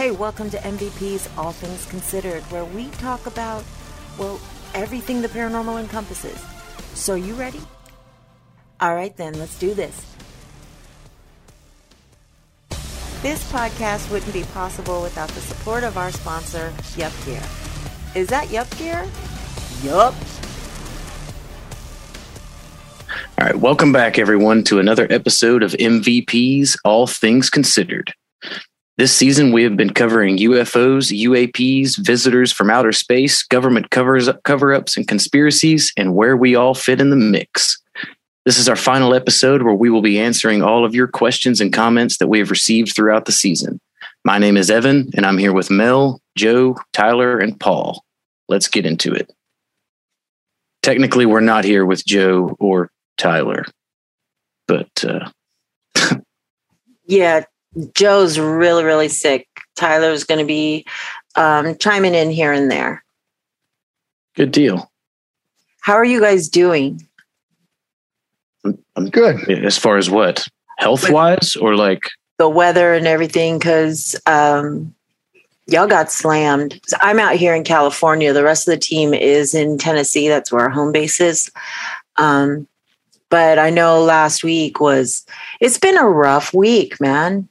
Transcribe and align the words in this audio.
Hey, 0.00 0.12
welcome 0.12 0.48
to 0.48 0.56
MVP's 0.56 1.28
All 1.36 1.52
Things 1.52 1.84
Considered, 1.84 2.42
where 2.44 2.64
we 2.64 2.88
talk 2.88 3.26
about, 3.26 3.62
well, 4.18 4.40
everything 4.72 5.20
the 5.20 5.28
paranormal 5.28 5.78
encompasses. 5.78 6.42
So, 6.94 7.16
you 7.16 7.34
ready? 7.34 7.60
All 8.80 8.94
right, 8.94 9.14
then, 9.18 9.34
let's 9.38 9.58
do 9.58 9.74
this. 9.74 10.16
This 13.20 13.52
podcast 13.52 14.10
wouldn't 14.10 14.32
be 14.32 14.44
possible 14.54 15.02
without 15.02 15.28
the 15.28 15.40
support 15.42 15.84
of 15.84 15.98
our 15.98 16.10
sponsor, 16.10 16.72
Yup 16.96 17.12
Gear. 17.26 17.42
Is 18.14 18.28
that 18.28 18.50
Yup 18.50 18.74
Gear? 18.78 19.06
Yup. 19.82 20.14
All 23.38 23.46
right, 23.46 23.56
welcome 23.56 23.92
back, 23.92 24.18
everyone, 24.18 24.64
to 24.64 24.78
another 24.78 25.06
episode 25.10 25.62
of 25.62 25.72
MVP's 25.72 26.78
All 26.86 27.06
Things 27.06 27.50
Considered. 27.50 28.14
This 29.00 29.16
season, 29.16 29.50
we 29.50 29.62
have 29.62 29.78
been 29.78 29.94
covering 29.94 30.36
UFOs, 30.36 31.10
UAPs, 31.10 31.96
visitors 32.04 32.52
from 32.52 32.68
outer 32.68 32.92
space, 32.92 33.42
government 33.42 33.88
covers 33.88 34.28
cover 34.44 34.74
ups 34.74 34.94
and 34.94 35.08
conspiracies, 35.08 35.90
and 35.96 36.14
where 36.14 36.36
we 36.36 36.54
all 36.54 36.74
fit 36.74 37.00
in 37.00 37.08
the 37.08 37.16
mix. 37.16 37.80
This 38.44 38.58
is 38.58 38.68
our 38.68 38.76
final 38.76 39.14
episode 39.14 39.62
where 39.62 39.72
we 39.72 39.88
will 39.88 40.02
be 40.02 40.20
answering 40.20 40.62
all 40.62 40.84
of 40.84 40.94
your 40.94 41.06
questions 41.08 41.62
and 41.62 41.72
comments 41.72 42.18
that 42.18 42.26
we 42.26 42.40
have 42.40 42.50
received 42.50 42.94
throughout 42.94 43.24
the 43.24 43.32
season. 43.32 43.80
My 44.22 44.36
name 44.36 44.58
is 44.58 44.70
Evan, 44.70 45.08
and 45.16 45.24
I'm 45.24 45.38
here 45.38 45.54
with 45.54 45.70
Mel, 45.70 46.20
Joe, 46.36 46.76
Tyler, 46.92 47.38
and 47.38 47.58
Paul. 47.58 48.04
Let's 48.50 48.68
get 48.68 48.84
into 48.84 49.14
it. 49.14 49.32
Technically, 50.82 51.24
we're 51.24 51.40
not 51.40 51.64
here 51.64 51.86
with 51.86 52.04
Joe 52.04 52.54
or 52.60 52.90
Tyler, 53.16 53.64
but 54.68 54.90
uh, 55.06 55.30
Yeah, 57.06 57.44
Joe's 57.94 58.38
really, 58.38 58.84
really 58.84 59.08
sick. 59.08 59.46
Tyler's 59.76 60.24
going 60.24 60.40
to 60.40 60.46
be 60.46 60.84
um, 61.36 61.76
chiming 61.78 62.14
in 62.14 62.30
here 62.30 62.52
and 62.52 62.70
there. 62.70 63.04
good 64.34 64.52
deal. 64.52 64.90
How 65.80 65.94
are 65.94 66.04
you 66.04 66.20
guys 66.20 66.48
doing? 66.48 67.06
I'm 68.96 69.08
Good. 69.08 69.48
as 69.64 69.78
far 69.78 69.96
as 69.96 70.10
what 70.10 70.46
health 70.78 71.10
wise 71.10 71.56
or 71.56 71.74
like 71.74 72.10
The 72.38 72.48
weather 72.48 72.92
and 72.92 73.06
everything, 73.06 73.58
because 73.58 74.14
um, 74.26 74.94
y'all 75.66 75.86
got 75.86 76.12
slammed. 76.12 76.78
So 76.86 76.96
I'm 77.00 77.18
out 77.18 77.36
here 77.36 77.54
in 77.54 77.64
California. 77.64 78.32
The 78.32 78.44
rest 78.44 78.68
of 78.68 78.74
the 78.74 78.80
team 78.80 79.14
is 79.14 79.54
in 79.54 79.78
Tennessee. 79.78 80.28
That's 80.28 80.52
where 80.52 80.62
our 80.62 80.68
home 80.68 80.92
base 80.92 81.20
is. 81.20 81.50
Um, 82.16 82.66
but 83.30 83.58
I 83.58 83.70
know 83.70 84.02
last 84.02 84.44
week 84.44 84.80
was, 84.80 85.24
it's 85.60 85.78
been 85.78 85.96
a 85.96 86.08
rough 86.08 86.52
week, 86.52 87.00
man. 87.00 87.48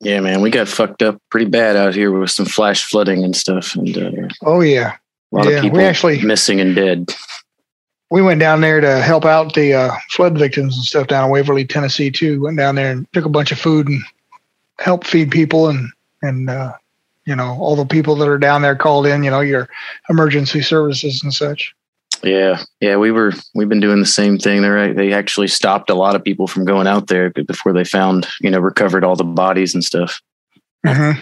Yeah, 0.00 0.20
man, 0.20 0.40
we 0.42 0.50
got 0.50 0.68
fucked 0.68 1.02
up 1.02 1.20
pretty 1.30 1.46
bad 1.46 1.76
out 1.76 1.94
here 1.94 2.10
with 2.12 2.30
some 2.30 2.46
flash 2.46 2.84
flooding 2.84 3.24
and 3.24 3.34
stuff, 3.34 3.74
and 3.74 3.96
uh, 3.96 4.28
Oh 4.42 4.60
yeah. 4.60 4.96
a 5.32 5.36
lot 5.36 5.46
Yeah, 5.46 5.52
of 5.58 5.62
we 5.64 5.70
people 5.70 5.80
actually- 5.80 6.22
missing 6.22 6.60
and 6.60 6.74
dead. 6.74 7.14
We 8.08 8.22
went 8.22 8.38
down 8.38 8.60
there 8.60 8.80
to 8.80 9.00
help 9.02 9.24
out 9.24 9.54
the 9.54 9.74
uh, 9.74 9.90
flood 10.10 10.38
victims 10.38 10.76
and 10.76 10.84
stuff 10.84 11.08
down 11.08 11.24
in 11.24 11.30
Waverly, 11.32 11.64
Tennessee 11.64 12.10
too. 12.10 12.40
Went 12.42 12.56
down 12.56 12.76
there 12.76 12.92
and 12.92 13.10
took 13.12 13.24
a 13.24 13.28
bunch 13.28 13.50
of 13.50 13.58
food 13.58 13.88
and 13.88 14.00
helped 14.78 15.08
feed 15.08 15.32
people 15.32 15.68
and 15.68 15.90
and 16.22 16.48
uh, 16.48 16.72
you 17.24 17.34
know 17.34 17.56
all 17.58 17.74
the 17.74 17.84
people 17.84 18.14
that 18.14 18.28
are 18.28 18.38
down 18.38 18.62
there 18.62 18.76
called 18.76 19.06
in. 19.06 19.24
You 19.24 19.30
know 19.32 19.40
your 19.40 19.68
emergency 20.08 20.62
services 20.62 21.20
and 21.24 21.34
such. 21.34 21.74
Yeah, 22.22 22.62
yeah, 22.80 22.96
we 22.96 23.10
were 23.10 23.32
we've 23.54 23.68
been 23.68 23.80
doing 23.80 24.00
the 24.00 24.06
same 24.06 24.38
thing. 24.38 24.62
They 24.62 24.68
right, 24.68 24.96
they 24.96 25.12
actually 25.12 25.48
stopped 25.48 25.90
a 25.90 25.94
lot 25.94 26.16
of 26.16 26.24
people 26.24 26.46
from 26.46 26.64
going 26.64 26.86
out 26.86 27.06
there 27.08 27.30
before 27.30 27.72
they 27.72 27.84
found 27.84 28.26
you 28.40 28.50
know 28.50 28.58
recovered 28.58 29.04
all 29.04 29.16
the 29.16 29.24
bodies 29.24 29.74
and 29.74 29.84
stuff. 29.84 30.20
Mhm. 30.84 31.20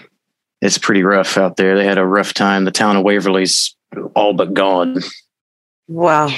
It's 0.60 0.78
pretty 0.78 1.02
rough 1.02 1.36
out 1.36 1.56
there. 1.56 1.76
They 1.76 1.84
had 1.84 1.98
a 1.98 2.06
rough 2.06 2.32
time. 2.32 2.64
The 2.64 2.70
town 2.70 2.96
of 2.96 3.02
Waverly's 3.02 3.76
all 4.14 4.32
but 4.32 4.54
gone. 4.54 5.00
Wow. 5.88 6.30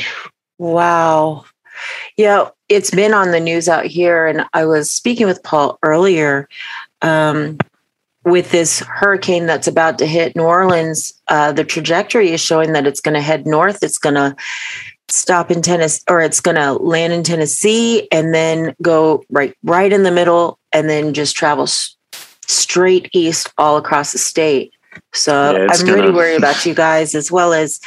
Wow. 0.59 1.45
Yeah, 2.17 2.49
it's 2.69 2.91
been 2.91 3.15
on 3.15 3.31
the 3.31 3.41
news 3.41 3.69
out 3.69 3.87
here. 3.87 4.27
And 4.27 4.45
I 4.53 4.65
was 4.65 4.91
speaking 4.91 5.27
with 5.27 5.43
Paul 5.43 5.79
earlier 5.83 6.49
um, 7.03 7.59
with 8.27 8.51
this 8.51 8.81
hurricane 8.81 9.47
that's 9.47 9.69
about 9.69 9.99
to 9.99 10.07
hit 10.07 10.35
New 10.37 10.43
Orleans. 10.43 11.15
Uh, 11.29 11.53
the 11.53 11.65
trajectory 11.65 12.33
is 12.33 12.41
showing 12.41 12.73
that 12.73 12.87
it's 12.87 13.01
going 13.01 13.15
to 13.15 13.21
head 13.21 13.47
north. 13.47 13.83
It's 13.85 13.99
going 13.99 14.17
to 14.17 14.35
stop 15.09 15.51
in 15.53 15.63
Tennessee 15.63 16.03
or 16.11 16.21
it's 16.21 16.41
going 16.41 16.57
to 16.57 16.73
land 16.75 17.13
in 17.13 17.23
Tennessee 17.23 18.09
and 18.11 18.35
then 18.35 18.75
go 18.83 19.23
right 19.31 19.55
right 19.63 19.93
in 19.93 20.03
the 20.03 20.11
middle 20.11 20.59
and 20.73 20.91
then 20.91 21.15
just 21.15 21.37
travel 21.37 21.63
s- 21.63 21.97
straight 22.49 23.09
east 23.13 23.49
all 23.57 23.77
across 23.77 24.11
the 24.11 24.19
state. 24.19 24.75
So 25.15 25.53
Yeah, 25.53 25.69
I'm 25.71 25.87
really 25.87 26.01
gonna- 26.03 26.13
worried 26.13 26.37
about 26.43 26.67
you 26.67 26.75
guys 26.75 27.15
as 27.15 27.31
well 27.31 27.53
as 27.53 27.81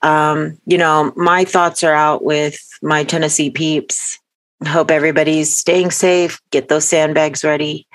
um, 0.00 0.58
you 0.66 0.76
know, 0.78 1.12
my 1.16 1.44
thoughts 1.44 1.82
are 1.84 1.94
out 1.94 2.24
with 2.24 2.58
my 2.82 3.04
Tennessee 3.04 3.50
peeps. 3.50 4.18
Hope 4.66 4.90
everybody's 4.90 5.54
staying 5.56 5.90
safe. 5.90 6.40
Get 6.50 6.68
those 6.68 6.86
sandbags 6.86 7.42
ready. 7.44 7.86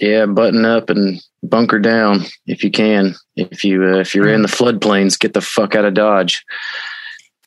Yeah, 0.00 0.26
button 0.26 0.64
up 0.64 0.90
and 0.90 1.20
bunker 1.42 1.78
down 1.78 2.22
if 2.46 2.64
you 2.64 2.70
can. 2.70 3.14
If 3.36 3.64
you 3.64 3.84
uh, 3.84 3.98
if 3.98 4.14
you're 4.14 4.28
in 4.28 4.42
the 4.42 4.48
floodplains, 4.48 5.18
get 5.18 5.34
the 5.34 5.40
fuck 5.40 5.74
out 5.74 5.84
of 5.84 5.94
Dodge. 5.94 6.44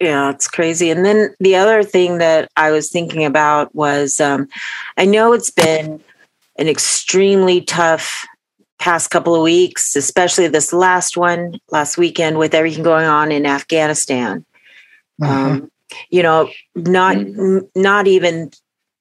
Yeah, 0.02 0.30
it's 0.30 0.48
crazy. 0.48 0.90
And 0.92 1.06
then 1.06 1.36
the 1.40 1.56
other 1.56 1.84
thing 1.84 2.20
that 2.20 2.50
I 2.56 2.72
was 2.72 2.90
thinking 2.90 3.26
about 3.26 3.74
was 3.76 4.20
um, 4.22 4.48
I 4.98 5.06
know 5.06 5.34
it's 5.34 5.52
been 5.52 6.02
an 6.58 6.68
extremely 6.68 7.62
tough 7.62 8.26
past 8.80 9.10
couple 9.10 9.36
of 9.36 9.42
weeks, 9.42 9.96
especially 9.98 10.48
this 10.48 10.72
last 10.72 11.18
one 11.18 11.60
last 11.70 11.98
weekend 11.98 12.38
with 12.38 12.54
everything 12.54 12.84
going 12.84 13.06
on 13.06 13.32
in 13.32 13.46
Afghanistan. 13.46 14.46
Mhm. 15.22 15.28
um, 15.28 15.72
you 16.10 16.24
know 16.24 16.50
not 16.76 17.16
n- 17.18 17.68
not 17.76 18.08
even 18.08 18.52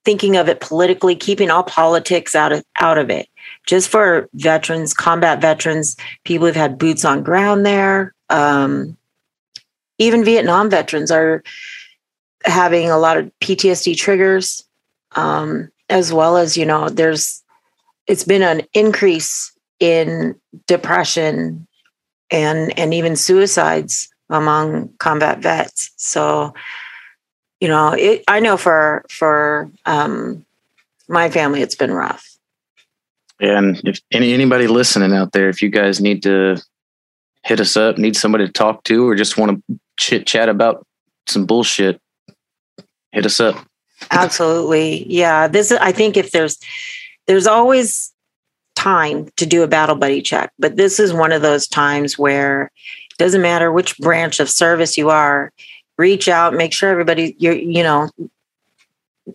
thinking 0.05 0.37
of 0.37 0.49
it 0.49 0.61
politically 0.61 1.15
keeping 1.15 1.51
all 1.51 1.63
politics 1.63 2.35
out 2.35 2.51
of 2.51 2.65
out 2.81 2.99
of 2.99 3.11
it 3.11 3.29
just 3.69 3.89
for 3.89 4.29
veterans 4.35 4.93
combat 4.95 5.41
veterans 5.41 5.97
people 6.25 6.47
who've 6.47 6.57
had 6.57 6.79
boots 6.79 7.05
on 7.05 7.23
ground 7.23 7.65
there 7.65 8.15
um, 8.31 8.97
even 9.99 10.25
vietnam 10.25 10.69
veterans 10.69 11.11
are 11.11 11.43
having 12.45 12.91
a 12.91 12.99
lot 12.99 13.17
of 13.17 13.31
ptsd 13.41 13.97
triggers 13.97 14.65
um, 15.17 15.71
as 15.89 16.13
well 16.13 16.37
as 16.37 16.57
you 16.57 16.67
know 16.67 16.89
there's 16.89 17.45
it's 18.07 18.25
been 18.25 18.43
an 18.43 18.63
increase 18.73 19.53
in 19.81 20.35
depression 20.67 21.67
and 22.31 22.77
and 22.79 22.93
even 22.93 23.17
suicides 23.17 24.09
among 24.31 24.91
combat 24.99 25.39
vets. 25.39 25.91
So, 25.97 26.55
you 27.61 27.69
know, 27.69 27.93
it, 27.93 28.25
I 28.29 28.41
know 28.41 28.57
for 28.57 29.05
for 29.11 29.71
um, 29.87 30.45
my 31.09 31.31
family, 31.31 31.63
it's 31.63 31.75
been 31.75 31.93
rough. 31.93 32.38
And 33.41 33.81
if 33.85 34.01
any 34.11 34.33
anybody 34.33 34.67
listening 34.67 35.13
out 35.13 35.33
there, 35.33 35.49
if 35.49 35.63
you 35.63 35.69
guys 35.69 36.01
need 36.01 36.23
to 36.25 36.61
hit 37.45 37.61
us 37.61 37.77
up, 37.77 37.99
need 37.99 38.17
somebody 38.17 38.47
to 38.47 38.53
talk 38.53 38.85
to, 38.85 39.09
or 39.09 39.15
just 39.15 39.39
want 39.39 39.63
to 39.69 39.79
chit 39.97 40.27
chat 40.27 40.49
about 40.49 40.85
some 41.27 41.47
bullshit, 41.47 42.01
hit 43.13 43.27
us 43.27 43.41
up. 43.41 43.65
Absolutely, 44.11 45.07
yeah. 45.09 45.49
This 45.49 45.71
is, 45.71 45.79
I 45.79 45.93
think 45.93 46.17
if 46.17 46.31
there's 46.31 46.59
there's 47.27 47.47
always 47.47 48.13
time 48.75 49.29
to 49.37 49.47
do 49.47 49.63
a 49.63 49.69
battle 49.69 49.97
buddy 49.97 50.23
check, 50.23 50.53
but 50.59 50.77
this 50.77 50.99
is 50.99 51.13
one 51.13 51.33
of 51.33 51.43
those 51.43 51.69
times 51.69 52.19
where 52.19 52.71
it 53.11 53.19
doesn't 53.19 53.43
matter 53.43 53.71
which 53.73 53.99
branch 53.99 54.41
of 54.41 54.49
service 54.49 54.97
you 54.97 55.11
are. 55.11 55.53
Reach 55.97 56.29
out, 56.29 56.55
make 56.55 56.73
sure 56.73 56.91
everybody 56.91 57.37
you're 57.39 57.55
you 57.55 57.83
know 57.83 58.09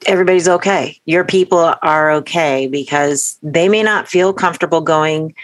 everybody's 0.06 0.48
okay. 0.48 1.00
Your 1.06 1.24
people 1.24 1.74
are 1.82 2.12
okay 2.12 2.68
because 2.68 3.38
they 3.44 3.70
may 3.70 3.84
not 3.84 4.08
feel 4.08 4.34
comfortable 4.34 4.82
going 4.82 5.36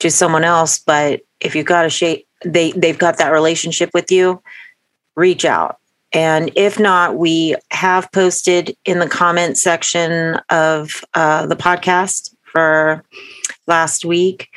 to 0.00 0.10
someone 0.10 0.44
else, 0.44 0.78
but 0.78 1.20
if 1.40 1.54
you've 1.54 1.66
got 1.66 1.86
a 1.86 1.90
shape, 1.90 2.26
they 2.44 2.72
they've 2.72 2.98
got 2.98 3.18
that 3.18 3.30
relationship 3.30 3.90
with 3.92 4.10
you. 4.10 4.42
Reach 5.14 5.44
out, 5.44 5.78
and 6.12 6.50
if 6.56 6.78
not, 6.78 7.16
we 7.16 7.56
have 7.70 8.10
posted 8.12 8.74
in 8.84 8.98
the 8.98 9.08
comment 9.08 9.58
section 9.58 10.40
of 10.48 11.04
uh, 11.14 11.46
the 11.46 11.56
podcast 11.56 12.34
for 12.44 13.04
last 13.66 14.04
week. 14.04 14.48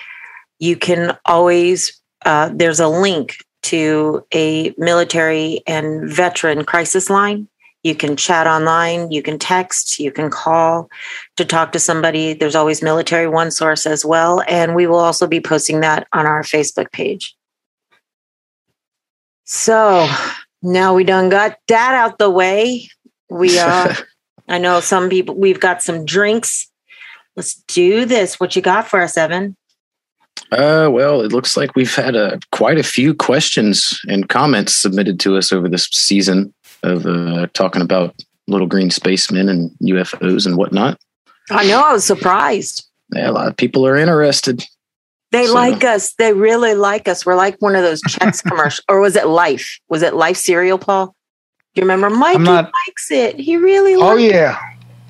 You 0.59 0.77
can 0.77 1.17
always 1.25 2.00
uh, 2.25 2.51
there's 2.53 2.79
a 2.79 2.88
link 2.88 3.35
to 3.63 4.25
a 4.33 4.73
military 4.77 5.62
and 5.67 6.09
veteran 6.09 6.63
crisis 6.63 7.09
line 7.09 7.47
you 7.83 7.94
can 7.94 8.15
chat 8.15 8.47
online, 8.47 9.12
you 9.12 9.21
can 9.21 9.38
text, 9.38 10.00
you 10.00 10.12
can 10.12 10.30
call 10.30 10.89
to 11.35 11.44
talk 11.44 11.74
to 11.74 11.80
somebody. 11.80 12.33
There's 12.33 12.56
always 12.56 12.81
military 12.81 13.27
one 13.27 13.51
source 13.51 13.85
as 13.85 14.06
well. 14.06 14.41
And 14.47 14.74
we 14.74 14.88
will 14.88 15.00
also 15.00 15.27
be 15.27 15.41
posting 15.41 15.81
that 15.81 16.07
on 16.13 16.25
our 16.25 16.44
Facebook 16.44 16.91
page. 16.91 17.35
So 19.44 20.09
now 20.62 20.95
we 20.95 21.03
done 21.03 21.30
got 21.30 21.57
that 21.68 21.94
out 21.94 22.18
the 22.18 22.30
way. 22.30 22.88
We 23.30 23.59
uh 23.59 23.94
I 24.47 24.57
know 24.57 24.79
some 24.79 25.09
people 25.09 25.36
we've 25.36 25.59
got 25.59 25.83
some 25.83 26.06
drinks. 26.06 26.69
Let's 27.36 27.56
do 27.68 28.06
this. 28.06 28.39
What 28.39 28.56
you 28.56 28.62
got 28.62 28.88
for 28.88 29.01
us, 29.01 29.18
Evan? 29.18 29.57
Uh, 30.51 30.88
well, 30.91 31.21
it 31.21 31.31
looks 31.31 31.57
like 31.57 31.75
we've 31.75 31.95
had 31.95 32.15
a, 32.15 32.39
quite 32.51 32.77
a 32.77 32.83
few 32.83 33.13
questions 33.13 34.00
and 34.07 34.29
comments 34.29 34.74
submitted 34.75 35.19
to 35.19 35.36
us 35.36 35.51
over 35.51 35.68
this 35.68 35.86
season 35.86 36.53
of 36.83 37.06
uh, 37.06 37.47
talking 37.53 37.81
about 37.81 38.15
little 38.47 38.68
green 38.68 38.91
spacemen 38.91 39.50
and 39.50 39.71
UFOs 39.81 40.45
and 40.45 40.57
whatnot. 40.57 40.97
I 41.50 41.65
know. 41.68 41.81
I 41.81 41.94
was 41.94 42.03
surprised. 42.06 42.85
Yeah, 43.13 43.30
a 43.30 43.31
lot 43.31 43.47
of 43.47 43.57
people 43.57 43.85
are 43.88 43.95
interested. 43.95 44.63
They 45.31 45.47
So- 45.47 45.53
like 45.53 45.83
us. 45.83 46.13
They 46.15 46.33
really 46.33 46.74
like 46.75 47.07
us. 47.07 47.25
We're 47.25 47.35
like 47.35 47.56
one 47.62 47.75
of 47.75 47.81
those 47.83 48.01
checks 48.01 48.41
commercial, 48.44 48.83
or 48.88 49.00
was 49.01 49.15
it 49.15 49.27
Life? 49.27 49.80
Was 49.89 50.01
it 50.03 50.13
Life 50.13 50.38
cereal, 50.38 50.77
Paul? 50.77 51.07
Do 51.75 51.81
you 51.81 51.83
remember? 51.88 52.09
Mikey 52.09 52.39
not- 52.44 52.71
likes 52.88 53.09
it. 53.12 53.39
He 53.39 53.57
really 53.57 53.95
likes 53.95 54.21
it. 54.21 54.25
Oh 54.25 54.27
likes 54.27 54.33
yeah, 54.33 54.59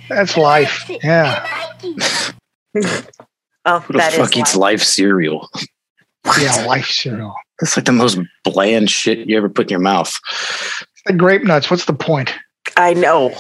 that's 0.10 0.38
life. 0.38 0.90
Yeah, 1.04 1.46
Oh, 3.66 3.80
Who 3.80 3.94
the 3.94 4.00
that 4.00 4.14
is 4.14 4.20
fuck 4.20 4.36
eats 4.38 4.56
life. 4.56 4.80
life 4.80 4.84
cereal? 4.84 5.50
yeah, 6.42 6.66
life 6.68 6.88
cereal. 6.88 7.34
That's 7.60 7.78
like 7.78 7.86
the 7.86 7.92
most 7.94 8.18
bland 8.44 8.90
shit 8.90 9.28
you 9.28 9.38
ever 9.38 9.48
put 9.50 9.68
in 9.68 9.70
your 9.72 9.80
mouth. 9.80 10.14
The 11.06 11.14
grape 11.14 11.44
nuts. 11.44 11.70
What's 11.70 11.86
the 11.86 11.94
point? 11.94 12.34
I 12.78 12.94
know. 12.94 13.36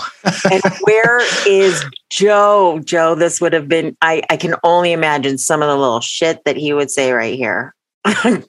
And 0.52 0.62
where 0.82 1.22
is 1.48 1.84
Joe? 2.10 2.80
Joe, 2.84 3.16
this 3.16 3.40
would 3.42 3.54
have 3.54 3.68
been, 3.68 3.98
I, 4.02 4.22
I 4.30 4.38
can 4.38 4.56
only 4.64 4.92
imagine 4.92 5.38
some 5.38 5.62
of 5.62 5.68
the 5.68 5.78
little 5.78 6.02
shit 6.02 6.44
that 6.46 6.58
he 6.58 6.74
would 6.74 6.92
say 6.92 7.12
right 7.12 7.36
here. 7.36 7.74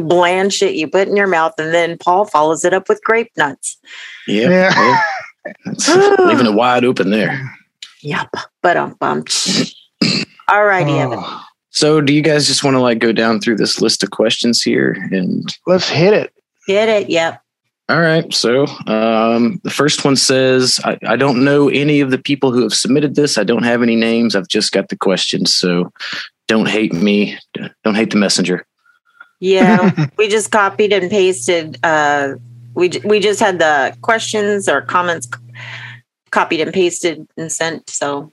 Bland 0.00 0.52
shit 0.52 0.74
you 0.74 0.88
put 0.88 1.08
in 1.08 1.16
your 1.16 1.28
mouth, 1.28 1.52
and 1.58 1.72
then 1.72 1.96
Paul 1.98 2.24
follows 2.24 2.64
it 2.64 2.74
up 2.74 2.88
with 2.88 3.02
grape 3.04 3.30
nuts. 3.36 3.78
Yeah. 4.26 4.48
Yeah. 4.50 5.02
yeah. 5.66 6.16
Leaving 6.26 6.46
it 6.46 6.54
wide 6.54 6.84
open 6.84 7.10
there. 7.10 7.56
Yep. 8.02 8.30
But 8.62 8.76
um, 8.76 8.96
um 9.00 9.24
all 10.48 10.64
righty, 10.64 10.92
Evan. 10.92 11.20
Oh, 11.22 11.44
So, 11.70 12.00
do 12.00 12.12
you 12.12 12.22
guys 12.22 12.46
just 12.46 12.64
want 12.64 12.74
to 12.74 12.80
like 12.80 12.98
go 12.98 13.12
down 13.12 13.40
through 13.40 13.56
this 13.56 13.80
list 13.80 14.02
of 14.02 14.10
questions 14.10 14.62
here? 14.62 14.92
And 15.12 15.48
let's 15.66 15.88
hit 15.88 16.12
it. 16.12 16.32
Hit 16.66 16.88
it? 16.88 17.08
Yep. 17.08 17.40
All 17.88 18.00
right, 18.00 18.32
so 18.34 18.66
um, 18.86 19.60
the 19.62 19.70
first 19.70 20.04
one 20.04 20.16
says, 20.16 20.80
I, 20.84 20.98
"I 21.06 21.16
don't 21.16 21.44
know 21.44 21.68
any 21.68 22.00
of 22.00 22.10
the 22.10 22.18
people 22.18 22.50
who 22.50 22.62
have 22.62 22.74
submitted 22.74 23.14
this. 23.14 23.38
I 23.38 23.44
don't 23.44 23.62
have 23.62 23.80
any 23.80 23.94
names. 23.94 24.34
I've 24.34 24.48
just 24.48 24.72
got 24.72 24.88
the 24.88 24.96
questions. 24.96 25.54
So, 25.54 25.92
don't 26.48 26.68
hate 26.68 26.92
me. 26.92 27.38
Don't 27.84 27.94
hate 27.94 28.10
the 28.10 28.16
messenger." 28.16 28.66
Yeah, 29.38 30.08
we 30.18 30.28
just 30.28 30.50
copied 30.50 30.92
and 30.92 31.08
pasted. 31.08 31.78
Uh, 31.84 32.34
we 32.74 32.90
we 33.04 33.20
just 33.20 33.38
had 33.38 33.60
the 33.60 33.96
questions 34.02 34.68
or 34.68 34.82
comments 34.82 35.28
copied 36.30 36.60
and 36.60 36.72
pasted 36.72 37.26
and 37.36 37.52
sent. 37.52 37.88
So 37.88 38.32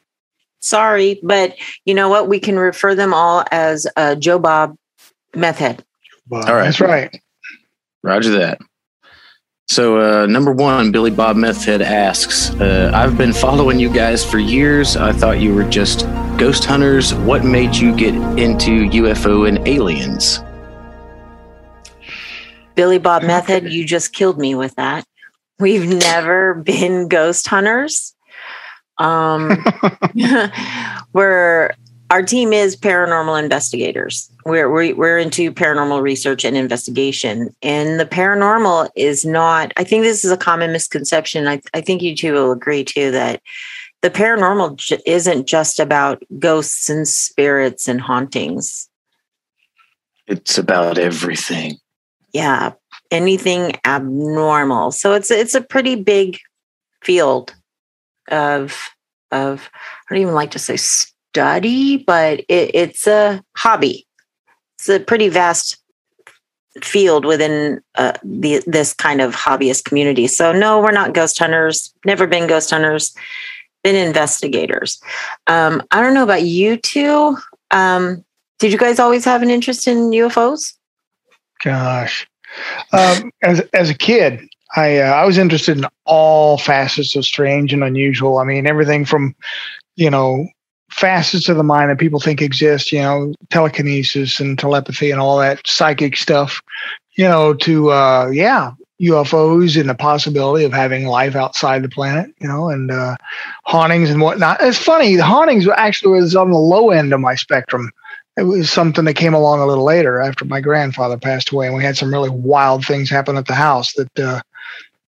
sorry, 0.61 1.19
but 1.21 1.55
you 1.85 1.93
know 1.93 2.09
what? 2.09 2.27
We 2.27 2.39
can 2.39 2.57
refer 2.57 2.95
them 2.95 3.13
all 3.13 3.45
as 3.51 3.85
uh, 3.97 4.15
Joe 4.15 4.39
Bob 4.39 4.75
Meth 5.35 5.59
Head. 5.59 5.85
Well, 6.27 6.43
All 6.47 6.55
right. 6.55 6.63
That's 6.63 6.81
right. 6.81 7.21
Roger 8.01 8.31
that. 8.31 8.59
So, 9.69 9.97
uh, 9.97 10.25
number 10.25 10.51
one, 10.51 10.91
Billy 10.91 11.09
Bob 11.09 11.37
Methhead 11.37 11.81
asks, 11.81 12.51
uh, 12.55 12.91
I've 12.93 13.17
been 13.17 13.33
following 13.33 13.79
you 13.79 13.91
guys 13.91 14.23
for 14.23 14.37
years. 14.37 14.97
I 14.97 15.13
thought 15.13 15.39
you 15.39 15.55
were 15.55 15.63
just 15.63 16.05
ghost 16.37 16.65
hunters. 16.65 17.13
What 17.13 17.45
made 17.45 17.75
you 17.75 17.95
get 17.95 18.13
into 18.37 18.89
UFO 18.89 19.47
and 19.47 19.65
aliens? 19.67 20.41
Billy 22.75 22.99
Bob 22.99 23.23
Meth 23.23 23.47
Head, 23.47 23.71
you 23.71 23.85
just 23.85 24.13
killed 24.13 24.37
me 24.37 24.53
with 24.53 24.75
that. 24.75 25.05
We've 25.59 25.87
never 25.87 26.55
been 26.55 27.07
ghost 27.07 27.47
hunters. 27.47 28.15
Um, 28.97 29.63
we're 31.13 31.71
our 32.13 32.21
team 32.21 32.53
is 32.53 32.75
paranormal 32.75 33.41
investigators. 33.41 34.31
We're, 34.45 34.69
we're 34.69 35.17
into 35.17 35.51
paranormal 35.51 36.03
research 36.03 36.45
and 36.45 36.55
investigation, 36.55 37.49
and 37.63 37.99
the 37.99 38.05
paranormal 38.05 38.89
is 38.95 39.25
not. 39.25 39.73
I 39.77 39.83
think 39.83 40.03
this 40.03 40.23
is 40.23 40.29
a 40.31 40.37
common 40.37 40.71
misconception. 40.71 41.47
I, 41.47 41.59
I 41.73 41.81
think 41.81 42.03
you 42.03 42.15
two 42.15 42.33
will 42.33 42.51
agree 42.51 42.83
too 42.83 43.09
that 43.09 43.41
the 44.03 44.11
paranormal 44.11 44.75
j- 44.75 45.01
isn't 45.07 45.47
just 45.47 45.79
about 45.79 46.21
ghosts 46.37 46.87
and 46.87 47.07
spirits 47.07 47.87
and 47.87 47.99
hauntings. 47.99 48.87
It's 50.27 50.59
about 50.59 50.99
everything. 50.99 51.77
yeah 52.31 52.73
anything 53.11 53.73
abnormal 53.85 54.91
so 54.91 55.13
it's 55.13 55.29
it's 55.29 55.53
a 55.55 55.61
pretty 55.61 55.95
big 55.95 56.39
field 57.03 57.53
of 58.29 58.89
of 59.31 59.69
i 60.09 60.13
don't 60.13 60.21
even 60.21 60.33
like 60.33 60.51
to 60.51 60.59
say 60.59 60.77
study 61.33 61.97
but 61.97 62.41
it, 62.41 62.69
it's 62.75 63.07
a 63.07 63.43
hobby. 63.57 64.05
It's 64.77 64.87
a 64.87 64.99
pretty 64.99 65.29
vast 65.29 65.77
field 66.81 67.25
within 67.25 67.81
uh, 67.95 68.13
the 68.23 68.61
this 68.67 68.93
kind 68.93 69.19
of 69.19 69.35
hobbyist 69.35 69.83
community. 69.85 70.27
So 70.27 70.51
no 70.51 70.79
we're 70.79 70.91
not 70.91 71.13
ghost 71.13 71.39
hunters. 71.39 71.91
Never 72.05 72.27
been 72.27 72.47
ghost 72.47 72.69
hunters. 72.69 73.15
Been 73.83 73.95
investigators. 73.95 75.01
Um, 75.47 75.81
i 75.89 76.01
don't 76.01 76.13
know 76.13 76.23
about 76.23 76.43
you 76.43 76.77
two. 76.77 77.35
Um, 77.71 78.23
did 78.59 78.71
you 78.71 78.77
guys 78.77 78.99
always 78.99 79.25
have 79.25 79.41
an 79.41 79.49
interest 79.49 79.87
in 79.87 80.11
ufos 80.11 80.73
Gosh, 81.63 82.27
um, 82.91 83.31
as 83.41 83.61
as 83.73 83.89
a 83.89 83.97
kid, 83.97 84.47
I 84.75 84.99
uh, 84.99 85.13
I 85.13 85.25
was 85.25 85.39
interested 85.39 85.77
in 85.79 85.85
all 86.05 86.59
facets 86.59 87.15
of 87.15 87.25
strange 87.25 87.73
and 87.73 87.83
unusual. 87.83 88.37
I 88.37 88.43
mean, 88.43 88.67
everything 88.67 89.05
from 89.05 89.35
you 89.95 90.11
know 90.11 90.47
facets 90.89 91.49
of 91.49 91.57
the 91.57 91.63
mind 91.63 91.89
that 91.89 91.99
people 91.99 92.19
think 92.19 92.41
exist, 92.41 92.91
you 92.91 92.99
know, 92.99 93.33
telekinesis 93.49 94.39
and 94.39 94.57
telepathy 94.57 95.11
and 95.11 95.19
all 95.19 95.37
that 95.37 95.65
psychic 95.65 96.15
stuff, 96.15 96.61
you 97.15 97.27
know, 97.27 97.53
to 97.53 97.91
uh, 97.91 98.29
yeah, 98.31 98.71
UFOs 99.01 99.79
and 99.79 99.89
the 99.89 99.95
possibility 99.95 100.65
of 100.65 100.73
having 100.73 101.07
life 101.07 101.35
outside 101.35 101.83
the 101.83 101.89
planet, 101.89 102.33
you 102.39 102.47
know, 102.47 102.69
and 102.69 102.91
uh, 102.91 103.15
hauntings 103.63 104.09
and 104.09 104.21
whatnot. 104.21 104.57
It's 104.61 104.77
funny, 104.77 105.15
the 105.15 105.25
hauntings 105.25 105.67
actually 105.67 106.19
was 106.19 106.35
on 106.35 106.51
the 106.51 106.57
low 106.57 106.91
end 106.91 107.13
of 107.13 107.19
my 107.19 107.35
spectrum 107.35 107.91
it 108.37 108.43
was 108.43 108.71
something 108.71 109.05
that 109.05 109.13
came 109.15 109.33
along 109.33 109.59
a 109.59 109.65
little 109.65 109.83
later 109.83 110.19
after 110.19 110.45
my 110.45 110.59
grandfather 110.59 111.17
passed 111.17 111.51
away 111.51 111.67
and 111.67 111.75
we 111.75 111.83
had 111.83 111.97
some 111.97 112.11
really 112.11 112.29
wild 112.29 112.85
things 112.85 113.09
happen 113.09 113.37
at 113.37 113.45
the 113.45 113.53
house 113.53 113.93
that 113.93 114.19
uh, 114.19 114.41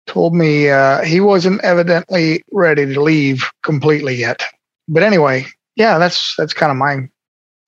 told 0.05 0.35
me 0.35 0.69
uh, 0.69 1.01
he 1.01 1.19
wasn't 1.19 1.63
evidently 1.63 2.43
ready 2.51 2.93
to 2.93 3.01
leave 3.01 3.49
completely 3.63 4.15
yet 4.15 4.43
but 4.87 5.03
anyway 5.03 5.45
yeah 5.75 5.97
that's 5.97 6.35
that's 6.37 6.53
kind 6.53 6.71
of 6.71 6.77
my 6.77 7.07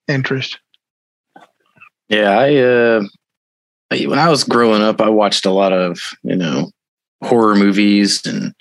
interest 0.08 0.58
Yeah, 2.08 2.38
I, 2.38 2.56
uh, 2.56 3.02
when 3.90 4.18
I 4.18 4.28
was 4.28 4.44
growing 4.44 4.82
up, 4.82 5.00
I 5.00 5.08
watched 5.10 5.44
a 5.44 5.50
lot 5.50 5.72
of, 5.72 6.00
you 6.22 6.36
know, 6.36 6.70
horror 7.22 7.54
movies 7.54 8.24
and 8.26 8.54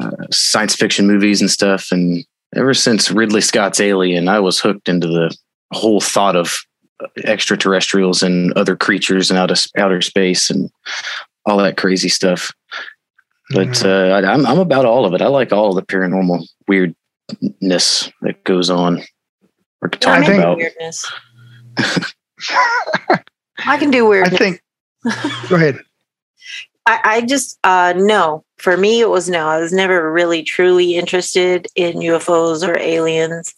uh, 0.00 0.26
science 0.30 0.74
fiction 0.74 1.06
movies 1.06 1.40
and 1.40 1.50
stuff. 1.50 1.90
And 1.90 2.24
ever 2.54 2.74
since 2.74 3.10
Ridley 3.10 3.40
Scott's 3.40 3.80
Alien, 3.80 4.28
I 4.28 4.38
was 4.38 4.60
hooked 4.60 4.88
into 4.88 5.08
the 5.08 5.36
whole 5.72 6.00
thought 6.00 6.36
of 6.36 6.60
extraterrestrials 7.24 8.22
and 8.22 8.52
other 8.52 8.76
creatures 8.76 9.30
and 9.30 9.38
outer, 9.38 9.54
outer 9.76 10.00
space 10.00 10.50
and 10.50 10.70
all 11.46 11.58
that 11.58 11.76
crazy 11.76 12.08
stuff. 12.08 12.52
But 13.50 13.84
uh, 13.84 14.10
I, 14.10 14.32
I'm, 14.32 14.46
I'm 14.46 14.58
about 14.58 14.84
all 14.84 15.06
of 15.06 15.14
it. 15.14 15.22
I 15.22 15.26
like 15.26 15.52
all 15.52 15.74
the 15.74 15.82
paranormal 15.82 16.46
weirdness 17.40 18.10
that 18.22 18.42
goes 18.44 18.70
on. 18.70 19.02
We're 19.80 19.90
I'm 19.92 19.98
talking 20.00 20.24
into 20.30 20.38
about. 20.38 20.56
weirdness. 20.56 21.04
I 23.66 23.76
can 23.78 23.90
do 23.90 24.06
weird. 24.06 24.26
i 24.32 24.36
think 24.36 24.60
go 25.48 25.56
ahead 25.56 25.78
I, 26.86 27.00
I 27.04 27.20
just 27.22 27.58
uh 27.64 27.92
no. 27.96 28.44
For 28.56 28.76
me 28.76 29.00
it 29.00 29.10
was 29.10 29.28
no. 29.28 29.46
I 29.46 29.58
was 29.60 29.72
never 29.72 30.10
really 30.10 30.42
truly 30.42 30.96
interested 30.96 31.66
in 31.76 31.96
UFOs 31.98 32.66
or 32.66 32.78
aliens. 32.78 33.54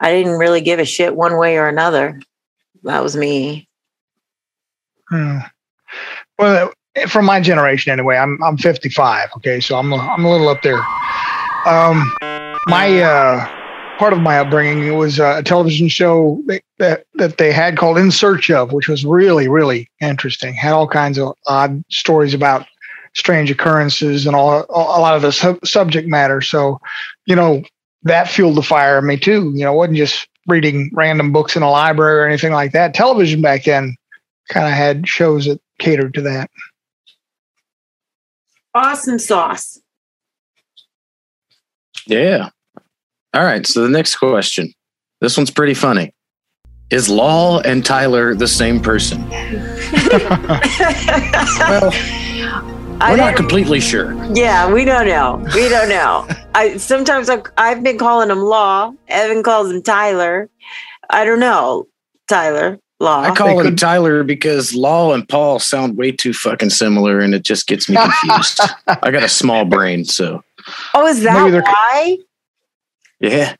I 0.00 0.10
didn't 0.12 0.38
really 0.38 0.60
give 0.60 0.80
a 0.80 0.84
shit 0.84 1.14
one 1.14 1.36
way 1.38 1.56
or 1.56 1.68
another. 1.68 2.20
That 2.82 3.02
was 3.02 3.16
me. 3.16 3.68
Hmm. 5.08 5.38
well 6.38 6.72
from 7.06 7.24
my 7.26 7.40
generation 7.40 7.92
anyway 7.92 8.16
i'm 8.16 8.42
i'm 8.42 8.56
55 8.58 9.28
okay 9.36 9.60
so 9.60 9.76
i'm 9.78 9.92
a- 9.92 9.96
i'm 9.96 10.24
a 10.24 10.30
little 10.30 10.48
up 10.48 10.60
there 10.62 10.82
um 11.64 12.12
my 12.68 13.00
uh 13.00 13.46
part 13.98 14.12
of 14.12 14.20
my 14.20 14.38
upbringing 14.38 14.96
was 14.96 15.18
uh, 15.18 15.36
a 15.38 15.42
television 15.42 15.88
show 15.88 16.40
that, 16.46 16.62
that 16.78 17.04
that 17.14 17.38
they 17.38 17.52
had 17.52 17.76
called 17.76 17.98
in 17.98 18.10
search 18.10 18.50
of 18.50 18.72
which 18.72 18.88
was 18.88 19.04
really 19.04 19.48
really 19.48 19.90
interesting 20.00 20.54
had 20.54 20.72
all 20.72 20.86
kinds 20.86 21.18
of 21.18 21.34
odd 21.46 21.82
stories 21.90 22.34
about 22.34 22.66
strange 23.14 23.50
occurrences 23.50 24.26
and 24.26 24.36
all, 24.36 24.62
all 24.64 24.98
a 24.98 25.00
lot 25.00 25.16
of 25.16 25.22
the 25.22 25.32
sub- 25.32 25.66
subject 25.66 26.06
matter 26.06 26.40
so 26.40 26.78
you 27.26 27.34
know 27.34 27.62
that 28.02 28.28
fueled 28.28 28.54
the 28.54 28.62
fire 28.62 28.98
in 28.98 29.06
me 29.06 29.16
too 29.16 29.52
you 29.54 29.64
know 29.64 29.72
it 29.72 29.76
wasn't 29.76 29.96
just 29.96 30.28
reading 30.46 30.90
random 30.94 31.32
books 31.32 31.56
in 31.56 31.62
a 31.62 31.70
library 31.70 32.20
or 32.20 32.26
anything 32.26 32.52
like 32.52 32.72
that 32.72 32.94
television 32.94 33.42
back 33.42 33.64
then 33.64 33.96
kind 34.48 34.66
of 34.66 34.72
had 34.72 35.06
shows 35.06 35.44
that 35.46 35.60
catered 35.78 36.14
to 36.14 36.22
that. 36.22 36.50
Awesome 38.74 39.18
sauce. 39.18 39.80
Yeah. 42.06 42.48
All 43.34 43.44
right. 43.44 43.66
So 43.66 43.82
the 43.82 43.88
next 43.88 44.16
question. 44.16 44.72
This 45.20 45.36
one's 45.36 45.50
pretty 45.50 45.74
funny. 45.74 46.12
Is 46.90 47.10
Law 47.10 47.60
and 47.60 47.84
Tyler 47.84 48.34
the 48.34 48.48
same 48.48 48.80
person? 48.80 49.28
well, 49.30 49.50
we're 53.00 53.16
not 53.16 53.36
completely 53.36 53.78
sure. 53.78 54.14
Yeah, 54.34 54.72
we 54.72 54.86
don't 54.86 55.06
know. 55.06 55.36
We 55.54 55.68
don't 55.68 55.90
know. 55.90 56.26
I 56.54 56.78
sometimes 56.78 57.28
I've, 57.28 57.42
I've 57.58 57.82
been 57.82 57.98
calling 57.98 58.30
him 58.30 58.38
Law. 58.38 58.94
Evan 59.08 59.42
calls 59.42 59.70
him 59.70 59.82
Tyler. 59.82 60.48
I 61.10 61.24
don't 61.24 61.40
know, 61.40 61.88
Tyler. 62.26 62.78
Law. 63.00 63.20
I 63.20 63.34
call 63.34 63.60
him 63.60 63.76
Tyler 63.76 64.24
because 64.24 64.74
Law 64.74 65.12
and 65.12 65.28
Paul 65.28 65.60
sound 65.60 65.96
way 65.96 66.10
too 66.10 66.32
fucking 66.32 66.70
similar, 66.70 67.20
and 67.20 67.34
it 67.34 67.44
just 67.44 67.66
gets 67.66 67.88
me 67.88 67.96
confused. 68.22 68.60
I 68.88 69.10
got 69.10 69.22
a 69.22 69.28
small 69.28 69.64
brain, 69.64 70.04
so. 70.04 70.42
Oh, 70.94 71.06
is 71.06 71.22
that 71.22 71.62
why? 71.64 72.18
Yeah. 73.20 73.54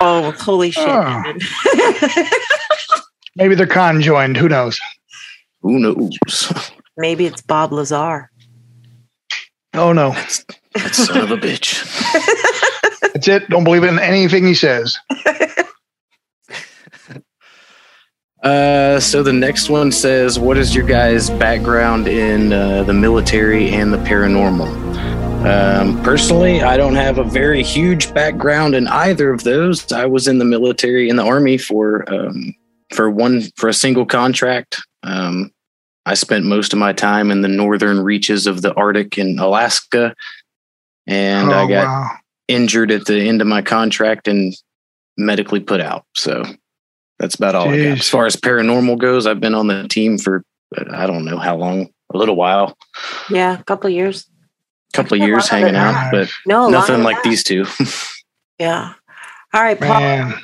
Oh, 0.00 0.32
holy 0.32 0.70
shit! 0.70 0.84
Oh. 0.86 1.22
Maybe 3.36 3.54
they're 3.54 3.66
conjoined. 3.66 4.36
Who 4.36 4.48
knows? 4.48 4.80
Who 5.62 5.78
knows? 5.78 6.52
Maybe 6.96 7.26
it's 7.26 7.40
Bob 7.42 7.72
Lazar. 7.72 8.30
Oh 9.72 9.92
no! 9.92 10.10
That 10.74 10.94
son 10.94 11.22
of 11.22 11.30
a 11.30 11.36
bitch. 11.36 11.82
That's 13.00 13.28
it. 13.28 13.48
Don't 13.48 13.64
believe 13.64 13.84
in 13.84 13.98
anything 13.98 14.46
he 14.46 14.54
says. 14.54 14.98
Uh, 18.42 19.00
so 19.00 19.22
the 19.22 19.32
next 19.32 19.70
one 19.70 19.90
says, 19.90 20.38
"What 20.38 20.58
is 20.58 20.74
your 20.74 20.84
guys' 20.84 21.30
background 21.30 22.06
in 22.06 22.52
uh, 22.52 22.82
the 22.82 22.92
military 22.92 23.70
and 23.70 23.90
the 23.90 23.96
paranormal?" 23.96 24.83
Um, 25.44 26.02
personally, 26.02 26.62
I 26.62 26.78
don't 26.78 26.94
have 26.94 27.18
a 27.18 27.24
very 27.24 27.62
huge 27.62 28.14
background 28.14 28.74
in 28.74 28.88
either 28.88 29.30
of 29.30 29.44
those. 29.44 29.92
I 29.92 30.06
was 30.06 30.26
in 30.26 30.38
the 30.38 30.44
military 30.46 31.10
in 31.10 31.16
the 31.16 31.22
army 31.22 31.58
for 31.58 32.10
um, 32.10 32.54
for 32.94 33.10
one 33.10 33.42
for 33.56 33.68
a 33.68 33.74
single 33.74 34.06
contract. 34.06 34.80
Um, 35.02 35.52
I 36.06 36.14
spent 36.14 36.46
most 36.46 36.72
of 36.72 36.78
my 36.78 36.94
time 36.94 37.30
in 37.30 37.42
the 37.42 37.48
northern 37.48 38.00
reaches 38.00 38.46
of 38.46 38.62
the 38.62 38.72
Arctic 38.72 39.18
in 39.18 39.38
Alaska, 39.38 40.14
and 41.06 41.50
oh, 41.50 41.58
I 41.58 41.68
got 41.68 41.84
wow. 41.84 42.10
injured 42.48 42.90
at 42.90 43.04
the 43.04 43.20
end 43.20 43.42
of 43.42 43.46
my 43.46 43.60
contract 43.60 44.28
and 44.28 44.54
medically 45.18 45.60
put 45.60 45.82
out. 45.82 46.06
So 46.16 46.42
that's 47.18 47.34
about 47.34 47.54
all 47.54 47.66
Jeez. 47.66 47.82
I 47.82 47.88
got. 47.90 47.98
As 47.98 48.08
far 48.08 48.24
as 48.24 48.36
paranormal 48.36 48.96
goes, 48.96 49.26
I've 49.26 49.40
been 49.40 49.54
on 49.54 49.66
the 49.66 49.88
team 49.88 50.16
for 50.16 50.42
I 50.90 51.06
don't 51.06 51.26
know 51.26 51.36
how 51.36 51.56
long, 51.56 51.90
a 52.14 52.16
little 52.16 52.36
while. 52.36 52.78
Yeah, 53.28 53.58
a 53.58 53.64
couple 53.64 53.90
years. 53.90 54.26
A 54.94 55.02
couple 55.02 55.16
years 55.18 55.48
hanging 55.48 55.74
out, 55.74 56.10
but 56.12 56.30
no, 56.46 56.68
nothing 56.68 57.02
like 57.02 57.16
that. 57.16 57.28
these 57.28 57.42
two. 57.42 57.66
yeah. 58.58 58.94
All 59.52 59.62
right, 59.62 59.78
Paul. 59.78 60.00
Man. 60.00 60.34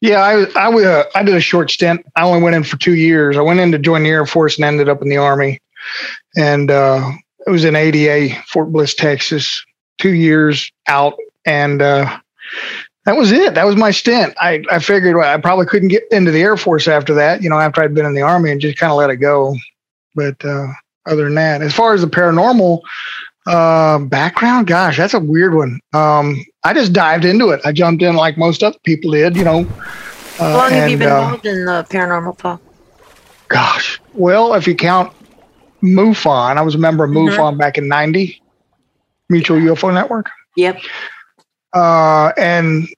Yeah, 0.00 0.20
I 0.20 0.44
I 0.56 0.72
uh, 0.72 1.04
I 1.14 1.22
did 1.22 1.34
a 1.34 1.40
short 1.40 1.70
stint. 1.70 2.06
I 2.16 2.22
only 2.22 2.42
went 2.42 2.56
in 2.56 2.64
for 2.64 2.76
two 2.76 2.94
years. 2.94 3.36
I 3.36 3.42
went 3.42 3.60
in 3.60 3.72
to 3.72 3.78
join 3.78 4.04
the 4.04 4.10
Air 4.10 4.26
Force 4.26 4.56
and 4.56 4.64
ended 4.64 4.88
up 4.88 5.02
in 5.02 5.08
the 5.08 5.16
Army, 5.16 5.60
and 6.36 6.70
uh, 6.70 7.10
it 7.46 7.50
was 7.50 7.64
in 7.64 7.76
ADA, 7.76 8.34
Fort 8.46 8.72
Bliss, 8.72 8.94
Texas. 8.94 9.64
Two 9.98 10.14
years 10.14 10.72
out, 10.88 11.14
and 11.44 11.82
uh, 11.82 12.18
that 13.04 13.16
was 13.16 13.32
it. 13.32 13.54
That 13.54 13.66
was 13.66 13.76
my 13.76 13.90
stint. 13.90 14.34
I, 14.40 14.62
I 14.70 14.78
figured 14.78 15.16
I 15.22 15.36
probably 15.38 15.66
couldn't 15.66 15.88
get 15.88 16.04
into 16.10 16.30
the 16.30 16.40
Air 16.40 16.56
Force 16.56 16.88
after 16.88 17.12
that, 17.14 17.42
you 17.42 17.50
know, 17.50 17.58
after 17.58 17.82
I'd 17.82 17.94
been 17.94 18.06
in 18.06 18.14
the 18.14 18.22
Army 18.22 18.50
and 18.50 18.60
just 18.60 18.78
kind 18.78 18.90
of 18.90 18.98
let 18.98 19.10
it 19.10 19.16
go. 19.16 19.56
But 20.14 20.42
uh, 20.44 20.68
other 21.06 21.24
than 21.24 21.34
that, 21.34 21.62
as 21.62 21.74
far 21.74 21.92
as 21.92 22.02
the 22.02 22.06
paranormal 22.06 22.80
uh, 23.46 23.98
background, 23.98 24.66
gosh, 24.66 24.96
that's 24.96 25.14
a 25.14 25.20
weird 25.20 25.54
one. 25.54 25.80
Um, 25.92 26.44
I 26.64 26.74
just 26.74 26.92
dived 26.92 27.24
into 27.24 27.50
it. 27.50 27.60
I 27.64 27.72
jumped 27.72 28.02
in 28.02 28.14
like 28.16 28.36
most 28.36 28.62
other 28.62 28.78
people 28.84 29.12
did, 29.12 29.36
you 29.36 29.44
know. 29.44 29.60
Uh, 30.38 30.52
How 30.52 30.56
long 30.56 30.66
and, 30.66 30.74
have 30.74 30.90
you 30.90 30.96
been 30.98 31.12
uh, 31.12 31.18
involved 31.20 31.46
in 31.46 31.64
the 31.64 31.86
paranormal, 31.90 32.38
Paul? 32.38 32.60
Gosh, 33.48 34.00
well, 34.14 34.54
if 34.54 34.66
you 34.66 34.74
count 34.74 35.12
MUFON, 35.82 36.56
I 36.56 36.62
was 36.62 36.74
a 36.74 36.78
member 36.78 37.04
of 37.04 37.10
MUFON 37.10 37.36
mm-hmm. 37.36 37.58
back 37.58 37.78
in 37.78 37.88
90, 37.88 38.40
Mutual 39.28 39.58
UFO 39.58 39.92
Network. 39.92 40.30
Yep 40.56 40.80
uh, 41.72 42.32
and 42.36 42.88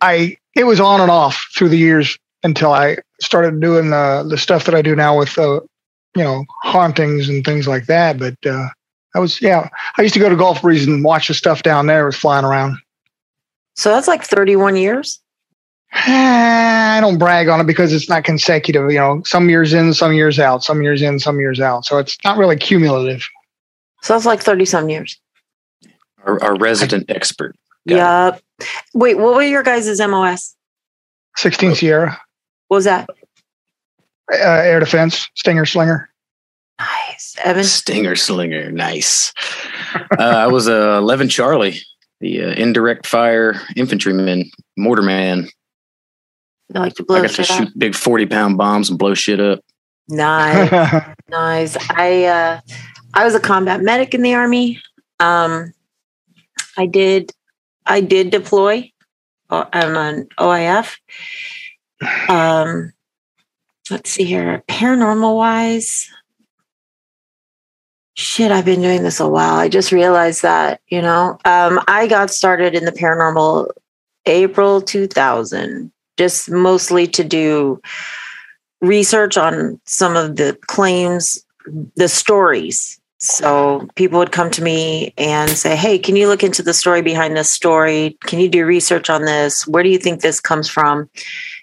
I 0.00 0.36
it 0.54 0.64
was 0.64 0.80
on 0.80 1.00
and 1.00 1.10
off 1.10 1.48
through 1.56 1.68
the 1.70 1.78
years 1.78 2.18
until 2.42 2.72
I 2.72 2.98
started 3.20 3.60
doing 3.60 3.90
the 3.90 4.26
the 4.28 4.38
stuff 4.38 4.64
that 4.64 4.74
I 4.74 4.82
do 4.82 4.94
now 4.94 5.18
with 5.18 5.36
uh, 5.38 5.60
you 6.16 6.22
know 6.22 6.44
hauntings 6.62 7.28
and 7.28 7.44
things 7.44 7.66
like 7.66 7.86
that. 7.86 8.18
But 8.18 8.36
uh, 8.46 8.68
I 9.14 9.20
was 9.20 9.40
yeah, 9.40 9.68
I 9.96 10.02
used 10.02 10.14
to 10.14 10.20
go 10.20 10.28
to 10.28 10.36
Gulf 10.36 10.62
Breeze 10.62 10.86
and 10.86 11.02
watch 11.02 11.28
the 11.28 11.34
stuff 11.34 11.62
down 11.62 11.86
there 11.86 12.02
It 12.02 12.06
was 12.06 12.16
flying 12.16 12.44
around. 12.44 12.78
So 13.74 13.90
that's 13.90 14.08
like 14.08 14.24
31 14.24 14.76
years. 14.76 15.20
I 15.92 16.98
don't 17.00 17.18
brag 17.18 17.48
on 17.48 17.60
it 17.60 17.66
because 17.66 17.92
it's 17.92 18.08
not 18.08 18.24
consecutive. 18.24 18.90
You 18.90 18.98
know, 18.98 19.22
some 19.24 19.48
years 19.48 19.72
in, 19.72 19.94
some 19.94 20.12
years 20.12 20.38
out, 20.38 20.62
some 20.62 20.82
years 20.82 21.00
in, 21.00 21.18
some 21.18 21.40
years 21.40 21.60
out. 21.60 21.86
So 21.86 21.98
it's 21.98 22.16
not 22.24 22.36
really 22.36 22.56
cumulative. 22.56 23.26
So 24.02 24.12
that's 24.12 24.26
like 24.26 24.42
30 24.42 24.64
some 24.64 24.88
years. 24.88 25.18
Our, 26.24 26.42
our 26.42 26.56
resident 26.56 27.06
I, 27.08 27.14
expert. 27.14 27.56
Yep. 27.86 28.42
Wait, 28.94 29.18
what 29.18 29.34
were 29.34 29.42
your 29.42 29.62
guys' 29.62 29.98
MOS? 30.00 30.54
16 31.36 31.76
Sierra. 31.76 32.20
What 32.68 32.76
was 32.76 32.84
that? 32.84 33.08
Uh, 34.30 34.36
air 34.36 34.80
defense, 34.80 35.28
Stinger 35.34 35.64
Slinger. 35.64 36.07
Nice. 37.18 37.36
Evan? 37.42 37.64
Stinger 37.64 38.14
Slinger. 38.14 38.70
Nice. 38.70 39.32
uh, 40.16 40.22
I 40.22 40.46
was 40.46 40.68
uh, 40.68 40.98
11 40.98 41.28
Charlie, 41.28 41.80
the 42.20 42.44
uh, 42.44 42.50
indirect 42.50 43.08
fire 43.08 43.60
infantryman, 43.74 44.48
mortar 44.76 45.02
man. 45.02 45.48
I 46.72 46.78
like 46.78 46.94
to 46.94 47.02
blow 47.02 47.16
I 47.16 47.22
got 47.22 47.30
to 47.30 47.42
shoot 47.42 47.76
big 47.76 47.96
40 47.96 48.26
pound 48.26 48.56
bombs 48.56 48.88
and 48.88 48.96
blow 48.96 49.14
shit 49.14 49.40
up. 49.40 49.64
Nice. 50.08 50.70
nice. 51.28 51.76
I, 51.90 52.24
uh, 52.26 52.60
I 53.14 53.24
was 53.24 53.34
a 53.34 53.40
combat 53.40 53.82
medic 53.82 54.14
in 54.14 54.22
the 54.22 54.34
army. 54.34 54.80
Um, 55.18 55.72
I 56.76 56.86
did 56.86 57.32
I 57.84 58.00
did 58.00 58.30
deploy. 58.30 58.92
Uh, 59.50 59.64
I'm 59.72 59.96
on 59.96 60.28
OIF. 60.38 60.98
Um, 62.28 62.92
let's 63.90 64.10
see 64.10 64.24
here. 64.24 64.62
Paranormal 64.68 65.34
wise, 65.34 66.08
shit, 68.18 68.50
I've 68.50 68.64
been 68.64 68.82
doing 68.82 69.02
this 69.02 69.20
a 69.20 69.28
while. 69.28 69.54
I 69.54 69.68
just 69.68 69.92
realized 69.92 70.42
that, 70.42 70.80
you 70.88 71.00
know, 71.00 71.38
um, 71.44 71.80
I 71.88 72.06
got 72.06 72.30
started 72.30 72.74
in 72.74 72.84
the 72.84 72.92
paranormal 72.92 73.70
April 74.26 74.80
2000, 74.80 75.90
just 76.16 76.50
mostly 76.50 77.06
to 77.06 77.24
do 77.24 77.80
research 78.80 79.36
on 79.36 79.80
some 79.86 80.16
of 80.16 80.36
the 80.36 80.58
claims, 80.66 81.44
the 81.96 82.08
stories 82.08 82.98
so 83.20 83.88
people 83.96 84.20
would 84.20 84.30
come 84.30 84.50
to 84.52 84.62
me 84.62 85.12
and 85.18 85.50
say, 85.50 85.74
Hey, 85.74 85.98
can 85.98 86.14
you 86.14 86.28
look 86.28 86.44
into 86.44 86.62
the 86.62 86.72
story 86.72 87.02
behind 87.02 87.36
this 87.36 87.50
story? 87.50 88.16
Can 88.24 88.38
you 88.38 88.48
do 88.48 88.64
research 88.64 89.10
on 89.10 89.24
this? 89.24 89.66
Where 89.66 89.82
do 89.82 89.88
you 89.88 89.98
think 89.98 90.20
this 90.20 90.40
comes 90.40 90.68
from? 90.68 91.10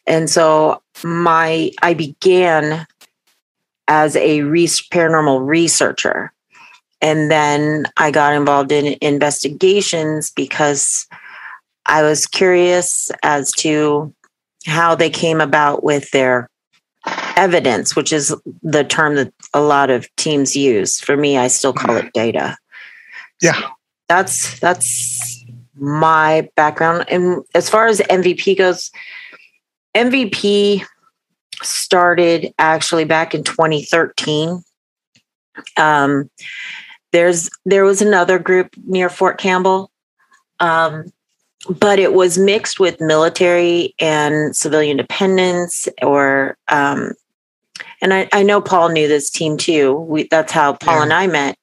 And 0.06 0.30
so 0.30 0.82
my 1.04 1.72
I 1.82 1.94
began 1.94 2.86
as 3.88 4.16
a 4.18 4.42
re- 4.42 4.68
paranormal 4.68 5.48
researcher. 5.48 6.34
And 7.02 7.30
then 7.30 7.86
I 7.98 8.12
got 8.12 8.34
involved 8.34 8.72
in 8.72 8.98
investigations 9.02 10.32
because 10.32 11.08
I 11.86 12.02
was 12.02 12.25
curious 12.25 13.12
as 13.22 13.52
to 13.54 14.14
how 14.66 14.96
they 14.96 15.10
came 15.10 15.40
about 15.40 15.84
with 15.84 16.10
their 16.12 16.50
evidence, 17.36 17.96
which 17.96 18.12
is 18.12 18.34
the 18.64 18.84
term 18.84 19.16
that 19.16 19.32
a 19.54 19.62
lot 19.62 19.90
of 19.90 20.14
teams 20.16 20.56
use. 20.56 21.00
For 21.00 21.16
me, 21.16 21.38
I 21.38 21.48
still 21.48 21.74
call 21.74 21.96
it 21.98 22.12
data. 22.14 22.58
Yeah. 23.42 23.54
So 23.54 23.68
that's 24.08 24.60
that's 24.60 25.46
my 25.75 26.50
background. 26.56 27.06
And 27.10 27.44
as 27.54 27.70
far 27.70 27.88
as 27.88 28.00
MVP 28.00 28.58
goes, 28.58 28.92
MVP 29.96 30.84
started 31.62 32.54
actually 32.58 33.06
back 33.06 33.36
in 33.36 33.44
2013. 33.44 34.64
Um, 35.78 36.30
there's 37.15 37.50
there 37.65 37.86
was 37.86 38.01
another 38.01 38.38
group 38.38 38.75
near 38.86 39.10
Fort 39.10 39.38
Campbell 39.38 39.89
um, 40.60 41.05
but 41.69 41.98
it 41.98 42.13
was 42.13 42.38
mixed 42.38 42.79
with 42.79 43.01
military 43.01 43.95
and 44.00 44.55
civilian 44.55 44.98
dependents 44.98 45.88
or 46.01 46.57
um, 46.67 47.13
and 48.01 48.13
I, 48.13 48.27
I, 48.34 48.43
know 48.43 48.62
paul 48.62 48.89
knew 48.89 49.07
this 49.07 49.29
team 49.29 49.57
too. 49.57 49.93
We, 49.93 50.27
that's 50.29 50.51
how 50.51 50.74
paul 50.74 50.98
yeah. 50.98 51.03
and 51.03 51.13
i 51.13 51.27
met. 51.27 51.57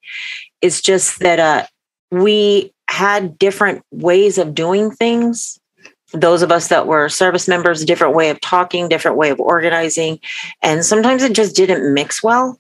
It's 0.63 0.81
just 0.81 1.21
that 1.21 1.39
uh, 1.39 1.67
we 2.11 2.73
had 2.89 3.39
different 3.39 3.85
ways 3.91 4.39
of 4.39 4.55
doing 4.55 4.91
things. 4.91 5.59
Those 6.13 6.43
of 6.43 6.51
us 6.51 6.69
that 6.69 6.87
were 6.87 7.09
service 7.09 7.47
members 7.47 7.85
different 7.85 8.15
way 8.15 8.31
of 8.31 8.41
talking 8.41 8.89
different 8.89 9.17
way 9.19 9.31
of 9.31 9.41
organizing 9.41 10.19
and 10.63 10.85
sometimes 10.85 11.23
it 11.23 11.35
just 11.35 11.55
didn't 11.55 11.93
mix 11.93 12.23
well. 12.23 12.59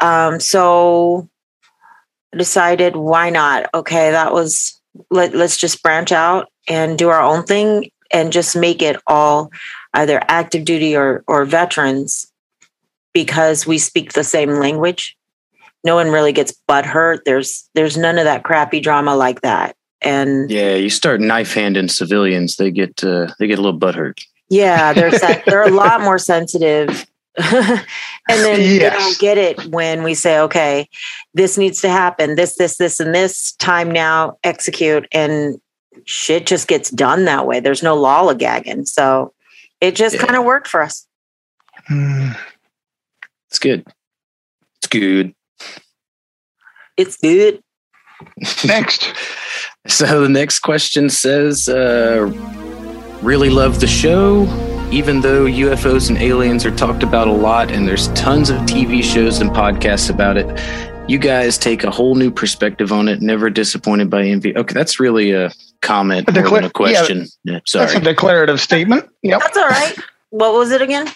Um, 0.00 0.38
so 0.40 1.28
decided 2.36 2.96
why 2.96 3.30
not 3.30 3.68
okay 3.74 4.10
that 4.10 4.32
was 4.32 4.80
let, 5.10 5.34
let's 5.34 5.56
just 5.56 5.82
branch 5.82 6.12
out 6.12 6.48
and 6.68 6.96
do 6.98 7.08
our 7.08 7.20
own 7.20 7.44
thing 7.44 7.90
and 8.12 8.32
just 8.32 8.54
make 8.56 8.80
it 8.82 8.96
all 9.06 9.50
either 9.94 10.20
active 10.28 10.64
duty 10.64 10.96
or 10.96 11.24
or 11.26 11.44
veterans 11.44 12.30
because 13.12 13.66
we 13.66 13.78
speak 13.78 14.12
the 14.12 14.24
same 14.24 14.50
language. 14.50 15.16
No 15.84 15.94
one 15.96 16.10
really 16.10 16.32
gets 16.32 16.52
butt 16.66 16.86
hurt. 16.86 17.24
There's 17.24 17.68
there's 17.74 17.96
none 17.96 18.18
of 18.18 18.24
that 18.24 18.42
crappy 18.44 18.80
drama 18.80 19.14
like 19.16 19.40
that. 19.42 19.76
And 20.00 20.50
Yeah, 20.50 20.74
you 20.74 20.90
start 20.90 21.20
knife 21.20 21.54
handing 21.54 21.88
civilians, 21.88 22.56
they 22.56 22.70
get 22.70 23.02
uh, 23.04 23.28
they 23.38 23.46
get 23.46 23.58
a 23.58 23.62
little 23.62 23.78
butthurt. 23.78 24.20
yeah, 24.48 24.92
they're 24.92 25.10
sen- 25.18 25.42
they're 25.46 25.62
a 25.62 25.70
lot 25.70 26.00
more 26.00 26.18
sensitive. 26.18 27.06
and 27.52 27.84
then 28.28 28.58
they 28.60 28.78
don't 28.78 29.18
get 29.18 29.38
it 29.38 29.66
when 29.66 30.02
we 30.02 30.14
say, 30.14 30.38
okay, 30.38 30.88
this 31.34 31.58
needs 31.58 31.80
to 31.80 31.88
happen, 31.88 32.36
this, 32.36 32.56
this, 32.56 32.76
this, 32.76 33.00
and 33.00 33.14
this 33.14 33.52
time 33.56 33.90
now, 33.90 34.38
execute. 34.44 35.06
And 35.12 35.60
shit 36.04 36.46
just 36.46 36.68
gets 36.68 36.90
done 36.90 37.24
that 37.24 37.46
way. 37.46 37.60
There's 37.60 37.82
no 37.82 37.96
lollygagging. 37.96 38.86
So 38.86 39.32
it 39.80 39.96
just 39.96 40.14
Yeah. 40.16 40.22
kind 40.22 40.36
of 40.36 40.44
worked 40.44 40.68
for 40.68 40.82
us. 40.82 41.06
Hmm. 41.88 42.30
It's 43.48 43.58
good. 43.58 43.84
It's 44.78 44.86
good. 44.88 45.34
It's 46.96 47.16
good. 47.16 47.60
Next. 48.64 49.12
So 49.86 50.22
the 50.22 50.28
next 50.28 50.60
question 50.60 51.10
says, 51.10 51.68
uh, 51.68 52.30
really 53.22 53.50
love 53.50 53.80
the 53.80 53.86
show. 53.86 54.46
Even 54.94 55.22
though 55.22 55.46
UFOs 55.46 56.08
and 56.08 56.16
aliens 56.18 56.64
are 56.64 56.70
talked 56.70 57.02
about 57.02 57.26
a 57.26 57.32
lot 57.32 57.68
and 57.68 57.88
there's 57.88 58.06
tons 58.12 58.48
of 58.48 58.58
TV 58.58 59.02
shows 59.02 59.40
and 59.40 59.50
podcasts 59.50 60.08
about 60.08 60.36
it, 60.36 60.46
you 61.10 61.18
guys 61.18 61.58
take 61.58 61.82
a 61.82 61.90
whole 61.90 62.14
new 62.14 62.30
perspective 62.30 62.92
on 62.92 63.08
it. 63.08 63.20
Never 63.20 63.50
disappointed 63.50 64.08
by 64.08 64.22
envy. 64.22 64.56
Okay, 64.56 64.72
that's 64.72 65.00
really 65.00 65.32
a 65.32 65.50
comment 65.82 66.28
A 66.28 66.32
more 66.32 66.42
than 66.42 66.44
decla- 66.44 66.58
a 66.60 66.62
yeah, 66.62 66.68
question. 66.68 67.26
Yeah, 67.42 67.54
That's 67.54 67.74
a 67.74 67.88
sorry. 67.88 68.04
declarative 68.04 68.60
statement. 68.60 69.08
Yep. 69.24 69.40
That's 69.40 69.56
all 69.56 69.66
right. 69.68 69.96
what 70.30 70.54
was 70.54 70.70
it 70.70 70.80
again? 70.80 71.08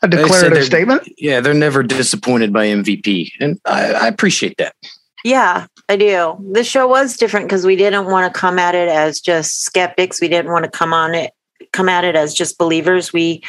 A 0.00 0.08
declarative 0.08 0.64
statement. 0.64 1.06
Yeah, 1.18 1.40
they're 1.40 1.52
never 1.52 1.82
disappointed 1.82 2.50
by 2.50 2.66
MVP. 2.66 3.28
And 3.40 3.60
I, 3.66 3.92
I 3.92 4.08
appreciate 4.08 4.56
that. 4.56 4.74
Yeah, 5.22 5.66
I 5.90 5.96
do. 5.98 6.38
This 6.52 6.66
show 6.66 6.88
was 6.88 7.18
different 7.18 7.44
because 7.46 7.66
we 7.66 7.76
didn't 7.76 8.06
want 8.06 8.32
to 8.32 8.40
come 8.40 8.58
at 8.58 8.74
it 8.74 8.88
as 8.88 9.20
just 9.20 9.60
skeptics. 9.60 10.18
We 10.18 10.28
didn't 10.28 10.50
want 10.50 10.64
to 10.64 10.70
come 10.70 10.94
on 10.94 11.14
it, 11.14 11.32
come 11.72 11.88
at 11.88 12.04
it 12.04 12.16
as 12.16 12.34
just 12.34 12.58
believers. 12.58 13.12
We 13.12 13.42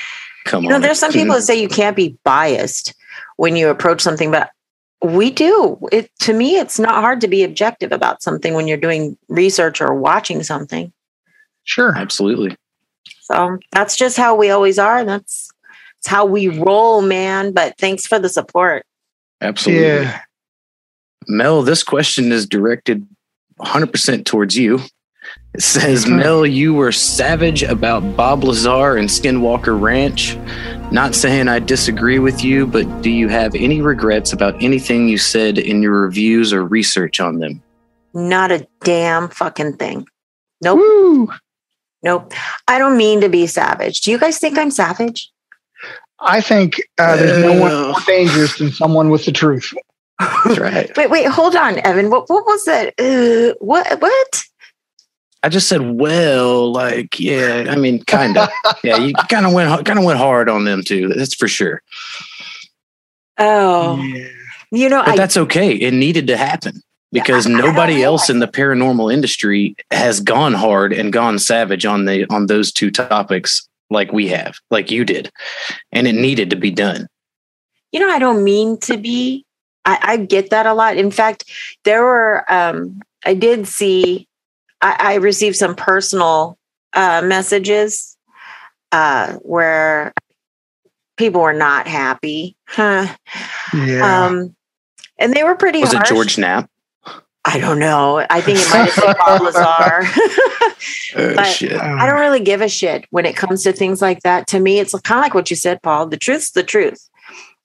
Come 0.45 0.63
You 0.63 0.69
know, 0.69 0.75
on. 0.75 0.81
there's 0.81 0.99
some 0.99 1.11
people 1.11 1.35
that 1.35 1.43
say 1.43 1.61
you 1.61 1.67
can't 1.69 1.95
be 1.95 2.17
biased 2.23 2.93
when 3.37 3.55
you 3.55 3.69
approach 3.69 4.01
something, 4.01 4.31
but 4.31 4.51
we 5.03 5.31
do. 5.31 5.77
It 5.91 6.11
to 6.19 6.33
me, 6.33 6.57
it's 6.57 6.79
not 6.79 6.95
hard 6.95 7.21
to 7.21 7.27
be 7.27 7.43
objective 7.43 7.91
about 7.91 8.21
something 8.23 8.53
when 8.53 8.67
you're 8.67 8.77
doing 8.77 9.17
research 9.29 9.81
or 9.81 9.93
watching 9.93 10.43
something. 10.43 10.91
Sure. 11.63 11.95
Absolutely. 11.95 12.55
So 13.21 13.59
that's 13.71 13.95
just 13.95 14.17
how 14.17 14.35
we 14.35 14.49
always 14.49 14.79
are. 14.79 15.03
That's 15.05 15.49
it's 15.99 16.07
how 16.07 16.25
we 16.25 16.47
roll, 16.47 17.01
man. 17.01 17.51
But 17.53 17.77
thanks 17.77 18.07
for 18.07 18.17
the 18.19 18.29
support. 18.29 18.85
Absolutely. 19.41 19.85
Yeah. 19.85 20.21
Mel, 21.27 21.61
this 21.61 21.83
question 21.83 22.31
is 22.31 22.47
directed 22.47 23.07
100% 23.59 24.25
towards 24.25 24.57
you. 24.57 24.79
It 25.53 25.61
says, 25.63 26.05
Mhm. 26.05 26.17
Mel, 26.19 26.45
you 26.45 26.73
were 26.73 26.91
savage 26.93 27.61
about 27.63 28.15
Bob 28.15 28.43
Lazar 28.43 28.95
and 28.95 29.09
Skinwalker 29.09 29.79
Ranch. 29.79 30.37
Not 30.91 31.13
saying 31.13 31.47
I 31.49 31.59
disagree 31.59 32.19
with 32.19 32.43
you, 32.43 32.65
but 32.65 33.01
do 33.01 33.09
you 33.09 33.27
have 33.27 33.53
any 33.55 33.81
regrets 33.81 34.31
about 34.33 34.61
anything 34.63 35.07
you 35.09 35.17
said 35.17 35.57
in 35.57 35.81
your 35.81 36.01
reviews 36.01 36.53
or 36.53 36.63
research 36.65 37.19
on 37.19 37.39
them? 37.39 37.61
Not 38.13 38.51
a 38.51 38.65
damn 38.83 39.27
fucking 39.29 39.73
thing. 39.77 40.05
Nope. 40.61 40.79
Woo. 40.79 41.29
Nope. 42.03 42.33
I 42.67 42.77
don't 42.77 42.97
mean 42.97 43.21
to 43.21 43.29
be 43.29 43.45
savage. 43.47 44.01
Do 44.01 44.11
you 44.11 44.17
guys 44.17 44.37
think 44.37 44.57
I'm 44.57 44.71
savage? 44.71 45.31
I 46.19 46.39
think 46.39 46.75
uh, 46.99 47.15
there's 47.17 47.43
no 47.43 47.59
one 47.59 47.87
more 47.89 47.95
dangerous 48.05 48.57
than 48.57 48.71
someone 48.71 49.09
with 49.09 49.25
the 49.25 49.31
truth. 49.31 49.73
That's 50.19 50.59
right. 50.59 50.91
Wait, 50.97 51.09
wait, 51.09 51.25
hold 51.27 51.55
on, 51.55 51.79
Evan. 51.79 52.11
What 52.11 52.29
what 52.29 52.45
was 52.45 52.63
that? 52.65 52.93
Uh, 52.99 53.55
what 53.59 53.99
what? 53.99 54.43
I 55.43 55.49
just 55.49 55.67
said, 55.67 55.81
well, 55.81 56.71
like, 56.71 57.19
yeah, 57.19 57.65
I 57.69 57.75
mean, 57.75 58.03
kind 58.03 58.37
of. 58.37 58.49
yeah, 58.83 58.97
you 58.97 59.13
kind 59.29 59.45
of 59.45 59.53
went 59.53 59.85
kind 59.85 59.97
of 59.99 60.05
went 60.05 60.19
hard 60.19 60.49
on 60.49 60.65
them 60.65 60.83
too. 60.83 61.07
That's 61.09 61.33
for 61.33 61.47
sure. 61.47 61.81
Oh, 63.37 63.97
Yeah. 64.01 64.27
you 64.71 64.89
know, 64.89 65.01
But 65.03 65.13
I 65.13 65.15
that's 65.17 65.37
okay. 65.37 65.73
It 65.73 65.93
needed 65.93 66.27
to 66.27 66.37
happen 66.37 66.81
because 67.11 67.47
I- 67.47 67.51
I 67.51 67.53
nobody 67.53 67.97
know. 68.01 68.05
else 68.05 68.29
in 68.29 68.39
the 68.39 68.47
paranormal 68.47 69.11
industry 69.11 69.75
has 69.91 70.19
gone 70.19 70.53
hard 70.53 70.93
and 70.93 71.11
gone 71.11 71.39
savage 71.39 71.85
on 71.85 72.05
the 72.05 72.25
on 72.29 72.45
those 72.47 72.71
two 72.71 72.91
topics 72.91 73.67
like 73.89 74.13
we 74.13 74.27
have, 74.29 74.55
like 74.69 74.91
you 74.91 75.03
did, 75.03 75.29
and 75.91 76.07
it 76.07 76.13
needed 76.15 76.49
to 76.51 76.55
be 76.55 76.71
done. 76.71 77.07
you 77.93 77.99
know, 77.99 78.09
I 78.09 78.19
don't 78.19 78.43
mean 78.45 78.77
to 78.81 78.95
be. 78.95 79.43
I, 79.83 79.97
I 80.01 80.17
get 80.17 80.51
that 80.51 80.65
a 80.65 80.73
lot. 80.73 80.95
In 80.95 81.11
fact, 81.11 81.43
there 81.83 82.03
were, 82.03 82.45
um, 82.47 83.01
I 83.25 83.33
did 83.33 83.67
see, 83.67 84.27
I, 84.81 84.95
I 84.99 85.13
received 85.15 85.55
some 85.55 85.75
personal 85.75 86.57
uh, 86.93 87.21
messages 87.23 88.17
uh, 88.91 89.33
where 89.35 90.13
people 91.17 91.41
were 91.41 91.53
not 91.53 91.87
happy. 91.87 92.55
Huh. 92.67 93.07
Yeah. 93.73 94.25
Um, 94.27 94.55
and 95.19 95.33
they 95.33 95.43
were 95.43 95.55
pretty 95.55 95.81
Was 95.81 95.93
it. 95.93 96.05
George 96.05 96.37
Knapp? 96.37 96.69
I 97.45 97.59
don't 97.59 97.79
know. 97.79 98.25
I 98.29 98.41
think 98.41 98.59
it 98.59 98.69
might 98.69 98.91
have 98.91 99.03
been 99.03 99.15
Bob 99.17 99.41
Lazar. 99.53 100.03
Oh 101.13 101.35
But- 101.35 101.43
shit! 101.43 101.73
I 101.73 102.07
don't 102.09 102.19
really 102.21 102.39
give 102.39 102.61
a 102.61 102.69
shit 102.69 103.05
when 103.09 103.25
it 103.25 103.35
comes 103.35 103.63
to 103.63 103.73
things 103.73 104.01
like 104.01 104.21
that. 104.21 104.47
To 104.47 104.59
me, 104.61 104.79
it's 104.79 104.97
kind 105.01 105.19
of 105.19 105.23
like 105.23 105.33
what 105.33 105.49
you 105.49 105.57
said, 105.57 105.81
Paul. 105.83 106.07
The 106.07 106.15
truth's 106.17 106.51
the 106.51 106.63
truth. 106.63 107.09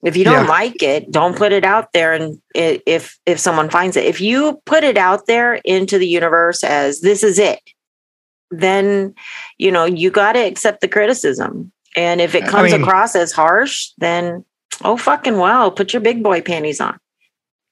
If 0.03 0.15
you 0.15 0.23
don't 0.23 0.45
Yeah. 0.45 0.49
like 0.49 0.83
it, 0.83 1.11
don't 1.11 1.35
put 1.35 1.51
it 1.51 1.65
out 1.65 1.91
there. 1.93 2.13
And 2.13 2.39
if 2.53 3.17
if 3.25 3.39
someone 3.39 3.69
finds 3.69 3.97
it, 3.97 4.05
if 4.05 4.21
you 4.21 4.61
put 4.65 4.83
it 4.83 4.97
out 4.97 5.25
there 5.27 5.55
into 5.65 5.97
the 5.97 6.07
universe 6.07 6.63
as 6.63 7.01
this 7.01 7.23
is 7.23 7.39
it, 7.39 7.59
then 8.51 9.13
you 9.57 9.71
know 9.71 9.85
you 9.85 10.11
got 10.11 10.33
to 10.33 10.39
accept 10.39 10.81
the 10.81 10.87
criticism. 10.87 11.71
And 11.95 12.21
if 12.21 12.35
it 12.35 12.43
I 12.43 12.47
comes 12.47 12.71
mean- 12.73 12.81
across 12.83 13.15
as 13.15 13.31
harsh, 13.31 13.89
then 13.97 14.45
oh 14.83 14.97
fucking 14.97 15.37
well, 15.39 15.71
put 15.71 15.93
your 15.93 16.01
big 16.01 16.21
boy 16.23 16.41
panties 16.41 16.79
on. 16.79 16.99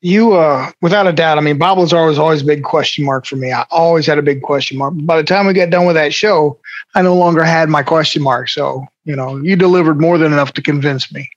you, 0.01 0.33
uh, 0.33 0.71
without 0.81 1.07
a 1.07 1.13
doubt, 1.13 1.37
I 1.37 1.41
mean, 1.41 1.57
Bob 1.57 1.77
Lazar 1.79 2.05
was 2.05 2.19
always 2.19 2.41
a 2.41 2.45
big 2.45 2.63
question 2.63 3.05
mark 3.05 3.25
for 3.25 3.37
me. 3.37 3.51
I 3.51 3.65
always 3.71 4.05
had 4.05 4.19
a 4.19 4.21
big 4.21 4.41
question 4.43 4.77
mark. 4.77 4.93
By 4.97 5.17
the 5.17 5.23
time 5.23 5.47
we 5.47 5.53
got 5.53 5.69
done 5.71 5.85
with 5.87 5.95
that 5.95 6.13
show, 6.13 6.59
I 6.95 7.01
no 7.01 7.15
longer 7.15 7.43
had 7.43 7.69
my 7.69 7.81
question 7.81 8.21
mark. 8.21 8.49
So, 8.49 8.85
you 9.05 9.15
know, 9.15 9.37
you 9.37 9.55
delivered 9.55 9.99
more 9.99 10.17
than 10.19 10.31
enough 10.31 10.53
to 10.53 10.61
convince 10.61 11.11
me. 11.11 11.27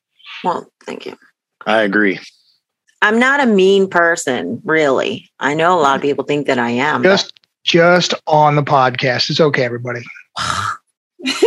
Well, 0.44 0.70
thank 0.85 1.07
you. 1.07 1.16
I 1.66 1.83
agree. 1.83 2.18
I'm 3.03 3.18
not 3.18 3.40
a 3.40 3.46
mean 3.46 3.88
person, 3.88 4.61
really. 4.64 5.31
I 5.38 5.55
know 5.55 5.79
a 5.79 5.81
lot 5.81 5.96
of 5.96 6.03
people 6.03 6.24
think 6.24 6.46
that 6.46 6.59
I 6.59 6.70
am. 6.70 7.03
but- 7.03 7.11
Just, 7.11 7.40
just 7.64 8.14
on 8.27 8.57
the 8.57 8.62
podcast. 8.62 9.31
It's 9.31 9.40
okay, 9.40 9.64
everybody. 9.64 10.03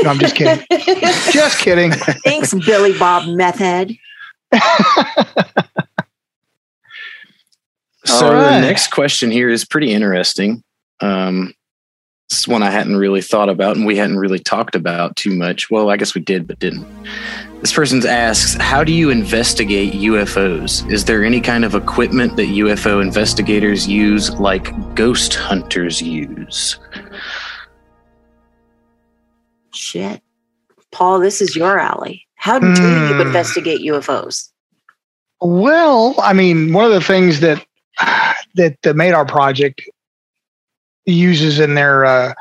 No, 0.04 0.10
I'm 0.10 0.19
just 0.19 0.36
kidding. 0.36 0.65
just 1.32 1.60
kidding. 1.60 1.91
Thanks, 1.91 2.54
Billy 2.54 2.97
Bob 2.97 3.27
Method. 3.36 3.95
So 8.06 8.27
All 8.27 8.34
right. 8.34 8.56
the 8.56 8.62
next 8.62 8.88
question 8.91 9.30
here 9.30 9.47
is 9.49 9.63
pretty 9.63 9.91
interesting. 9.91 10.63
Um, 11.01 11.54
it's 12.32 12.48
one 12.48 12.63
I 12.63 12.70
hadn't 12.70 12.96
really 12.96 13.22
thought 13.22 13.50
about, 13.50 13.76
and 13.76 13.86
we 13.86 13.98
hadn't 13.98 14.17
really 14.17 14.39
talked 14.39 14.74
about 14.74 15.17
too 15.17 15.36
much. 15.36 15.70
Well, 15.70 15.89
I 15.89 15.98
guess 15.98 16.15
we 16.15 16.22
did, 16.22 16.48
but 16.48 16.60
didn't. 16.60 16.88
This 17.60 17.74
person 17.74 18.06
asks, 18.08 18.56
"How 18.56 18.86
do 18.86 18.94
you 18.94 19.10
investigate 19.10 19.94
UFOs? 19.94 20.89
Is 20.89 21.06
there 21.06 21.26
any 21.26 21.41
kind 21.41 21.65
of 21.65 21.76
equipment 21.76 22.38
that 22.38 22.48
UFO 22.48 23.02
investigators 23.02 23.86
use, 23.86 24.32
like 24.39 24.72
ghost 24.96 25.36
hunters 25.36 26.02
use?" 26.02 26.80
Shit. 29.74 30.22
Paul, 30.91 31.20
this 31.20 31.41
is 31.41 31.56
your 31.56 31.80
alley. 31.80 32.26
How 32.36 32.60
do 32.60 32.67
you 32.67 32.74
Hmm. 33.13 33.22
investigate 33.22 33.82
UFOs? 33.82 34.50
Well, 35.41 36.15
I 36.22 36.32
mean, 36.34 36.72
one 36.72 36.86
of 36.86 36.91
the 36.91 37.02
things 37.02 37.41
that 37.41 37.65
that, 38.56 38.78
that 38.82 38.96
made 38.96 39.13
our 39.13 39.26
project 39.26 39.82
uses 41.05 41.59
in 41.59 41.75
their 41.75 42.05
uh, 42.05 42.33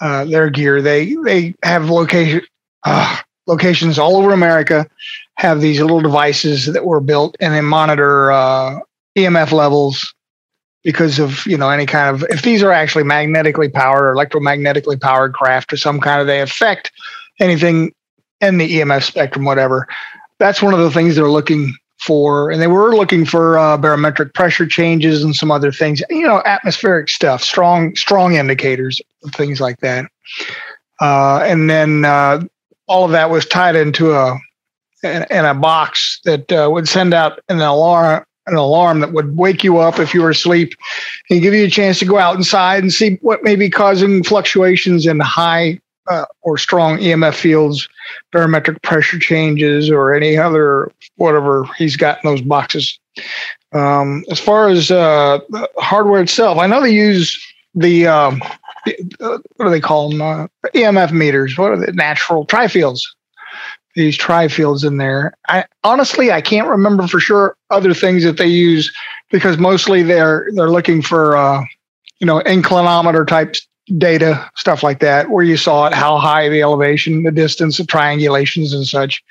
uh, 0.00 0.24
their 0.24 0.50
gear, 0.50 0.80
they 0.80 1.14
they 1.24 1.54
have 1.62 1.90
location 1.90 2.42
uh, 2.84 3.16
locations 3.46 3.98
all 3.98 4.16
over 4.16 4.32
America. 4.32 4.86
Have 5.36 5.60
these 5.60 5.80
little 5.80 6.00
devices 6.00 6.66
that 6.66 6.84
were 6.84 7.00
built 7.00 7.36
and 7.40 7.54
they 7.54 7.60
monitor 7.60 8.32
uh, 8.32 8.80
EMF 9.16 9.52
levels 9.52 10.14
because 10.82 11.18
of 11.18 11.46
you 11.46 11.56
know 11.56 11.70
any 11.70 11.86
kind 11.86 12.14
of 12.14 12.28
if 12.30 12.42
these 12.42 12.62
are 12.62 12.72
actually 12.72 13.04
magnetically 13.04 13.68
powered 13.68 14.04
or 14.04 14.14
electromagnetically 14.14 15.00
powered 15.00 15.34
craft 15.34 15.72
or 15.72 15.76
some 15.76 16.00
kind 16.00 16.20
of 16.20 16.26
they 16.26 16.40
affect 16.40 16.90
anything 17.40 17.92
in 18.40 18.58
the 18.58 18.78
EMF 18.78 19.02
spectrum, 19.02 19.44
whatever. 19.44 19.88
That's 20.38 20.62
one 20.62 20.74
of 20.74 20.80
the 20.80 20.90
things 20.90 21.16
they're 21.16 21.30
looking 21.30 21.74
for, 22.00 22.50
and 22.50 22.62
they 22.62 22.66
were 22.66 22.94
looking 22.96 23.24
for 23.24 23.58
uh, 23.58 23.76
barometric 23.76 24.34
pressure 24.34 24.66
changes 24.66 25.22
and 25.24 25.34
some 25.34 25.50
other 25.50 25.72
things, 25.72 26.02
you 26.10 26.26
know, 26.26 26.42
atmospheric 26.44 27.08
stuff, 27.08 27.42
strong, 27.42 27.94
strong 27.96 28.34
indicators, 28.34 29.00
things 29.30 29.60
like 29.60 29.78
that. 29.80 30.06
uh, 31.00 31.40
and 31.44 31.68
then 31.68 32.04
uh, 32.04 32.40
all 32.86 33.04
of 33.04 33.10
that 33.12 33.30
was 33.30 33.46
tied 33.46 33.76
into 33.76 34.12
a 34.12 34.38
in, 35.02 35.24
a 35.30 35.54
box 35.54 36.20
that 36.24 36.50
uh, 36.52 36.68
would 36.70 36.88
send 36.88 37.14
out 37.14 37.40
an 37.48 37.60
alarm 37.60 38.24
an 38.46 38.56
alarm 38.56 39.00
that 39.00 39.12
would 39.12 39.36
wake 39.36 39.62
you 39.62 39.78
up 39.78 39.98
if 39.98 40.14
you 40.14 40.22
were 40.22 40.30
asleep 40.30 40.72
and 41.28 41.42
give 41.42 41.52
you 41.52 41.66
a 41.66 41.70
chance 41.70 41.98
to 41.98 42.06
go 42.06 42.16
out 42.16 42.34
inside 42.34 42.82
and 42.82 42.92
see 42.92 43.18
what 43.20 43.44
may 43.44 43.54
be 43.54 43.68
causing 43.68 44.24
fluctuations 44.24 45.06
in 45.06 45.20
high 45.20 45.78
uh, 46.08 46.24
or 46.42 46.58
strong 46.58 46.98
EMF 46.98 47.34
fields, 47.34 47.88
barometric 48.32 48.82
pressure 48.82 49.18
changes, 49.18 49.90
or 49.90 50.14
any 50.14 50.36
other 50.36 50.90
whatever 51.16 51.64
he's 51.76 51.96
got 51.96 52.22
in 52.22 52.30
those 52.30 52.42
boxes. 52.42 52.98
Um, 53.72 54.24
as 54.30 54.40
far 54.40 54.68
as 54.68 54.90
uh, 54.90 55.40
hardware 55.76 56.22
itself, 56.22 56.58
I 56.58 56.66
know 56.66 56.80
they 56.80 56.90
use 56.90 57.38
the 57.74 58.06
um, 58.06 58.40
what 59.16 59.42
do 59.58 59.70
they 59.70 59.80
call 59.80 60.10
them? 60.10 60.22
Uh, 60.22 60.46
EMF 60.74 61.12
meters. 61.12 61.56
What 61.58 61.72
are 61.72 61.76
the 61.76 61.92
natural 61.92 62.46
trifields? 62.46 63.00
These 63.94 64.16
trifields 64.16 64.86
in 64.86 64.98
there. 64.98 65.34
I 65.48 65.64
honestly 65.82 66.30
I 66.30 66.40
can't 66.40 66.68
remember 66.68 67.06
for 67.08 67.18
sure 67.18 67.56
other 67.70 67.94
things 67.94 68.22
that 68.22 68.36
they 68.36 68.46
use 68.46 68.92
because 69.30 69.58
mostly 69.58 70.02
they're 70.02 70.48
they're 70.54 70.70
looking 70.70 71.02
for 71.02 71.36
uh, 71.36 71.64
you 72.20 72.26
know 72.26 72.40
inclinometer 72.40 73.26
type 73.26 73.56
data 73.96 74.50
stuff 74.54 74.82
like 74.82 75.00
that 75.00 75.30
where 75.30 75.44
you 75.44 75.56
saw 75.56 75.86
it 75.86 75.94
how 75.94 76.18
high 76.18 76.48
the 76.48 76.60
elevation 76.60 77.22
the 77.22 77.30
distance 77.30 77.78
the 77.78 77.84
triangulations 77.84 78.74
and 78.74 78.86
such 78.86 79.22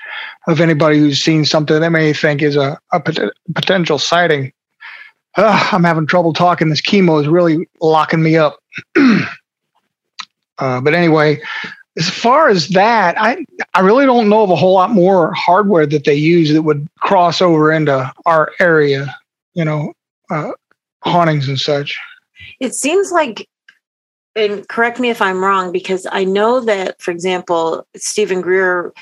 of 0.48 0.60
anybody 0.60 0.98
who's 0.98 1.22
seen 1.22 1.46
something 1.46 1.80
they 1.80 1.90
may 1.90 2.12
think 2.12 2.42
is 2.42 2.56
a, 2.56 2.80
a 2.92 3.00
pot- 3.00 3.32
potential 3.54 4.00
sighting 4.00 4.52
uh, 5.36 5.70
i'm 5.72 5.84
having 5.84 6.08
trouble 6.08 6.34
talking 6.34 6.70
this 6.70 6.82
chemo 6.82 7.22
is 7.22 7.28
really 7.28 7.68
locking 7.82 8.24
me 8.24 8.36
up 8.36 8.58
uh, 10.58 10.82
but 10.82 10.94
anyway, 10.94 11.42
as 11.98 12.10
far 12.10 12.50
as 12.50 12.70
that, 12.70 13.20
I 13.20 13.46
I 13.74 13.82
really 13.82 14.06
don't 14.06 14.30
know 14.30 14.44
of 14.44 14.50
a 14.50 14.56
whole 14.56 14.74
lot 14.74 14.92
more 14.92 15.34
hardware 15.34 15.86
that 15.88 16.06
they 16.06 16.16
use 16.16 16.54
that 16.54 16.62
would 16.62 16.88
cross 17.00 17.42
over 17.42 17.72
into 17.72 18.12
our 18.26 18.52
area. 18.60 19.16
You 19.54 19.66
know, 19.66 19.94
uh, 20.30 20.52
hauntings 21.02 21.48
and 21.48 21.60
such. 21.60 21.98
It 22.60 22.76
seems 22.76 23.12
like, 23.12 23.48
and 24.38 24.68
correct 24.68 25.00
me 25.00 25.10
if 25.10 25.22
I'm 25.22 25.44
wrong, 25.44 25.72
because 25.72 26.06
I 26.12 26.24
know 26.24 26.60
that, 26.62 27.02
for 27.02 27.12
example, 27.12 27.86
Steven 27.96 28.42
Greer 28.42 28.94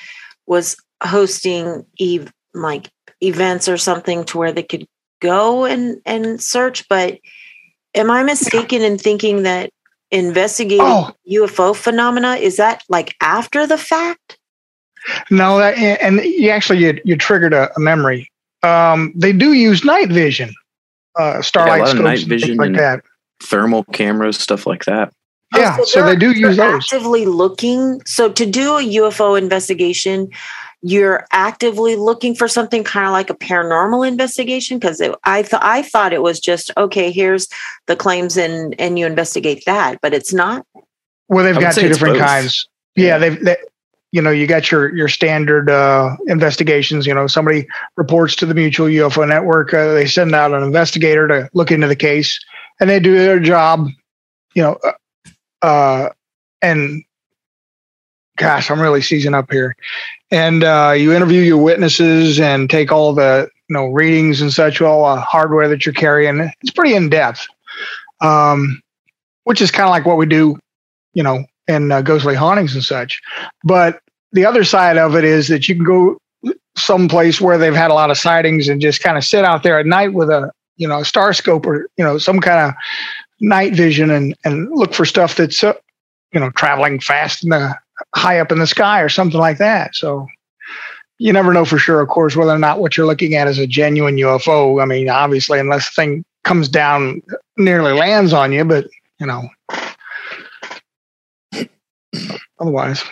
was 0.48 0.78
hosting 1.04 1.86
eve 1.98 2.32
like 2.54 2.90
events 3.22 3.68
or 3.68 3.78
something 3.78 4.24
to 4.26 4.38
where 4.38 4.52
they 4.52 4.64
could 4.64 4.88
go 5.22 5.66
and 5.66 6.02
and 6.06 6.42
search. 6.42 6.88
But 6.88 7.20
am 7.94 8.10
I 8.10 8.24
mistaken 8.24 8.82
in 8.82 8.98
thinking 8.98 9.44
that 9.44 9.72
investigating 10.12 10.86
oh. 10.86 11.12
UFO 11.30 11.76
phenomena 11.76 12.36
is 12.36 12.58
that 12.58 12.84
like 12.88 13.16
after 13.22 13.68
the 13.68 13.78
fact? 13.78 14.38
No, 15.30 15.60
that, 15.60 15.78
and 15.78 16.20
you 16.22 16.50
actually 16.50 16.80
you, 16.80 17.00
you 17.04 17.16
triggered 17.16 17.54
a, 17.54 17.70
a 17.76 17.80
memory. 17.80 18.32
Um, 18.64 19.14
they 19.16 19.34
do 19.34 19.54
use 19.54 19.84
night 19.86 20.10
vision, 20.10 20.52
uh, 21.20 21.42
starlight 21.42 21.80
yeah, 21.80 21.86
scopes, 21.86 22.04
night 22.04 22.20
vision 22.22 22.58
like 22.58 22.74
that, 22.74 23.04
thermal 23.44 23.84
cameras, 23.86 24.38
stuff 24.38 24.66
like 24.66 24.86
that. 24.86 25.14
Yeah, 25.54 25.78
oh, 25.80 25.84
so, 25.84 26.02
so 26.02 26.06
they 26.06 26.16
do 26.16 26.32
use 26.32 26.58
those. 26.58 26.84
Actively 26.84 27.26
looking. 27.26 28.02
So 28.06 28.32
to 28.32 28.46
do 28.46 28.78
a 28.78 28.84
UFO 28.84 29.38
investigation, 29.38 30.30
you're 30.82 31.26
actively 31.32 31.96
looking 31.96 32.36
for 32.36 32.48
something 32.48 32.84
kind 32.84 33.08
of 33.08 33.12
like 33.12 33.30
a 33.30 33.36
paranormal 33.36 34.08
investigation 34.08 34.78
because 34.78 35.02
I 35.24 35.44
thought 35.44 35.64
I 35.64 35.82
thought 35.82 36.14
it 36.14 36.22
was 36.22 36.40
just 36.40 36.72
okay. 36.78 37.12
Here's 37.12 37.48
the 37.88 37.96
claims 37.96 38.38
and 38.38 38.80
and 38.80 39.00
you 39.00 39.06
investigate 39.06 39.64
that, 39.66 40.00
but 40.02 40.14
it's 40.14 40.34
not. 40.34 40.66
Well, 41.28 41.44
they've 41.44 41.60
got 41.60 41.74
two 41.74 41.88
different 41.88 42.16
both. 42.16 42.28
kinds. 42.28 42.68
Yeah, 42.96 43.18
they've 43.18 43.44
they, 43.44 43.58
you 44.12 44.22
know 44.22 44.30
you 44.30 44.46
got 44.46 44.70
your 44.70 44.96
your 44.96 45.08
standard 45.08 45.70
uh, 45.70 46.16
investigations. 46.28 47.08
You 47.08 47.14
know, 47.14 47.28
somebody 47.28 47.68
reports 47.98 48.36
to 48.38 48.46
the 48.46 48.54
Mutual 48.54 48.88
UFO 48.88 49.28
Network. 49.28 49.74
Uh, 49.74 49.94
they 49.94 50.06
send 50.06 50.36
out 50.36 50.54
an 50.54 50.62
investigator 50.62 51.28
to 51.28 51.50
look 51.54 51.72
into 51.72 51.88
the 51.88 51.96
case, 51.96 52.40
and 52.80 52.90
they 52.90 53.00
do 53.00 53.16
their 53.16 53.40
job. 53.40 53.90
You 54.54 54.62
know, 54.64 54.80
uh, 55.66 56.10
and 56.62 57.04
gosh, 58.38 58.70
I'm 58.70 58.82
really 58.82 59.02
seizing 59.02 59.34
up 59.34 59.52
here 59.52 59.76
and 60.32 60.64
uh, 60.64 60.94
you 60.96 61.14
interview 61.14 61.42
your 61.42 61.58
witnesses 61.58 62.40
and 62.40 62.70
take 62.70 62.92
all 62.92 63.14
the 63.14 63.50
you 63.70 63.74
know 63.74 63.88
readings 63.88 64.42
and 64.42 64.54
such, 64.54 64.82
all 64.82 65.06
uh, 65.06 65.20
hardware 65.22 65.68
that 65.68 65.86
you're 65.86 65.94
carrying. 65.94 66.52
It's 66.62 66.72
pretty 66.72 66.96
in 66.96 67.10
depth, 67.10 67.46
um, 68.22 68.82
which 69.46 69.62
is 69.62 69.72
kind 69.72 69.86
of 69.86 69.92
like 69.92 70.06
what 70.06 70.18
we 70.18 70.26
do, 70.26 70.58
you 71.14 71.24
know, 71.24 71.46
in 71.68 71.92
uh, 71.92 72.02
ghostly 72.02 72.36
hauntings 72.36 72.76
and 72.76 72.84
such. 72.84 73.22
But 73.64 74.02
the 74.34 74.46
other 74.46 74.64
side 74.64 74.98
of 74.98 75.16
it 75.16 75.24
is 75.24 75.48
that 75.48 75.68
you 75.68 75.76
can 75.76 75.84
go 75.84 76.18
someplace 76.78 77.40
where 77.40 77.58
they've 77.58 77.74
had 77.74 77.90
a 77.90 77.96
lot 77.96 78.12
of 78.12 78.18
sightings 78.18 78.68
and 78.68 78.82
just 78.82 79.02
kind 79.02 79.18
of 79.18 79.24
sit 79.24 79.46
out 79.46 79.64
there 79.64 79.80
at 79.80 79.86
night 79.86 80.14
with 80.14 80.30
a 80.30 80.52
you 80.78 80.88
know 80.88 81.00
a 81.00 81.06
star 81.06 81.34
scope 81.34 81.66
or 81.66 81.88
you 81.98 82.04
know 82.04 82.18
some 82.18 82.40
kind 82.40 82.70
of 82.70 82.74
night 83.40 83.74
vision 83.74 84.10
and 84.10 84.36
and 84.44 84.70
look 84.72 84.94
for 84.94 85.06
stuff 85.06 85.36
that's 85.36 85.64
uh, 85.64 85.74
you 86.32 86.40
know 86.40 86.50
traveling 86.52 87.00
fast 87.00 87.44
in 87.44 87.50
the 87.50 87.76
high 88.16 88.40
up 88.40 88.52
in 88.52 88.60
the 88.60 88.68
sky 88.68 89.02
or 89.02 89.10
something 89.10 89.40
like 89.40 89.58
that. 89.58 89.96
So 89.96 90.28
you 91.18 91.32
never 91.32 91.54
know 91.54 91.66
for 91.66 91.78
sure, 91.78 92.02
of 92.02 92.10
course, 92.10 92.36
whether 92.36 92.52
or 92.52 92.60
not 92.60 92.80
what 92.80 92.98
you're 92.98 93.06
looking 93.06 93.36
at 93.36 93.48
is 93.48 93.58
a 93.58 93.68
genuine 93.68 94.18
UFO. 94.18 94.82
I 94.82 94.86
mean, 94.86 95.10
obviously, 95.10 95.60
unless 95.60 95.90
the 95.90 96.02
thing 96.02 96.26
comes 96.44 96.68
down, 96.68 97.22
nearly 97.58 97.94
lands 97.94 98.34
on 98.34 98.52
you, 98.52 98.66
but 98.66 98.88
you 99.20 99.26
know, 99.26 99.50
otherwise. 102.60 103.04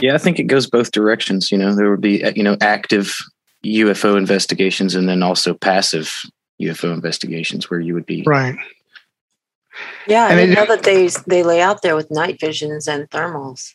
Yeah, 0.00 0.14
I 0.14 0.18
think 0.18 0.38
it 0.38 0.44
goes 0.44 0.68
both 0.68 0.92
directions. 0.92 1.50
You 1.50 1.56
know, 1.56 1.74
there 1.74 1.90
would 1.90 2.02
be 2.02 2.22
you 2.36 2.42
know 2.42 2.58
active 2.60 3.16
UFO 3.64 4.16
investigations 4.16 4.94
and 4.94 5.08
then 5.08 5.22
also 5.22 5.54
passive 5.54 6.12
UFO 6.60 6.92
investigations 6.94 7.70
where 7.70 7.80
you 7.80 7.94
would 7.94 8.06
be 8.06 8.22
right 8.26 8.56
yeah, 10.06 10.28
and 10.28 10.40
I 10.40 10.46
know 10.46 10.66
that 10.66 10.84
they 10.84 11.08
they 11.26 11.42
lay 11.42 11.60
out 11.60 11.82
there 11.82 11.96
with 11.96 12.10
night 12.10 12.40
visions 12.40 12.86
and 12.88 13.08
thermals. 13.10 13.74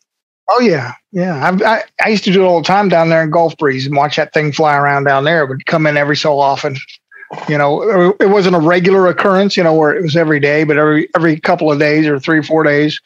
Oh 0.50 0.60
yeah, 0.60 0.94
yeah. 1.12 1.50
I, 1.50 1.76
I, 1.76 1.84
I 2.04 2.10
used 2.10 2.24
to 2.26 2.32
do 2.32 2.44
it 2.44 2.46
all 2.46 2.62
the 2.62 2.68
time 2.68 2.90
down 2.90 3.10
there 3.10 3.24
in 3.24 3.32
Gulf 3.32 3.58
Breeze 3.58 3.86
and 3.86 3.96
watch 3.96 4.16
that 4.16 4.34
thing 4.34 4.52
fly 4.52 4.76
around 4.76 5.06
down 5.06 5.24
there. 5.24 5.44
It 5.44 5.50
would 5.50 5.66
come 5.66 5.86
in 5.86 5.98
every 5.98 6.18
so 6.18 6.40
often. 6.40 6.78
You 7.48 7.58
know, 7.58 8.14
it 8.20 8.30
wasn't 8.30 8.56
a 8.56 8.60
regular 8.60 9.08
occurrence. 9.08 9.56
You 9.56 9.64
know, 9.64 9.74
where 9.74 9.96
it 9.96 10.02
was 10.02 10.16
every 10.16 10.40
day, 10.40 10.64
but 10.64 10.78
every 10.78 11.10
every 11.16 11.40
couple 11.40 11.72
of 11.72 11.80
days 11.80 12.08
or 12.08 12.20
three 12.20 12.42
four 12.42 12.64
days, 12.64 13.00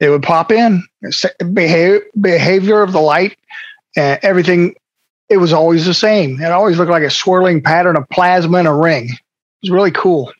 it 0.00 0.10
would 0.10 0.22
pop 0.22 0.52
in. 0.52 0.82
Behavior 1.52 2.02
behavior 2.20 2.82
of 2.82 2.92
the 2.92 3.00
light, 3.00 3.36
and 3.96 4.18
everything. 4.22 4.74
It 5.28 5.36
was 5.36 5.52
always 5.52 5.84
the 5.84 5.94
same. 5.94 6.40
It 6.40 6.50
always 6.50 6.78
looked 6.78 6.90
like 6.90 7.02
a 7.02 7.10
swirling 7.10 7.62
pattern 7.62 7.96
of 7.96 8.08
plasma 8.08 8.58
in 8.58 8.66
a 8.66 8.74
ring. 8.74 9.10
It 9.10 9.18
was 9.62 9.70
really 9.70 9.90
cool 9.90 10.32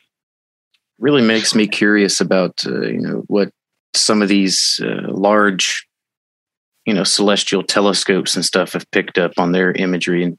really 0.99 1.21
makes 1.21 1.55
me 1.55 1.67
curious 1.67 2.21
about 2.21 2.63
uh, 2.65 2.81
you 2.81 2.99
know 2.99 3.23
what 3.27 3.51
some 3.93 4.21
of 4.21 4.29
these 4.29 4.79
uh, 4.83 5.07
large 5.07 5.87
you 6.85 6.93
know 6.93 7.03
celestial 7.03 7.63
telescopes 7.63 8.35
and 8.35 8.45
stuff 8.45 8.73
have 8.73 8.89
picked 8.91 9.17
up 9.17 9.31
on 9.37 9.51
their 9.51 9.71
imagery 9.71 10.23
and 10.23 10.37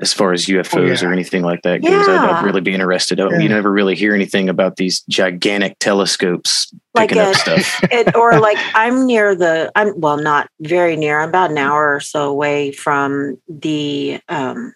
as 0.00 0.12
far 0.12 0.32
as 0.32 0.46
UFOs 0.46 0.76
oh, 0.76 0.84
yeah. 0.84 1.08
or 1.08 1.12
anything 1.12 1.42
like 1.42 1.62
that 1.62 1.82
goes. 1.82 2.08
I'd, 2.08 2.18
I'd, 2.18 2.44
really 2.44 2.60
be 2.60 2.74
interested. 2.74 3.18
Oh, 3.18 3.30
yeah. 3.30 3.38
You 3.38 3.48
never 3.48 3.72
really 3.72 3.94
hear 3.94 4.14
anything 4.14 4.48
about 4.48 4.76
these 4.76 5.00
gigantic 5.08 5.78
telescopes 5.78 6.72
like 6.94 7.08
picking 7.08 7.22
a, 7.22 7.28
up 7.28 7.36
stuff, 7.36 7.80
it, 7.90 8.14
or 8.14 8.38
like 8.40 8.58
I'm 8.74 9.06
near 9.06 9.34
the. 9.34 9.72
I'm 9.74 9.98
well, 9.98 10.18
not 10.18 10.48
very 10.60 10.96
near. 10.96 11.20
I'm 11.20 11.30
about 11.30 11.50
an 11.50 11.58
hour 11.58 11.94
or 11.94 12.00
so 12.00 12.28
away 12.28 12.72
from 12.72 13.40
the 13.48 14.20
um, 14.28 14.74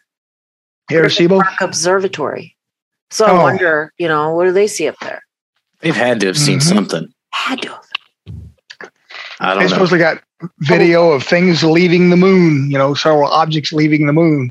Arecibo 0.91 1.43
Park 1.43 1.61
Observatory. 1.61 2.57
So 3.11 3.27
oh. 3.27 3.37
I 3.37 3.43
wonder, 3.43 3.93
you 3.99 4.09
know, 4.09 4.35
what 4.35 4.45
do 4.45 4.53
they 4.53 4.67
see 4.67 4.89
up 4.89 4.97
there? 5.01 5.23
They've 5.81 5.97
had 5.97 6.21
to 6.21 6.27
have 6.27 6.39
seen 6.39 6.59
mm-hmm. 6.59 6.77
something. 6.77 7.13
Had 7.33 7.63
to. 7.63 7.79
I 9.41 9.55
don't 9.55 9.63
they 9.63 9.69
supposedly 9.69 9.99
got 9.99 10.23
video 10.61 11.11
of 11.11 11.23
things 11.23 11.65
leaving 11.65 12.11
the 12.11 12.17
moon, 12.17 12.71
you 12.71 12.79
know, 12.79 12.95
several 12.95 13.29
objects 13.29 13.73
leaving 13.73 14.07
the 14.07 14.13
moon 14.13 14.51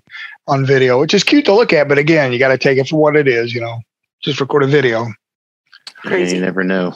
on 0.49 0.65
video, 0.65 0.99
which 0.99 1.13
is 1.13 1.23
cute 1.23 1.45
to 1.45 1.53
look 1.53 1.71
at. 1.71 1.87
But 1.87 1.97
again, 1.97 2.33
you 2.33 2.39
got 2.39 2.49
to 2.49 2.57
take 2.57 2.77
it 2.77 2.87
for 2.87 2.99
what 2.99 3.15
it 3.15 3.27
is, 3.27 3.53
you 3.53 3.61
know, 3.61 3.79
just 4.21 4.41
record 4.41 4.63
a 4.63 4.67
video. 4.67 5.07
Crazy. 5.97 6.37
You 6.37 6.41
never 6.41 6.63
know. 6.63 6.95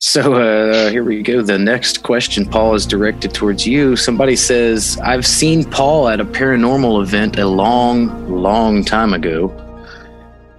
So 0.00 0.34
uh, 0.34 0.90
here 0.90 1.02
we 1.02 1.22
go. 1.22 1.42
The 1.42 1.58
next 1.58 2.04
question, 2.04 2.46
Paul, 2.46 2.74
is 2.74 2.86
directed 2.86 3.34
towards 3.34 3.66
you. 3.66 3.96
Somebody 3.96 4.36
says, 4.36 4.96
I've 5.02 5.26
seen 5.26 5.68
Paul 5.68 6.08
at 6.08 6.20
a 6.20 6.24
paranormal 6.24 7.02
event 7.02 7.36
a 7.36 7.48
long, 7.48 8.30
long 8.30 8.84
time 8.84 9.12
ago. 9.12 9.48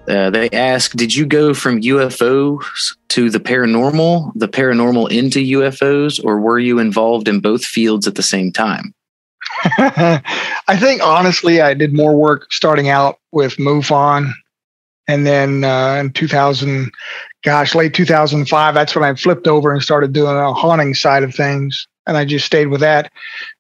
Uh, 0.10 0.30
they 0.30 0.50
ask, 0.50 0.92
did 0.94 1.16
you 1.16 1.26
go 1.26 1.54
from 1.54 1.82
UFOs 1.82 2.98
to 3.10 3.30
the 3.30 3.40
paranormal, 3.40 4.32
the 4.36 4.48
paranormal 4.48 5.10
into 5.10 5.40
UFOs, 5.40 6.22
or 6.24 6.40
were 6.40 6.60
you 6.60 6.80
involved 6.80 7.28
in 7.28 7.40
both 7.40 7.64
fields 7.64 8.08
at 8.08 8.16
the 8.16 8.24
same 8.24 8.52
time? 8.52 8.94
I 9.64 10.78
think 10.80 11.02
honestly, 11.04 11.62
I 11.62 11.74
did 11.74 11.94
more 11.94 12.16
work 12.16 12.52
starting 12.52 12.90
out 12.90 13.20
with 13.32 13.58
MUFON 13.58 14.32
And 15.08 15.26
then 15.26 15.64
uh, 15.64 15.96
in 15.96 16.14
2000, 16.14 16.92
gosh, 17.44 17.76
late 17.76 17.94
2005, 17.94 18.74
that's 18.74 18.96
when 18.96 19.04
I 19.04 19.16
flipped 19.16 19.48
over 19.48 19.74
and 19.74 19.82
started 19.82 20.14
doing 20.14 20.36
a 20.36 20.54
haunting 20.54 20.94
side 20.94 21.24
of 21.24 21.34
things. 21.34 21.88
And 22.08 22.18
I 22.18 22.26
just 22.26 22.46
stayed 22.46 22.68
with 22.68 22.82
that. 22.82 23.12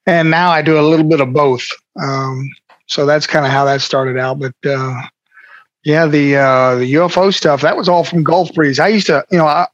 And 0.05 0.31
now 0.31 0.51
I 0.51 0.61
do 0.61 0.79
a 0.79 0.87
little 0.87 1.07
bit 1.07 1.21
of 1.21 1.33
both. 1.33 1.67
Um, 2.01 2.49
so 2.87 3.05
that's 3.05 3.27
kind 3.27 3.45
of 3.45 3.51
how 3.51 3.65
that 3.65 3.81
started 3.81 4.17
out. 4.17 4.39
But 4.39 4.55
uh, 4.65 5.01
yeah, 5.85 6.07
the 6.07 6.35
uh, 6.35 6.75
the 6.75 6.93
UFO 6.95 7.33
stuff 7.33 7.61
that 7.61 7.77
was 7.77 7.89
all 7.89 8.03
from 8.03 8.23
Gulf 8.23 8.53
Breeze. 8.53 8.79
I 8.79 8.87
used 8.89 9.07
to, 9.07 9.25
you 9.31 9.37
know, 9.37 9.45
I, 9.45 9.67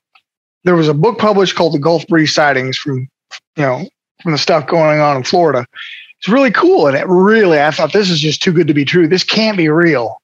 there 0.63 0.75
was 0.75 0.87
a 0.87 0.93
book 0.93 1.17
published 1.17 1.55
called 1.55 1.73
the 1.73 1.79
Gulf 1.79 2.07
Breeze 2.07 2.33
sightings 2.33 2.77
from, 2.77 3.09
you 3.55 3.63
know, 3.63 3.87
from 4.23 4.33
the 4.33 4.37
stuff 4.37 4.67
going 4.67 4.99
on 4.99 5.17
in 5.17 5.23
Florida. 5.23 5.65
It's 6.25 6.33
really 6.33 6.49
cool, 6.49 6.87
and 6.87 6.97
it 6.97 7.05
really, 7.07 7.61
I 7.61 7.69
thought 7.69 7.93
this 7.93 8.09
is 8.09 8.19
just 8.19 8.41
too 8.41 8.51
good 8.51 8.65
to 8.65 8.73
be 8.73 8.83
true. 8.83 9.07
This 9.07 9.23
can't 9.23 9.55
be 9.55 9.69
real. 9.69 10.19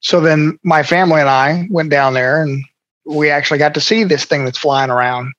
So 0.00 0.20
then 0.20 0.58
my 0.64 0.82
family 0.82 1.20
and 1.20 1.28
I 1.28 1.68
went 1.70 1.88
down 1.88 2.14
there, 2.14 2.42
and 2.42 2.64
we 3.04 3.30
actually 3.30 3.58
got 3.58 3.72
to 3.74 3.80
see 3.80 4.02
this 4.02 4.24
thing 4.24 4.44
that's 4.44 4.58
flying 4.58 4.90
around. 4.90 5.32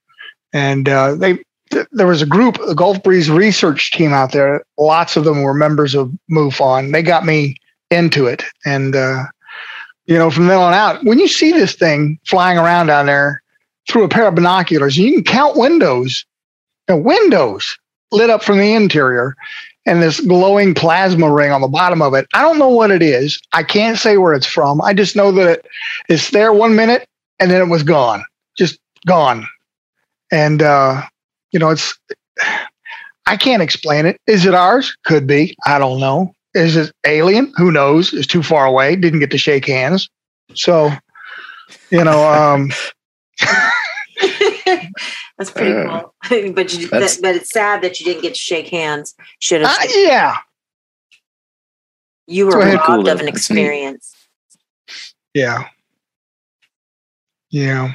And 0.54 0.88
uh, 0.88 1.16
they 1.16 1.44
there 1.92 2.08
was 2.08 2.22
a 2.22 2.26
group, 2.26 2.58
the 2.66 2.74
Gulf 2.74 3.04
Breeze 3.04 3.30
research 3.30 3.92
team 3.92 4.14
out 4.14 4.32
there. 4.32 4.64
Lots 4.78 5.18
of 5.18 5.26
them 5.26 5.44
were 5.44 5.54
members 5.54 5.94
of 5.94 6.10
MUFON. 6.32 6.94
They 6.94 7.04
got 7.04 7.26
me 7.26 7.58
into 7.92 8.28
it, 8.28 8.46
and 8.66 8.96
uh, 8.96 9.26
you 10.06 10.18
know, 10.18 10.32
from 10.32 10.48
then 10.48 10.58
on 10.58 10.74
out, 10.74 11.04
when 11.04 11.20
you 11.20 11.28
see 11.28 11.52
this 11.52 11.76
thing 11.76 12.18
flying 12.26 12.58
around 12.58 12.88
down 12.88 13.08
there 13.08 13.44
through 13.90 14.06
a 14.06 14.10
pair 14.10 14.30
of 14.30 14.36
binoculars, 14.36 14.96
you 14.96 15.12
can 15.12 15.26
count 15.26 15.58
windows, 15.58 16.26
know, 16.88 16.96
windows 16.96 17.78
lit 18.12 18.30
up 18.30 18.42
from 18.42 18.58
the 18.58 18.74
interior, 18.74 19.36
and 19.88 20.04
this 20.04 20.20
glowing 20.20 20.76
plasma 20.76 21.32
ring 21.32 21.52
on 21.52 21.62
the 21.62 21.68
bottom 21.68 22.02
of 22.02 22.14
it. 22.14 22.28
I 22.34 22.42
don't 22.42 22.60
know 22.60 22.68
what 22.68 22.92
it 22.92 23.02
is. 23.02 23.40
I 23.54 23.64
can't 23.64 23.98
say 23.98 24.18
where 24.18 24.34
it's 24.34 24.46
from. 24.46 24.82
I 24.82 24.94
just 24.94 25.16
know 25.16 25.32
that 25.32 25.66
it's 26.10 26.30
there 26.32 26.52
one 26.54 26.76
minute 26.76 27.08
and 27.40 27.50
then 27.50 27.62
it 27.62 27.72
was 27.72 27.84
gone, 27.84 28.24
just 28.58 28.78
gone. 29.08 29.48
And 30.30 30.62
uh, 30.62 31.02
you 31.52 31.60
know, 31.60 31.70
it's 31.70 31.98
I 33.26 33.38
can't 33.38 33.64
explain 33.64 34.06
it. 34.06 34.20
Is 34.28 34.46
it 34.46 34.54
ours? 34.54 34.96
Could 35.06 35.26
be. 35.26 35.56
I 35.66 35.80
don't 35.80 36.00
know. 36.00 36.34
Is 36.54 36.76
it 36.76 36.92
alien? 37.06 37.54
Who 37.56 37.72
knows? 37.72 38.14
It's 38.14 38.28
too 38.28 38.44
far 38.44 38.66
away. 38.66 38.96
Didn't 38.98 39.20
get 39.20 39.32
to 39.32 39.38
shake 39.38 39.66
hands. 39.66 40.10
So, 40.54 40.92
you 41.92 42.04
know, 42.04 42.28
um 42.28 42.72
That's 45.38 45.52
pretty 45.52 45.74
uh, 45.74 46.02
cool. 46.02 46.14
but 46.54 46.74
you, 46.74 46.88
that, 46.88 47.18
but 47.22 47.36
it's 47.36 47.52
sad 47.52 47.82
that 47.84 48.00
you 48.00 48.06
didn't 48.06 48.24
get 48.24 48.34
to 48.34 48.40
shake 48.40 48.68
hands. 48.68 49.16
Should 49.40 49.62
have. 49.62 49.78
Uh, 49.78 49.88
yeah. 49.96 50.36
You 52.26 52.48
were 52.48 52.60
robbed 52.60 52.84
cool, 52.86 53.10
of 53.10 53.22
an 53.22 53.28
experience. 53.28 54.14
Yeah. 55.34 55.70
Yeah. 57.50 57.94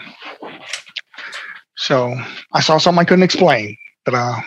So 1.77 2.15
I 2.53 2.61
saw 2.61 2.79
something 2.79 3.01
I 3.01 3.05
couldn't 3.05 3.25
explain, 3.25 3.77
but 4.05 4.15
uh, 4.15 4.41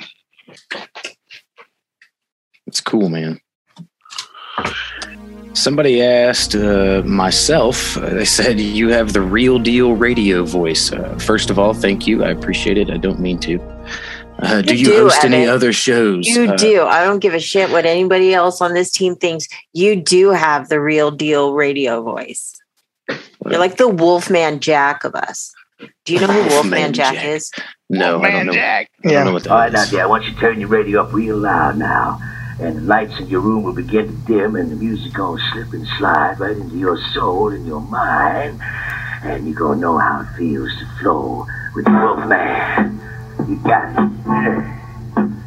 it's 2.65 2.81
cool, 2.81 3.09
man. 3.09 3.39
Somebody 5.55 6.03
asked 6.03 6.53
uh, 6.53 7.01
myself, 7.05 7.95
uh, 7.97 8.09
they 8.09 8.25
said, 8.25 8.59
You 8.59 8.89
have 8.89 9.13
the 9.13 9.21
real 9.21 9.57
deal 9.57 9.93
radio 9.93 10.43
voice. 10.43 10.91
Uh, 10.91 11.17
first 11.17 11.49
of 11.49 11.57
all, 11.57 11.73
thank 11.73 12.05
you. 12.05 12.25
I 12.25 12.29
appreciate 12.29 12.77
it. 12.77 12.89
I 12.89 12.97
don't 12.97 13.21
mean 13.21 13.39
to. 13.39 13.59
Uh, 14.39 14.61
do 14.61 14.75
you, 14.75 14.85
do, 14.85 14.95
host 14.97 15.19
Evan. 15.19 15.33
any 15.33 15.47
other 15.47 15.71
shows? 15.71 16.27
You 16.27 16.51
uh, 16.51 16.57
do. 16.57 16.83
I 16.83 17.05
don't 17.05 17.19
give 17.19 17.33
a 17.33 17.39
shit 17.39 17.71
what 17.71 17.85
anybody 17.85 18.33
else 18.33 18.59
on 18.59 18.73
this 18.73 18.91
team 18.91 19.15
thinks. 19.15 19.47
You 19.71 19.95
do 19.95 20.31
have 20.31 20.67
the 20.67 20.81
real 20.81 21.09
deal 21.09 21.53
radio 21.53 22.01
voice. 22.01 22.53
You're 23.07 23.59
like 23.59 23.77
the 23.77 23.87
Wolfman 23.87 24.59
Jack 24.59 25.05
of 25.05 25.15
us. 25.15 25.53
Do 26.03 26.13
you 26.13 26.19
know 26.19 26.27
who 26.27 26.49
Wolfman 26.53 26.91
Jack, 26.91 27.15
Jack, 27.15 27.25
is? 27.25 27.49
No, 27.89 28.19
Wolfman 28.19 28.31
I 28.31 28.35
don't 28.35 28.45
know. 28.47 28.53
Jack. 28.53 28.89
I 29.05 29.07
yeah. 29.07 29.13
Don't 29.13 29.25
know 29.25 29.33
what 29.33 29.43
that 29.43 29.51
All 29.51 29.57
right, 29.57 29.71
now, 29.71 29.85
dear, 29.85 30.03
I 30.03 30.05
want 30.05 30.25
you 30.25 30.33
to 30.33 30.39
turn 30.39 30.59
your 30.59 30.67
radio 30.67 31.01
up 31.01 31.13
real 31.13 31.37
loud 31.37 31.77
now. 31.77 32.19
And 32.59 32.77
the 32.77 32.81
lights 32.81 33.19
in 33.19 33.27
your 33.27 33.41
room 33.41 33.63
will 33.63 33.73
begin 33.73 34.07
to 34.07 34.13
dim 34.25 34.55
and 34.55 34.71
the 34.71 34.75
music 34.75 35.13
gonna 35.13 35.41
slip 35.51 35.73
and 35.73 35.85
slide 35.97 36.39
right 36.39 36.55
into 36.55 36.77
your 36.77 36.97
soul 37.13 37.51
and 37.51 37.67
your 37.67 37.81
mind. 37.81 38.61
And 39.23 39.45
you're 39.45 39.55
gonna 39.55 39.81
know 39.81 39.97
how 39.97 40.21
it 40.21 40.27
feels 40.37 40.71
to 40.79 40.85
flow 40.99 41.45
with 41.75 41.85
the 41.85 41.91
Wolfman. 41.91 43.01
You 43.49 43.57
got 43.57 43.91
it. 43.97 44.75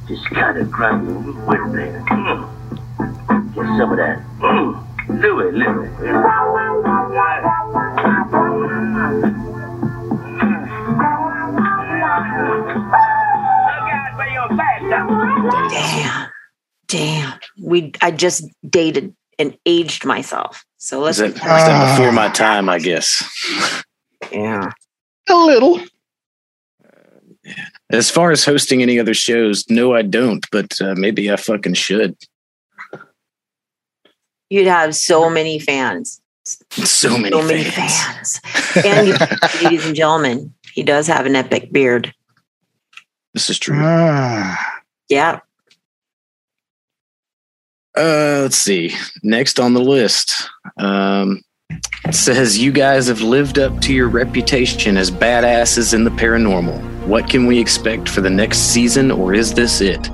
Just 0.08 0.24
kind 0.30 0.58
of 0.58 0.70
grunt 0.70 1.08
a 1.08 1.12
little 1.18 1.72
bit 1.72 1.72
there. 1.72 2.04
Mm. 2.08 3.54
Get 3.54 3.66
some 3.78 3.90
of 3.92 3.96
that. 3.98 4.22
Mm. 4.40 4.88
Louie, 5.20 5.52
Louie. 5.52 5.88
Damn. 15.70 16.24
Damn. 16.88 17.38
We 17.60 17.92
I 18.02 18.10
just 18.10 18.44
dated 18.68 19.14
and 19.38 19.56
aged 19.66 20.04
myself. 20.04 20.64
So 20.78 21.00
let's 21.00 21.18
that, 21.18 21.34
that 21.36 21.96
before 21.96 22.12
my 22.12 22.28
time, 22.30 22.68
I 22.68 22.78
guess. 22.78 23.22
Yeah. 24.32 24.70
A 25.28 25.34
little. 25.34 25.80
As 27.90 28.10
far 28.10 28.30
as 28.30 28.44
hosting 28.44 28.82
any 28.82 28.98
other 28.98 29.14
shows, 29.14 29.64
no, 29.70 29.94
I 29.94 30.02
don't, 30.02 30.44
but 30.50 30.80
uh, 30.80 30.94
maybe 30.96 31.30
I 31.30 31.36
fucking 31.36 31.74
should. 31.74 32.16
You'd 34.50 34.66
have 34.66 34.94
so 34.94 35.30
many 35.30 35.58
fans. 35.58 36.20
So 36.44 37.18
many, 37.18 37.30
so 37.30 37.42
many 37.42 37.64
fans. 37.64 38.38
fans. 38.38 38.84
and 38.84 39.08
ladies 39.62 39.86
and 39.86 39.94
gentlemen, 39.94 40.54
he 40.72 40.82
does 40.82 41.06
have 41.06 41.26
an 41.26 41.36
epic 41.36 41.72
beard. 41.72 42.14
This 43.34 43.50
is 43.50 43.58
true. 43.58 43.78
Ah. 43.78 44.80
Yeah. 45.08 45.40
Uh, 47.98 48.42
let's 48.42 48.56
see. 48.56 48.94
Next 49.24 49.58
on 49.58 49.74
the 49.74 49.80
list, 49.80 50.48
um, 50.76 51.42
says 52.12 52.56
you 52.56 52.70
guys 52.70 53.08
have 53.08 53.22
lived 53.22 53.58
up 53.58 53.80
to 53.80 53.92
your 53.92 54.08
reputation 54.08 54.96
as 54.96 55.10
badasses 55.10 55.92
in 55.92 56.04
the 56.04 56.10
paranormal. 56.10 56.80
What 57.08 57.28
can 57.28 57.46
we 57.46 57.58
expect 57.58 58.08
for 58.08 58.20
the 58.20 58.30
next 58.30 58.58
season, 58.72 59.10
or 59.10 59.34
is 59.34 59.52
this 59.52 59.80
it? 59.80 60.08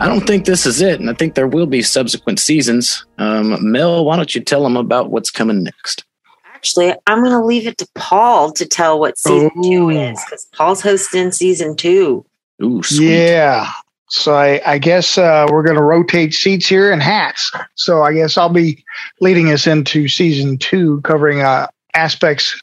I 0.00 0.06
don't 0.06 0.26
think 0.26 0.46
this 0.46 0.64
is 0.64 0.80
it, 0.80 1.00
and 1.00 1.10
I 1.10 1.12
think 1.12 1.34
there 1.34 1.46
will 1.46 1.66
be 1.66 1.82
subsequent 1.82 2.40
seasons. 2.40 3.04
Um, 3.18 3.70
Mel, 3.70 4.06
why 4.06 4.16
don't 4.16 4.34
you 4.34 4.40
tell 4.40 4.62
them 4.62 4.78
about 4.78 5.10
what's 5.10 5.30
coming 5.30 5.62
next? 5.62 6.06
Actually, 6.46 6.94
I'm 7.06 7.18
going 7.18 7.38
to 7.38 7.44
leave 7.44 7.66
it 7.66 7.76
to 7.76 7.88
Paul 7.94 8.52
to 8.52 8.64
tell 8.64 8.98
what 8.98 9.18
season 9.18 9.50
Ooh. 9.58 9.62
two 9.62 9.90
is 9.90 10.18
because 10.24 10.48
Paul's 10.54 10.80
hosting 10.80 11.30
season 11.30 11.76
two. 11.76 12.24
Ooh, 12.62 12.82
sweet. 12.82 13.10
Yeah. 13.10 13.70
So 14.12 14.34
I, 14.34 14.60
I 14.66 14.78
guess 14.78 15.16
uh, 15.16 15.46
we're 15.50 15.62
going 15.62 15.78
to 15.78 15.82
rotate 15.82 16.34
seats 16.34 16.66
here 16.66 16.92
and 16.92 17.02
hats. 17.02 17.50
So 17.76 18.02
I 18.02 18.12
guess 18.12 18.36
I'll 18.36 18.50
be 18.50 18.84
leading 19.22 19.50
us 19.50 19.66
into 19.66 20.06
season 20.06 20.58
two, 20.58 21.00
covering 21.00 21.40
uh, 21.40 21.68
aspects 21.94 22.60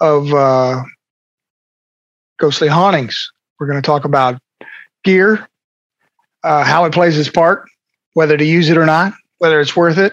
of 0.00 0.32
uh, 0.32 0.84
ghostly 2.38 2.68
hauntings. 2.68 3.32
We're 3.58 3.66
going 3.66 3.82
to 3.82 3.84
talk 3.84 4.04
about 4.04 4.40
gear, 5.02 5.48
uh, 6.44 6.62
how 6.62 6.84
it 6.84 6.92
plays 6.92 7.18
its 7.18 7.28
part, 7.28 7.64
whether 8.12 8.36
to 8.36 8.44
use 8.44 8.70
it 8.70 8.78
or 8.78 8.86
not, 8.86 9.14
whether 9.38 9.60
it's 9.60 9.74
worth 9.74 9.98
it, 9.98 10.12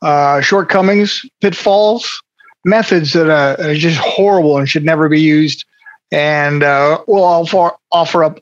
uh, 0.00 0.40
shortcomings, 0.40 1.26
pitfalls, 1.40 2.22
methods 2.64 3.14
that 3.14 3.28
uh, 3.28 3.60
are 3.60 3.74
just 3.74 3.98
horrible 3.98 4.58
and 4.58 4.68
should 4.68 4.84
never 4.84 5.08
be 5.08 5.20
used. 5.20 5.64
And 6.12 6.60
we'll 7.08 7.24
offer, 7.24 7.72
offer 7.90 8.22
up 8.22 8.38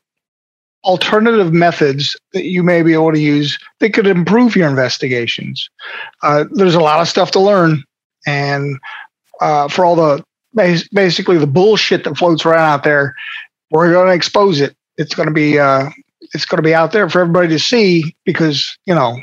alternative 0.84 1.52
methods 1.52 2.16
that 2.32 2.44
you 2.44 2.62
may 2.62 2.82
be 2.82 2.92
able 2.92 3.12
to 3.12 3.20
use 3.20 3.58
that 3.78 3.94
could 3.94 4.06
improve 4.06 4.56
your 4.56 4.68
investigations. 4.68 5.68
Uh, 6.22 6.44
there's 6.52 6.74
a 6.74 6.80
lot 6.80 7.00
of 7.00 7.08
stuff 7.08 7.30
to 7.32 7.40
learn, 7.40 7.82
and 8.26 8.78
uh, 9.40 9.68
for 9.68 9.84
all 9.84 9.96
the 9.96 10.24
basically 10.54 11.38
the 11.38 11.46
bullshit 11.46 12.04
that 12.04 12.16
floats 12.16 12.44
around 12.44 12.68
out 12.68 12.84
there, 12.84 13.14
we're 13.70 13.90
going 13.90 14.08
to 14.08 14.14
expose 14.14 14.60
it. 14.60 14.76
It's 14.98 15.14
going 15.14 15.28
to 15.28 15.34
be 15.34 15.58
uh, 15.58 15.88
it's 16.34 16.44
going 16.44 16.58
to 16.58 16.66
be 16.66 16.74
out 16.74 16.92
there 16.92 17.08
for 17.08 17.20
everybody 17.20 17.48
to 17.48 17.58
see 17.58 18.14
because 18.24 18.76
you 18.86 18.94
know, 18.94 19.18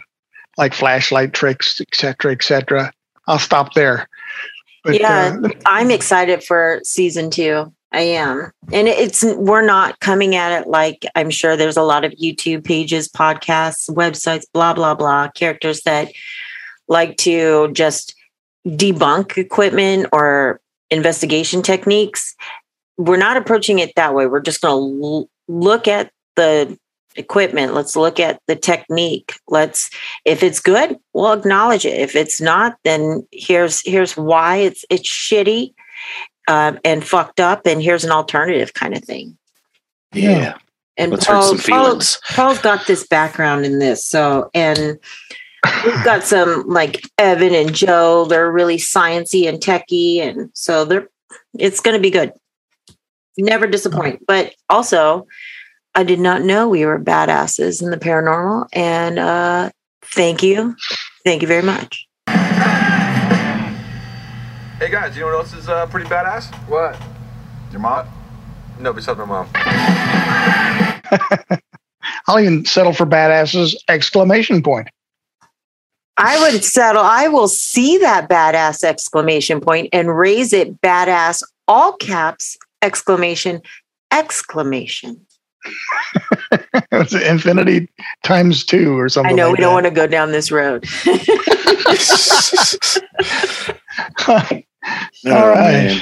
like 0.58 0.74
flashlight 0.74 1.34
tricks, 1.34 1.82
etc., 1.82 2.32
etc. 2.32 2.91
I'll 3.28 3.39
stop 3.39 3.74
there. 3.74 4.08
But, 4.84 5.00
yeah, 5.00 5.38
uh, 5.43 5.50
I'm 5.65 5.91
excited 5.91 6.43
for 6.43 6.80
season 6.84 7.30
two. 7.30 7.72
I 7.91 8.02
am. 8.02 8.52
And 8.71 8.88
it's, 8.88 9.23
we're 9.23 9.65
not 9.65 9.99
coming 9.99 10.36
at 10.36 10.62
it 10.62 10.67
like 10.67 11.06
I'm 11.15 11.32
sure 11.32 11.58
there's 11.58 11.78
a 11.78 11.84
lot 11.84 12.06
of 12.06 12.12
YouTube 12.13 12.63
pages, 12.63 13.10
podcasts, 13.10 13.89
websites, 13.89 14.43
blah, 14.54 14.73
blah, 14.73 14.93
blah, 14.93 15.30
characters 15.30 15.82
that 15.82 16.12
like 16.88 17.17
to 17.17 17.71
just 17.73 18.15
debunk 18.67 19.38
equipment 19.38 20.08
or 20.12 20.62
investigation 20.91 21.62
techniques. 21.63 22.36
We're 22.97 23.17
not 23.17 23.38
approaching 23.38 23.80
it 23.80 23.95
that 23.95 24.13
way. 24.13 24.28
We're 24.28 24.41
just 24.41 24.62
going 24.62 24.99
to 24.99 25.06
l- 25.06 25.30
look 25.47 25.88
at 25.88 26.12
the 26.36 26.78
equipment. 27.15 27.73
Let's 27.73 27.95
look 27.95 28.19
at 28.19 28.39
the 28.47 28.56
technique. 28.56 29.34
Let's 29.47 29.89
if 30.25 30.43
it's 30.43 30.60
good, 30.60 30.97
we'll 31.13 31.34
acknowledge 31.34 31.86
it. 31.86 31.99
If 31.99 32.15
it's 32.15 32.39
not, 32.39 32.78
then 32.84 33.28
here's 33.32 33.82
here's 33.86 34.15
why 34.15 34.58
it's 34.58 34.86
it's 34.89 35.10
shitty 35.10 35.73
um, 36.50 36.80
and 36.84 37.06
fucked 37.06 37.40
up, 37.40 37.66
and 37.66 37.82
here's 37.82 38.04
an 38.04 38.12
alternative 38.12 38.74
kind 38.74 38.98
of 38.98 39.04
thing. 39.04 39.38
Yeah. 40.14 40.58
And 40.98 41.12
Let's 41.12 41.28
hurt 41.28 41.36
Paul, 41.36 41.44
some 41.44 41.58
Paul, 41.58 41.86
feelings. 41.86 42.20
Paul's 42.32 42.60
got 42.60 42.88
this 42.88 43.08
background 43.08 43.66
in 43.66 43.80
this, 43.80 44.04
so 44.04 44.50
and 44.54 45.00
we've 45.86 46.04
got 46.04 46.24
some 46.24 46.68
like 46.68 47.04
Evan 47.18 47.54
and 47.54 47.74
Joe. 47.74 48.26
They're 48.26 48.52
really 48.52 48.78
sciency 48.78 49.48
and 49.48 49.62
techy, 49.62 50.20
and 50.20 50.50
so 50.54 50.84
they're 50.84 51.08
it's 51.58 51.80
going 51.80 51.96
to 51.96 52.02
be 52.02 52.10
good. 52.10 52.34
Never 53.38 53.68
disappoint. 53.68 54.26
But 54.28 54.56
also, 54.70 55.28
I 55.96 56.04
did 56.04 56.20
not 56.20 56.42
know 56.42 56.68
we 56.68 56.84
were 56.84 57.00
badasses 57.00 57.82
in 57.82 57.92
the 57.92 57.98
paranormal, 57.98 58.68
and 58.74 59.20
uh, 59.20 59.70
thank 60.02 60.44
you, 60.44 60.76
thank 61.24 61.44
you 61.44 61.48
very 61.48 61.64
much. 61.64 62.09
Hey 64.80 64.89
guys, 64.89 65.13
you 65.13 65.24
know 65.24 65.28
what 65.28 65.36
else 65.36 65.54
is 65.54 65.68
uh, 65.68 65.86
pretty 65.88 66.10
badass? 66.10 66.56
What? 66.70 66.98
Your 67.70 67.82
mom? 67.82 68.08
No, 68.80 68.94
besides 68.94 69.20
my 69.20 69.26
mom. 69.26 69.50
I'll 72.28 72.39
even 72.39 72.63
settle 72.63 72.94
for 72.94 73.06
badasses! 73.06 73.76
Exclamation 73.89 74.63
point. 74.63 74.88
I 76.15 76.39
would 76.39 76.63
settle. 76.63 77.02
I 77.02 77.28
will 77.28 77.50
see 77.50 77.98
that 77.98 78.30
badass 78.30 78.86
exclamation 78.86 79.60
point 79.60 79.89
and 79.92 80.18
raise 80.18 80.54
it 80.54 80.80
badass 80.80 81.44
all 81.68 81.98
caps 81.98 82.58
exclamation 82.82 83.62
exclamation. 84.13 85.20
it's 86.94 87.13
infinity 87.13 87.89
times 88.24 88.63
two 88.63 88.98
or 88.98 89.10
something. 89.10 89.34
I 89.34 89.36
know 89.36 89.50
like 89.50 89.58
we 89.58 89.62
don't 89.62 89.74
want 89.74 89.88
to 89.88 89.92
go 89.92 90.08
down 90.08 90.32
this 90.32 90.54
road. 90.54 90.88
All 95.28 95.50
right. 95.50 96.02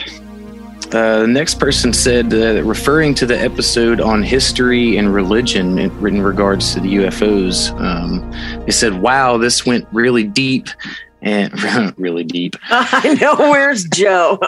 Uh, 0.94 1.22
the 1.22 1.28
next 1.28 1.60
person 1.60 1.92
said, 1.92 2.34
uh, 2.34 2.64
referring 2.64 3.14
to 3.16 3.26
the 3.26 3.38
episode 3.38 4.00
on 4.00 4.24
history 4.24 4.96
and 4.98 5.14
religion 5.14 5.78
in, 5.80 5.92
in 6.08 6.22
regards 6.22 6.74
to 6.74 6.80
the 6.80 6.96
UFOs, 6.96 7.78
um, 7.82 8.32
they 8.66 8.72
said, 8.72 9.02
"Wow, 9.02 9.38
this 9.38 9.66
went 9.66 9.86
really 9.92 10.24
deep." 10.24 10.70
And 11.22 11.52
really 11.98 12.24
deep, 12.24 12.56
I 12.70 13.18
know 13.20 13.36
where's 13.36 13.86
Joe. 13.86 14.40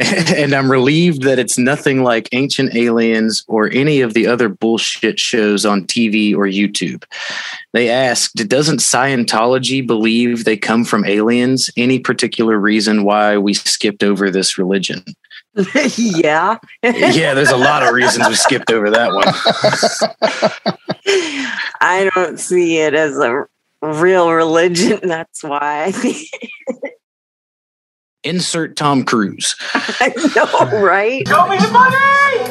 and 0.00 0.52
I'm 0.54 0.70
relieved 0.70 1.22
that 1.22 1.38
it's 1.38 1.58
nothing 1.58 2.02
like 2.02 2.28
Ancient 2.32 2.74
Aliens 2.74 3.44
or 3.48 3.70
any 3.72 4.00
of 4.00 4.14
the 4.14 4.26
other 4.26 4.48
bullshit 4.48 5.18
shows 5.18 5.66
on 5.66 5.84
TV 5.84 6.34
or 6.34 6.46
YouTube. 6.46 7.04
They 7.72 7.88
asked, 7.90 8.36
Doesn't 8.48 8.78
Scientology 8.78 9.84
believe 9.84 10.44
they 10.44 10.56
come 10.56 10.84
from 10.84 11.04
aliens? 11.04 11.70
Any 11.76 11.98
particular 11.98 12.58
reason 12.58 13.04
why 13.04 13.36
we 13.36 13.54
skipped 13.54 14.04
over 14.04 14.30
this 14.30 14.58
religion? 14.58 15.04
yeah. 15.96 16.58
yeah, 16.82 17.32
there's 17.32 17.50
a 17.50 17.56
lot 17.56 17.82
of 17.82 17.94
reasons 17.94 18.28
we 18.28 18.34
skipped 18.34 18.70
over 18.70 18.90
that 18.90 19.12
one. 19.12 19.24
I 21.80 22.10
don't 22.14 22.38
see 22.38 22.78
it 22.78 22.94
as 22.94 23.16
a 23.16 23.46
real 23.94 24.30
religion. 24.32 25.00
That's 25.02 25.42
why 25.42 25.92
Insert 28.24 28.76
Tom 28.76 29.04
Cruise. 29.04 29.54
I 29.74 30.12
know, 30.34 30.80
right? 30.82 31.26
Show 31.28 31.46
me 31.46 31.58
the 31.58 31.70
money! 31.70 31.96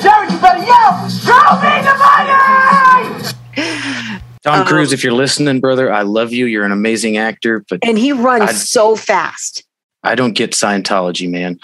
Jerry, 0.01 0.31
you 0.31 0.39
better 0.39 0.63
yell! 0.63 1.09
Show 1.09 1.59
me 1.59 1.81
the 1.83 1.95
money! 1.99 3.33
Tom 4.43 4.61
Um, 4.61 4.67
Cruise, 4.67 4.93
if 4.93 5.03
you're 5.03 5.11
listening, 5.13 5.59
brother, 5.59 5.91
I 5.91 6.03
love 6.03 6.31
you. 6.31 6.45
You're 6.45 6.63
an 6.65 6.71
amazing 6.71 7.17
actor, 7.17 7.65
but 7.69 7.79
And 7.83 7.97
he 7.97 8.11
runs 8.13 8.49
I- 8.49 8.53
so 8.53 8.95
fast. 8.95 9.63
I 10.03 10.15
don't 10.15 10.33
get 10.33 10.51
Scientology, 10.51 11.29
man. 11.29 11.59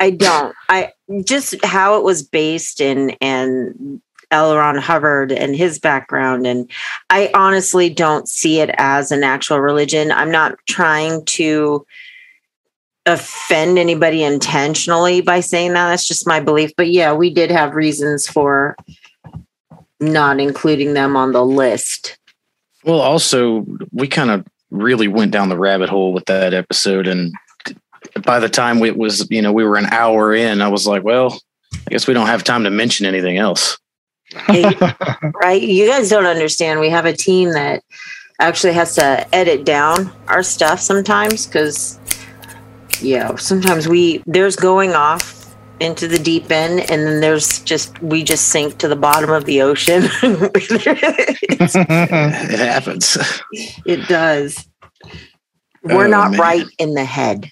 I 0.00 0.10
don't. 0.10 0.54
I 0.68 0.92
just 1.24 1.62
how 1.64 1.96
it 1.98 2.04
was 2.04 2.22
based 2.22 2.80
in 2.80 3.10
and 3.20 4.00
L. 4.32 4.56
Ron 4.56 4.78
Hubbard 4.78 5.30
and 5.30 5.54
his 5.54 5.78
background. 5.78 6.46
And 6.46 6.68
I 7.10 7.30
honestly 7.34 7.88
don't 7.88 8.28
see 8.28 8.60
it 8.60 8.70
as 8.78 9.12
an 9.12 9.22
actual 9.22 9.60
religion. 9.60 10.10
I'm 10.10 10.32
not 10.32 10.56
trying 10.68 11.24
to 11.26 11.86
offend 13.06 13.78
anybody 13.78 14.24
intentionally 14.24 15.20
by 15.20 15.40
saying 15.40 15.74
that. 15.74 15.90
That's 15.90 16.08
just 16.08 16.26
my 16.26 16.40
belief. 16.40 16.72
But 16.76 16.90
yeah, 16.90 17.12
we 17.12 17.30
did 17.30 17.50
have 17.50 17.74
reasons 17.74 18.26
for 18.26 18.76
not 20.00 20.40
including 20.40 20.94
them 20.94 21.16
on 21.16 21.32
the 21.32 21.44
list. 21.44 22.18
Well, 22.84 23.00
also, 23.00 23.64
we 23.92 24.08
kind 24.08 24.30
of 24.30 24.46
really 24.70 25.06
went 25.08 25.30
down 25.30 25.48
the 25.48 25.58
rabbit 25.58 25.88
hole 25.88 26.12
with 26.12 26.24
that 26.26 26.54
episode. 26.54 27.06
And 27.06 27.32
by 28.24 28.40
the 28.40 28.48
time 28.48 28.82
it 28.82 28.96
was, 28.96 29.28
you 29.30 29.42
know, 29.42 29.52
we 29.52 29.64
were 29.64 29.76
an 29.76 29.86
hour 29.86 30.34
in, 30.34 30.60
I 30.60 30.68
was 30.68 30.86
like, 30.86 31.04
well, 31.04 31.38
I 31.74 31.90
guess 31.90 32.06
we 32.06 32.14
don't 32.14 32.26
have 32.26 32.42
time 32.42 32.64
to 32.64 32.70
mention 32.70 33.06
anything 33.06 33.36
else. 33.36 33.78
right? 35.42 35.60
You 35.62 35.86
guys 35.86 36.08
don't 36.10 36.26
understand. 36.26 36.80
We 36.80 36.90
have 36.90 37.04
a 37.06 37.12
team 37.12 37.52
that 37.52 37.82
actually 38.40 38.72
has 38.72 38.94
to 38.96 39.34
edit 39.34 39.64
down 39.64 40.10
our 40.28 40.42
stuff 40.42 40.80
sometimes 40.80 41.46
because, 41.46 41.98
yeah, 43.00 43.34
sometimes 43.36 43.88
we 43.88 44.22
there's 44.26 44.56
going 44.56 44.92
off 44.94 45.38
into 45.80 46.06
the 46.06 46.18
deep 46.18 46.50
end, 46.50 46.80
and 46.90 47.02
then 47.06 47.20
there's 47.20 47.60
just 47.60 48.00
we 48.02 48.22
just 48.22 48.48
sink 48.48 48.78
to 48.78 48.88
the 48.88 48.96
bottom 48.96 49.30
of 49.30 49.44
the 49.44 49.62
ocean. 49.62 50.04
It's- 50.04 51.74
It 51.76 52.58
happens. 52.58 53.16
it 53.86 54.08
does. 54.08 54.68
We're 55.82 56.06
Oh, 56.06 56.10
not 56.10 56.30
man. 56.32 56.40
right 56.40 56.66
in 56.78 56.94
the 56.94 57.04
head. 57.04 57.50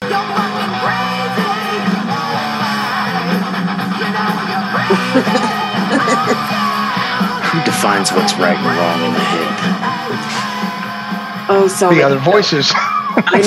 Who 7.80 7.86
defines 7.86 8.12
what's 8.12 8.34
right 8.34 8.58
and 8.58 8.66
wrong 8.66 9.02
in 9.06 9.12
the 9.14 9.20
head? 9.20 9.56
Oh, 11.48 11.66
so 11.66 11.86
the 11.88 11.92
many- 11.92 12.02
other 12.02 12.18
voices. 12.18 12.70
I 12.74 13.40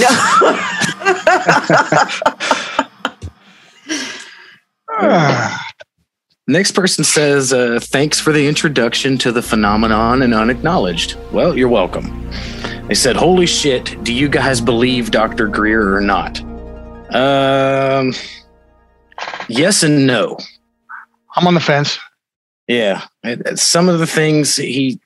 know. 4.98 6.30
Next 6.48 6.72
person 6.72 7.04
says, 7.04 7.54
uh, 7.54 7.78
Thanks 7.80 8.20
for 8.20 8.34
the 8.34 8.48
introduction 8.48 9.20
to 9.20 9.32
the 9.32 9.44
phenomenon 9.44 10.24
and 10.24 10.34
unacknowledged. 10.34 11.16
Well, 11.32 11.56
you're 11.56 11.70
welcome. 11.70 12.28
They 12.88 12.96
said, 12.96 13.16
Holy 13.16 13.46
shit, 13.46 14.04
do 14.04 14.12
you 14.12 14.30
guys 14.30 14.60
believe 14.62 15.12
Dr. 15.12 15.48
Greer 15.48 15.96
or 15.96 16.02
not? 16.02 16.42
Um, 17.14 18.14
yes 19.48 19.84
and 19.84 20.08
no. 20.08 20.40
I'm 21.36 21.46
on 21.46 21.54
the 21.54 21.60
fence. 21.60 22.00
Yeah. 22.68 23.06
It- 23.24 23.60
Some 23.60 23.90
of 23.90 24.00
the 24.00 24.08
things 24.08 24.56
he, 24.56 25.00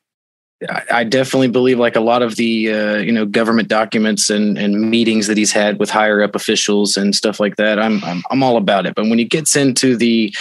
I 0.69 0.83
I 0.91 1.03
definitely 1.03 1.49
believe 1.49 1.77
like 1.77 1.95
a 1.95 2.01
lot 2.01 2.23
of 2.23 2.35
the, 2.35 2.73
uh, 2.73 2.97
you 2.97 3.11
know, 3.11 3.25
government 3.25 3.67
documents 3.67 4.29
and, 4.29 4.57
and 4.57 4.89
meetings 4.89 5.27
that 5.27 5.37
he's 5.37 5.51
had 5.51 5.79
with 5.79 5.91
higher 5.91 6.23
up 6.23 6.35
officials 6.35 6.97
and 6.97 7.13
stuff 7.13 7.39
like 7.39 7.57
that. 7.57 7.77
I'm, 7.79 8.03
I'm, 8.03 8.23
I'm 8.31 8.41
all 8.41 8.57
about 8.57 8.87
it. 8.87 8.95
But 8.95 9.07
when 9.07 9.19
he 9.19 9.25
gets 9.25 9.55
into 9.55 9.95
the, 9.95 10.33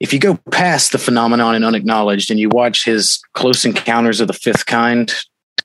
if 0.00 0.12
you 0.12 0.18
go 0.18 0.38
past 0.50 0.92
the 0.92 0.98
phenomenon 0.98 1.54
and 1.54 1.64
unacknowledged 1.64 2.30
and 2.30 2.38
you 2.38 2.50
watch 2.50 2.84
his 2.84 3.20
close 3.32 3.64
encounters 3.64 4.20
of 4.20 4.28
the 4.28 4.34
fifth 4.34 4.66
kind 4.66 5.12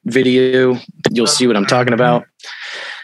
video, 0.05 0.77
you'll 1.11 1.27
see 1.27 1.45
what 1.45 1.57
I'm 1.57 1.65
talking 1.65 1.93
about. 1.93 2.25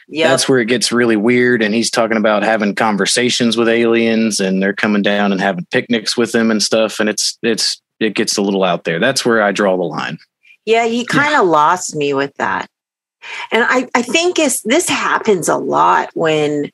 Yeah. 0.08 0.30
That's 0.30 0.50
where 0.50 0.60
it 0.60 0.66
gets 0.66 0.92
really 0.92 1.18
weird. 1.18 1.62
And 1.62 1.76
he's 1.76 1.92
talking 1.92 2.18
about 2.18 2.42
having 2.42 2.74
conversations 2.74 3.58
with 3.58 3.68
aliens 3.68 4.40
and 4.40 4.64
they're 4.64 4.74
coming 4.74 5.02
down 5.02 5.32
and 5.32 5.40
having 5.42 5.68
picnics 5.72 6.18
with 6.18 6.32
them 6.32 6.50
and 6.50 6.64
stuff. 6.64 7.00
And 7.00 7.10
it's, 7.10 7.38
it's, 7.44 7.82
it 8.00 8.16
gets 8.16 8.38
a 8.38 8.42
little 8.42 8.64
out 8.64 8.84
there. 8.84 9.00
That's 9.00 9.26
where 9.26 9.42
I 9.42 9.52
draw 9.52 9.76
the 9.76 9.84
line. 9.84 10.18
Yeah, 10.66 10.86
he 10.86 11.06
kind 11.06 11.36
of 11.36 11.48
lost 11.48 11.96
me 11.96 12.14
with 12.14 12.34
that. 12.36 12.70
And 13.52 13.66
I, 13.68 13.90
I 13.96 14.02
think 14.02 14.40
it's, 14.40 14.62
this 14.62 14.88
happens 14.88 15.50
a 15.50 15.58
lot 15.58 16.10
when 16.14 16.72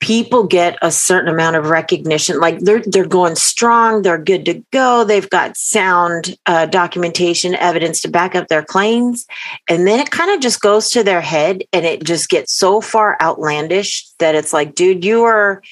people 0.00 0.44
get 0.44 0.78
a 0.82 0.90
certain 0.90 1.32
amount 1.32 1.56
of 1.56 1.68
recognition. 1.68 2.40
Like 2.40 2.58
they're 2.60 2.82
they're 2.86 3.06
going 3.06 3.36
strong, 3.36 4.02
they're 4.02 4.18
good 4.18 4.44
to 4.46 4.64
go, 4.72 5.04
they've 5.04 5.28
got 5.28 5.56
sound 5.56 6.36
uh, 6.46 6.66
documentation, 6.66 7.54
evidence 7.54 8.00
to 8.02 8.08
back 8.08 8.34
up 8.34 8.48
their 8.48 8.64
claims, 8.64 9.26
and 9.68 9.86
then 9.86 10.00
it 10.00 10.10
kind 10.10 10.30
of 10.30 10.40
just 10.40 10.60
goes 10.60 10.88
to 10.90 11.04
their 11.04 11.20
head, 11.20 11.62
and 11.72 11.84
it 11.84 12.02
just 12.02 12.30
gets 12.30 12.52
so 12.52 12.80
far 12.80 13.16
outlandish 13.20 14.06
that 14.18 14.34
it's 14.34 14.52
like, 14.52 14.74
dude, 14.74 15.04
you 15.04 15.20
were 15.22 15.62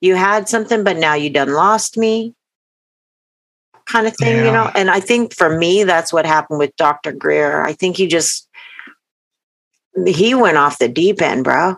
you 0.00 0.16
had 0.16 0.48
something, 0.48 0.84
but 0.84 0.96
now 0.96 1.14
you 1.14 1.30
done 1.30 1.52
lost 1.52 1.96
me 1.96 2.34
kind 3.86 4.06
of 4.06 4.16
thing, 4.16 4.44
you 4.44 4.52
know. 4.52 4.70
And 4.74 4.90
I 4.90 5.00
think 5.00 5.34
for 5.34 5.56
me, 5.56 5.84
that's 5.84 6.12
what 6.12 6.26
happened 6.26 6.58
with 6.58 6.76
Dr. 6.76 7.12
Greer. 7.12 7.62
I 7.64 7.72
think 7.72 7.96
he 7.96 8.06
just 8.06 8.48
he 10.06 10.34
went 10.34 10.58
off 10.58 10.78
the 10.78 10.88
deep 10.88 11.22
end, 11.22 11.44
bro. 11.44 11.76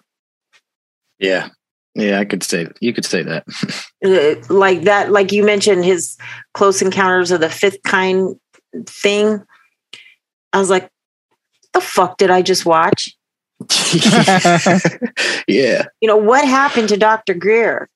Yeah. 1.19 1.49
Yeah, 1.95 2.21
I 2.21 2.25
could 2.25 2.43
say 2.45 2.69
you 2.81 2.93
could 2.93 3.05
say 3.05 3.23
that. 3.23 3.45
Uh, 4.05 4.37
Like 4.49 4.83
that, 4.83 5.11
like 5.11 5.33
you 5.33 5.45
mentioned, 5.45 5.85
his 5.85 6.17
close 6.55 6.81
encounters 6.81 7.33
of 7.33 7.41
the 7.41 7.51
fifth 7.51 7.83
kind 7.83 8.37
thing, 8.87 9.43
I 10.53 10.61
was 10.61 10.71
like, 10.71 10.89
the 11.73 11.81
fuck 11.81 12.17
did 12.17 12.31
I 12.31 12.43
just 12.43 12.65
watch? 12.65 13.17
yeah. 15.49 15.87
You 16.01 16.07
know, 16.07 16.17
what 16.17 16.47
happened 16.47 16.89
to 16.91 16.97
Dr. 16.97 17.35
Greer? 17.35 17.89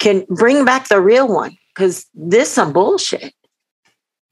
Can 0.00 0.26
bring 0.28 0.64
back 0.64 0.88
the 0.88 1.00
real 1.00 1.28
one 1.32 1.56
because 1.72 2.06
this 2.14 2.50
some 2.50 2.72
bullshit. 2.72 3.32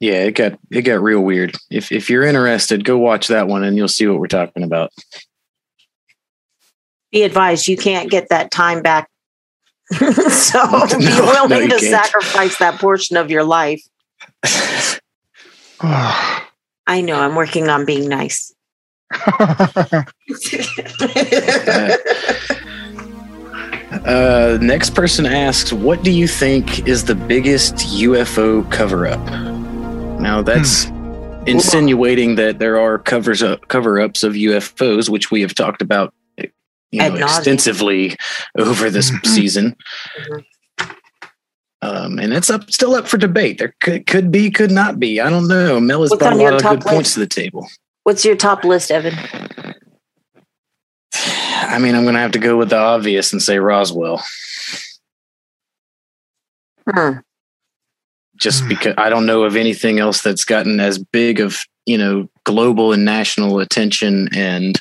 Yeah, 0.00 0.24
it 0.24 0.32
got 0.32 0.58
it 0.70 0.82
got 0.82 1.00
real 1.02 1.20
weird. 1.20 1.56
If 1.70 1.90
if 1.90 2.10
you're 2.10 2.22
interested, 2.24 2.84
go 2.84 2.98
watch 2.98 3.28
that 3.28 3.48
one 3.48 3.64
and 3.64 3.76
you'll 3.76 3.88
see 3.88 4.06
what 4.06 4.18
we're 4.20 4.26
talking 4.26 4.62
about. 4.62 4.92
Be 7.12 7.22
advised, 7.22 7.66
you 7.68 7.76
can't 7.76 8.10
get 8.10 8.28
that 8.28 8.50
time 8.50 8.82
back. 8.82 9.08
so 9.90 10.00
be 10.98 11.04
No, 11.04 11.46
willing 11.48 11.68
no, 11.68 11.78
to 11.78 11.80
can't. 11.80 12.04
sacrifice 12.04 12.58
that 12.58 12.78
portion 12.78 13.16
of 13.16 13.30
your 13.30 13.44
life. 13.44 13.82
I 15.80 17.00
know 17.00 17.18
I'm 17.18 17.34
working 17.34 17.68
on 17.68 17.84
being 17.84 18.08
nice. 18.08 18.52
Uh, 24.04 24.58
next 24.60 24.90
person 24.94 25.26
asks, 25.26 25.72
"What 25.72 26.02
do 26.02 26.10
you 26.10 26.26
think 26.28 26.86
is 26.86 27.04
the 27.04 27.14
biggest 27.14 27.76
UFO 27.76 28.68
cover-up?" 28.70 29.20
Now 30.20 30.42
that's 30.42 30.86
insinuating 31.46 32.34
that 32.36 32.58
there 32.58 32.80
are 32.80 32.98
covers 32.98 33.42
up 33.42 33.68
cover-ups 33.68 34.22
of 34.22 34.32
UFOs, 34.34 35.08
which 35.08 35.30
we 35.30 35.40
have 35.42 35.54
talked 35.54 35.80
about, 35.82 36.12
you 36.36 36.48
know, 37.00 37.14
extensively 37.14 38.16
over 38.58 38.90
this 38.90 39.10
Mhm. 39.10 39.26
season. 39.26 39.76
Mhm. 40.18 40.44
Um, 41.82 42.18
and 42.18 42.32
it's 42.32 42.50
up, 42.50 42.70
still 42.70 42.94
up 42.94 43.06
for 43.06 43.18
debate. 43.18 43.58
There 43.58 43.74
could, 43.80 44.06
could 44.06 44.32
be, 44.32 44.50
could 44.50 44.70
not 44.72 44.98
be. 44.98 45.20
I 45.20 45.30
don't 45.30 45.46
know. 45.46 45.78
Mel 45.78 46.00
has 46.00 46.10
What's 46.10 46.20
brought 46.20 46.32
a 46.32 46.36
lot 46.36 46.42
your 46.42 46.54
of 46.54 46.62
top 46.62 46.72
good 46.72 46.82
points 46.82 46.96
list? 47.10 47.14
to 47.14 47.20
the 47.20 47.26
table. 47.26 47.68
What's 48.02 48.24
your 48.24 48.34
top 48.36 48.64
list, 48.64 48.90
Evan? 48.90 49.14
I 51.14 51.78
mean, 51.78 51.94
I'm 51.94 52.02
going 52.02 52.14
to 52.14 52.20
have 52.20 52.32
to 52.32 52.38
go 52.38 52.56
with 52.56 52.70
the 52.70 52.78
obvious 52.78 53.32
and 53.32 53.42
say 53.42 53.58
Roswell. 53.58 54.24
Hmm. 56.92 57.18
Just 58.36 58.62
Hmm. 58.62 58.68
because 58.68 58.94
I 58.98 59.08
don't 59.10 59.26
know 59.26 59.44
of 59.44 59.56
anything 59.56 59.98
else 59.98 60.22
that's 60.22 60.44
gotten 60.44 60.80
as 60.80 60.98
big 60.98 61.40
of 61.40 61.58
you 61.86 61.98
know 61.98 62.28
global 62.44 62.92
and 62.92 63.04
national 63.04 63.60
attention 63.60 64.28
and 64.34 64.80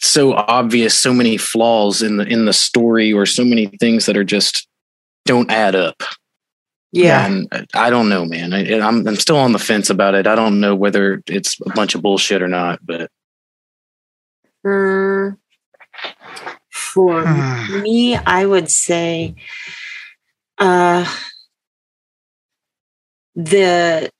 so 0.00 0.34
obvious 0.34 0.94
so 0.96 1.12
many 1.14 1.36
flaws 1.36 2.02
in 2.02 2.16
the 2.18 2.24
in 2.26 2.44
the 2.44 2.52
story 2.52 3.12
or 3.12 3.26
so 3.26 3.44
many 3.44 3.66
things 3.80 4.06
that 4.06 4.16
are 4.16 4.24
just 4.24 4.68
don't 5.24 5.50
add 5.50 5.74
up 5.74 6.02
Yeah. 6.92 7.26
and 7.26 7.48
I 7.74 7.90
don't 7.90 8.08
know 8.08 8.24
man 8.24 8.52
I, 8.52 8.78
I'm 8.80 9.06
I'm 9.08 9.16
still 9.16 9.38
on 9.38 9.52
the 9.52 9.58
fence 9.58 9.90
about 9.90 10.14
it 10.14 10.26
I 10.26 10.34
don't 10.34 10.60
know 10.60 10.74
whether 10.74 11.22
it's 11.26 11.58
a 11.64 11.70
bunch 11.74 11.94
of 11.94 12.02
bullshit 12.02 12.42
or 12.42 12.48
not 12.48 12.80
but 12.84 13.10
Hmm. 14.64 15.30
For 16.70 17.24
Hmm. 17.26 17.82
me, 17.82 18.16
I 18.16 18.46
would 18.46 18.70
say 18.70 19.34
uh, 20.58 21.04
the 23.34 24.10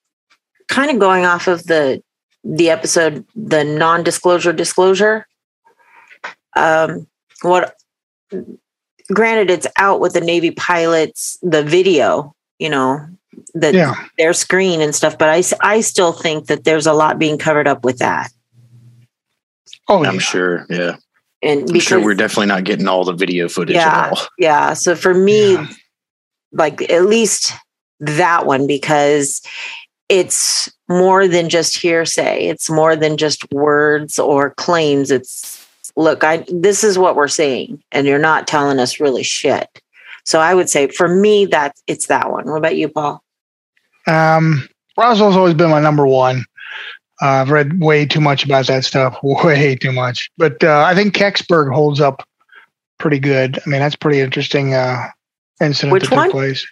kind 0.68 0.90
of 0.90 0.98
going 0.98 1.24
off 1.24 1.46
of 1.46 1.64
the 1.64 2.02
the 2.42 2.68
episode, 2.70 3.24
the 3.34 3.64
non-disclosure 3.64 4.52
disclosure. 4.52 5.26
Um, 6.56 7.06
what? 7.42 7.74
Granted, 9.12 9.50
it's 9.50 9.66
out 9.78 10.00
with 10.00 10.12
the 10.14 10.20
Navy 10.20 10.50
pilots, 10.50 11.38
the 11.42 11.62
video, 11.62 12.34
you 12.58 12.68
know, 12.70 13.06
the 13.54 13.72
yeah. 13.72 13.94
their 14.18 14.32
screen 14.32 14.80
and 14.80 14.94
stuff. 14.94 15.18
But 15.18 15.28
i 15.30 15.42
i 15.62 15.80
still 15.80 16.12
think 16.12 16.46
that 16.46 16.64
there's 16.64 16.86
a 16.86 16.92
lot 16.92 17.18
being 17.18 17.38
covered 17.38 17.66
up 17.66 17.84
with 17.84 17.98
that, 17.98 18.30
Oh, 19.88 20.04
I'm 20.04 20.14
yeah. 20.14 20.20
sure 20.20 20.66
yeah 20.70 20.96
and 21.42 21.68
I'm 21.68 21.80
sure 21.80 22.02
we're 22.02 22.14
definitely 22.14 22.46
not 22.46 22.64
getting 22.64 22.88
all 22.88 23.04
the 23.04 23.12
video 23.12 23.48
footage 23.48 23.76
Yeah. 23.76 24.06
at 24.06 24.12
all 24.12 24.26
Yeah. 24.38 24.72
So 24.74 24.94
for 24.96 25.12
me, 25.12 25.54
Yeah. 25.54 25.66
like 26.52 26.90
at 26.90 27.04
least 27.04 27.52
that 28.00 28.46
one, 28.46 28.66
because 28.66 29.42
it's 30.08 30.70
more 30.88 31.26
than 31.26 31.48
just 31.48 31.76
hearsay. 31.76 32.46
It's 32.46 32.68
more 32.68 32.96
than 32.96 33.16
just 33.16 33.50
words 33.52 34.18
or 34.18 34.50
claims. 34.50 35.10
It's 35.10 35.66
look, 35.96 36.24
I 36.24 36.44
this 36.48 36.84
is 36.84 36.98
what 36.98 37.16
we're 37.16 37.28
seeing, 37.28 37.82
and 37.92 38.06
you're 38.06 38.18
not 38.18 38.46
telling 38.46 38.78
us 38.78 39.00
really 39.00 39.22
shit. 39.22 39.68
So 40.24 40.40
I 40.40 40.54
would 40.54 40.68
say 40.70 40.88
for 40.88 41.08
me 41.08 41.46
that 41.46 41.76
it's 41.86 42.06
that 42.06 42.30
one. 42.30 42.46
What 42.46 42.56
about 42.56 42.76
you, 42.76 42.88
Paul? 42.88 43.22
Um, 44.06 44.68
Roswell's 44.96 45.36
always 45.36 45.54
been 45.54 45.70
my 45.70 45.80
number 45.80 46.06
one. 46.06 46.44
Uh, 47.22 47.26
I've 47.26 47.50
read 47.50 47.80
way 47.80 48.06
too 48.06 48.20
much 48.20 48.44
about 48.44 48.66
that 48.66 48.84
stuff, 48.84 49.18
way 49.22 49.76
too 49.76 49.92
much. 49.92 50.30
But 50.36 50.62
uh, 50.62 50.84
I 50.86 50.94
think 50.94 51.14
Kecksburg 51.14 51.72
holds 51.72 52.00
up 52.00 52.26
pretty 52.98 53.18
good. 53.18 53.58
I 53.58 53.68
mean, 53.68 53.80
that's 53.80 53.96
pretty 53.96 54.20
interesting 54.20 54.74
uh, 54.74 55.08
incident 55.60 55.92
Which 55.92 56.04
that 56.04 56.10
took 56.10 56.16
one? 56.16 56.30
place. 56.30 56.66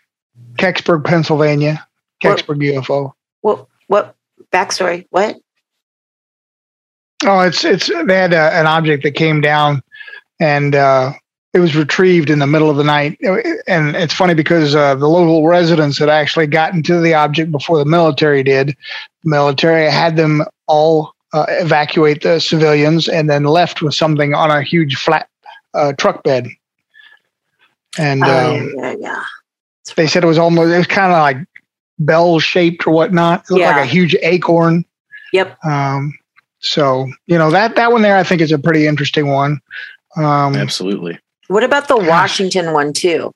Kecksburg, 0.57 1.05
Pennsylvania. 1.05 1.87
What- 2.23 2.47
UFO. 2.47 3.13
What 3.41 3.67
what 3.89 4.15
backstory? 4.53 5.07
What? 5.11 5.37
Oh, 7.25 7.41
it's 7.41 7.65
it's 7.65 7.89
they 7.89 8.17
had 8.17 8.33
a, 8.33 8.53
an 8.55 8.67
object 8.67 9.03
that 9.05 9.13
came 9.13 9.41
down, 9.41 9.83
and 10.41 10.75
uh, 10.75 11.13
it 11.53 11.59
was 11.59 11.77
retrieved 11.77 12.31
in 12.31 12.39
the 12.39 12.47
middle 12.47 12.71
of 12.71 12.77
the 12.77 12.85
night. 12.85 13.19
And 13.67 13.95
it's 13.97 14.15
funny 14.15 14.35
because 14.35 14.75
uh, 14.75 14.95
the 14.95 15.09
local 15.09 15.47
residents 15.47 15.99
had 15.99 16.09
actually 16.09 16.47
gotten 16.47 16.83
to 16.85 17.01
the 17.01 17.15
object 17.15 17.51
before 17.53 17.79
the 17.79 17.85
military 17.85 18.43
did. 18.43 18.69
The 18.69 19.31
military 19.31 19.91
had 19.91 20.17
them 20.17 20.43
all 20.67 21.15
uh, 21.33 21.47
evacuate 21.49 22.23
the 22.23 22.41
civilians, 22.41 23.09
and 23.09 23.29
then 23.29 23.45
left 23.45 23.83
with 23.83 23.95
something 23.95 24.35
on 24.35 24.51
a 24.51 24.63
huge 24.63 24.97
flat 24.97 25.29
uh, 25.75 25.93
truck 25.95 26.23
bed. 26.25 26.49
And 27.99 28.23
Oh, 28.25 28.57
um, 28.57 28.73
yeah, 28.77 28.95
yeah. 28.99 29.25
They 29.97 30.07
said 30.07 30.25
it 30.25 30.27
was 30.29 30.39
almost 30.39 30.73
it 30.73 30.79
was 30.79 30.87
kind 30.87 31.13
of 31.13 31.19
like 31.19 31.37
bell 31.99 32.39
shaped 32.39 32.87
or 32.87 32.93
whatnot. 32.93 33.41
It 33.45 33.51
looked 33.51 33.61
Yeah. 33.61 33.77
like 33.77 33.85
a 33.85 33.87
huge 33.87 34.15
acorn. 34.23 34.85
Yep. 35.33 35.57
Um, 35.65 36.13
so 36.61 37.09
you 37.27 37.37
know 37.39 37.51
that 37.51 37.77
that 37.77 37.93
one 37.93 38.03
there, 38.03 38.17
I 38.17 38.23
think 38.23 38.41
is 38.41 38.53
a 38.53 38.59
pretty 38.59 38.87
interesting 38.87 39.29
one. 39.29 39.61
Um, 40.17 40.55
absolutely 40.57 41.19
What 41.49 41.65
about 41.65 41.89
the 41.89 41.97
Gosh. 41.97 42.09
Washington 42.09 42.73
one 42.73 42.93
too? 42.93 43.33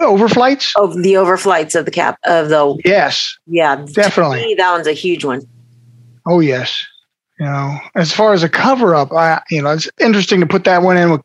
overflights, 0.00 0.72
Of 0.76 1.02
the 1.02 1.14
overflights 1.14 1.74
of 1.78 1.84
the 1.84 1.90
cap 1.90 2.18
of 2.24 2.48
the 2.48 2.76
yes, 2.84 3.36
yeah, 3.46 3.76
definitely. 3.92 4.38
me, 4.42 4.54
that 4.58 4.72
one's 4.72 4.86
a 4.88 4.92
huge 4.92 5.24
one. 5.24 5.42
Oh 6.26 6.40
yes. 6.40 6.84
You 7.40 7.46
know, 7.46 7.78
as 7.94 8.12
far 8.12 8.32
as 8.34 8.42
a 8.42 8.48
cover 8.48 8.94
up, 8.94 9.12
I 9.12 9.42
you 9.50 9.62
know 9.62 9.70
it's 9.70 9.88
interesting 10.00 10.40
to 10.40 10.46
put 10.46 10.64
that 10.64 10.82
one 10.82 10.96
in 10.96 11.10
with, 11.12 11.22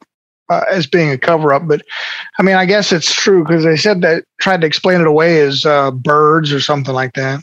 uh, 0.50 0.64
as 0.72 0.88
being 0.88 1.10
a 1.10 1.18
cover 1.18 1.54
up, 1.54 1.68
but 1.68 1.82
I 2.40 2.44
mean 2.44 2.56
I 2.56 2.66
guess 2.66 2.92
it's 2.92 3.14
true 3.14 3.44
because 3.44 3.64
they 3.64 3.78
said 3.78 4.02
that 4.02 4.24
tried 4.40 4.62
to 4.62 4.68
explain 4.68 5.02
it 5.02 5.08
away 5.08 5.42
as 5.42 5.66
uh, 5.66 5.92
birds 5.92 6.52
or 6.52 6.60
something 6.60 6.94
like 6.94 7.14
that. 7.14 7.42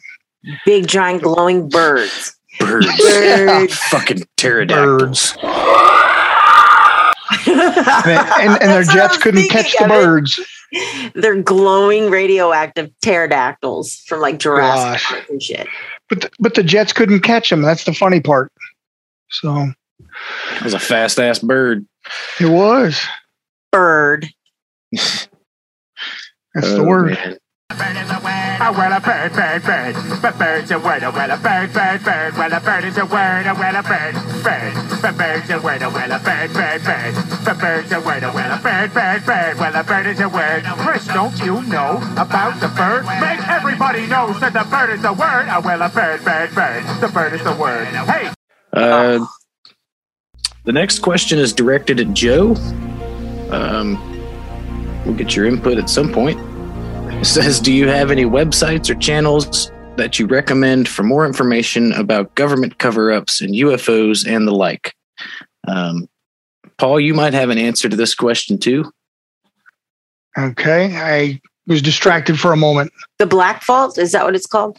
Big 0.64 0.86
giant 0.86 1.22
glowing 1.22 1.68
birds. 1.68 2.36
birds 2.59 2.86
Birds. 2.98 3.74
fucking 3.90 4.22
pterodactyls 4.36 5.36
And, 7.46 7.59
and, 7.59 8.62
and 8.62 8.70
their 8.70 8.84
That's 8.84 8.88
what 8.88 8.96
I 8.96 9.07
jets 9.09 9.18
couldn't 9.18 9.48
catch 9.48 9.76
the 9.78 9.88
birds. 9.88 10.40
They're 11.14 11.42
glowing 11.42 12.11
radioactive 12.11 12.90
pterodactyls 13.00 13.96
from 14.07 14.20
like 14.20 14.38
Jurassic 14.38 15.16
Gosh. 15.16 15.28
And 15.30 15.42
shit. 15.42 15.68
But 16.09 16.20
the, 16.22 16.30
but 16.38 16.55
the 16.55 16.62
jets 16.62 16.92
couldn't 16.92 17.20
catch 17.20 17.50
them. 17.50 17.62
That's 17.62 17.84
the 17.84 17.94
funny 17.94 18.20
part. 18.20 18.52
So 19.30 19.68
That 20.01 20.62
was 20.62 20.74
a 20.74 20.78
fast 20.78 21.18
ass 21.18 21.38
bird. 21.38 21.86
it 22.40 22.47
was. 22.47 23.01
Bird. 23.72 24.28
That's 24.92 25.28
Oh, 26.62 26.76
the 26.76 26.84
word. 26.84 27.11
man. 27.12 27.38
Bird 27.74 27.97
is 27.97 28.11
a 28.11 28.20
word, 28.22 28.59
oh 28.62 28.72
well 28.78 28.92
a 28.92 29.01
bird, 29.01 29.32
bird, 29.32 29.62
bird. 29.64 29.95
But 30.22 30.38
bird's 30.38 30.70
a 30.70 30.78
word, 30.78 31.03
oh 31.03 31.11
well 31.11 31.30
a 31.30 31.36
bird, 31.36 31.72
bird, 31.72 32.05
bird. 32.05 32.36
Well 32.36 32.53
a 32.53 32.61
bird 32.61 32.84
is 32.84 32.99
a 32.99 33.07
word, 33.07 33.47
oh 33.51 33.55
well 33.59 33.74
a 33.74 33.82
bird, 33.82 34.14
bird. 34.45 34.74
But 35.03 35.18
bird's 35.18 35.51
a 35.51 35.59
word, 35.59 35.82
oh 35.82 35.90
well 35.90 36.12
a 36.12 36.18
bird, 36.22 36.53
bird, 36.55 36.84
bird. 36.84 37.14
But 37.45 37.59
bird's 37.59 37.90
a 37.90 38.01
word, 38.01 38.22
oh 38.22 38.30
well 38.32 38.53
a 38.55 38.62
bird, 38.62 38.95
bird, 38.95 39.26
bird. 39.26 39.59
Well 39.59 39.74
a 39.74 39.82
bird 39.82 40.07
is 40.07 40.20
a 40.20 40.28
word. 40.28 40.62
Chris, 40.86 41.07
don't 41.09 41.36
you 41.42 41.62
know 41.66 41.99
about 42.16 42.61
the 42.61 42.68
bird? 42.68 43.03
Make 43.18 43.42
everybody 43.49 44.07
know 44.07 44.32
that 44.38 44.53
the 44.53 44.62
bird 44.70 44.90
is 44.95 45.05
a 45.05 45.12
word, 45.12 45.49
oh 45.51 45.61
well 45.64 45.82
a 45.82 45.88
bird, 45.88 46.22
bird, 46.24 46.55
bird. 46.55 46.84
The 47.01 47.09
bird 47.09 47.32
is 47.32 47.42
the 47.42 47.57
word. 47.57 47.86
Hey, 47.88 48.30
Uh, 48.72 49.26
the 50.65 50.73
next 50.73 51.01
question 51.01 51.39
is 51.39 51.53
directed 51.53 52.01
at 52.01 52.12
Joe. 52.15 52.55
Um, 53.51 53.99
we'll 55.05 55.15
get 55.15 55.37
your 55.37 55.47
input 55.47 55.79
at 55.79 55.91
some 55.91 56.12
point. 56.12 56.41
It 57.12 57.27
says, 57.27 57.61
Do 57.61 57.73
you 57.73 57.89
have 57.89 58.11
any 58.11 58.25
websites 58.25 58.91
or 58.91 58.95
channels 58.95 59.71
that 59.97 60.19
you 60.19 60.27
recommend 60.27 60.89
for 60.89 61.03
more 61.03 61.25
information 61.27 61.93
about 61.93 62.35
government 62.35 62.79
cover 62.79 63.12
ups 63.12 63.41
and 63.41 63.55
UFOs 63.55 64.27
and 64.27 64.49
the 64.49 64.53
like? 64.53 64.95
Um, 65.69 66.09
Paul, 66.79 66.99
you 66.99 67.15
might 67.15 67.35
have 67.35 67.51
an 67.51 67.59
answer 67.59 67.89
to 67.89 67.97
this 67.97 68.15
question 68.15 68.59
too. 68.59 68.91
Okay. 70.37 70.97
I 70.97 71.41
was 71.67 71.81
distracted 71.81 72.41
for 72.41 72.53
a 72.53 72.57
moment. 72.57 72.93
The 73.19 73.27
Black 73.27 73.65
Vault, 73.65 73.99
is 73.99 74.12
that 74.12 74.25
what 74.25 74.35
it's 74.35 74.47
called? 74.47 74.79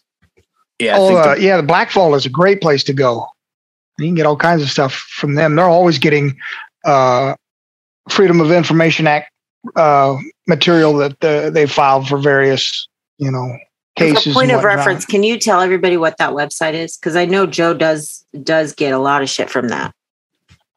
Yeah, 0.80 0.96
I 0.96 1.00
oh, 1.00 1.08
think 1.08 1.20
uh, 1.20 1.36
the- 1.36 1.42
yeah, 1.42 1.58
the 1.58 1.64
Black 1.64 1.92
Vault 1.92 2.16
is 2.16 2.26
a 2.26 2.30
great 2.30 2.60
place 2.60 2.84
to 2.86 2.94
go. 2.94 3.28
You 3.98 4.06
can 4.06 4.16
get 4.16 4.26
all 4.26 4.36
kinds 4.36 4.62
of 4.62 4.70
stuff 4.70 4.94
from 4.94 5.36
them. 5.36 5.56
They're 5.56 5.66
always 5.66 6.00
getting 6.00 6.38
uh, 6.86 7.36
Freedom 8.10 8.42
of 8.42 8.52
Information 8.52 9.08
Act 9.08 9.32
uh, 9.76 10.18
material 10.48 10.94
that 10.98 11.24
uh, 11.24 11.50
they 11.50 11.66
filed 11.66 12.08
for 12.08 12.18
various, 12.18 12.88
you 13.18 13.32
know, 13.32 13.58
cases. 13.96 14.34
For 14.34 14.40
point 14.40 14.52
of 14.52 14.64
reference, 14.64 15.06
can 15.06 15.24
you 15.24 15.40
tell 15.40 15.62
everybody 15.62 15.98
what 15.98 16.18
that 16.18 16.32
website 16.32 16.74
is? 16.74 16.98
Because 16.98 17.16
I 17.16 17.26
know 17.26 17.46
Joe 17.46 17.74
does 17.74 18.26
does 18.44 18.74
get 18.74 18.94
a 18.94 19.00
lot 19.00 19.22
of 19.22 19.30
shit 19.30 19.50
from 19.50 19.70
that. 19.70 19.94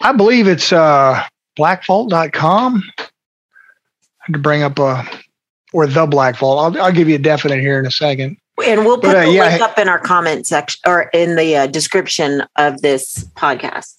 I 0.00 0.12
believe 0.12 0.46
it's 0.46 0.72
uh, 0.72 1.22
blackvault.com. 1.58 2.82
I 2.98 3.02
had 4.20 4.32
to 4.32 4.38
bring 4.38 4.62
up 4.62 4.78
uh, 4.78 5.04
or 5.72 5.86
the 5.86 6.06
Black 6.06 6.36
Vault. 6.36 6.76
I'll, 6.76 6.82
I'll 6.84 6.92
give 6.92 7.08
you 7.08 7.16
a 7.16 7.20
definite 7.20 7.60
here 7.60 7.78
in 7.78 7.86
a 7.86 7.90
second. 7.90 8.36
And 8.64 8.84
we'll 8.84 8.96
put 8.96 9.08
But, 9.08 9.16
uh, 9.16 9.24
the 9.26 9.32
yeah, 9.32 9.48
link 9.50 9.62
up 9.62 9.78
in 9.78 9.88
our 9.88 9.98
comment 9.98 10.46
section 10.46 10.80
or 10.86 11.02
in 11.14 11.36
the 11.36 11.56
uh, 11.56 11.66
description 11.66 12.42
of 12.56 12.82
this 12.82 13.24
podcast. 13.36 13.94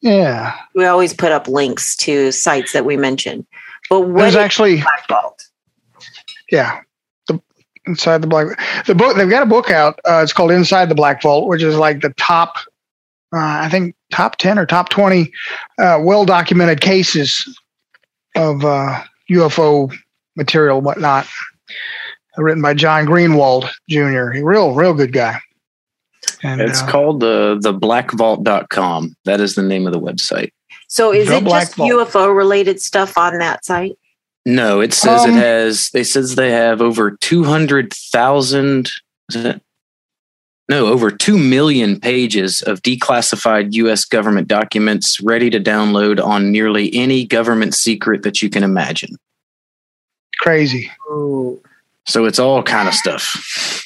Yeah, 0.00 0.54
We 0.74 0.84
always 0.84 1.14
put 1.14 1.32
up 1.32 1.48
links 1.48 1.96
to 1.96 2.30
sites 2.30 2.72
that 2.72 2.84
we 2.84 2.96
mention. 2.96 3.46
But 3.88 4.02
what 4.02 4.26
is 4.26 4.36
actually 4.36 4.82
Black 4.82 5.08
Vault? 5.08 5.44
yeah 6.50 6.80
the 7.26 7.40
inside 7.86 8.22
the 8.22 8.26
black 8.26 8.46
the 8.86 8.94
book 8.94 9.16
they've 9.16 9.30
got 9.30 9.42
a 9.42 9.46
book 9.46 9.70
out 9.70 9.98
uh, 10.08 10.20
it's 10.22 10.32
called 10.32 10.50
inside 10.50 10.88
the 10.88 10.94
black 10.94 11.22
vault 11.22 11.48
which 11.48 11.62
is 11.62 11.76
like 11.76 12.00
the 12.00 12.12
top 12.16 12.56
uh, 13.34 13.64
i 13.64 13.68
think 13.68 13.94
top 14.12 14.36
10 14.36 14.58
or 14.58 14.66
top 14.66 14.88
20 14.88 15.30
uh, 15.78 15.98
well 16.02 16.24
documented 16.24 16.80
cases 16.80 17.58
of 18.36 18.64
uh, 18.64 19.02
ufo 19.30 19.92
material 20.36 20.80
whatnot 20.80 21.26
written 22.38 22.62
by 22.62 22.74
john 22.74 23.06
greenewald 23.06 23.68
jr 23.88 24.32
a 24.32 24.42
real 24.42 24.74
real 24.74 24.94
good 24.94 25.12
guy 25.12 25.38
and 26.42 26.60
it's 26.60 26.82
uh, 26.82 26.90
called 26.90 27.20
the 27.20 27.58
the 27.60 27.72
blackvault.com. 27.72 29.16
That 29.24 29.40
is 29.40 29.54
the 29.54 29.62
name 29.62 29.86
of 29.86 29.92
the 29.92 30.00
website. 30.00 30.50
So 30.88 31.12
is 31.12 31.28
The 31.28 31.36
it 31.38 31.44
Black 31.44 31.64
just 31.68 31.76
Vault. 31.76 31.90
UFO 31.90 32.34
related 32.36 32.80
stuff 32.80 33.16
on 33.18 33.38
that 33.38 33.64
site? 33.64 33.98
No, 34.46 34.80
it 34.80 34.92
says 34.92 35.22
Um, 35.22 35.30
it 35.30 35.34
has. 35.34 35.90
They 35.90 36.04
says 36.04 36.34
they 36.34 36.50
have 36.50 36.80
over 36.80 37.12
two 37.20 37.44
hundred 37.44 37.92
thousand. 37.92 38.90
No, 39.34 40.86
over 40.86 41.10
two 41.10 41.36
million 41.36 42.00
pages 42.00 42.62
of 42.62 42.80
declassified 42.80 43.74
U.S. 43.74 44.04
government 44.06 44.48
documents 44.48 45.20
ready 45.20 45.50
to 45.50 45.60
download 45.60 46.24
on 46.24 46.50
nearly 46.50 46.94
any 46.94 47.26
government 47.26 47.74
secret 47.74 48.22
that 48.22 48.40
you 48.40 48.48
can 48.48 48.62
imagine. 48.62 49.16
crazy 50.38 50.90
Ooh, 51.10 51.60
So 52.06 52.24
it's 52.26 52.38
all 52.38 52.62
kind 52.62 52.88
of 52.88 52.94
stuff. 52.94 53.84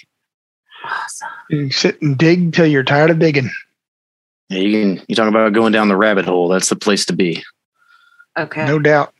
awesome. 0.84 1.28
you 1.50 1.70
sit 1.70 2.00
and 2.02 2.16
dig 2.18 2.52
till 2.52 2.66
you're 2.66 2.82
tired 2.82 3.10
of 3.10 3.18
digging 3.18 3.50
Yeah, 4.48 4.58
you 4.60 4.72
can. 4.96 5.04
You 5.08 5.14
talk 5.14 5.28
about 5.28 5.52
going 5.52 5.72
down 5.72 5.88
the 5.88 5.96
rabbit 5.96 6.24
hole. 6.24 6.48
That's 6.48 6.68
the 6.68 6.76
place 6.76 7.04
to 7.06 7.12
be. 7.12 7.42
Okay. 8.38 8.66
no 8.66 8.78
doubt 8.78 9.12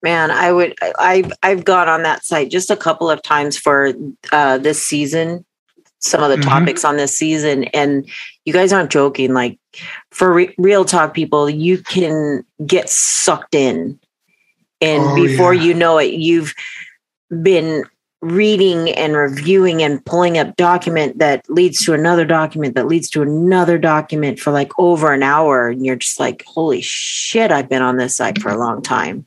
Man, 0.00 0.30
I 0.30 0.52
would. 0.52 0.74
I- 0.80 0.92
I've 1.00 1.32
I've 1.42 1.64
gone 1.64 1.88
on 1.88 2.04
that 2.04 2.24
site 2.24 2.52
just 2.52 2.70
a 2.70 2.76
couple 2.76 3.10
of 3.10 3.20
times 3.22 3.58
for 3.58 3.92
uh, 4.30 4.56
this 4.58 4.80
season. 4.80 5.44
Some 5.98 6.22
of 6.22 6.30
the 6.30 6.36
Mhm. 6.36 6.44
topics 6.44 6.84
on 6.84 6.96
this 6.96 7.18
season, 7.18 7.64
and 7.74 8.08
you 8.44 8.52
guys 8.52 8.72
aren't 8.72 8.92
joking. 8.92 9.34
Like 9.34 9.58
for 10.12 10.32
re- 10.32 10.54
real 10.56 10.84
talk, 10.84 11.14
people, 11.14 11.50
you 11.50 11.78
can 11.78 12.44
get 12.64 12.88
sucked 12.88 13.56
in, 13.56 13.98
and 14.80 15.02
Oh, 15.02 15.14
before 15.16 15.52
yeah. 15.52 15.62
you 15.64 15.74
know 15.74 15.98
it, 15.98 16.12
you've 16.14 16.54
been 17.42 17.84
reading 18.20 18.90
and 18.90 19.14
reviewing 19.16 19.80
and 19.82 20.04
pulling 20.04 20.38
up 20.38 20.56
document 20.56 21.18
that 21.20 21.48
leads 21.48 21.84
to 21.84 21.94
another 21.94 22.24
document 22.24 22.74
that 22.74 22.88
leads 22.88 23.08
to 23.10 23.22
another 23.22 23.78
document 23.78 24.40
for 24.40 24.50
like 24.50 24.72
over 24.78 25.12
an 25.12 25.22
hour, 25.22 25.68
and 25.68 25.86
you're 25.86 25.94
just 25.96 26.18
like, 26.18 26.44
"Holy 26.46 26.80
shit!" 26.80 27.52
I've 27.52 27.68
been 27.68 27.82
on 27.82 27.96
this 27.96 28.16
site 28.16 28.40
for 28.42 28.48
a 28.48 28.58
long 28.58 28.82
time. 28.82 29.24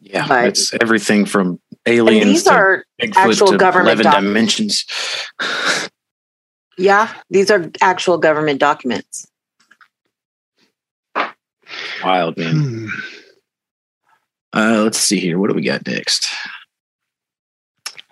Yeah, 0.00 0.26
But- 0.28 0.48
it's 0.48 0.72
everything 0.80 1.24
from 1.24 1.58
aliens 1.86 2.24
these 2.26 2.42
to 2.44 2.50
are 2.52 2.84
Bigfoot 3.00 3.16
actual 3.16 3.46
to 3.52 3.56
government 3.58 3.88
eleven 4.00 4.04
doc- 4.04 4.14
dimensions. 4.22 4.84
yeah, 6.78 7.12
these 7.30 7.50
are 7.50 7.70
actual 7.80 8.18
government 8.18 8.60
documents. 8.60 9.26
Wild 12.04 12.36
man. 12.36 12.54
Hmm. 12.54 12.86
Uh, 14.52 14.82
let's 14.84 14.98
see 14.98 15.18
here. 15.18 15.38
What 15.38 15.48
do 15.48 15.54
we 15.54 15.62
got 15.62 15.86
next? 15.86 16.28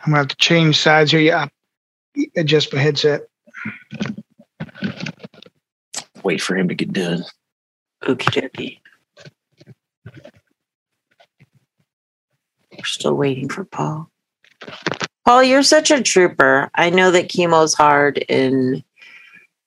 I'm 0.05 0.13
gonna 0.13 0.19
have 0.19 0.29
to 0.29 0.37
change 0.37 0.81
sides 0.81 1.11
here 1.11 1.21
yeah 1.21 1.47
adjust 2.37 2.73
my 2.73 2.81
headset 2.81 3.23
Wait 6.25 6.41
for 6.41 6.57
him 6.57 6.69
to 6.69 6.75
get 6.75 6.93
done. 6.93 7.23
Okie 8.03 8.31
dokie. 8.33 8.81
We're 12.73 12.85
still 12.85 13.15
waiting 13.15 13.49
for 13.49 13.65
Paul. 13.65 14.11
Paul, 15.25 15.45
you're 15.45 15.63
such 15.63 15.91
a 15.91 16.03
trooper. 16.03 16.71
I 16.75 16.91
know 16.91 17.11
that 17.11 17.29
chemo's 17.29 17.75
hard 17.75 18.25
and 18.29 18.83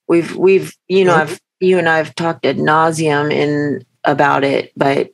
we've 0.07 0.35
we've 0.35 0.75
you 0.88 1.05
know 1.05 1.15
I've 1.15 1.39
you 1.59 1.77
and 1.77 1.88
I've 1.88 2.13
talked 2.15 2.45
ad 2.45 2.57
nauseum 2.57 3.31
in 3.31 3.85
about 4.03 4.43
it, 4.43 4.71
but 4.75 5.11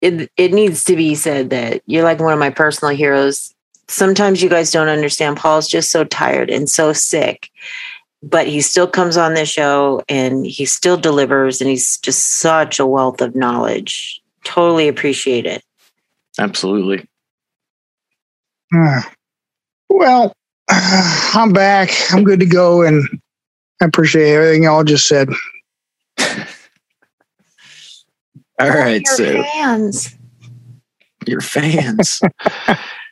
it 0.00 0.30
it 0.36 0.52
needs 0.52 0.84
to 0.84 0.96
be 0.96 1.14
said 1.14 1.50
that 1.50 1.82
you're 1.86 2.04
like 2.04 2.20
one 2.20 2.32
of 2.32 2.38
my 2.38 2.50
personal 2.50 2.94
heroes. 2.94 3.54
Sometimes 3.88 4.42
you 4.42 4.48
guys 4.48 4.70
don't 4.70 4.88
understand. 4.88 5.36
Paul's 5.36 5.68
just 5.68 5.90
so 5.90 6.04
tired 6.04 6.50
and 6.50 6.68
so 6.68 6.92
sick 6.92 7.50
but 8.22 8.46
he 8.46 8.62
still 8.62 8.88
comes 8.88 9.18
on 9.18 9.34
the 9.34 9.44
show 9.44 10.02
and 10.08 10.46
he 10.46 10.64
still 10.64 10.96
delivers 10.96 11.60
and 11.60 11.68
he's 11.68 11.98
just 11.98 12.40
such 12.40 12.80
a 12.80 12.86
wealth 12.86 13.20
of 13.20 13.36
knowledge 13.36 14.20
totally 14.42 14.88
appreciate 14.88 15.44
it 15.44 15.62
Absolutely. 16.38 17.08
Hmm. 18.72 18.98
Well, 19.88 20.34
I'm 20.68 21.52
back. 21.54 21.90
I'm 22.12 22.22
good 22.22 22.40
to 22.40 22.46
go, 22.46 22.82
and 22.82 23.02
I 23.80 23.86
appreciate 23.86 24.34
everything 24.34 24.64
y'all 24.64 24.84
just 24.84 25.06
said. 25.06 25.30
All 28.60 28.68
right. 28.68 29.00
Your 29.02 29.16
So 29.16 29.42
fans 29.42 30.16
your 31.26 31.40
fans. 31.40 32.20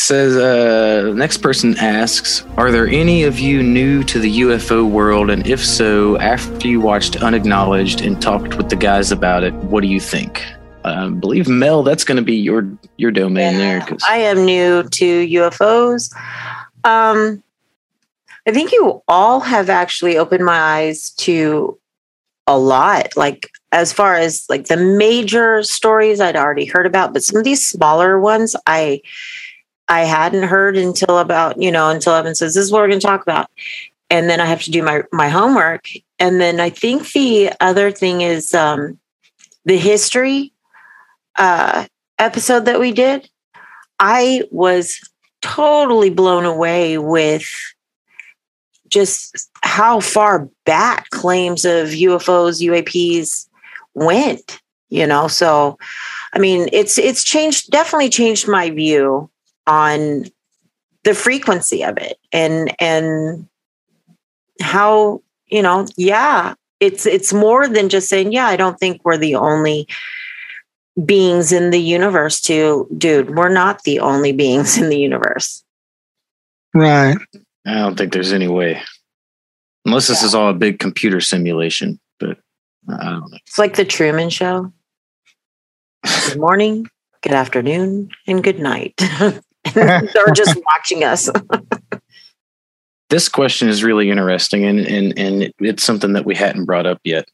Says 0.00 0.36
uh 0.36 1.12
next 1.16 1.38
person 1.38 1.76
asks, 1.78 2.44
are 2.56 2.70
there 2.70 2.86
any 2.86 3.24
of 3.24 3.40
you 3.40 3.64
new 3.64 4.04
to 4.04 4.20
the 4.20 4.40
UFO 4.42 4.88
world? 4.88 5.28
And 5.28 5.44
if 5.44 5.62
so, 5.62 6.16
after 6.18 6.68
you 6.68 6.80
watched 6.80 7.16
Unacknowledged 7.20 8.02
and 8.02 8.22
talked 8.22 8.54
with 8.54 8.68
the 8.68 8.76
guys 8.76 9.10
about 9.10 9.42
it, 9.42 9.52
what 9.54 9.80
do 9.80 9.88
you 9.88 9.98
think? 9.98 10.44
I 10.84 10.92
um, 10.92 11.18
believe 11.18 11.48
Mel, 11.48 11.82
that's 11.82 12.04
gonna 12.04 12.22
be 12.22 12.36
your 12.36 12.64
your 12.96 13.10
domain 13.10 13.54
there. 13.58 13.80
'cause- 13.80 14.04
i 14.08 14.18
am 14.18 14.44
new 14.44 14.84
to 14.84 15.26
ufos 15.26 16.14
um 16.84 17.42
i 18.46 18.52
think 18.52 18.70
you 18.70 19.02
all 19.08 19.40
have 19.40 19.68
actually 19.68 20.16
opened 20.16 20.44
my 20.44 20.58
eyes 20.76 21.10
to 21.26 21.76
a 22.46 22.56
lot 22.56 23.08
like 23.16 23.50
as 23.72 23.92
far 23.92 24.14
as 24.14 24.46
like 24.48 24.66
the 24.68 24.76
major 24.76 25.60
stories 25.64 26.20
i'd 26.20 26.36
already 26.36 26.64
heard 26.66 26.86
about 26.86 27.12
but 27.12 27.24
some 27.24 27.36
of 27.36 27.42
these 27.44 27.66
smaller 27.66 28.20
ones 28.20 28.54
i 28.66 29.00
i 29.88 30.00
hadn't 30.00 30.44
heard 30.44 30.76
until 30.76 31.18
about 31.18 31.60
you 31.60 31.70
know 31.70 31.90
until 31.90 32.14
evan 32.14 32.34
says 32.34 32.54
this 32.54 32.64
is 32.64 32.72
what 32.72 32.80
we're 32.80 32.88
going 32.88 33.00
to 33.00 33.06
talk 33.06 33.22
about 33.22 33.50
and 34.10 34.28
then 34.28 34.40
i 34.40 34.46
have 34.46 34.62
to 34.62 34.70
do 34.70 34.82
my 34.82 35.02
my 35.12 35.28
homework 35.28 35.88
and 36.18 36.40
then 36.40 36.60
i 36.60 36.70
think 36.70 37.10
the 37.12 37.50
other 37.60 37.90
thing 37.90 38.20
is 38.20 38.54
um 38.54 38.98
the 39.64 39.76
history 39.76 40.52
uh 41.36 41.86
episode 42.18 42.64
that 42.64 42.80
we 42.80 42.92
did 42.92 43.28
i 43.98 44.42
was 44.50 45.00
totally 45.40 46.10
blown 46.10 46.44
away 46.44 46.98
with 46.98 47.46
just 48.88 49.50
how 49.62 50.00
far 50.00 50.48
back 50.64 51.10
claims 51.10 51.64
of 51.64 51.88
UFOs, 51.88 52.66
UAPs 52.66 53.46
went, 53.94 54.60
you 54.88 55.06
know. 55.06 55.28
So 55.28 55.78
I 56.32 56.38
mean, 56.38 56.68
it's 56.72 56.98
it's 56.98 57.24
changed 57.24 57.70
definitely 57.70 58.10
changed 58.10 58.48
my 58.48 58.70
view 58.70 59.30
on 59.68 60.24
the 61.04 61.14
frequency 61.14 61.84
of 61.84 61.96
it 61.98 62.18
and 62.32 62.74
and 62.80 63.46
how, 64.60 65.22
you 65.46 65.62
know, 65.62 65.86
yeah, 65.96 66.54
it's 66.80 67.06
it's 67.06 67.32
more 67.32 67.68
than 67.68 67.88
just 67.88 68.08
saying, 68.08 68.32
yeah, 68.32 68.46
I 68.46 68.56
don't 68.56 68.78
think 68.80 69.00
we're 69.04 69.16
the 69.16 69.36
only 69.36 69.86
beings 71.04 71.52
in 71.52 71.70
the 71.70 71.80
universe 71.80 72.40
to 72.40 72.88
dude, 72.96 73.36
we're 73.36 73.48
not 73.48 73.84
the 73.84 74.00
only 74.00 74.32
beings 74.32 74.76
in 74.78 74.88
the 74.88 74.98
universe. 74.98 75.62
Right. 76.74 77.16
I 77.66 77.74
don't 77.74 77.96
think 77.96 78.12
there's 78.12 78.32
any 78.32 78.48
way. 78.48 78.82
Unless 79.84 80.08
this 80.08 80.22
is 80.22 80.34
all 80.34 80.50
a 80.50 80.54
big 80.54 80.78
computer 80.78 81.20
simulation, 81.20 82.00
but 82.18 82.38
I 82.88 83.04
don't 83.04 83.30
know. 83.30 83.38
It's 83.46 83.58
like 83.58 83.76
the 83.76 83.84
Truman 83.84 84.30
Show. 84.30 84.72
Good 86.28 86.38
morning, 86.38 86.86
good 87.22 87.32
afternoon, 87.32 88.10
and 88.26 88.44
good 88.44 88.60
night. 88.60 89.00
They're 89.74 90.32
just 90.34 90.58
watching 90.66 91.04
us. 91.04 91.28
this 93.10 93.28
question 93.28 93.68
is 93.68 93.84
really 93.84 94.10
interesting, 94.10 94.64
and 94.64 94.80
and 94.80 95.18
and 95.18 95.52
it's 95.60 95.82
something 95.82 96.12
that 96.12 96.24
we 96.24 96.34
hadn't 96.34 96.64
brought 96.64 96.86
up 96.86 97.00
yet. 97.04 97.28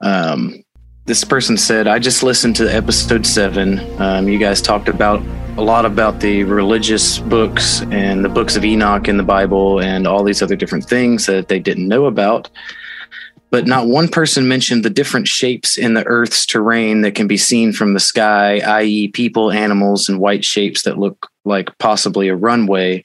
Um, 0.00 0.62
this 1.06 1.24
person 1.24 1.56
said, 1.56 1.86
"I 1.86 1.98
just 1.98 2.22
listened 2.22 2.56
to 2.56 2.72
episode 2.72 3.26
seven. 3.26 3.80
Um, 4.00 4.28
you 4.28 4.38
guys 4.38 4.60
talked 4.60 4.88
about 4.88 5.22
a 5.56 5.62
lot 5.62 5.84
about 5.84 6.20
the 6.20 6.44
religious 6.44 7.18
books 7.18 7.82
and 7.90 8.24
the 8.24 8.28
books 8.28 8.56
of 8.56 8.64
Enoch 8.64 9.08
in 9.08 9.16
the 9.16 9.24
Bible 9.24 9.80
and 9.80 10.06
all 10.06 10.22
these 10.22 10.42
other 10.42 10.56
different 10.56 10.84
things 10.84 11.26
that 11.26 11.48
they 11.48 11.58
didn't 11.58 11.88
know 11.88 12.06
about." 12.06 12.48
But 13.50 13.66
not 13.66 13.86
one 13.86 14.08
person 14.08 14.46
mentioned 14.46 14.84
the 14.84 14.90
different 14.90 15.26
shapes 15.26 15.78
in 15.78 15.94
the 15.94 16.04
Earth's 16.04 16.44
terrain 16.44 17.00
that 17.00 17.14
can 17.14 17.26
be 17.26 17.38
seen 17.38 17.72
from 17.72 17.94
the 17.94 18.00
sky, 18.00 18.58
i.e., 18.58 19.08
people, 19.08 19.50
animals, 19.50 20.08
and 20.08 20.20
white 20.20 20.44
shapes 20.44 20.82
that 20.82 20.98
look 20.98 21.30
like 21.44 21.76
possibly 21.78 22.28
a 22.28 22.36
runway. 22.36 23.02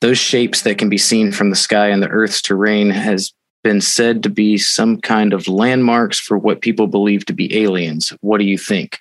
Those 0.00 0.18
shapes 0.18 0.62
that 0.62 0.78
can 0.78 0.88
be 0.88 0.98
seen 0.98 1.30
from 1.30 1.50
the 1.50 1.56
sky 1.56 1.88
and 1.88 2.02
the 2.02 2.08
Earth's 2.08 2.40
terrain 2.40 2.90
has 2.90 3.32
been 3.62 3.80
said 3.80 4.22
to 4.22 4.28
be 4.28 4.58
some 4.58 5.00
kind 5.00 5.32
of 5.32 5.46
landmarks 5.48 6.18
for 6.18 6.36
what 6.36 6.60
people 6.60 6.86
believe 6.86 7.24
to 7.26 7.32
be 7.32 7.62
aliens. 7.62 8.12
What 8.20 8.38
do 8.38 8.44
you 8.44 8.58
think? 8.58 8.98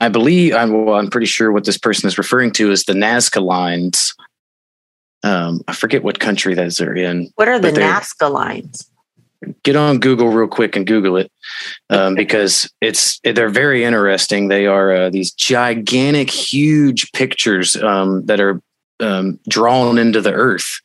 I 0.00 0.08
believe, 0.08 0.54
I'm, 0.54 0.84
well, 0.84 0.96
I'm 0.96 1.10
pretty 1.10 1.26
sure 1.26 1.50
what 1.52 1.64
this 1.64 1.78
person 1.78 2.06
is 2.06 2.18
referring 2.18 2.52
to 2.52 2.70
is 2.70 2.84
the 2.84 2.92
Nazca 2.92 3.42
lines. 3.42 4.14
Um, 5.24 5.62
I 5.66 5.72
forget 5.72 6.04
what 6.04 6.20
country 6.20 6.54
those 6.54 6.80
are 6.80 6.94
in. 6.94 7.30
What 7.34 7.48
are 7.48 7.58
the 7.58 7.72
Nazca 7.72 8.30
lines? 8.30 8.88
Get 9.62 9.76
on 9.76 10.00
Google 10.00 10.28
real 10.28 10.48
quick 10.48 10.76
and 10.76 10.86
Google 10.86 11.16
it 11.16 11.30
um, 11.90 12.14
because 12.14 12.70
it's 12.80 13.20
they're 13.20 13.48
very 13.48 13.84
interesting. 13.84 14.48
They 14.48 14.66
are 14.66 14.94
uh, 14.94 15.10
these 15.10 15.32
gigantic, 15.32 16.30
huge 16.30 17.12
pictures 17.12 17.76
um, 17.76 18.26
that 18.26 18.40
are 18.40 18.60
um, 19.00 19.38
drawn 19.48 19.98
into 19.98 20.20
the 20.20 20.32
earth, 20.32 20.80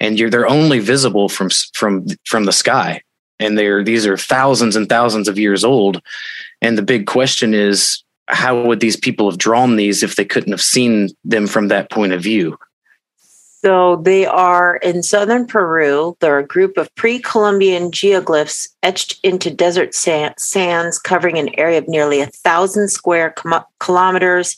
and 0.00 0.18
you're 0.18 0.30
they're 0.30 0.48
only 0.48 0.78
visible 0.78 1.28
from 1.28 1.50
from 1.74 2.06
from 2.24 2.44
the 2.44 2.52
sky, 2.52 3.02
and 3.38 3.58
they're 3.58 3.84
these 3.84 4.06
are 4.06 4.16
thousands 4.16 4.76
and 4.76 4.88
thousands 4.88 5.28
of 5.28 5.38
years 5.38 5.64
old. 5.64 6.00
And 6.60 6.76
the 6.76 6.82
big 6.82 7.06
question 7.06 7.54
is, 7.54 8.02
how 8.26 8.62
would 8.62 8.80
these 8.80 8.96
people 8.96 9.30
have 9.30 9.38
drawn 9.38 9.76
these 9.76 10.02
if 10.02 10.16
they 10.16 10.24
couldn't 10.24 10.52
have 10.52 10.62
seen 10.62 11.10
them 11.24 11.46
from 11.46 11.68
that 11.68 11.90
point 11.90 12.12
of 12.12 12.22
view? 12.22 12.58
So 13.60 13.96
they 13.96 14.24
are 14.24 14.76
in 14.76 15.02
southern 15.02 15.44
Peru. 15.44 16.16
They're 16.20 16.38
a 16.38 16.46
group 16.46 16.76
of 16.76 16.94
pre 16.94 17.18
Columbian 17.18 17.90
geoglyphs 17.90 18.68
etched 18.84 19.18
into 19.24 19.50
desert 19.50 19.94
sands 19.94 20.98
covering 20.98 21.38
an 21.38 21.58
area 21.58 21.78
of 21.78 21.88
nearly 21.88 22.20
a 22.20 22.26
thousand 22.26 22.88
square 22.88 23.34
kilometers. 23.80 24.56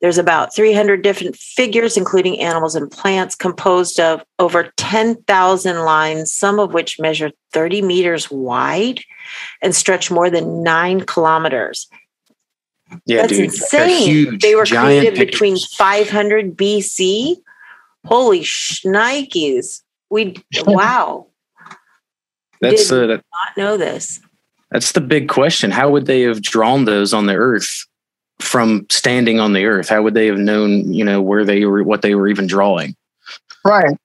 There's 0.00 0.18
about 0.18 0.54
300 0.54 1.02
different 1.02 1.36
figures, 1.36 1.96
including 1.96 2.38
animals 2.40 2.76
and 2.76 2.90
plants, 2.90 3.34
composed 3.34 3.98
of 3.98 4.22
over 4.38 4.72
10,000 4.76 5.78
lines, 5.78 6.32
some 6.32 6.60
of 6.60 6.72
which 6.72 7.00
measure 7.00 7.32
30 7.52 7.82
meters 7.82 8.30
wide 8.30 9.00
and 9.62 9.74
stretch 9.74 10.10
more 10.10 10.30
than 10.30 10.62
nine 10.62 11.00
kilometers. 11.00 11.88
Yeah, 13.06 13.22
That's 13.22 13.32
dude, 13.32 13.44
insane. 13.46 14.08
huge, 14.08 14.42
they 14.42 14.54
were 14.54 14.66
created 14.66 15.14
between 15.18 15.56
500 15.58 16.56
BC. 16.56 17.36
Holy 18.08 18.40
shnikes. 18.40 19.82
We, 20.10 20.36
wow, 20.66 21.26
That's 22.60 22.88
did- 22.88 23.10
uh, 23.10 23.14
not 23.16 23.56
know 23.56 23.76
this. 23.76 24.20
That's 24.70 24.92
the 24.92 25.00
big 25.00 25.28
question. 25.28 25.70
How 25.70 25.88
would 25.90 26.06
they 26.06 26.22
have 26.22 26.42
drawn 26.42 26.84
those 26.84 27.14
on 27.14 27.26
the 27.26 27.34
earth 27.34 27.86
from 28.38 28.86
standing 28.90 29.40
on 29.40 29.54
the 29.54 29.64
earth? 29.64 29.88
How 29.88 30.02
would 30.02 30.12
they 30.14 30.26
have 30.26 30.38
known, 30.38 30.92
you 30.92 31.04
know, 31.04 31.22
where 31.22 31.42
they 31.44 31.64
were, 31.64 31.82
what 31.82 32.02
they 32.02 32.14
were 32.14 32.28
even 32.28 32.46
drawing? 32.46 32.94
Right. 33.64 33.96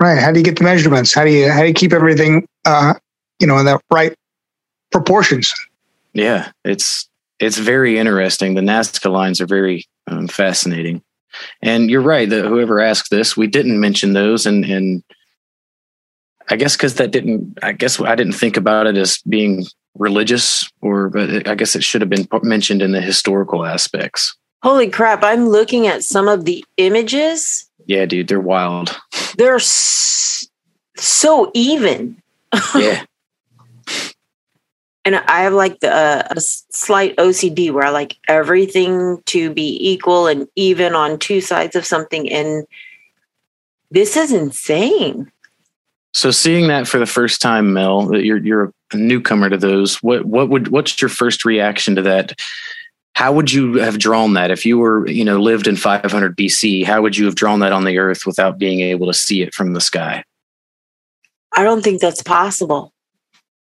Right. 0.00 0.18
How 0.18 0.32
do 0.32 0.38
you 0.38 0.44
get 0.44 0.58
the 0.58 0.64
measurements? 0.64 1.14
How 1.14 1.24
do 1.24 1.30
you 1.30 1.50
how 1.50 1.60
do 1.60 1.68
you 1.68 1.74
keep 1.74 1.92
everything 1.92 2.46
uh 2.64 2.94
you 3.38 3.46
know 3.46 3.56
in 3.58 3.64
the 3.66 3.78
right 3.90 4.14
proportions? 4.90 5.54
Yeah, 6.12 6.50
it's 6.64 7.08
it's 7.38 7.56
very 7.56 7.98
interesting. 7.98 8.54
The 8.54 8.60
Nazca 8.62 9.10
lines 9.10 9.40
are 9.40 9.46
very 9.46 9.86
um, 10.08 10.28
fascinating. 10.28 11.02
And 11.62 11.90
you're 11.90 12.02
right 12.02 12.28
that 12.28 12.44
whoever 12.44 12.80
asked 12.80 13.10
this, 13.10 13.36
we 13.36 13.46
didn't 13.46 13.80
mention 13.80 14.12
those, 14.12 14.46
and 14.46 14.64
and 14.64 15.02
I 16.48 16.56
guess 16.56 16.76
because 16.76 16.94
that 16.96 17.10
didn't, 17.10 17.58
I 17.62 17.72
guess 17.72 18.00
I 18.00 18.14
didn't 18.14 18.34
think 18.34 18.56
about 18.56 18.86
it 18.86 18.96
as 18.96 19.18
being 19.28 19.64
religious, 19.96 20.68
or 20.80 21.08
but 21.08 21.48
I 21.48 21.54
guess 21.54 21.76
it 21.76 21.84
should 21.84 22.00
have 22.00 22.10
been 22.10 22.26
mentioned 22.42 22.82
in 22.82 22.92
the 22.92 23.00
historical 23.00 23.64
aspects. 23.64 24.36
Holy 24.62 24.88
crap. 24.88 25.24
I'm 25.24 25.48
looking 25.48 25.86
at 25.86 26.04
some 26.04 26.28
of 26.28 26.44
the 26.44 26.64
images. 26.76 27.68
Yeah, 27.86 28.06
dude, 28.06 28.28
they're 28.28 28.40
wild. 28.40 28.96
They're 29.36 29.58
so 29.58 31.50
even. 31.54 32.22
Yeah. 32.74 33.04
And 35.04 35.16
I 35.16 35.42
have 35.42 35.52
like 35.52 35.80
the, 35.80 35.92
uh, 35.92 36.28
a 36.30 36.40
slight 36.40 37.16
OCD 37.16 37.72
where 37.72 37.84
I 37.84 37.90
like 37.90 38.16
everything 38.28 39.20
to 39.26 39.52
be 39.52 39.76
equal 39.80 40.28
and 40.28 40.46
even 40.54 40.94
on 40.94 41.18
two 41.18 41.40
sides 41.40 41.74
of 41.74 41.84
something. 41.84 42.30
And 42.30 42.66
this 43.90 44.16
is 44.16 44.32
insane. 44.32 45.30
So 46.14 46.30
seeing 46.30 46.68
that 46.68 46.86
for 46.86 46.98
the 46.98 47.06
first 47.06 47.40
time, 47.40 47.72
Mel, 47.72 48.06
that 48.06 48.24
you're 48.24 48.38
you're 48.38 48.72
a 48.92 48.96
newcomer 48.96 49.48
to 49.48 49.56
those, 49.56 49.96
what 50.02 50.24
what 50.24 50.48
would 50.50 50.68
what's 50.68 51.00
your 51.00 51.08
first 51.08 51.44
reaction 51.44 51.96
to 51.96 52.02
that? 52.02 52.38
How 53.14 53.32
would 53.32 53.52
you 53.52 53.74
have 53.74 53.98
drawn 53.98 54.34
that 54.34 54.50
if 54.50 54.64
you 54.64 54.78
were, 54.78 55.06
you 55.08 55.24
know, 55.24 55.38
lived 55.38 55.66
in 55.66 55.76
500 55.76 56.36
BC? 56.36 56.84
How 56.84 57.02
would 57.02 57.16
you 57.16 57.26
have 57.26 57.34
drawn 57.34 57.60
that 57.60 57.72
on 57.72 57.84
the 57.84 57.98
earth 57.98 58.26
without 58.26 58.58
being 58.58 58.80
able 58.80 59.06
to 59.06 59.14
see 59.14 59.42
it 59.42 59.54
from 59.54 59.74
the 59.74 59.80
sky? 59.80 60.24
I 61.54 61.64
don't 61.64 61.82
think 61.82 62.00
that's 62.00 62.22
possible, 62.22 62.91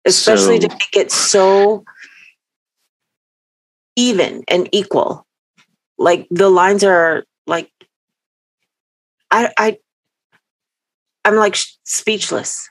especially 0.06 0.58
to 0.60 0.68
make 0.68 0.96
it 0.96 1.10
so 1.10 1.84
even 3.96 4.44
and 4.48 4.68
equal. 4.72 5.26
Like 5.98 6.26
the 6.30 6.48
lines 6.48 6.84
are 6.84 7.24
like, 7.46 7.70
I, 9.30 9.50
I, 9.58 9.78
I'm 11.24 11.36
like 11.36 11.56
speechless. 11.84 12.68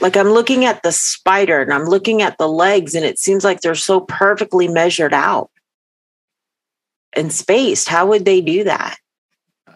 Like 0.00 0.16
I'm 0.16 0.28
looking 0.28 0.66
at 0.66 0.82
the 0.82 0.92
spider 0.92 1.62
and 1.62 1.72
I'm 1.72 1.84
looking 1.84 2.20
at 2.20 2.36
the 2.36 2.48
legs, 2.48 2.94
and 2.94 3.04
it 3.04 3.18
seems 3.18 3.44
like 3.44 3.62
they're 3.62 3.74
so 3.74 4.00
perfectly 4.00 4.68
measured 4.68 5.14
out 5.14 5.50
and 7.14 7.32
spaced. 7.32 7.88
How 7.88 8.06
would 8.06 8.26
they 8.26 8.42
do 8.42 8.64
that? 8.64 8.98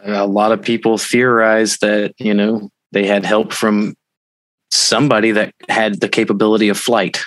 A 0.05 0.27
lot 0.27 0.53
of 0.53 0.61
people 0.61 0.99
theorize 0.99 1.79
that, 1.79 2.15
you 2.19 2.35
know, 2.35 2.69
they 2.93 3.07
had 3.07 3.25
help 3.25 3.53
from 3.53 3.95
somebody 4.71 5.33
that 5.33 5.55
had 5.69 6.01
the 6.01 6.09
capability 6.09 6.69
of 6.69 6.79
flight, 6.79 7.21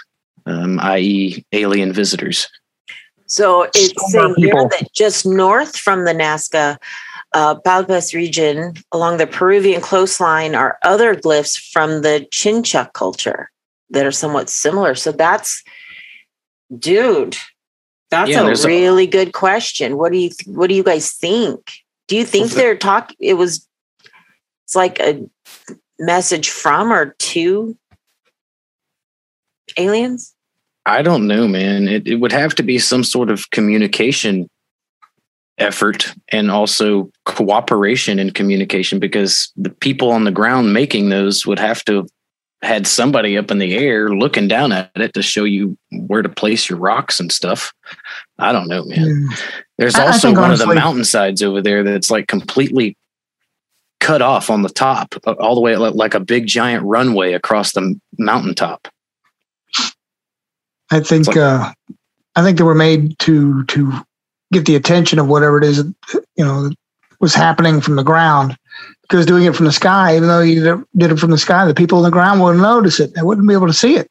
um, 0.46 0.80
i.e., 0.82 1.46
alien 1.52 1.94
visitors. 1.94 2.48
So 3.26 3.64
it's 3.64 3.94
So 4.12 4.20
saying 4.20 4.36
here 4.38 4.54
that 4.54 4.90
just 4.94 5.26
north 5.26 5.76
from 5.78 6.06
the 6.06 6.14
Nazca 6.14 6.78
uh, 7.34 7.56
Palpas 7.56 8.14
region 8.14 8.74
along 8.92 9.18
the 9.18 9.26
Peruvian 9.28 9.82
coastline 9.82 10.54
are 10.56 10.78
other 10.84 11.16
glyphs 11.16 11.58
from 11.72 12.02
the 12.04 12.28
Chincha 12.32 12.92
culture 12.94 13.50
that 13.90 14.06
are 14.06 14.12
somewhat 14.12 14.50
similar. 14.50 14.94
So 14.94 15.12
that's, 15.12 15.64
dude, 16.78 17.38
that's 18.12 18.30
Yeah, 18.30 18.42
a 18.42 18.46
there's 18.46 18.66
a- 18.66 18.68
really 18.68 19.08
good 19.08 19.34
question. 19.34 19.98
What 19.98 20.12
do 20.12 20.20
you 20.20 20.30
What 20.46 20.68
do 20.68 20.76
you 20.76 20.84
guys 20.84 21.12
think? 21.12 21.72
Do 22.08 22.16
you 22.16 22.26
think 22.26 22.52
Well, 22.52 22.58
they're 22.58 22.78
talking? 22.78 23.16
It 23.20 23.34
was, 23.36 23.68
it's 24.66 24.76
like 24.76 25.00
a 25.00 25.28
message 26.00 26.50
from 26.50 26.92
or 26.92 27.16
to 27.20 27.78
aliens. 29.78 30.34
I 30.86 31.02
don't 31.02 31.28
know, 31.28 31.48
man. 31.48 31.88
It, 31.88 32.08
it 32.08 32.16
would 32.16 32.32
have 32.34 32.56
to 32.56 32.64
be 32.64 32.78
some 32.78 33.04
sort 33.04 33.30
of 33.30 33.50
communication 33.52 34.50
effort 35.58 36.14
and 36.30 36.52
also 36.52 37.12
cooperation 37.26 38.20
in 38.20 38.32
communication 38.32 39.00
because 39.00 39.52
the 39.56 39.70
people 39.70 40.12
on 40.12 40.24
the 40.26 40.32
ground 40.32 40.74
making 40.74 41.10
those 41.10 41.46
would 41.46 41.60
have 41.60 41.86
to 41.86 41.96
have 41.98 42.08
had 42.64 42.88
somebody 42.88 43.38
up 43.38 43.52
in 43.52 43.60
the 43.60 43.76
air 43.76 44.10
looking 44.10 44.48
down 44.48 44.72
at 44.72 44.90
it 44.96 45.14
to 45.14 45.22
show 45.22 45.44
you 45.44 45.78
where 46.08 46.22
to 46.22 46.30
place 46.30 46.70
your 46.70 46.80
rocks 46.80 47.20
and 47.20 47.32
stuff. 47.32 47.72
I 48.40 48.52
don't 48.52 48.68
know, 48.68 48.84
man. 48.86 49.28
Yeah. 49.30 49.38
There's 49.78 49.96
I- 49.96 50.04
I 50.04 50.08
also 50.08 50.28
think 50.30 50.38
one 50.38 50.46
of 50.46 50.50
honestly- 50.52 50.68
the 50.76 50.82
mountainsides 50.82 51.44
over 51.44 51.62
there 51.62 51.84
that's 51.84 52.10
like 52.10 52.28
completely 52.28 52.98
cut 54.04 54.22
off 54.22 54.50
on 54.50 54.62
the 54.62 54.70
top, 54.70 55.16
uh, 55.26 55.32
all 55.40 55.56
the 55.56 55.62
way 55.62 55.76
like 55.78 56.14
a 56.14 56.20
big 56.20 56.46
giant 56.46 56.84
runway 56.84 57.34
across 57.34 57.72
the 57.72 58.00
mountaintop. 58.18 58.88
I 60.92 61.00
think 61.00 61.28
like- 61.28 61.38
uh, 61.38 61.72
I 62.36 62.44
think 62.44 62.58
they 62.58 62.64
were 62.64 62.76
made 62.76 63.18
to 63.20 63.64
to 63.66 63.94
get 64.52 64.66
the 64.66 64.76
attention 64.76 65.18
of 65.20 65.28
whatever 65.28 65.58
it 65.58 65.64
is 65.64 65.78
you 66.36 66.46
know 66.46 66.70
that 66.70 66.76
was 67.20 67.34
happening 67.34 67.82
from 67.82 67.96
the 67.96 68.04
ground. 68.04 68.58
Because 69.04 69.26
doing 69.26 69.46
it 69.46 69.56
from 69.56 69.66
the 69.66 69.72
sky, 69.72 70.16
even 70.16 70.28
though 70.28 70.42
you 70.42 70.64
did- 70.64 70.86
did 70.96 71.12
it 71.12 71.20
from 71.20 71.32
the 71.32 71.38
sky, 71.38 71.66
the 71.66 71.74
people 71.74 71.98
on 72.00 72.04
the 72.04 72.10
ground 72.12 72.42
wouldn't 72.42 72.62
notice 72.62 73.00
it. 73.00 73.14
They 73.14 73.22
wouldn't 73.22 73.48
be 73.48 73.54
able 73.54 73.68
to 73.68 73.74
see 73.74 73.96
it. 73.96 74.10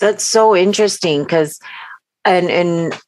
That's 0.00 0.24
so 0.24 0.54
interesting 0.56 1.22
because, 1.22 1.58
and 2.24 2.50
and 2.50 2.98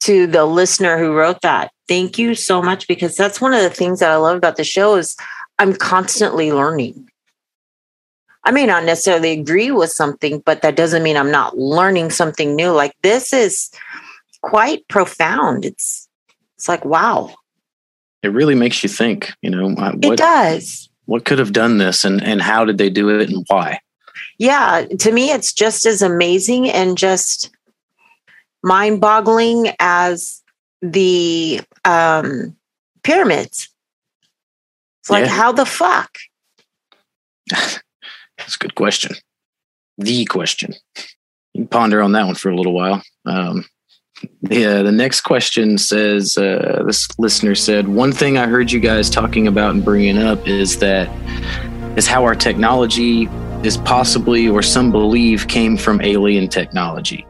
to 0.00 0.26
the 0.26 0.44
listener 0.44 0.98
who 0.98 1.14
wrote 1.14 1.40
that, 1.42 1.70
thank 1.88 2.18
you 2.18 2.34
so 2.34 2.62
much 2.62 2.86
because 2.88 3.16
that's 3.16 3.40
one 3.40 3.54
of 3.54 3.62
the 3.62 3.70
things 3.70 4.00
that 4.00 4.10
I 4.10 4.16
love 4.16 4.36
about 4.36 4.56
the 4.56 4.64
show 4.64 4.96
is 4.96 5.16
I'm 5.58 5.74
constantly 5.74 6.52
learning. 6.52 7.08
I 8.44 8.52
may 8.52 8.64
not 8.64 8.84
necessarily 8.84 9.32
agree 9.32 9.72
with 9.72 9.90
something, 9.90 10.40
but 10.46 10.62
that 10.62 10.76
doesn't 10.76 11.02
mean 11.02 11.16
I'm 11.16 11.32
not 11.32 11.58
learning 11.58 12.10
something 12.10 12.54
new. 12.54 12.70
Like 12.70 12.92
this 13.02 13.32
is 13.32 13.70
quite 14.42 14.86
profound. 14.88 15.64
It's 15.64 16.08
it's 16.56 16.68
like 16.68 16.84
wow. 16.84 17.34
It 18.22 18.28
really 18.28 18.54
makes 18.54 18.82
you 18.82 18.88
think. 18.88 19.32
You 19.42 19.50
know, 19.50 19.74
uh, 19.76 19.92
It 20.00 20.08
what 20.08 20.18
does. 20.18 20.88
what 21.06 21.24
could 21.24 21.38
have 21.38 21.52
done 21.52 21.78
this, 21.78 22.04
and 22.04 22.22
and 22.22 22.40
how 22.40 22.64
did 22.64 22.78
they 22.78 22.88
do 22.90 23.08
it, 23.08 23.28
and 23.28 23.44
why? 23.48 23.80
Yeah, 24.38 24.86
to 25.00 25.12
me 25.12 25.30
it's 25.32 25.52
just 25.52 25.84
as 25.84 26.00
amazing 26.00 26.70
and 26.70 26.96
just 26.96 27.50
mind-boggling 28.62 29.72
as 29.80 30.42
the 30.82 31.60
um 31.84 32.56
pyramids. 33.02 33.68
It's 35.00 35.10
like 35.10 35.24
Yeah. 35.26 35.30
how 35.30 35.52
the 35.52 35.66
fuck? 35.66 36.16
That's 37.50 38.54
a 38.54 38.58
good 38.58 38.74
question. 38.74 39.14
The 39.98 40.24
question. 40.26 40.74
You 41.54 41.62
can 41.62 41.68
ponder 41.68 42.02
on 42.02 42.12
that 42.12 42.26
one 42.26 42.34
for 42.34 42.50
a 42.50 42.56
little 42.56 42.74
while. 42.74 43.02
Um, 43.24 43.64
yeah, 44.42 44.82
the 44.82 44.92
next 44.92 45.22
question 45.22 45.78
says 45.78 46.36
uh, 46.36 46.82
this 46.86 47.08
listener 47.18 47.54
said 47.54 47.88
one 47.88 48.12
thing 48.12 48.36
I 48.36 48.46
heard 48.46 48.70
you 48.72 48.80
guys 48.80 49.08
talking 49.08 49.46
about 49.46 49.74
and 49.74 49.84
bringing 49.84 50.18
up 50.18 50.46
is 50.46 50.78
that 50.80 51.08
is 51.96 52.06
how 52.06 52.24
our 52.24 52.34
technology 52.34 53.28
is 53.62 53.78
possibly 53.78 54.48
or 54.48 54.62
some 54.62 54.90
believe 54.92 55.48
came 55.48 55.76
from 55.76 56.00
alien 56.02 56.48
technology. 56.48 57.26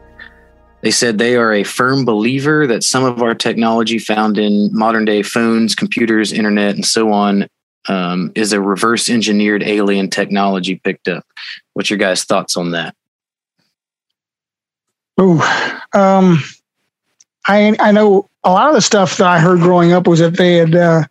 They 0.81 0.91
said 0.91 1.17
they 1.17 1.35
are 1.35 1.53
a 1.53 1.63
firm 1.63 2.05
believer 2.05 2.67
that 2.67 2.83
some 2.83 3.03
of 3.03 3.21
our 3.21 3.33
technology 3.33 3.97
found 3.97 4.37
in 4.37 4.69
modern 4.71 5.05
day 5.05 5.23
phones, 5.23 5.75
computers, 5.75 6.31
internet, 6.31 6.75
and 6.75 6.85
so 6.85 7.11
on 7.11 7.47
um, 7.87 8.31
is 8.35 8.53
a 8.53 8.61
reverse 8.61 9.09
engineered 9.09 9.63
alien 9.63 10.09
technology 10.09 10.75
picked 10.75 11.07
up. 11.07 11.25
What's 11.73 11.89
your 11.89 11.97
guys' 11.97 12.23
thoughts 12.23 12.57
on 12.57 12.71
that? 12.71 12.95
Oh, 15.17 15.39
um, 15.93 16.43
I 17.47 17.75
I 17.79 17.91
know 17.91 18.29
a 18.43 18.51
lot 18.51 18.69
of 18.69 18.75
the 18.75 18.81
stuff 18.81 19.17
that 19.17 19.27
I 19.27 19.39
heard 19.39 19.59
growing 19.59 19.93
up 19.93 20.05
was 20.05 20.19
that 20.19 20.37
they 20.37 20.57
had 20.57 20.75
uh, 20.75 21.03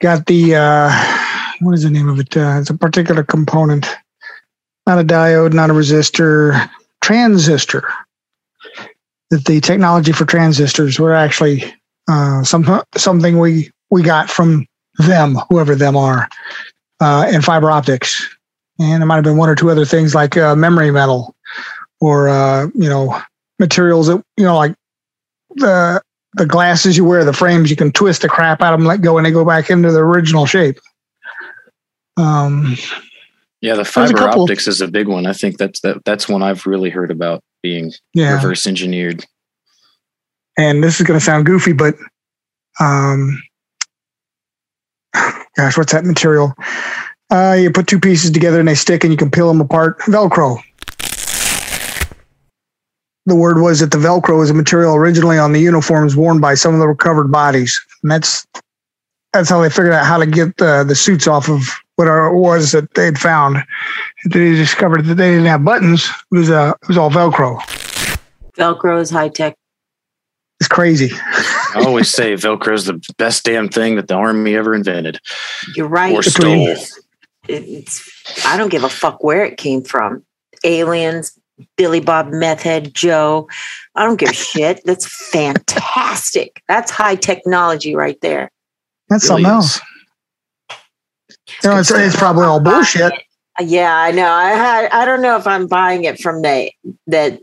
got 0.00 0.26
the 0.26 0.56
uh, 0.56 0.90
what 1.60 1.74
is 1.74 1.84
the 1.84 1.90
name 1.90 2.08
of 2.08 2.18
it? 2.18 2.36
Uh, 2.36 2.58
it's 2.58 2.70
a 2.70 2.74
particular 2.74 3.22
component, 3.22 3.86
not 4.86 4.98
a 4.98 5.04
diode, 5.04 5.52
not 5.52 5.70
a 5.70 5.72
resistor, 5.72 6.68
transistor. 7.00 7.88
That 9.32 9.46
the 9.46 9.62
technology 9.62 10.12
for 10.12 10.26
transistors 10.26 11.00
were 11.00 11.14
actually 11.14 11.64
uh, 12.08 12.44
some 12.44 12.82
something 12.96 13.38
we 13.38 13.70
we 13.90 14.02
got 14.02 14.28
from 14.30 14.66
them, 14.98 15.36
whoever 15.48 15.74
them 15.74 15.96
are, 15.96 16.28
uh, 17.00 17.24
and 17.32 17.42
fiber 17.42 17.70
optics, 17.70 18.28
and 18.78 19.02
it 19.02 19.06
might 19.06 19.16
have 19.16 19.24
been 19.24 19.38
one 19.38 19.48
or 19.48 19.54
two 19.54 19.70
other 19.70 19.86
things 19.86 20.14
like 20.14 20.36
uh, 20.36 20.54
memory 20.54 20.90
metal 20.90 21.34
or 22.00 22.28
uh, 22.28 22.66
you 22.74 22.90
know 22.90 23.18
materials 23.58 24.08
that 24.08 24.22
you 24.36 24.44
know 24.44 24.56
like 24.56 24.74
the 25.56 26.02
the 26.34 26.46
glasses 26.46 26.96
you 26.96 27.04
wear, 27.06 27.24
the 27.24 27.32
frames 27.32 27.70
you 27.70 27.76
can 27.76 27.92
twist 27.92 28.22
the 28.22 28.28
crap 28.28 28.62
out 28.62 28.74
of 28.74 28.80
them, 28.80 28.86
let 28.86 29.00
go, 29.00 29.16
and 29.16 29.26
they 29.26 29.30
go 29.30 29.44
back 29.46 29.70
into 29.70 29.90
the 29.90 30.00
original 30.00 30.46
shape. 30.46 30.78
Um, 32.18 32.76
Yeah, 33.62 33.76
the 33.76 33.84
fiber 33.84 34.28
optics 34.28 34.66
is 34.66 34.80
a 34.80 34.88
big 34.88 35.06
one. 35.06 35.24
I 35.24 35.32
think 35.32 35.56
that's 35.56 35.80
that 35.80 36.04
that's 36.04 36.28
one 36.28 36.42
I've 36.42 36.66
really 36.66 36.90
heard 36.90 37.12
about 37.12 37.44
being 37.62 37.92
yeah, 38.12 38.34
reverse 38.34 38.66
engineered. 38.66 39.24
and 40.58 40.82
this 40.82 41.00
is 41.00 41.06
going 41.06 41.18
to 41.18 41.24
sound 41.24 41.46
goofy, 41.46 41.72
but 41.72 41.94
um, 42.80 43.40
gosh, 45.56 45.78
what's 45.78 45.92
that 45.92 46.04
material? 46.04 46.52
Uh, 47.30 47.56
you 47.58 47.70
put 47.70 47.86
two 47.86 48.00
pieces 48.00 48.32
together 48.32 48.58
and 48.58 48.68
they 48.68 48.74
stick, 48.74 49.04
and 49.04 49.12
you 49.12 49.16
can 49.16 49.30
peel 49.30 49.46
them 49.46 49.60
apart. 49.60 50.00
Velcro. 50.00 50.60
The 53.24 53.36
word 53.36 53.60
was 53.60 53.78
that 53.78 53.92
the 53.92 53.98
Velcro 53.98 54.38
was 54.38 54.50
a 54.50 54.54
material 54.54 54.96
originally 54.96 55.38
on 55.38 55.52
the 55.52 55.60
uniforms 55.60 56.16
worn 56.16 56.40
by 56.40 56.54
some 56.54 56.74
of 56.74 56.80
the 56.80 56.88
recovered 56.88 57.30
bodies, 57.30 57.80
and 58.02 58.10
that's 58.10 58.44
that's 59.32 59.48
how 59.48 59.60
they 59.60 59.70
figured 59.70 59.92
out 59.92 60.04
how 60.06 60.18
to 60.18 60.26
get 60.26 60.56
the 60.58 60.84
the 60.86 60.94
suits 60.94 61.26
off 61.26 61.48
of 61.48 61.68
whatever 61.96 62.26
it 62.26 62.36
was 62.38 62.72
that 62.72 62.92
they'd 62.94 63.18
found. 63.18 63.58
They 64.30 64.52
discovered 64.54 65.04
that 65.06 65.14
they 65.14 65.30
didn't 65.30 65.46
have 65.46 65.64
buttons; 65.64 66.04
it 66.30 66.34
was 66.36 66.50
uh, 66.50 66.74
it 66.82 66.88
was 66.88 66.98
all 66.98 67.10
Velcro. 67.10 67.58
Velcro 68.56 69.00
is 69.00 69.10
high 69.10 69.28
tech. 69.28 69.56
It's 70.60 70.68
crazy. 70.68 71.10
I 71.74 71.82
always 71.86 72.08
say 72.08 72.34
Velcro 72.34 72.72
is 72.74 72.84
the 72.84 73.00
best 73.18 73.44
damn 73.44 73.68
thing 73.68 73.96
that 73.96 74.06
the 74.08 74.14
army 74.14 74.54
ever 74.54 74.74
invented 74.74 75.18
You're 75.74 75.88
right. 75.88 76.14
or 76.14 76.22
Between- 76.22 76.76
stole. 76.76 77.02
it's 77.48 78.46
I 78.46 78.56
don't 78.56 78.68
give 78.68 78.84
a 78.84 78.88
fuck 78.88 79.24
where 79.24 79.44
it 79.44 79.56
came 79.56 79.82
from. 79.82 80.22
Aliens, 80.62 81.36
Billy 81.76 81.98
Bob 81.98 82.28
Meth 82.28 82.62
Head 82.62 82.94
Joe. 82.94 83.48
I 83.96 84.04
don't 84.04 84.20
give 84.20 84.28
a 84.30 84.34
shit. 84.34 84.82
That's 84.84 85.06
fantastic. 85.30 86.62
That's 86.68 86.92
high 86.92 87.16
technology 87.16 87.96
right 87.96 88.20
there. 88.20 88.50
That's 89.12 89.28
Really 89.28 89.42
something 89.44 89.58
is. 89.58 89.80
else. 89.80 89.80
You 91.62 91.70
know, 91.70 91.78
it's, 91.78 91.90
it's 91.90 92.16
probably 92.16 92.44
all 92.44 92.60
bullshit. 92.60 93.12
Yeah, 93.60 93.94
I 93.94 94.10
know. 94.10 94.26
I 94.30 94.50
had 94.50 94.90
I 94.90 95.04
don't 95.04 95.20
know 95.20 95.36
if 95.36 95.46
I'm 95.46 95.66
buying 95.66 96.04
it 96.04 96.18
from 96.18 96.40
the 96.42 96.70
that 97.08 97.40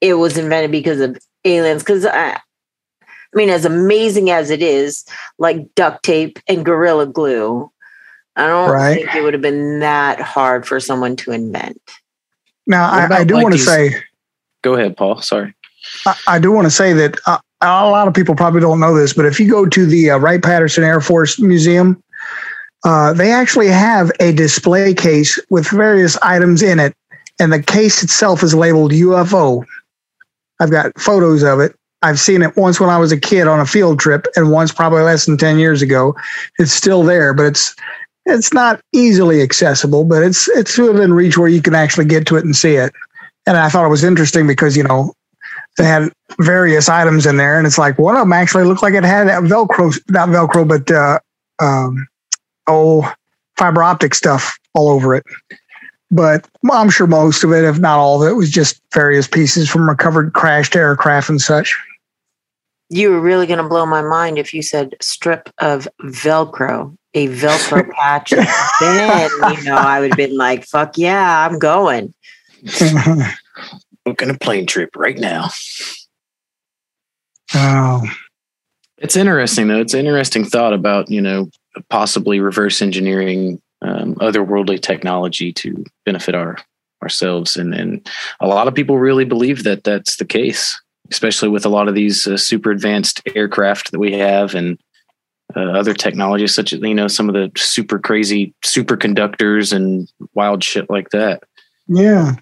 it 0.00 0.14
was 0.14 0.36
invented 0.36 0.72
because 0.72 1.00
of 1.00 1.16
aliens. 1.44 1.82
Because 1.82 2.04
I, 2.04 2.32
I 2.32 2.40
mean, 3.34 3.48
as 3.48 3.64
amazing 3.64 4.30
as 4.30 4.50
it 4.50 4.60
is, 4.60 5.04
like 5.38 5.72
duct 5.76 6.02
tape 6.02 6.38
and 6.48 6.64
gorilla 6.64 7.06
glue, 7.06 7.70
I 8.34 8.46
don't 8.48 8.70
Right. 8.70 8.94
think 8.96 9.14
it 9.14 9.22
would 9.22 9.34
have 9.34 9.42
been 9.42 9.78
that 9.78 10.20
hard 10.20 10.66
for 10.66 10.80
someone 10.80 11.14
to 11.16 11.30
invent. 11.30 11.80
Now, 12.66 12.90
I, 12.90 13.18
I 13.20 13.24
do 13.24 13.34
like, 13.34 13.44
want 13.44 13.54
to 13.54 13.60
say, 13.60 13.94
Go 14.62 14.74
ahead, 14.74 14.96
Paul. 14.96 15.22
Sorry. 15.22 15.54
I, 16.04 16.16
I 16.26 16.38
do 16.40 16.50
want 16.50 16.66
to 16.66 16.70
say 16.70 16.92
that 16.94 17.16
uh, 17.26 17.38
a 17.60 17.90
lot 17.90 18.08
of 18.08 18.14
people 18.14 18.34
probably 18.34 18.60
don't 18.60 18.80
know 18.80 18.94
this, 18.94 19.12
but 19.12 19.26
if 19.26 19.40
you 19.40 19.50
go 19.50 19.66
to 19.66 19.86
the 19.86 20.10
uh, 20.10 20.18
Wright 20.18 20.42
Patterson 20.42 20.84
Air 20.84 21.00
Force 21.00 21.40
Museum, 21.40 22.02
uh, 22.84 23.12
they 23.12 23.32
actually 23.32 23.68
have 23.68 24.12
a 24.20 24.32
display 24.32 24.94
case 24.94 25.38
with 25.50 25.68
various 25.68 26.16
items 26.18 26.62
in 26.62 26.78
it, 26.78 26.94
and 27.40 27.52
the 27.52 27.62
case 27.62 28.02
itself 28.02 28.42
is 28.42 28.54
labeled 28.54 28.92
UFO. 28.92 29.64
I've 30.60 30.70
got 30.70 30.98
photos 30.98 31.42
of 31.42 31.60
it. 31.60 31.74
I've 32.02 32.20
seen 32.20 32.42
it 32.42 32.56
once 32.56 32.78
when 32.78 32.90
I 32.90 32.98
was 32.98 33.10
a 33.10 33.18
kid 33.18 33.48
on 33.48 33.58
a 33.58 33.66
field 33.66 33.98
trip, 33.98 34.26
and 34.36 34.52
once 34.52 34.72
probably 34.72 35.02
less 35.02 35.26
than 35.26 35.36
ten 35.36 35.58
years 35.58 35.82
ago. 35.82 36.14
It's 36.60 36.72
still 36.72 37.02
there, 37.02 37.34
but 37.34 37.46
it's 37.46 37.74
it's 38.24 38.52
not 38.52 38.80
easily 38.92 39.42
accessible, 39.42 40.04
but 40.04 40.22
it's 40.22 40.48
it's 40.50 40.78
within 40.78 41.12
reach 41.12 41.36
where 41.36 41.48
you 41.48 41.62
can 41.62 41.74
actually 41.74 42.04
get 42.04 42.26
to 42.28 42.36
it 42.36 42.44
and 42.44 42.54
see 42.54 42.74
it. 42.74 42.92
And 43.46 43.56
I 43.56 43.68
thought 43.68 43.86
it 43.86 43.90
was 43.90 44.04
interesting 44.04 44.46
because 44.46 44.76
you 44.76 44.84
know 44.84 45.12
they 45.78 45.84
had 45.84 46.12
various 46.40 46.88
items 46.88 47.24
in 47.24 47.36
there, 47.36 47.56
and 47.56 47.66
it's 47.66 47.78
like 47.78 47.98
one 47.98 48.16
of 48.16 48.20
them 48.20 48.32
actually 48.32 48.64
looked 48.64 48.82
like 48.82 48.94
it 48.94 49.04
had 49.04 49.28
that 49.28 49.44
Velcro, 49.44 49.98
not 50.10 50.28
Velcro, 50.28 50.68
but 50.68 50.90
uh, 50.90 51.18
um, 51.60 52.06
oh, 52.66 53.10
fiber 53.56 53.82
optic 53.82 54.14
stuff 54.14 54.58
all 54.74 54.88
over 54.88 55.14
it. 55.14 55.24
But 56.10 56.48
I'm 56.70 56.90
sure 56.90 57.06
most 57.06 57.44
of 57.44 57.52
it, 57.52 57.64
if 57.64 57.78
not 57.78 57.98
all 57.98 58.22
of 58.22 58.28
it, 58.28 58.34
was 58.34 58.50
just 58.50 58.80
various 58.92 59.26
pieces 59.26 59.68
from 59.68 59.88
recovered 59.88 60.32
crashed 60.32 60.74
aircraft 60.74 61.28
and 61.28 61.40
such. 61.40 61.76
You 62.90 63.10
were 63.10 63.20
really 63.20 63.46
going 63.46 63.62
to 63.62 63.68
blow 63.68 63.84
my 63.84 64.00
mind 64.02 64.38
if 64.38 64.54
you 64.54 64.62
said 64.62 64.96
strip 65.00 65.50
of 65.58 65.86
Velcro, 66.02 66.96
a 67.14 67.28
Velcro 67.28 67.90
patch. 67.94 68.30
then, 68.30 69.30
you 69.54 69.64
know, 69.64 69.76
I 69.76 70.00
would 70.00 70.10
have 70.12 70.16
been 70.16 70.36
like, 70.36 70.64
fuck 70.64 70.96
yeah, 70.96 71.46
I'm 71.46 71.58
going. 71.58 72.14
Booking 74.08 74.30
a 74.30 74.38
plane 74.38 74.64
trip 74.64 74.96
right 74.96 75.18
now. 75.18 75.50
oh, 77.54 78.02
It's 78.96 79.16
interesting 79.16 79.68
though. 79.68 79.80
It's 79.80 79.92
an 79.92 80.06
interesting 80.06 80.46
thought 80.46 80.72
about 80.72 81.10
you 81.10 81.20
know 81.20 81.50
possibly 81.90 82.40
reverse 82.40 82.80
engineering 82.80 83.60
um, 83.82 84.14
otherworldly 84.16 84.80
technology 84.80 85.52
to 85.52 85.84
benefit 86.06 86.34
our 86.34 86.56
ourselves, 87.02 87.58
and 87.58 87.74
and 87.74 88.08
a 88.40 88.48
lot 88.48 88.66
of 88.66 88.74
people 88.74 88.98
really 88.98 89.26
believe 89.26 89.64
that 89.64 89.84
that's 89.84 90.16
the 90.16 90.24
case, 90.24 90.80
especially 91.10 91.50
with 91.50 91.66
a 91.66 91.70
lot 91.70 91.86
of 91.86 91.94
these 91.94 92.26
uh, 92.26 92.38
super 92.38 92.70
advanced 92.70 93.20
aircraft 93.34 93.92
that 93.92 94.00
we 94.00 94.12
have 94.12 94.54
and. 94.54 94.78
Uh, 95.56 95.70
other 95.70 95.94
technologies 95.94 96.54
such 96.54 96.74
as 96.74 96.80
you 96.80 96.94
know 96.94 97.08
some 97.08 97.26
of 97.26 97.34
the 97.34 97.50
super 97.56 97.98
crazy 97.98 98.52
superconductors 98.62 99.72
and 99.72 100.12
wild 100.34 100.62
shit 100.62 100.90
like 100.90 101.08
that 101.08 101.42
Yeah. 101.88 102.34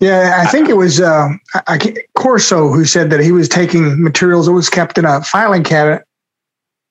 Yeah, 0.00 0.42
I 0.44 0.46
think 0.50 0.68
it 0.68 0.76
was 0.76 1.00
uh, 1.00 1.28
I, 1.54 1.62
I 1.66 1.94
Corso 2.14 2.68
who 2.70 2.84
said 2.84 3.08
that 3.10 3.20
he 3.20 3.32
was 3.32 3.48
taking 3.48 4.02
materials 4.02 4.46
that 4.46 4.52
was 4.52 4.68
kept 4.68 4.98
in 4.98 5.04
a 5.06 5.22
filing 5.22 5.64
cabinet 5.64 6.04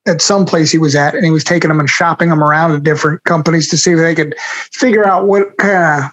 at 0.08 0.22
some 0.22 0.46
place 0.46 0.72
he 0.72 0.78
was 0.78 0.96
at, 0.96 1.16
and 1.16 1.24
he 1.26 1.32
was 1.32 1.44
taking 1.44 1.68
them 1.68 1.80
and 1.80 1.90
shopping 1.90 2.30
them 2.30 2.44
around 2.44 2.72
to 2.72 2.80
different 2.80 3.24
companies 3.24 3.70
to 3.70 3.78
see 3.78 3.92
if 3.92 4.00
they 4.00 4.16
could 4.16 4.36
figure 4.72 5.06
out 5.06 5.28
what 5.28 5.56
kind 5.58 6.04
of 6.06 6.12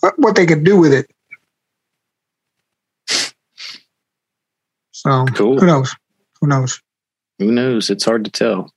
what, 0.00 0.18
what 0.18 0.34
they 0.36 0.46
could 0.46 0.64
do 0.64 0.76
with 0.78 0.92
it. 0.92 1.08
So 4.92 5.26
Cool. 5.34 5.58
who 5.60 5.66
knows? 5.66 5.94
Who 6.40 6.46
knows? 6.48 6.80
who 7.38 7.50
knows 7.50 7.90
it's 7.90 8.04
hard 8.04 8.24
to 8.24 8.30
tell 8.30 8.72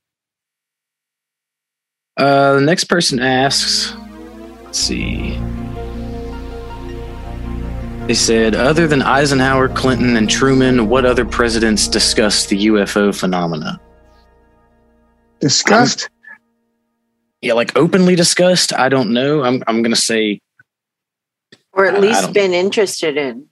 Uh, 2.17 2.53
the 2.53 2.61
next 2.61 2.85
person 2.85 3.19
asks, 3.19 3.93
let's 4.63 4.79
see. 4.79 5.39
They 8.07 8.13
said, 8.13 8.55
other 8.55 8.87
than 8.87 9.01
Eisenhower, 9.01 9.67
Clinton, 9.67 10.15
and 10.15 10.29
Truman, 10.29 10.87
what 10.87 11.05
other 11.05 11.25
presidents 11.25 11.89
discussed 11.89 12.47
the 12.47 12.67
UFO 12.67 13.13
phenomena? 13.13 13.81
Discussed. 15.41 16.09
Yeah, 17.41 17.53
like 17.53 17.77
openly 17.77 18.15
discussed. 18.15 18.73
I 18.73 18.87
don't 18.87 19.11
know. 19.11 19.43
I'm 19.43 19.61
I'm 19.67 19.83
gonna 19.83 19.95
say 19.97 20.39
Or 21.73 21.85
at 21.85 21.95
I- 21.95 21.97
I 21.97 21.99
least 21.99 22.21
don't- 22.21 22.33
been 22.33 22.53
interested 22.53 23.17
in. 23.17 23.45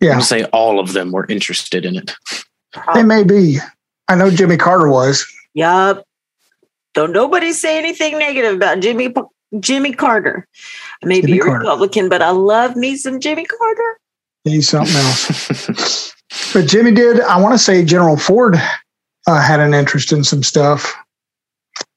Yeah, 0.00 0.12
I'm 0.14 0.22
say 0.22 0.44
all 0.44 0.78
of 0.80 0.92
them 0.92 1.10
were 1.10 1.26
interested 1.28 1.84
in 1.84 1.96
it. 1.96 2.14
they 2.94 3.02
may 3.02 3.24
be. 3.24 3.58
I 4.08 4.14
know 4.14 4.30
Jimmy 4.30 4.56
Carter 4.56 4.88
was. 4.88 5.26
Yup. 5.54 6.04
Don't 6.94 7.12
nobody 7.12 7.52
say 7.52 7.76
anything 7.76 8.18
negative 8.18 8.54
about 8.54 8.78
Jimmy 8.80 9.12
Jimmy 9.58 9.92
Carter. 9.92 10.46
I 11.02 11.06
may 11.06 11.20
Jimmy 11.20 11.32
be 11.34 11.38
a 11.38 11.42
Carter. 11.42 11.58
Republican, 11.60 12.08
but 12.08 12.22
I 12.22 12.30
love 12.30 12.76
me 12.76 12.96
some 12.96 13.20
Jimmy 13.20 13.44
Carter. 13.44 13.98
He's 14.44 14.68
something 14.68 14.94
else. 14.96 16.12
But 16.54 16.66
Jimmy 16.68 16.92
did. 16.92 17.20
I 17.22 17.40
want 17.40 17.54
to 17.54 17.58
say 17.58 17.84
Gerald 17.84 18.22
Ford 18.22 18.54
uh, 19.26 19.40
had 19.42 19.58
an 19.58 19.74
interest 19.74 20.12
in 20.12 20.22
some 20.22 20.44
stuff, 20.44 20.94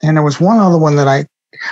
and 0.02 0.18
there 0.18 0.24
was 0.24 0.42
one 0.42 0.58
other 0.58 0.78
one 0.80 0.96
that 0.96 1.08
I, 1.08 1.28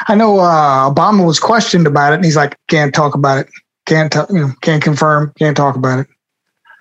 I 0.08 0.14
know 0.14 0.38
uh, 0.40 0.88
Obama 0.90 1.26
was 1.26 1.40
questioned 1.40 1.88
about 1.88 2.14
it, 2.14 2.18
and 2.18 2.26
he's 2.26 2.36
like, 2.36 2.56
"Can't 2.68 2.94
talk 2.94 3.16
about 3.16 3.40
it. 3.40 3.50
Can't 3.88 4.12
tell. 4.12 4.28
You 4.30 4.40
know, 4.42 4.52
can't 4.62 4.84
confirm. 4.84 5.34
Can't 5.40 5.58
talk 5.58 5.76
about 5.76 6.00
it." 6.02 6.08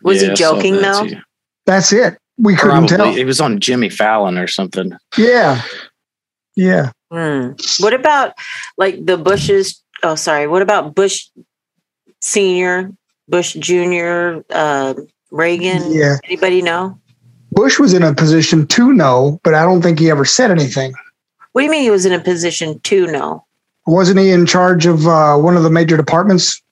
Was 0.02 0.22
Yeah, 0.22 0.28
he 0.30 0.34
joking 0.34 0.74
that 0.82 1.02
though? 1.02 1.08
too. 1.08 1.20
That's 1.64 1.92
it. 1.94 2.18
We 2.36 2.54
couldn't 2.56 2.88
Probably. 2.88 2.96
tell. 3.12 3.16
It 3.16 3.24
was 3.24 3.40
on 3.40 3.58
Jimmy 3.58 3.88
Fallon 3.88 4.36
or 4.36 4.46
something. 4.48 4.92
Yeah, 5.16 5.62
yeah. 6.56 6.92
Hmm. 7.10 7.52
What 7.78 7.94
about 7.94 8.34
like 8.76 9.04
the 9.06 9.16
Bushes? 9.16 9.82
Oh, 10.02 10.14
sorry. 10.14 10.46
What 10.46 10.62
about 10.62 10.94
Bush 10.94 11.28
Senior, 12.20 12.92
Bush 13.28 13.54
Junior, 13.54 14.44
uh, 14.50 14.94
Reagan? 15.30 15.92
Yeah. 15.92 16.16
Anybody 16.24 16.62
know? 16.62 16.98
Bush 17.52 17.78
was 17.78 17.94
in 17.94 18.02
a 18.02 18.14
position 18.14 18.66
to 18.68 18.92
know, 18.92 19.40
but 19.42 19.54
I 19.54 19.62
don't 19.62 19.82
think 19.82 19.98
he 19.98 20.10
ever 20.10 20.24
said 20.24 20.50
anything. 20.50 20.92
What 21.52 21.62
do 21.62 21.64
you 21.64 21.70
mean 21.70 21.82
he 21.82 21.90
was 21.90 22.06
in 22.06 22.12
a 22.12 22.20
position 22.20 22.78
to 22.80 23.06
know? 23.06 23.44
Wasn't 23.86 24.18
he 24.18 24.30
in 24.30 24.46
charge 24.46 24.86
of 24.86 25.06
uh, 25.06 25.36
one 25.36 25.56
of 25.56 25.64
the 25.64 25.70
major 25.70 25.96
departments 25.96 26.62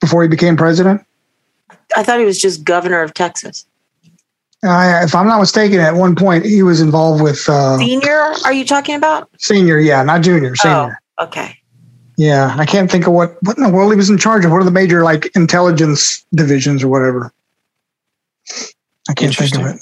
before 0.00 0.22
he 0.22 0.28
became 0.28 0.56
president? 0.56 1.02
I 1.94 2.02
thought 2.02 2.18
he 2.18 2.24
was 2.24 2.40
just 2.40 2.64
governor 2.64 3.02
of 3.02 3.12
Texas. 3.12 3.66
I, 4.62 5.04
if 5.04 5.14
I'm 5.14 5.26
not 5.26 5.40
mistaken, 5.40 5.80
at 5.80 5.94
one 5.94 6.14
point 6.14 6.44
he 6.44 6.62
was 6.62 6.80
involved 6.80 7.22
with 7.22 7.48
uh, 7.48 7.78
Senior, 7.78 8.32
are 8.44 8.52
you 8.52 8.64
talking 8.64 8.94
about? 8.94 9.28
senior. 9.38 9.78
Yeah, 9.78 10.02
not 10.02 10.22
junior, 10.22 10.54
senior. 10.56 10.98
Oh, 11.18 11.24
okay. 11.24 11.58
Yeah, 12.20 12.54
I 12.58 12.66
can't 12.66 12.90
think 12.90 13.06
of 13.06 13.14
what 13.14 13.42
what 13.44 13.56
in 13.56 13.62
the 13.62 13.70
world 13.70 13.92
he 13.92 13.96
was 13.96 14.10
in 14.10 14.18
charge 14.18 14.44
of. 14.44 14.50
What 14.50 14.60
are 14.60 14.64
the 14.64 14.70
major 14.70 15.02
like 15.02 15.34
intelligence 15.34 16.22
divisions 16.34 16.84
or 16.84 16.88
whatever? 16.88 17.32
I 19.08 19.14
can't 19.14 19.34
think 19.34 19.54
of 19.54 19.64
it. 19.64 19.80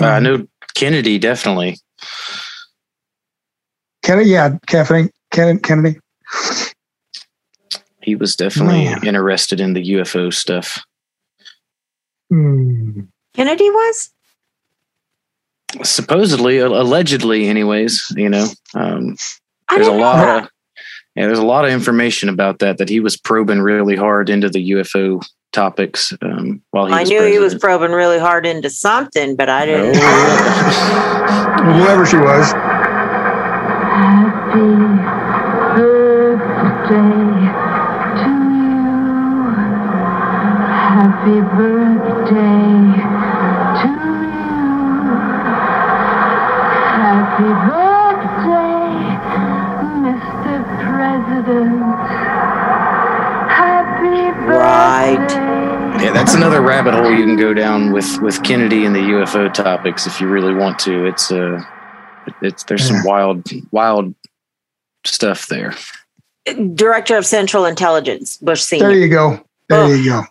Uh, 0.00 0.06
I 0.06 0.18
know 0.18 0.46
Kennedy 0.74 1.18
definitely. 1.18 1.76
Kennedy, 4.02 4.30
yeah, 4.30 4.56
Kennedy, 4.66 5.12
Kennedy, 5.30 5.60
Kennedy. 5.60 6.00
He 8.00 8.14
was 8.14 8.34
definitely 8.34 8.86
Man. 8.86 9.06
interested 9.06 9.60
in 9.60 9.74
the 9.74 9.90
UFO 9.90 10.32
stuff. 10.32 10.82
Hmm. 12.30 13.00
Kennedy 13.34 13.68
was? 13.68 14.08
Supposedly, 15.82 16.62
uh, 16.62 16.68
allegedly, 16.68 17.46
anyways. 17.46 18.10
You 18.16 18.30
know, 18.30 18.46
um, 18.74 19.16
there's 19.68 19.86
a 19.86 19.90
didn't 19.90 19.98
know 19.98 19.98
lot 19.98 20.16
that. 20.24 20.44
of 20.44 20.50
yeah, 21.16 21.26
there's 21.26 21.38
a 21.38 21.46
lot 21.46 21.64
of 21.64 21.70
information 21.70 22.28
about 22.28 22.58
that 22.58 22.76
that 22.76 22.90
he 22.90 23.00
was 23.00 23.16
probing 23.16 23.60
really 23.60 23.96
hard 23.96 24.28
into 24.28 24.50
the 24.50 24.72
UFO 24.72 25.24
topics 25.52 26.12
um, 26.20 26.60
while 26.72 26.86
he 26.86 26.92
I 26.92 27.00
was 27.00 27.08
knew 27.08 27.22
he 27.22 27.38
was 27.38 27.54
probing 27.54 27.92
really 27.92 28.18
hard 28.18 28.44
into 28.44 28.68
something, 28.68 29.34
but 29.34 29.48
I 29.48 29.64
didn't. 29.64 29.96
Oh, 29.98 31.72
Whoever 31.78 32.04
she 32.04 32.18
was. 32.18 32.52
Happy 33.96 34.60
birthday 35.80 36.96
to 38.20 38.30
you. 38.60 38.76
Happy 40.92 41.40
birthday 41.56 42.65
yeah, 56.06 56.12
that's 56.12 56.34
another 56.34 56.60
rabbit 56.60 56.94
hole 56.94 57.10
you 57.10 57.24
can 57.24 57.36
go 57.36 57.52
down 57.52 57.92
with 57.92 58.20
with 58.22 58.40
Kennedy 58.44 58.84
and 58.84 58.94
the 58.94 59.00
UFO 59.00 59.52
topics 59.52 60.06
if 60.06 60.20
you 60.20 60.28
really 60.28 60.54
want 60.54 60.78
to. 60.80 61.04
It's 61.06 61.32
uh, 61.32 61.60
it's 62.42 62.62
there's 62.64 62.86
some 62.86 63.02
wild 63.04 63.44
wild 63.72 64.14
stuff 65.04 65.48
there. 65.48 65.74
Director 66.74 67.16
of 67.16 67.26
Central 67.26 67.64
Intelligence, 67.64 68.36
Bush 68.36 68.62
Senior. 68.62 68.86
There 68.88 68.96
you 68.96 69.08
go. 69.08 69.40
There 69.68 69.80
Oh. 69.82 69.92
you 69.92 70.04
go. 70.08 70.22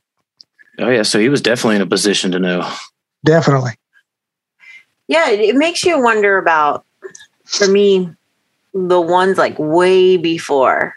Oh 0.79 0.89
yeah, 0.89 1.03
so 1.03 1.19
he 1.19 1.27
was 1.27 1.41
definitely 1.41 1.75
in 1.75 1.81
a 1.81 1.85
position 1.87 2.31
to 2.31 2.39
know. 2.39 2.69
Definitely. 3.25 3.71
Yeah, 5.09 5.29
it, 5.29 5.41
it 5.41 5.55
makes 5.57 5.83
you 5.83 6.01
wonder 6.01 6.37
about, 6.37 6.85
for 7.43 7.67
me, 7.67 8.09
the 8.73 9.01
ones 9.01 9.37
like 9.37 9.59
way 9.59 10.15
before. 10.15 10.95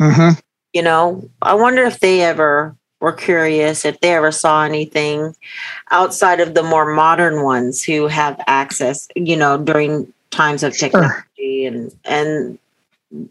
hmm 0.00 0.30
You 0.72 0.82
know, 0.82 1.28
I 1.42 1.52
wonder 1.54 1.82
if 1.84 2.00
they 2.00 2.22
ever 2.22 2.74
were 3.00 3.12
curious, 3.12 3.84
if 3.84 4.00
they 4.00 4.14
ever 4.14 4.32
saw 4.32 4.64
anything 4.64 5.34
outside 5.90 6.40
of 6.40 6.54
the 6.54 6.62
more 6.62 6.92
modern 6.94 7.42
ones 7.42 7.82
who 7.82 8.06
have 8.06 8.40
access. 8.46 9.08
You 9.14 9.36
know, 9.36 9.58
during 9.58 10.12
times 10.30 10.62
of 10.62 10.76
technology 10.76 11.66
and 11.66 11.94
and 12.04 12.58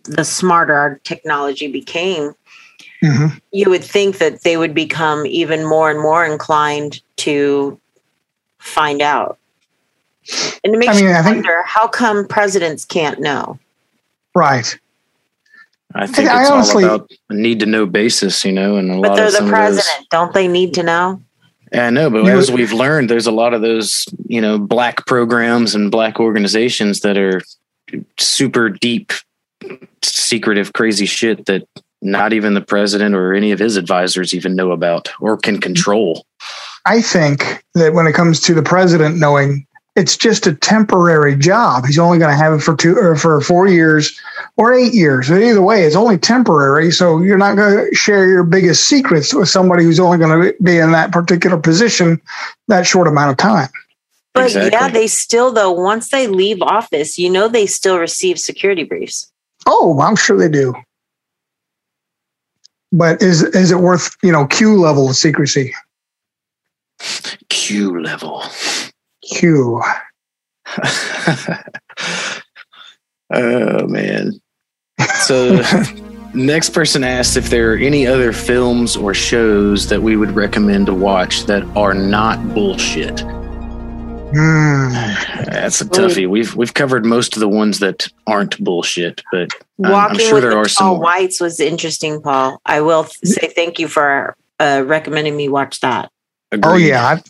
the 0.04 0.24
smarter 0.24 0.74
our 0.74 1.00
technology 1.04 1.68
became. 1.68 2.34
hmm 3.02 3.28
you 3.52 3.70
would 3.70 3.84
think 3.84 4.18
that 4.18 4.42
they 4.44 4.58
would 4.58 4.74
become 4.74 5.26
even 5.26 5.66
more 5.66 5.90
and 5.92 6.00
more 6.00 6.26
inclined 6.26 7.02
to 7.18 7.80
find 8.60 9.02
out. 9.02 9.38
And 10.64 10.74
it 10.76 10.78
makes 10.78 10.94
I 10.94 10.96
mean, 10.96 11.06
you 11.06 11.12
I 11.16 11.22
think- 11.24 11.36
wonder 11.38 11.62
how 11.64 11.88
come 11.88 12.28
presidents 12.28 12.84
can't 12.86 13.20
know? 13.20 13.60
Right. 14.34 14.78
I 15.96 16.08
think 16.08 16.30
I 16.30 16.42
it's 16.42 16.50
honestly- 16.52 16.84
all 16.84 16.96
about 16.96 17.12
a 17.30 17.34
need 17.34 17.60
to 17.62 17.66
know 17.66 17.86
basis, 17.86 18.44
you 18.44 18.52
know, 18.52 18.76
and 18.76 18.92
a 18.92 19.00
But 19.02 19.10
lot 19.12 19.16
they're 19.16 19.26
of 19.28 19.32
the 19.32 19.38
some 19.38 19.46
of 19.48 19.52
president. 19.52 19.86
those. 20.00 20.08
Don't 20.12 20.34
they 20.34 20.48
need 20.48 20.74
to 20.76 20.84
know? 20.84 21.22
Yeah, 21.72 21.88
I 21.88 21.90
know, 21.90 22.10
but 22.10 22.26
You 22.26 22.32
as 22.32 22.52
would- 22.52 22.60
we've 22.60 22.74
learned, 22.74 23.10
there's 23.10 23.28
a 23.28 23.32
lot 23.32 23.54
of 23.54 23.62
those, 23.62 24.06
you 24.28 24.42
know, 24.42 24.58
black 24.60 25.06
programs 25.08 25.74
and 25.74 25.90
black 25.90 26.20
organizations 26.20 27.00
that 27.00 27.18
are 27.18 27.42
super 28.20 28.70
deep, 28.70 29.14
secretive, 30.04 30.74
crazy 30.74 31.06
shit 31.06 31.46
that 31.46 31.64
not 32.02 32.34
even 32.34 32.54
the 32.54 32.62
president 32.62 33.16
or 33.16 33.34
any 33.34 33.52
of 33.52 33.60
his 33.60 33.78
advisors 33.78 34.34
even 34.34 34.56
know 34.56 34.72
about 34.72 35.10
or 35.20 35.38
can 35.38 35.60
control. 35.60 36.26
I 36.86 37.02
think 37.02 37.64
that 37.74 37.94
when 37.94 38.06
it 38.06 38.14
comes 38.14 38.40
to 38.42 38.54
the 38.54 38.62
president 38.62 39.18
knowing 39.18 39.66
it's 39.96 40.18
just 40.18 40.46
a 40.46 40.54
temporary 40.54 41.38
job, 41.38 41.86
he's 41.86 41.98
only 41.98 42.18
going 42.18 42.32
to 42.32 42.38
have 42.38 42.54
it 42.54 42.60
for 42.62 42.76
two 42.76 42.98
or 42.98 43.16
for 43.16 43.40
four 43.40 43.68
years 43.68 44.20
or 44.58 44.74
eight 44.74 44.94
years. 44.94 45.32
Either 45.32 45.62
way, 45.62 45.84
it's 45.84 45.96
only 45.96 46.18
temporary. 46.18 46.92
So 46.92 47.22
you're 47.22 47.38
not 47.38 47.56
going 47.56 47.88
to 47.90 47.96
share 47.96 48.28
your 48.28 48.44
biggest 48.44 48.90
secrets 48.90 49.34
with 49.34 49.48
somebody 49.48 49.84
who's 49.84 50.00
only 50.00 50.18
going 50.18 50.42
to 50.42 50.64
be 50.64 50.78
in 50.78 50.92
that 50.92 51.14
particular 51.14 51.58
position 51.58 52.22
that 52.68 52.86
short 52.86 53.08
amount 53.08 53.32
of 53.32 53.38
time. 53.38 53.70
But 54.34 54.48
Exactly. 54.48 54.72
yeah, 54.74 54.90
they 54.90 55.08
still 55.08 55.54
though 55.54 55.72
once 55.72 56.10
they 56.10 56.28
leave 56.28 56.62
office, 56.62 57.18
you 57.18 57.30
know 57.30 57.48
they 57.48 57.66
still 57.66 57.98
receive 57.98 58.38
security 58.38 58.84
briefs. 58.84 59.32
Oh, 59.66 59.98
I'm 60.02 60.18
sure 60.18 60.38
they 60.38 60.50
do. 60.50 60.76
But 62.92 63.22
is 63.22 63.44
is 63.44 63.72
it 63.72 63.78
worth 63.78 64.18
you 64.22 64.34
know 64.34 64.46
Q 64.46 64.78
level 64.78 65.10
of 65.10 65.16
secrecy? 65.16 65.74
Q 67.48 68.02
level. 68.02 68.44
Q. 69.30 69.82
oh 73.32 73.88
man. 73.88 74.34
So 75.22 75.62
next 76.34 76.70
person 76.72 77.04
asked 77.04 77.38
if 77.38 77.50
there 77.50 77.74
are 77.74 77.78
any 77.78 78.08
other 78.08 78.32
films 78.34 78.96
or 78.96 79.14
shows 79.14 79.90
that 79.90 80.02
we 80.02 80.16
would 80.18 80.32
recommend 80.32 80.86
to 80.88 80.94
watch 80.94 81.44
that 81.46 81.64
are 81.76 81.94
not 81.94 82.54
bullshit. 82.54 83.22
Hmm. 84.32 84.92
That's 85.46 85.80
a 85.82 85.86
toughie. 85.86 86.28
We've 86.28 86.56
we've 86.56 86.74
covered 86.74 87.06
most 87.06 87.36
of 87.36 87.40
the 87.40 87.48
ones 87.48 87.80
that 87.80 88.08
aren't 88.28 88.60
bullshit, 88.62 89.22
but 89.32 89.50
I'm- 89.54 89.86
I'm 89.86 89.92
Walking 89.92 90.20
sure 90.20 90.34
with 90.36 90.44
there 90.44 90.52
the 90.52 90.58
are 90.58 90.68
some 90.68 90.86
tall 90.88 90.96
more. 90.96 91.04
whites 91.04 91.40
was 91.40 91.60
interesting, 91.60 92.22
Paul. 92.22 92.60
I 92.66 92.82
will 92.82 93.04
th- 93.06 93.18
say 93.34 93.52
thank 93.56 93.80
you 93.80 93.88
for 93.88 94.36
uh, 94.60 94.84
recommending 94.86 95.36
me 95.38 95.48
watch 95.50 95.80
that. 95.82 96.10
Oh 96.64 96.76
yeah, 96.76 97.06
I, 97.06 97.22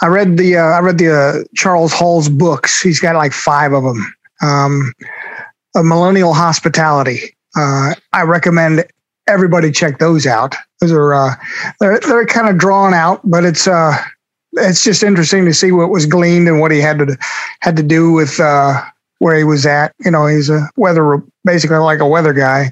I 0.00 0.06
read 0.06 0.36
the 0.36 0.56
uh, 0.56 0.62
I 0.62 0.80
read 0.80 0.98
the 0.98 1.14
uh, 1.14 1.44
Charles 1.54 1.92
Hall's 1.92 2.28
books. 2.28 2.80
He's 2.80 3.00
got 3.00 3.16
like 3.16 3.32
five 3.32 3.72
of 3.72 3.84
them. 3.84 4.14
Um, 4.42 4.92
of 5.74 5.84
Millennial 5.84 6.34
Hospitality. 6.34 7.34
Uh, 7.56 7.94
I 8.12 8.22
recommend 8.22 8.84
everybody 9.28 9.70
check 9.70 9.98
those 9.98 10.26
out. 10.26 10.54
Those 10.80 10.92
are 10.92 11.14
uh, 11.14 11.34
they're 11.80 12.00
they're 12.00 12.26
kind 12.26 12.48
of 12.48 12.58
drawn 12.58 12.94
out, 12.94 13.20
but 13.24 13.44
it's 13.44 13.66
uh, 13.66 13.96
it's 14.54 14.84
just 14.84 15.02
interesting 15.02 15.44
to 15.44 15.54
see 15.54 15.72
what 15.72 15.90
was 15.90 16.06
gleaned 16.06 16.48
and 16.48 16.60
what 16.60 16.72
he 16.72 16.80
had 16.80 16.98
to 16.98 17.16
had 17.60 17.76
to 17.76 17.82
do 17.82 18.12
with 18.12 18.40
uh, 18.40 18.82
where 19.18 19.36
he 19.36 19.44
was 19.44 19.66
at. 19.66 19.94
You 20.04 20.10
know, 20.10 20.26
he's 20.26 20.50
a 20.50 20.68
weather 20.76 21.22
basically 21.44 21.76
like 21.78 22.00
a 22.00 22.08
weather 22.08 22.32
guy. 22.32 22.70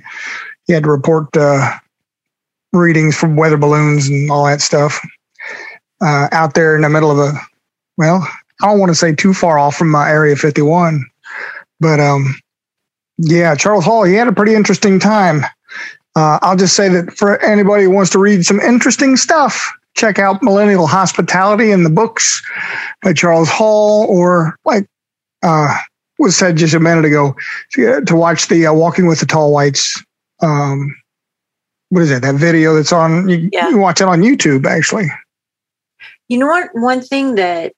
He 0.67 0.73
had 0.73 0.85
to 0.85 0.91
report 0.91 1.29
readings 2.73 3.17
from 3.17 3.37
weather 3.37 3.57
balloons 3.57 4.09
and 4.09 4.31
all 4.31 4.47
that 4.47 4.61
stuff 4.61 5.01
uh, 6.01 6.29
out 6.33 6.55
there 6.55 6.77
in 6.77 6.83
the 6.83 6.89
middle 6.89 7.11
of 7.11 7.19
a 7.19 7.33
well, 7.97 8.27
I 8.63 8.67
don't 8.67 8.79
want 8.79 8.91
to 8.91 8.95
say 8.95 9.15
too 9.15 9.35
far 9.35 9.59
off 9.59 9.77
from 9.77 9.91
my 9.91 10.09
Area 10.09 10.35
51, 10.37 11.05
but 11.81 12.01
um, 12.01 12.35
yeah, 13.19 13.55
Charles 13.55 13.85
Hall, 13.85 14.05
he 14.05 14.15
had 14.15 14.29
a 14.29 14.33
pretty 14.33 14.55
interesting 14.55 14.99
time. 14.99 15.45
Uh, 16.17 16.39
I'll 16.43 16.57
just 16.57 16.75
say 16.75 16.89
that 16.89 17.13
for 17.17 17.39
anybody 17.43 17.85
who 17.85 17.91
wants 17.91 18.11
to 18.13 18.19
read 18.19 18.45
some 18.45 18.59
interesting 18.61 19.17
stuff, 19.17 19.71
check 19.97 20.19
out 20.19 20.43
Millennial 20.43 20.87
Hospitality 20.87 21.71
in 21.71 21.85
the 21.85 21.91
books 21.91 22.43
by 23.03 23.13
Charles 23.13 23.49
Hall, 23.51 24.07
or 24.09 24.57
like 24.65 24.87
uh, 25.43 25.77
was 26.19 26.37
said 26.37 26.57
just 26.57 26.75
a 26.75 26.81
minute 26.81 27.05
ago, 27.05 27.35
to, 27.73 28.01
to 28.05 28.17
watch 28.17 28.49
the 28.49 28.67
uh, 28.67 28.73
Walking 28.73 29.07
with 29.07 29.21
the 29.21 29.27
Tall 29.27 29.53
Whites. 29.53 30.03
Um, 30.43 30.97
what 31.91 32.03
is 32.03 32.11
it? 32.11 32.23
That 32.23 32.37
video 32.37 32.75
that's 32.75 32.93
on. 32.93 33.29
You, 33.29 33.49
Yeah. 33.53 33.69
you 33.69 33.79
watch 33.79 34.01
it 34.01 34.09
on 34.09 34.21
YouTube, 34.23 34.65
actually. 34.67 35.11
You 36.31 36.39
know 36.39 36.47
what? 36.47 36.71
One 36.73 37.03
thing 37.03 37.35
that 37.35 37.75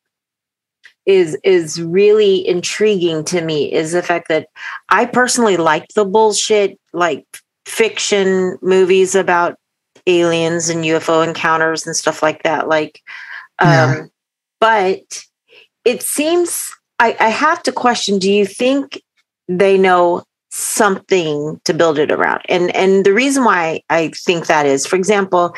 is 1.07 1.36
is 1.42 1.80
really 1.82 2.46
intriguing 2.46 3.24
to 3.24 3.40
me 3.40 3.72
is 3.72 3.90
the 3.92 4.03
fact 4.03 4.28
that 4.28 4.46
I 4.90 5.07
personally 5.07 5.57
like 5.57 5.88
the 5.96 6.05
bullshit 6.05 6.78
like 6.92 7.26
fiction 7.66 8.59
movies 8.62 9.14
about 9.16 9.57
aliens 10.07 10.68
and 10.68 10.84
UFO 10.84 11.26
encounters 11.26 11.86
and 11.86 11.96
stuff 11.96 12.22
like 12.22 12.42
that. 12.44 12.68
Like, 12.68 13.00
um, 13.59 13.68
Yeah. 13.70 14.05
but 14.61 15.24
it 15.84 16.03
seems 16.03 16.70
I, 17.00 17.16
I 17.18 17.28
have 17.30 17.62
to 17.64 17.72
question: 17.72 18.18
Do 18.18 18.30
you 18.30 18.46
think 18.46 19.00
they 19.48 19.78
know 19.78 20.22
something 20.50 21.59
to 21.64 21.72
build 21.74 21.98
it 21.98 22.12
around? 22.12 22.42
And 22.50 22.74
and 22.76 23.05
the 23.07 23.14
reason 23.14 23.44
why 23.44 23.80
I 23.88 24.11
think 24.14 24.46
that 24.46 24.66
is, 24.66 24.86
for 24.86 24.96
example, 24.96 25.55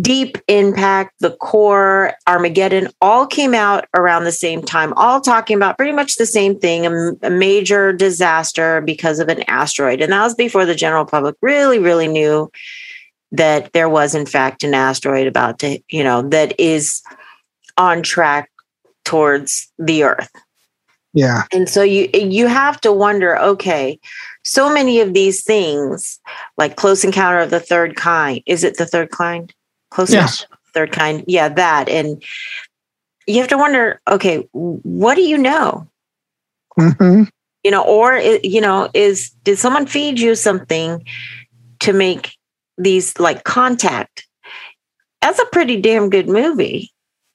Deep 0.00 0.38
Impact, 0.48 1.12
The 1.20 1.30
Core, 1.36 2.14
Armageddon 2.26 2.88
all 3.00 3.26
came 3.26 3.54
out 3.54 3.86
around 3.94 4.24
the 4.24 4.32
same 4.32 4.62
time, 4.62 4.92
all 4.94 5.20
talking 5.20 5.56
about 5.56 5.76
pretty 5.76 5.92
much 5.92 6.16
the 6.16 6.26
same 6.26 6.58
thing 6.58 6.86
a, 7.22 7.30
major 7.30 7.92
disaster 7.92 8.80
because 8.80 9.20
of 9.20 9.28
an 9.28 9.44
asteroid. 9.48 10.00
And 10.00 10.12
that 10.12 10.22
was 10.24 10.34
before 10.34 10.66
the 10.66 10.74
general 10.74 11.04
public 11.04 11.36
really, 11.40 11.78
really 11.78 12.08
knew 12.08 12.50
that 13.30 13.72
there 13.72 13.88
was, 13.88 14.14
in 14.14 14.26
fact, 14.26 14.64
an 14.64 14.74
asteroid 14.74 15.28
about 15.28 15.60
to, 15.60 15.78
you 15.88 16.02
know, 16.02 16.22
that 16.30 16.58
is 16.58 17.02
on 17.76 18.02
track 18.02 18.50
towards 19.04 19.70
the 19.78 20.04
Earth. 20.04 20.30
Yeah. 21.12 21.44
And 21.52 21.68
so 21.68 21.84
you 21.84 22.08
you 22.12 22.48
have 22.48 22.80
to 22.80 22.92
wonder, 22.92 23.38
okay, 23.38 24.00
so 24.42 24.72
many 24.72 25.00
of 25.00 25.14
these 25.14 25.44
things, 25.44 26.18
like 26.58 26.74
close 26.74 27.04
encounter 27.04 27.38
of 27.38 27.50
the 27.50 27.60
third 27.60 27.94
kind, 27.94 28.42
is 28.46 28.64
it 28.64 28.76
the 28.76 28.86
third 28.86 29.10
kind? 29.10 29.54
Close 29.94 30.10
Yes. 30.10 30.42
encounter 30.42 30.54
third 30.74 30.90
kind, 30.92 31.24
yeah, 31.28 31.48
that. 31.48 31.88
And 31.88 32.20
you 33.26 33.38
have 33.38 33.48
to 33.48 33.56
wonder, 33.56 34.00
okay, 34.10 34.38
what 34.52 35.14
do 35.14 35.22
you 35.22 35.38
know? 35.38 35.88
hmm 36.76 37.22
You 37.62 37.70
know, 37.70 37.84
or 37.84 38.18
you 38.18 38.60
know, 38.60 38.90
is 38.92 39.30
did 39.44 39.58
someone 39.58 39.86
feed 39.86 40.18
you 40.18 40.34
something 40.34 41.06
to 41.80 41.92
make 41.92 42.36
these 42.76 43.18
like 43.20 43.44
contact? 43.44 44.26
That's 45.22 45.38
a 45.38 45.46
pretty 45.46 45.80
damn 45.80 46.10
good 46.10 46.28
movie. 46.28 46.90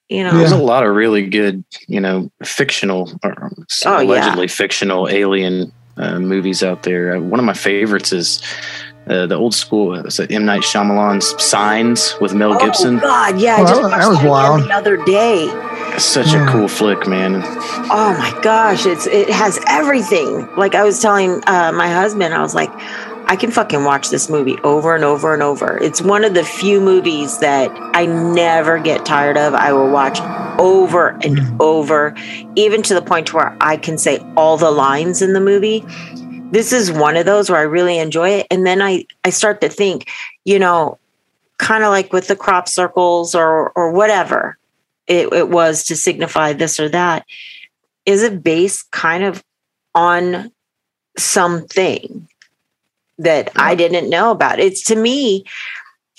You 0.09 0.23
know, 0.23 0.37
There's 0.37 0.51
a 0.51 0.57
lot 0.57 0.85
of 0.85 0.93
really 0.95 1.25
good, 1.27 1.63
you 1.87 2.01
know, 2.01 2.29
fictional 2.43 3.17
or 3.23 3.51
Oh, 3.85 3.99
yeah. 3.99 4.03
allegedly 4.03 4.47
fictional 4.47 5.07
alien 5.07 5.71
uh, 5.97 6.19
movies 6.19 6.61
out 6.63 6.83
there. 6.83 7.15
Uh, 7.15 7.19
one 7.21 7.39
of 7.39 7.45
my 7.45 7.53
favorites 7.53 8.11
is 8.11 8.41
uh, 9.09 9.25
the 9.25 9.35
old 9.35 9.53
school 9.53 9.93
uh, 9.93 10.09
so 10.09 10.25
M 10.29 10.45
Night 10.45 10.61
Shyamalan's 10.61 11.41
Signs 11.43 12.13
with 12.21 12.33
Mel 12.33 12.53
Gibson. 12.59 12.97
Oh 12.97 12.99
Gibson. 12.99 12.99
God, 12.99 13.39
yeah, 13.41 13.55
I 13.55 13.61
Well, 13.63 13.67
just 13.67 13.81
that 13.81 13.89
watched 13.91 14.09
was 14.09 14.19
that 14.21 14.29
wild. 14.29 14.63
the 14.63 14.71
other 14.73 14.97
day. 15.05 15.97
Such 15.97 16.31
Yeah. 16.33 16.47
a 16.47 16.51
cool 16.51 16.67
flick, 16.67 17.07
man. 17.07 17.41
Oh 17.91 18.15
my 18.17 18.39
gosh, 18.41 18.85
it's 18.85 19.07
it 19.07 19.29
has 19.29 19.59
everything. 19.67 20.47
Like 20.55 20.75
I 20.75 20.83
was 20.83 21.01
telling 21.01 21.41
uh, 21.47 21.71
my 21.73 21.89
husband, 21.89 22.33
I 22.33 22.41
was 22.41 22.53
like, 22.53 22.69
I 23.25 23.35
can 23.35 23.51
fucking 23.51 23.83
watch 23.83 24.09
this 24.09 24.29
movie 24.29 24.57
over 24.63 24.95
and 24.95 25.03
over 25.03 25.33
and 25.33 25.43
over. 25.43 25.77
It's 25.81 26.01
one 26.01 26.23
of 26.23 26.33
the 26.35 26.43
few 26.43 26.79
movies 26.79 27.39
that 27.39 27.69
I 27.93 28.05
never 28.05 28.79
get 28.79 29.05
tired 29.05 29.37
of. 29.37 29.53
I 29.53 29.73
will 29.73 29.89
watch 29.89 30.19
over 30.59 31.09
and 31.23 31.37
Mhm. 31.37 31.57
over, 31.59 32.13
even 32.55 32.81
to 32.83 32.93
the 32.93 33.01
point 33.01 33.33
where 33.33 33.55
I 33.61 33.77
can 33.77 33.97
say 33.97 34.19
all 34.35 34.57
the 34.57 34.71
lines 34.71 35.21
in 35.21 35.33
the 35.33 35.39
movie. 35.41 35.85
This 36.51 36.73
is 36.73 36.91
one 36.91 37.15
of 37.15 37.25
those 37.25 37.49
where 37.49 37.59
I 37.59 37.63
really 37.63 37.99
enjoy 37.99 38.29
it, 38.29 38.47
and 38.49 38.65
then 38.65 38.81
I 38.81 39.05
I 39.23 39.29
start 39.29 39.61
to 39.61 39.69
think, 39.69 40.09
you 40.45 40.59
know, 40.59 40.97
kind 41.57 41.83
of 41.83 41.89
like 41.89 42.11
with 42.13 42.27
the 42.27 42.35
crop 42.35 42.67
circles 42.67 43.35
or 43.35 43.71
or 43.71 43.91
whatever 43.91 44.57
it, 45.07 45.31
it 45.33 45.49
was 45.49 45.83
to 45.85 45.95
signify 45.95 46.53
this 46.53 46.79
or 46.79 46.89
that 46.89 47.25
is 48.09 48.23
it 48.23 48.43
based 48.43 48.89
kind 48.91 49.23
of 49.23 49.43
on 49.93 50.51
something 51.17 52.27
that 53.19 53.51
I 53.55 53.75
didn't 53.75 54.09
know 54.09 54.31
about? 54.31 54.59
It's 54.59 54.83
to 54.85 54.95
me, 54.95 55.43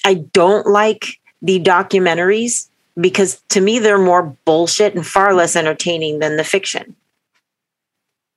I 0.05 0.15
don't 0.15 0.67
like 0.67 1.19
the 1.43 1.59
documentaries 1.59 2.69
because 3.01 3.41
to 3.49 3.61
me 3.61 3.79
they're 3.81 3.99
more 3.99 4.37
bullshit 4.45 4.95
and 4.95 5.07
far 5.07 5.35
less 5.35 5.57
entertaining 5.57 6.19
than 6.21 6.37
the 6.37 6.45
fiction. 6.45 6.95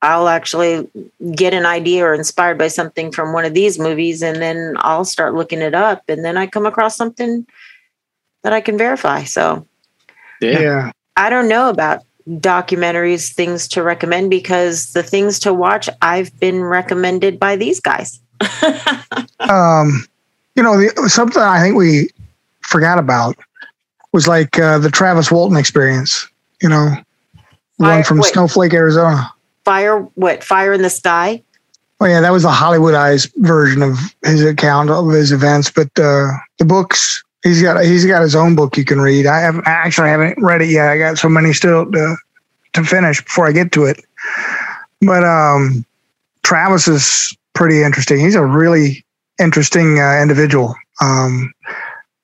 I'll 0.04 0.28
actually 0.28 0.86
get 1.34 1.54
an 1.54 1.64
idea 1.64 2.04
or 2.04 2.12
inspired 2.12 2.58
by 2.58 2.68
something 2.68 3.10
from 3.10 3.32
one 3.32 3.46
of 3.46 3.54
these 3.54 3.78
movies 3.78 4.22
and 4.22 4.42
then 4.42 4.74
I'll 4.78 5.06
start 5.06 5.34
looking 5.34 5.60
it 5.62 5.74
up 5.74 6.02
and 6.08 6.22
then 6.22 6.36
I 6.36 6.46
come 6.46 6.66
across 6.66 6.94
something 6.94 7.46
that 8.42 8.52
I 8.52 8.60
can 8.60 8.76
verify. 8.76 9.24
So 9.24 9.66
Yeah. 10.42 10.60
yeah. 10.60 10.92
I 11.16 11.30
don't 11.30 11.48
know 11.48 11.70
about 11.70 12.02
documentaries, 12.28 13.32
things 13.32 13.66
to 13.68 13.82
recommend 13.82 14.28
because 14.28 14.92
the 14.92 15.02
things 15.02 15.38
to 15.40 15.54
watch 15.54 15.88
I've 16.02 16.38
been 16.38 16.62
recommended 16.62 17.40
by 17.40 17.56
these 17.56 17.80
guys. 17.80 18.20
um, 19.40 20.04
you 20.54 20.62
know, 20.62 20.76
the, 20.76 21.08
something 21.08 21.40
I 21.42 21.60
think 21.62 21.76
we 21.76 22.10
forgot 22.60 22.98
about 22.98 23.36
was 24.12 24.28
like 24.28 24.58
uh, 24.58 24.78
the 24.78 24.90
Travis 24.90 25.30
Walton 25.30 25.56
experience. 25.56 26.28
You 26.60 26.68
know, 26.68 26.90
the 27.78 27.84
Fire- 27.84 27.94
one 27.94 28.04
from 28.04 28.18
wait. 28.18 28.32
Snowflake, 28.32 28.74
Arizona. 28.74 29.30
Fire, 29.64 30.00
what? 30.14 30.44
Fire 30.44 30.72
in 30.72 30.82
the 30.82 30.90
sky? 30.90 31.42
Oh 32.00 32.06
yeah, 32.06 32.20
that 32.20 32.32
was 32.32 32.42
the 32.42 32.50
Hollywoodized 32.50 33.32
version 33.36 33.82
of 33.82 33.98
his 34.24 34.44
account 34.44 34.90
of 34.90 35.08
his 35.10 35.32
events. 35.32 35.70
But 35.70 35.88
uh, 35.98 36.32
the 36.58 36.64
books, 36.64 37.22
he's 37.42 37.62
got 37.62 37.82
he's 37.84 38.04
got 38.04 38.22
his 38.22 38.34
own 38.34 38.54
book 38.54 38.76
you 38.76 38.84
can 38.84 39.00
read. 39.00 39.26
I 39.26 39.40
have 39.40 39.56
I 39.58 39.70
actually 39.70 40.08
haven't 40.08 40.42
read 40.42 40.60
it 40.60 40.68
yet. 40.68 40.88
I 40.88 40.98
got 40.98 41.18
so 41.18 41.28
many 41.28 41.52
still 41.52 41.90
to 41.92 42.16
to 42.74 42.84
finish 42.84 43.22
before 43.22 43.46
I 43.46 43.52
get 43.52 43.72
to 43.72 43.84
it. 43.84 44.04
But 45.00 45.24
um, 45.24 45.86
Travis 46.42 46.88
is 46.88 47.36
pretty 47.54 47.82
interesting. 47.82 48.20
He's 48.20 48.34
a 48.34 48.44
really 48.44 49.04
interesting 49.40 50.00
uh, 50.00 50.20
individual. 50.20 50.74
Um, 51.00 51.52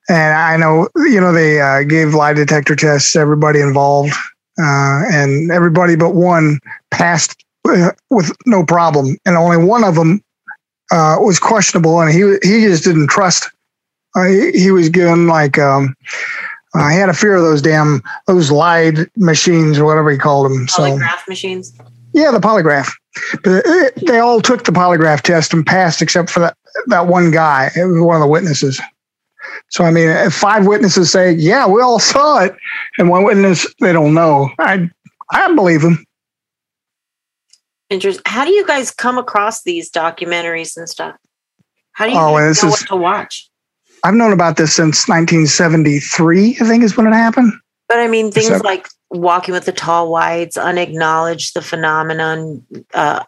and 0.09 0.33
I 0.33 0.57
know 0.57 0.89
you 0.97 1.21
know 1.21 1.31
they 1.31 1.61
uh, 1.61 1.83
gave 1.83 2.13
lie 2.13 2.33
detector 2.33 2.75
tests 2.75 3.13
to 3.13 3.19
everybody 3.19 3.61
involved, 3.61 4.13
uh, 4.61 5.03
and 5.11 5.51
everybody 5.51 5.95
but 5.95 6.13
one 6.13 6.59
passed 6.91 7.43
uh, 7.67 7.91
with 8.09 8.31
no 8.45 8.65
problem, 8.65 9.17
and 9.25 9.35
only 9.35 9.57
one 9.57 9.83
of 9.83 9.95
them 9.95 10.21
uh, 10.91 11.17
was 11.19 11.39
questionable, 11.39 12.01
and 12.01 12.11
he 12.11 12.37
he 12.43 12.61
just 12.61 12.83
didn't 12.83 13.07
trust. 13.07 13.49
Uh, 14.15 14.25
he, 14.25 14.51
he 14.51 14.71
was 14.71 14.89
given 14.89 15.27
like 15.27 15.57
um, 15.57 15.95
uh, 16.73 16.89
he 16.89 16.97
had 16.97 17.09
a 17.09 17.13
fear 17.13 17.35
of 17.35 17.43
those 17.43 17.61
damn 17.61 18.01
those 18.27 18.51
lied 18.51 19.09
machines 19.15 19.77
or 19.77 19.85
whatever 19.85 20.11
he 20.11 20.17
called 20.17 20.45
them. 20.51 20.67
So 20.67 20.83
Polygraph 20.83 21.27
machines? 21.27 21.73
yeah, 22.13 22.31
the 22.31 22.39
polygraph. 22.39 22.91
But 23.43 23.63
it, 23.65 24.05
they 24.05 24.19
all 24.19 24.41
took 24.41 24.63
the 24.63 24.71
polygraph 24.71 25.21
test 25.21 25.53
and 25.53 25.65
passed, 25.65 26.01
except 26.01 26.29
for 26.29 26.39
that 26.41 26.57
that 26.87 27.07
one 27.07 27.31
guy. 27.31 27.71
It 27.75 27.85
was 27.85 28.01
one 28.01 28.15
of 28.15 28.21
the 28.21 28.27
witnesses. 28.27 28.81
So 29.69 29.83
I 29.83 29.91
mean, 29.91 30.09
if 30.09 30.33
five 30.33 30.65
witnesses 30.67 31.11
say, 31.11 31.31
"Yeah, 31.31 31.67
we 31.67 31.81
all 31.81 31.99
saw 31.99 32.39
it," 32.39 32.55
and 32.97 33.09
one 33.09 33.23
witness 33.23 33.65
they 33.79 33.93
don't 33.93 34.13
know, 34.13 34.49
I 34.59 34.89
I 35.31 35.53
believe 35.55 35.81
them. 35.81 36.03
Interesting. 37.89 38.23
How 38.25 38.45
do 38.45 38.51
you 38.51 38.65
guys 38.65 38.91
come 38.91 39.17
across 39.17 39.63
these 39.63 39.91
documentaries 39.91 40.77
and 40.77 40.87
stuff? 40.89 41.15
How 41.93 42.05
do 42.05 42.11
you 42.13 42.17
Oh, 42.17 42.37
this 42.41 42.63
know 42.63 42.69
is- 42.69 42.79
what 42.81 42.87
to 42.87 42.95
watch? 42.95 43.49
I've 44.03 44.13
known 44.15 44.33
about 44.33 44.57
this 44.57 44.73
since 44.73 45.07
1973. 45.07 46.57
I 46.59 46.65
think 46.65 46.83
is 46.83 46.97
when 46.97 47.05
it 47.05 47.13
happened. 47.13 47.53
But 47.87 47.99
I 47.99 48.07
mean, 48.07 48.31
things 48.31 48.47
Except- 48.47 48.65
like 48.65 48.87
walking 49.09 49.53
with 49.53 49.65
the 49.65 49.73
tall 49.73 50.09
whites, 50.09 50.57
unacknowledged 50.57 51.53
the 51.53 51.61
phenomenon. 51.61 52.65
Uh, 52.93 53.23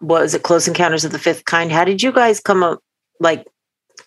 was 0.00 0.34
it 0.34 0.42
Close 0.42 0.66
Encounters 0.66 1.04
of 1.04 1.12
the 1.12 1.18
Fifth 1.18 1.44
Kind? 1.44 1.70
How 1.70 1.84
did 1.84 2.02
you 2.02 2.10
guys 2.10 2.40
come 2.40 2.62
up, 2.62 2.80
like, 3.20 3.46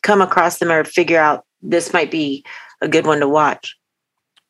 come 0.02 0.22
across 0.22 0.58
them 0.58 0.72
or 0.72 0.84
figure 0.84 1.20
out 1.20 1.46
this 1.62 1.94
might 1.94 2.12
be 2.12 2.44
a 2.82 2.88
good 2.88 3.06
one 3.06 3.20
to 3.20 3.28
watch? 3.28 3.76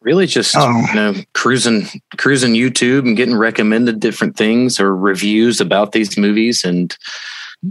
Really, 0.01 0.27
just 0.27 0.55
Oh. 0.55 0.85
you 0.89 0.95
know, 0.95 1.13
cruising 1.33 1.87
cruising 2.17 2.53
YouTube 2.53 2.99
and 2.99 3.17
getting 3.17 3.35
recommended 3.35 3.99
different 3.99 4.37
things 4.37 4.79
or 4.79 4.95
reviews 4.95 5.59
about 5.59 5.91
these 5.91 6.17
movies 6.17 6.63
and 6.63 6.95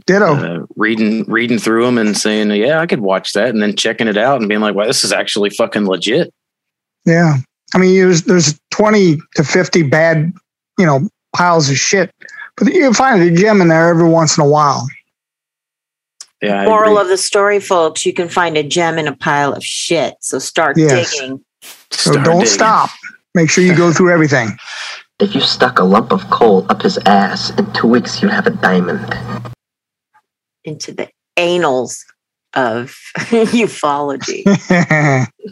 Ditto. 0.06 0.34
uh, 0.34 0.66
reading 0.76 1.24
reading 1.26 1.58
through 1.58 1.86
them 1.86 1.96
and 1.96 2.14
saying, 2.18 2.50
"Yeah, 2.50 2.80
I 2.80 2.86
could 2.86 3.00
watch 3.00 3.32
that," 3.32 3.48
and 3.48 3.62
then 3.62 3.74
checking 3.76 4.08
it 4.08 4.18
out 4.18 4.40
and 4.40 4.48
being 4.48 4.60
like, 4.60 4.74
"Wow, 4.74 4.84
this 4.86 5.04
is 5.04 5.12
actually 5.12 5.48
fucking 5.50 5.86
legit." 5.86 6.32
Yeah. 7.06 7.38
I 7.74 7.78
mean, 7.78 7.94
there's, 7.94 8.22
there's 8.24 8.58
20 8.70 9.18
to 9.36 9.44
50 9.44 9.82
bad, 9.84 10.32
you 10.78 10.84
know, 10.86 11.08
piles 11.34 11.70
of 11.70 11.76
shit, 11.76 12.14
but 12.56 12.72
you 12.72 12.80
can 12.80 12.94
find 12.94 13.22
a 13.22 13.30
gem 13.34 13.60
in 13.62 13.68
there 13.68 13.88
every 13.88 14.08
once 14.08 14.36
in 14.36 14.44
a 14.44 14.48
while. 14.48 14.86
Yeah, 16.40 16.64
Moral 16.66 16.98
of 16.98 17.08
the 17.08 17.16
story, 17.16 17.58
folks: 17.60 18.06
you 18.06 18.12
can 18.12 18.28
find 18.28 18.56
a 18.56 18.62
gem 18.62 18.98
in 18.98 19.08
a 19.08 19.16
pile 19.16 19.52
of 19.52 19.64
shit. 19.64 20.14
So 20.20 20.38
start 20.38 20.76
Yes. 20.78 21.10
digging. 21.10 21.44
So 21.90 22.12
Start 22.12 22.24
don't 22.24 22.34
digging. 22.40 22.46
stop. 22.54 22.90
Make 23.34 23.50
sure 23.50 23.64
you 23.64 23.74
go 23.76 23.92
through 23.92 24.12
everything. 24.12 24.56
If 25.20 25.34
you 25.34 25.40
stuck 25.40 25.80
a 25.80 25.84
lump 25.84 26.12
of 26.12 26.30
coal 26.30 26.64
up 26.68 26.82
his 26.82 26.96
ass, 26.98 27.50
in 27.58 27.66
two 27.72 27.88
weeks 27.88 28.22
you'd 28.22 28.30
have 28.30 28.46
a 28.46 28.50
diamond. 28.50 29.04
into 30.62 30.92
the 30.92 31.08
anals 31.36 32.04
of 32.54 32.94
ufology. 33.18 34.44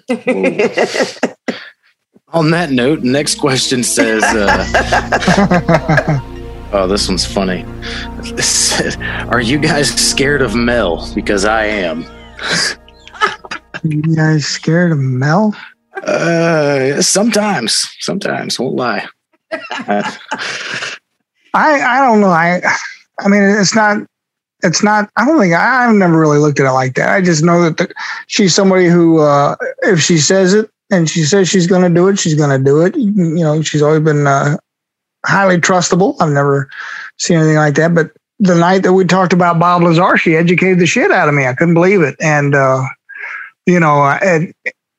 On 2.33 2.51
that 2.53 2.71
note, 2.71 3.03
next 3.03 3.37
question 3.41 3.83
says, 3.83 4.23
uh, 4.23 6.21
"Oh, 6.73 6.87
this 6.87 7.09
one's 7.09 7.25
funny." 7.25 7.65
Said, 8.41 9.01
Are 9.31 9.41
you 9.41 9.59
guys 9.59 9.89
scared 9.89 10.43
of 10.43 10.55
Mel? 10.55 11.13
Because 11.15 11.45
I 11.45 11.65
am. 11.67 12.05
you 13.83 14.03
guys 14.15 14.47
scared 14.47 14.93
of 14.93 14.99
Mel? 14.99 15.55
Uh, 16.03 17.01
sometimes, 17.01 17.89
sometimes 18.01 18.59
won't 18.59 18.77
lie. 18.77 19.07
I 19.51 20.19
I 21.55 22.01
don't 22.07 22.21
know. 22.21 22.31
I 22.31 22.61
I 23.21 23.29
mean, 23.29 23.43
it's 23.43 23.75
not. 23.75 23.99
It's 24.63 24.83
not. 24.83 25.11
I 25.17 25.25
don't 25.25 25.39
think 25.39 25.55
I, 25.55 25.87
I've 25.87 25.95
never 25.95 26.19
really 26.19 26.39
looked 26.39 26.61
at 26.61 26.67
it 26.67 26.73
like 26.73 26.95
that. 26.95 27.11
I 27.11 27.21
just 27.21 27.45
know 27.45 27.63
that 27.63 27.77
the, 27.77 27.95
she's 28.27 28.55
somebody 28.55 28.87
who, 28.87 29.19
uh, 29.19 29.55
if 29.83 30.01
she 30.01 30.19
says 30.19 30.55
it 30.55 30.71
and 30.91 31.09
she 31.09 31.25
says 31.25 31.49
she's 31.49 31.67
going 31.67 31.83
to 31.83 31.95
do 31.95 32.09
it, 32.09 32.19
she's 32.19 32.35
going 32.35 32.51
to 32.51 32.63
do 32.63 32.81
it. 32.81 32.97
You 32.97 33.45
know, 33.45 33.63
she's 33.63 33.83
always 33.83 34.01
been 34.01 34.27
uh, 34.27 34.57
highly 35.27 35.59
trustable. 35.59 36.17
I've 36.21 36.33
never 36.33 36.69
seen 37.19 37.39
anything 37.39 37.57
like 37.57 37.75
that. 37.75 37.95
But 37.95 38.13
the 38.39 38.55
night 38.55 38.83
that 38.83 38.93
we 38.93 39.05
talked 39.05 39.33
about 39.33 39.59
Bob 39.59 39.83
Lazar, 39.83 40.17
she 40.17 40.37
educated 40.37 40.79
the 40.79 40.87
shit 40.87 41.11
out 41.11 41.29
of 41.29 41.35
me. 41.35 41.47
I 41.47 41.55
couldn't 41.55 41.75
believe 41.75 42.03
it. 42.03 42.17
And 42.21 42.55
uh, 42.55 42.85
you 43.67 43.81
know, 43.81 44.01
I, 44.01 44.53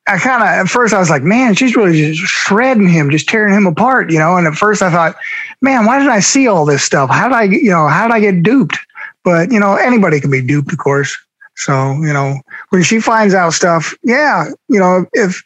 I 0.08 0.18
kind 0.18 0.42
of 0.42 0.50
at 0.50 0.70
first 0.70 0.94
I 0.94 1.00
was 1.00 1.10
like, 1.10 1.24
man, 1.24 1.56
she's 1.56 1.76
really 1.76 2.14
just 2.14 2.22
shredding 2.22 2.90
him, 2.90 3.12
just 3.12 3.30
tearing 3.30 3.54
him 3.54 3.68
apart. 3.68 4.12
You 4.12 4.20
know, 4.20 4.38
and 4.38 4.48
at 4.48 4.56
first 4.56 4.82
I 4.82 4.92
thought 4.92 5.16
man, 5.62 5.86
why 5.86 6.00
did 6.00 6.10
I 6.10 6.20
see 6.20 6.48
all 6.48 6.66
this 6.66 6.84
stuff? 6.84 7.10
How 7.10 7.28
did 7.28 7.36
I, 7.36 7.44
you 7.44 7.70
know, 7.70 7.88
how 7.88 8.08
did 8.08 8.14
I 8.14 8.20
get 8.20 8.44
duped? 8.44 8.78
But 9.24 9.52
you 9.52 9.60
know, 9.60 9.76
anybody 9.76 10.20
can 10.20 10.32
be 10.32 10.42
duped, 10.42 10.72
of 10.72 10.78
course. 10.78 11.18
So 11.56 11.94
you 12.02 12.14
know, 12.14 12.40
when 12.70 12.84
she 12.84 13.00
finds 13.00 13.34
out 13.34 13.54
stuff, 13.54 13.94
yeah, 14.04 14.50
you 14.68 14.80
know, 14.80 15.06
if 15.14 15.44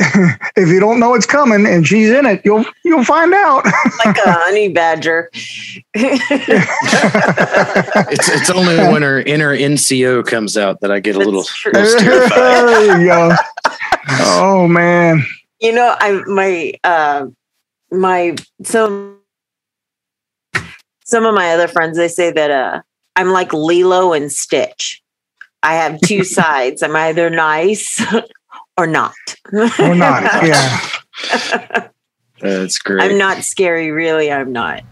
if 0.56 0.68
you 0.68 0.78
don't 0.78 1.00
know 1.00 1.14
it's 1.14 1.26
coming 1.26 1.66
and 1.66 1.84
she's 1.84 2.08
in 2.10 2.24
it, 2.24 2.40
you'll 2.44 2.64
you'll 2.84 3.02
find 3.02 3.34
out. 3.34 3.64
like 4.04 4.16
a 4.16 4.32
honey 4.32 4.68
badger. 4.68 5.28
it's 5.94 6.28
it's 8.28 8.50
only 8.50 8.76
when 8.76 9.02
her 9.02 9.20
inner 9.20 9.56
NCO 9.56 10.24
comes 10.24 10.56
out 10.56 10.82
that 10.82 10.92
I 10.92 11.00
get 11.00 11.16
a 11.16 11.18
little, 11.18 11.44
little 11.64 11.72
there 11.74 13.00
you 13.00 13.08
go. 13.08 13.32
Oh 14.20 14.68
man, 14.68 15.24
you 15.58 15.72
know, 15.72 15.96
I 15.98 16.22
my 16.26 16.74
uh 16.84 17.26
my 17.90 18.36
some 18.62 19.18
some 21.04 21.24
of 21.24 21.34
my 21.34 21.54
other 21.54 21.66
friends 21.66 21.98
they 21.98 22.06
say 22.06 22.30
that 22.30 22.52
uh 22.52 22.82
I'm 23.16 23.30
like 23.30 23.52
Lilo 23.52 24.12
and 24.12 24.30
Stitch. 24.30 25.02
I 25.60 25.74
have 25.74 26.00
two 26.02 26.22
sides. 26.22 26.84
I'm 26.84 26.94
either 26.94 27.30
nice 27.30 28.00
or 28.78 28.86
not. 28.86 29.14
or 29.52 29.94
not? 29.94 30.22
Yeah. 30.44 31.88
That's 32.40 32.78
great. 32.78 33.02
I'm 33.02 33.18
not 33.18 33.42
scary, 33.42 33.90
really. 33.90 34.30
I'm 34.30 34.52
not. 34.52 34.82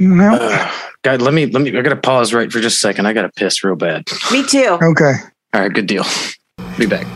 No. 0.00 0.34
Uh, 0.34 0.70
God, 1.02 1.22
let 1.22 1.32
me 1.32 1.46
let 1.46 1.62
me. 1.62 1.78
I 1.78 1.82
gotta 1.82 1.94
pause 1.96 2.34
right 2.34 2.50
for 2.50 2.60
just 2.60 2.76
a 2.76 2.78
second. 2.80 3.06
I 3.06 3.12
gotta 3.12 3.30
piss 3.30 3.62
real 3.62 3.76
bad. 3.76 4.04
Me 4.32 4.44
too. 4.44 4.76
Okay. 4.82 5.12
All 5.54 5.60
right, 5.60 5.72
good 5.72 5.86
deal. 5.86 6.04
Be 6.78 6.86
back. 6.86 7.06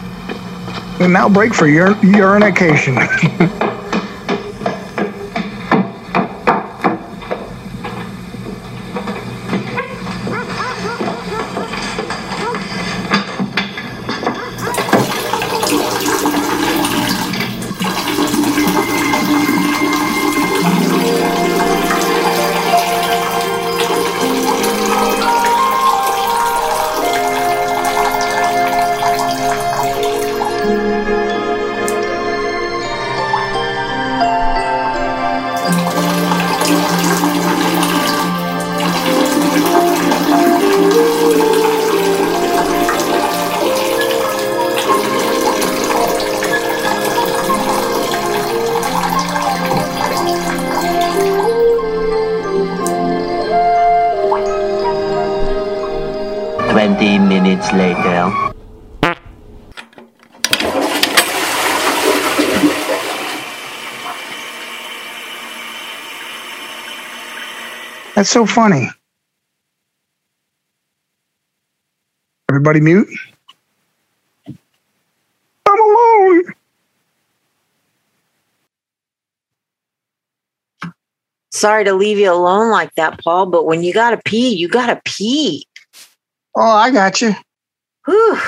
And 1.01 1.13
now 1.13 1.29
break 1.29 1.53
for 1.55 1.67
ur- 1.67 1.95
urinication. 2.03 2.95
That's 68.25 68.33
so 68.33 68.47
funny. 68.47 68.89
Everybody 72.49 72.81
mute. 72.81 73.07
I'm 75.67 75.79
alone. 75.79 76.45
Sorry 81.53 81.85
to 81.85 81.93
leave 81.93 82.17
you 82.17 82.33
alone 82.33 82.71
like 82.71 82.95
that, 82.95 83.23
Paul, 83.23 83.45
but 83.45 83.67
when 83.67 83.83
you 83.83 83.93
gotta 83.93 84.19
pee, 84.25 84.55
you 84.55 84.69
gotta 84.69 85.03
pee. 85.05 85.67
Oh, 86.57 86.63
I 86.63 86.91
got 86.93 87.21
you. 87.21 87.35
Whew. 88.07 88.39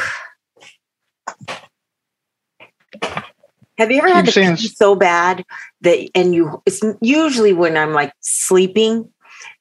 Have 3.76 3.90
you 3.90 3.98
ever 3.98 4.08
had 4.08 4.24
Keep 4.24 4.32
to 4.32 4.56
pee 4.56 4.68
so 4.68 4.94
bad 4.94 5.44
that, 5.82 6.08
and 6.14 6.34
you, 6.34 6.62
it's 6.64 6.80
usually 7.02 7.52
when 7.52 7.76
I'm 7.76 7.92
like 7.92 8.14
sleeping 8.20 9.12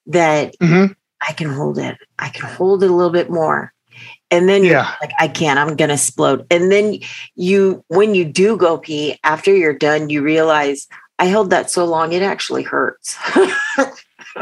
that 0.07 0.55
hmm 0.61 0.85
I 1.27 1.33
can 1.33 1.49
hold 1.51 1.79
it. 1.79 1.97
I 2.19 2.29
can 2.29 2.47
hold 2.47 2.83
it 2.83 2.91
a 2.91 2.93
little 2.93 3.11
bit 3.11 3.29
more. 3.31 3.73
And 4.29 4.47
then 4.47 4.63
you're 4.63 4.73
Yeah. 4.73 4.93
like, 5.01 5.11
I 5.19 5.27
can't, 5.27 5.57
I'm 5.57 5.75
going 5.75 5.87
to 5.87 5.95
explode. 5.95 6.45
And 6.51 6.71
then 6.71 6.99
you, 7.35 7.83
when 7.87 8.13
you 8.13 8.25
do 8.25 8.57
go 8.57 8.77
pee, 8.77 9.17
after 9.23 9.55
you're 9.55 9.73
done, 9.73 10.09
you 10.09 10.21
realize 10.21 10.87
I 11.17 11.25
held 11.25 11.49
that 11.51 11.71
so 11.71 11.85
long, 11.85 12.11
it 12.13 12.21
actually 12.21 12.63
hurts. 12.63 13.15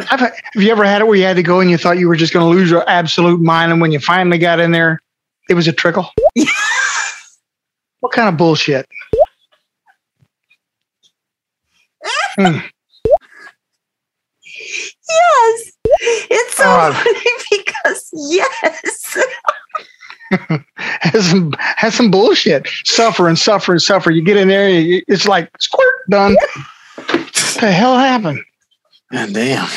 Have, 0.08 0.34
you 0.56 0.72
ever 0.72 0.84
had 0.84 1.02
it 1.02 1.08
where 1.08 1.16
you 1.16 1.24
had 1.24 1.36
to 1.36 1.44
go 1.44 1.60
and 1.60 1.70
you 1.70 1.78
thought 1.78 2.00
you 2.00 2.08
were 2.08 2.16
just 2.16 2.34
going 2.34 2.44
to 2.52 2.60
lose 2.60 2.72
your 2.72 2.88
absolute 2.90 3.40
mind, 3.40 3.72
and 3.72 3.80
when 3.80 3.92
you 3.92 4.00
finally 4.00 4.40
got 4.40 4.60
in 4.60 4.72
there, 4.72 5.00
it 5.50 5.54
was 5.54 5.68
a 5.68 5.72
trickle? 5.74 6.10
what 8.00 8.12
kind 8.12 8.28
of 8.28 8.36
bullshit? 8.38 8.88
Hmm. 12.36 12.58
Yes. 15.10 15.72
It's 16.30 16.56
so 16.58 16.64
Oh. 16.66 16.94
funny 16.94 17.30
because 17.66 18.10
yes. 18.14 19.18
has 20.78 21.30
some 21.30 21.54
has 21.58 21.94
some 21.94 22.10
bullshit. 22.12 22.68
Suffer 22.86 23.28
and 23.28 23.38
suffer 23.38 23.72
and 23.74 23.82
suffer. 23.82 24.10
You 24.12 24.24
get 24.24 24.38
in 24.38 24.48
there, 24.48 24.68
it's 25.08 25.28
like 25.28 25.50
squirt 25.60 26.10
done. 26.10 26.36
what 26.96 27.58
the 27.60 27.72
hell 27.72 27.98
happened? 27.98 28.42
God 29.12 29.34
damn. 29.34 29.70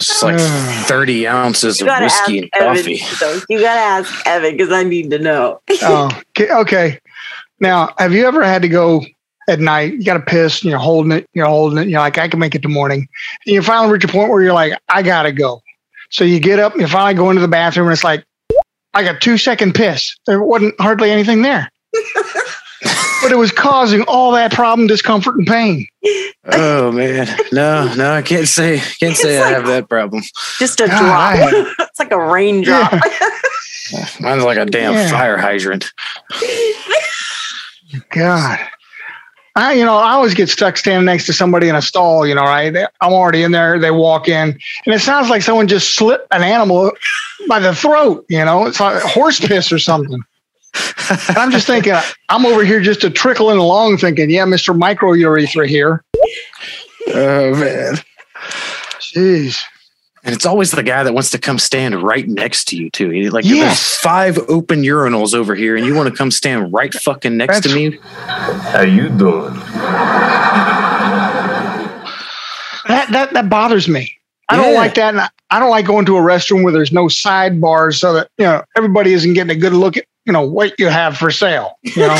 It's 0.00 0.22
like 0.22 0.36
Ugh. 0.38 0.84
30 0.86 1.28
ounces 1.28 1.80
of 1.80 1.86
whiskey 1.88 2.38
and 2.38 2.48
Evan. 2.54 2.76
coffee. 2.76 3.02
though. 3.20 3.40
You 3.48 3.60
gotta 3.60 3.80
ask 3.80 4.26
Evan 4.26 4.52
because 4.56 4.72
I 4.72 4.82
need 4.82 5.10
to 5.10 5.18
know. 5.18 5.60
Oh, 5.82 6.10
okay, 6.36 6.52
okay. 6.52 7.00
Now, 7.60 7.94
have 7.98 8.12
you 8.12 8.26
ever 8.26 8.42
had 8.42 8.62
to 8.62 8.68
go 8.68 9.04
at 9.48 9.60
night? 9.60 9.92
You 9.94 10.04
got 10.04 10.14
to 10.14 10.20
piss, 10.20 10.62
and 10.62 10.70
you're 10.70 10.78
holding 10.78 11.12
it, 11.12 11.28
you're 11.34 11.46
holding 11.46 11.78
it. 11.78 11.88
You're 11.88 12.00
like, 12.00 12.18
I 12.18 12.28
can 12.28 12.38
make 12.40 12.54
it 12.54 12.62
to 12.62 12.68
morning. 12.68 13.08
And 13.46 13.54
you 13.54 13.62
finally 13.62 13.92
reach 13.92 14.04
a 14.04 14.08
point 14.08 14.30
where 14.30 14.42
you're 14.42 14.52
like, 14.52 14.78
I 14.88 15.02
gotta 15.02 15.32
go. 15.32 15.60
So 16.10 16.24
you 16.24 16.40
get 16.40 16.58
up, 16.58 16.72
and 16.72 16.80
you 16.82 16.88
finally 16.88 17.14
go 17.14 17.30
into 17.30 17.42
the 17.42 17.48
bathroom, 17.48 17.86
and 17.88 17.92
it's 17.94 18.04
like, 18.04 18.24
I 18.94 19.02
got 19.02 19.20
two 19.22 19.38
second 19.38 19.74
piss. 19.74 20.14
There 20.26 20.42
wasn't 20.42 20.78
hardly 20.80 21.10
anything 21.10 21.40
there, 21.42 21.70
but 23.22 23.32
it 23.32 23.38
was 23.38 23.50
causing 23.50 24.02
all 24.02 24.32
that 24.32 24.52
problem, 24.52 24.86
discomfort, 24.86 25.36
and 25.36 25.46
pain. 25.46 25.86
Oh 26.44 26.92
man. 26.92 27.26
No, 27.52 27.92
no, 27.94 28.12
I 28.12 28.20
can't 28.22 28.48
say 28.48 28.78
can't 29.00 29.16
say 29.16 29.36
It's 29.36 29.42
I 29.42 29.46
like- 29.46 29.54
have 29.54 29.66
that 29.68 29.88
problem. 29.88 30.22
Just 30.58 30.80
a 30.80 30.86
God, 30.88 31.36
drop. 31.38 31.66
It's 31.80 31.98
like 31.98 32.10
a 32.12 32.18
raindrop. 32.22 32.92
Mine's 34.20 34.44
like 34.44 34.58
a 34.58 34.64
damn 34.66 34.92
Yeah. 34.94 35.10
fire 35.10 35.36
hydrant. 35.38 35.90
God. 38.10 38.58
I, 39.54 39.74
you 39.74 39.84
know, 39.84 39.96
I 39.96 40.12
always 40.12 40.34
get 40.34 40.48
stuck 40.48 40.76
standing 40.76 41.04
next 41.04 41.26
to 41.26 41.32
somebody 41.32 41.68
in 41.68 41.74
a 41.74 41.82
stall, 41.82 42.26
you 42.26 42.34
know, 42.34 42.42
right? 42.42 42.74
I'm 43.00 43.12
already 43.12 43.42
in 43.42 43.52
there. 43.52 43.78
They 43.78 43.90
walk 43.90 44.28
in 44.28 44.58
and 44.86 44.94
it 44.94 45.00
sounds 45.00 45.28
like 45.28 45.42
someone 45.42 45.68
just 45.68 45.94
slit 45.94 46.26
an 46.30 46.42
animal 46.42 46.92
by 47.48 47.60
the 47.60 47.74
throat, 47.74 48.24
you 48.28 48.44
know, 48.44 48.66
it's 48.66 48.80
like 48.80 49.02
horse 49.02 49.40
piss 49.40 49.70
or 49.70 49.78
something. 49.78 50.22
And 51.28 51.36
I'm 51.36 51.50
just 51.50 51.66
thinking, 51.66 51.94
I'm 52.30 52.46
over 52.46 52.64
here 52.64 52.80
just 52.80 53.02
to 53.02 53.10
trickling 53.10 53.58
along 53.58 53.98
thinking, 53.98 54.30
yeah, 54.30 54.44
Mr. 54.44 54.76
Micro 54.76 55.12
Microurethra 55.12 55.66
here. 55.68 56.02
Oh 57.08 57.54
man. 57.54 57.96
Jeez. 59.00 59.62
And 60.24 60.32
it's 60.34 60.46
always 60.46 60.70
the 60.70 60.84
guy 60.84 61.02
that 61.02 61.12
wants 61.12 61.30
to 61.30 61.38
come 61.38 61.58
stand 61.58 62.00
right 62.00 62.28
next 62.28 62.66
to 62.68 62.76
you 62.76 62.90
too. 62.90 63.10
He- 63.10 63.28
Like 63.30 63.44
there's 63.44 63.96
five 63.98 64.38
open 64.48 64.82
urinals 64.82 65.34
over 65.34 65.54
here, 65.56 65.76
and 65.76 65.84
you 65.84 65.94
want 65.96 66.08
to 66.08 66.14
come 66.14 66.30
stand 66.30 66.72
right 66.72 66.94
fucking 66.94 67.36
next 67.36 67.62
to 67.64 67.74
me. 67.74 67.98
How 68.26 68.82
you 68.82 69.08
doing? 69.08 69.54
That, 72.88 73.08
that, 73.12 73.32
that 73.32 73.48
bothers 73.48 73.88
me. 73.88 74.12
I 74.48 74.56
don't 74.56 74.74
like 74.74 74.94
that. 74.94 75.08
And 75.14 75.20
I- 75.22 75.28
I 75.50 75.58
don't 75.60 75.68
like 75.70 75.84
going 75.84 76.06
to 76.06 76.16
a 76.16 76.20
restroom 76.20 76.62
where 76.64 76.72
there's 76.72 76.92
no 76.92 77.06
sidebars 77.08 77.96
so 77.98 78.14
that, 78.14 78.28
you 78.38 78.44
know, 78.46 78.62
everybody 78.74 79.12
isn't 79.12 79.34
getting 79.34 79.54
a 79.54 79.58
good 79.60 79.74
look 79.74 79.98
at, 79.98 80.06
you 80.24 80.32
know, 80.32 80.40
what 80.48 80.72
you 80.78 80.88
have 80.88 81.18
for 81.18 81.30
sale, 81.30 81.72
you 81.82 81.94
know? 82.06 82.14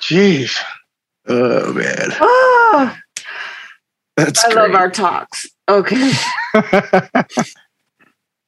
Jeez. 0.00 0.56
Oh 1.28 1.72
man. 1.74 2.08
oh, 2.20 2.96
That's 4.16 4.44
I 4.44 4.52
great. 4.52 4.62
love 4.70 4.74
our 4.74 4.90
talks. 4.90 5.46
Okay. 5.68 6.10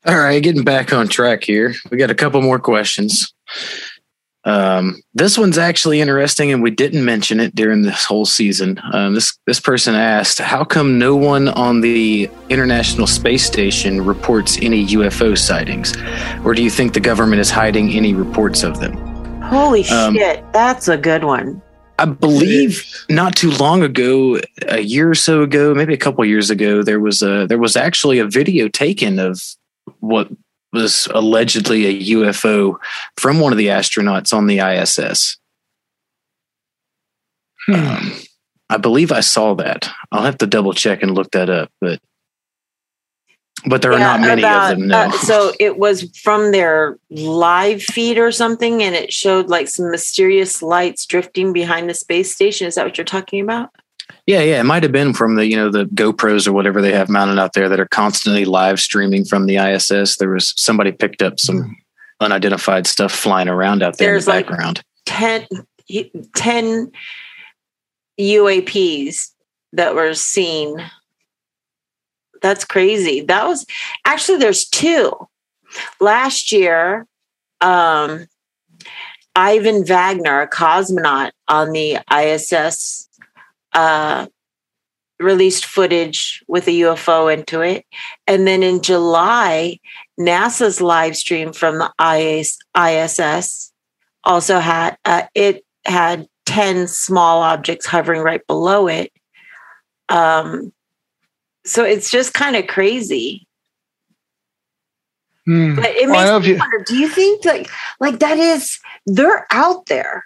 All 0.06 0.16
right, 0.18 0.42
getting 0.42 0.64
back 0.64 0.92
on 0.92 1.08
track 1.08 1.42
here. 1.44 1.74
We 1.90 1.98
got 1.98 2.10
a 2.10 2.14
couple 2.14 2.40
more 2.40 2.58
questions. 2.58 3.32
Um, 4.44 5.02
this 5.12 5.36
one's 5.36 5.58
actually 5.58 6.00
interesting, 6.00 6.50
and 6.52 6.62
we 6.62 6.70
didn't 6.70 7.04
mention 7.04 7.38
it 7.40 7.54
during 7.54 7.82
this 7.82 8.04
whole 8.06 8.24
season. 8.24 8.80
Um, 8.92 9.14
this 9.14 9.36
this 9.46 9.60
person 9.60 9.94
asked, 9.94 10.38
"How 10.38 10.64
come 10.64 10.98
no 10.98 11.16
one 11.16 11.48
on 11.48 11.80
the 11.82 12.30
International 12.48 13.06
Space 13.06 13.44
Station 13.44 14.00
reports 14.02 14.56
any 14.62 14.86
UFO 14.86 15.36
sightings, 15.36 15.92
or 16.44 16.54
do 16.54 16.62
you 16.62 16.70
think 16.70 16.94
the 16.94 17.00
government 17.00 17.40
is 17.40 17.50
hiding 17.50 17.90
any 17.90 18.14
reports 18.14 18.62
of 18.62 18.80
them?" 18.80 18.96
Holy 19.42 19.86
Um, 19.88 20.14
shit. 20.14 20.42
That's 20.52 20.88
a 20.88 20.96
good 20.96 21.24
one. 21.24 21.60
I 21.98 22.04
believe 22.04 22.84
not 23.08 23.34
too 23.34 23.50
long 23.50 23.82
ago, 23.82 24.38
a 24.68 24.80
year 24.80 25.10
or 25.10 25.14
so 25.16 25.42
ago, 25.42 25.74
maybe 25.74 25.94
a 25.94 25.98
couple 25.98 26.24
years 26.24 26.48
ago, 26.48 26.82
there 26.82 27.00
was 27.00 27.22
a 27.22 27.46
there 27.46 27.58
was 27.58 27.76
actually 27.76 28.20
a 28.20 28.26
video 28.26 28.68
taken 28.68 29.18
of 29.18 29.42
what 30.00 30.28
was 30.72 31.08
allegedly 31.12 31.86
a 31.86 32.14
UFO 32.14 32.76
from 33.16 33.40
one 33.40 33.52
of 33.52 33.58
the 33.58 33.68
astronauts 33.68 34.32
on 34.32 34.46
the 34.46 34.58
ISS. 34.60 35.38
Hmm. 37.66 37.74
Um, 37.74 38.12
I 38.70 38.76
believe 38.76 39.10
I 39.10 39.20
saw 39.20 39.54
that. 39.54 39.90
I'll 40.12 40.24
have 40.24 40.38
to 40.38 40.46
double 40.46 40.74
check 40.74 41.02
and 41.02 41.14
look 41.14 41.30
that 41.32 41.48
up, 41.50 41.70
but 41.80 42.00
but 43.66 43.82
there 43.82 43.92
are 43.92 43.98
not 43.98 44.20
many 44.20 44.42
about- 44.42 44.72
of 44.72 44.78
them. 44.78 44.88
No. 44.88 44.98
uh, 44.98 45.10
so 45.12 45.52
it 45.58 45.78
was 45.78 46.10
from 46.22 46.52
their 46.52 46.98
live 47.10 47.82
feed 47.82 48.18
or 48.18 48.30
something, 48.32 48.82
and 48.82 48.94
it 48.94 49.12
showed 49.12 49.48
like 49.48 49.68
some 49.68 49.90
mysterious 49.90 50.62
lights 50.62 51.04
drifting 51.06 51.52
behind 51.52 51.88
the 51.90 51.94
space 51.94 52.34
station. 52.34 52.66
Is 52.66 52.76
that 52.76 52.84
what 52.84 52.96
you're 52.98 53.04
talking 53.04 53.40
about? 53.40 53.70
Yeah, 54.26 54.40
yeah, 54.40 54.60
it 54.60 54.64
might 54.64 54.82
have 54.82 54.92
been 54.92 55.12
from 55.12 55.36
the 55.36 55.46
you 55.46 55.56
know 55.56 55.70
the 55.70 55.84
GoPros 55.86 56.46
or 56.46 56.52
whatever 56.52 56.80
they 56.80 56.92
have 56.92 57.08
mounted 57.08 57.38
out 57.38 57.52
there 57.54 57.68
that 57.68 57.80
are 57.80 57.88
constantly 57.88 58.44
live 58.44 58.78
streaming 58.80 59.24
from 59.24 59.46
the 59.46 59.56
ISS. 59.56 60.16
There 60.16 60.30
was 60.30 60.54
somebody 60.56 60.92
picked 60.92 61.20
up 61.22 61.40
some 61.40 61.76
unidentified 62.20 62.86
stuff 62.86 63.12
flying 63.12 63.48
around 63.48 63.82
out 63.82 63.96
there 63.98 64.12
There's, 64.12 64.26
in 64.26 64.30
the 64.32 64.36
like- 64.36 64.46
background. 64.48 64.82
10, 65.06 65.46
10 66.36 66.90
UAPs 68.20 69.30
that 69.72 69.94
were 69.94 70.14
seen. 70.14 70.76
That's 72.40 72.64
crazy. 72.64 73.20
That 73.22 73.46
was 73.46 73.66
actually 74.04 74.38
there's 74.38 74.66
two. 74.68 75.12
Last 76.00 76.50
year, 76.52 77.06
um, 77.60 78.26
Ivan 79.36 79.84
Vagner, 79.84 80.42
a 80.42 80.48
cosmonaut 80.48 81.30
on 81.46 81.72
the 81.72 81.98
ISS, 82.12 83.08
uh, 83.72 84.26
released 85.20 85.66
footage 85.66 86.42
with 86.48 86.66
a 86.68 86.72
UFO 86.80 87.32
into 87.32 87.60
it. 87.60 87.84
And 88.26 88.46
then 88.46 88.62
in 88.62 88.82
July, 88.82 89.78
NASA's 90.18 90.80
live 90.80 91.16
stream 91.16 91.52
from 91.52 91.78
the 91.78 91.92
IS, 92.00 92.58
ISS 92.76 93.72
also 94.24 94.60
had 94.60 94.96
uh, 95.04 95.22
it 95.34 95.64
had 95.84 96.26
10 96.46 96.88
small 96.88 97.42
objects 97.42 97.86
hovering 97.86 98.22
right 98.22 98.46
below 98.46 98.88
it 98.88 99.12
um 100.08 100.72
so 101.68 101.84
it's 101.84 102.10
just 102.10 102.32
kind 102.34 102.56
of 102.56 102.66
crazy 102.66 103.46
Hmm. 105.46 105.76
but 105.76 105.86
it 105.86 106.08
makes 106.08 106.24
know 106.24 106.36
if 106.36 106.42
me 106.42 106.48
you- 106.50 106.58
wonder 106.58 106.84
do 106.86 106.96
you 106.96 107.08
think 107.08 107.44
like 107.44 107.70
like 108.00 108.18
that 108.18 108.36
is 108.38 108.78
they're 109.06 109.46
out 109.50 109.86
there 109.86 110.24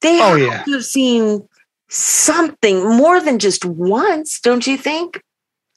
they 0.00 0.20
Oh, 0.20 0.30
have 0.30 0.38
yeah. 0.40 0.62
to 0.64 0.72
have 0.72 0.84
seen 0.84 1.48
something 1.88 2.96
more 2.96 3.20
than 3.20 3.38
just 3.38 3.64
once 3.64 4.40
don't 4.40 4.66
you 4.66 4.76
think 4.76 5.22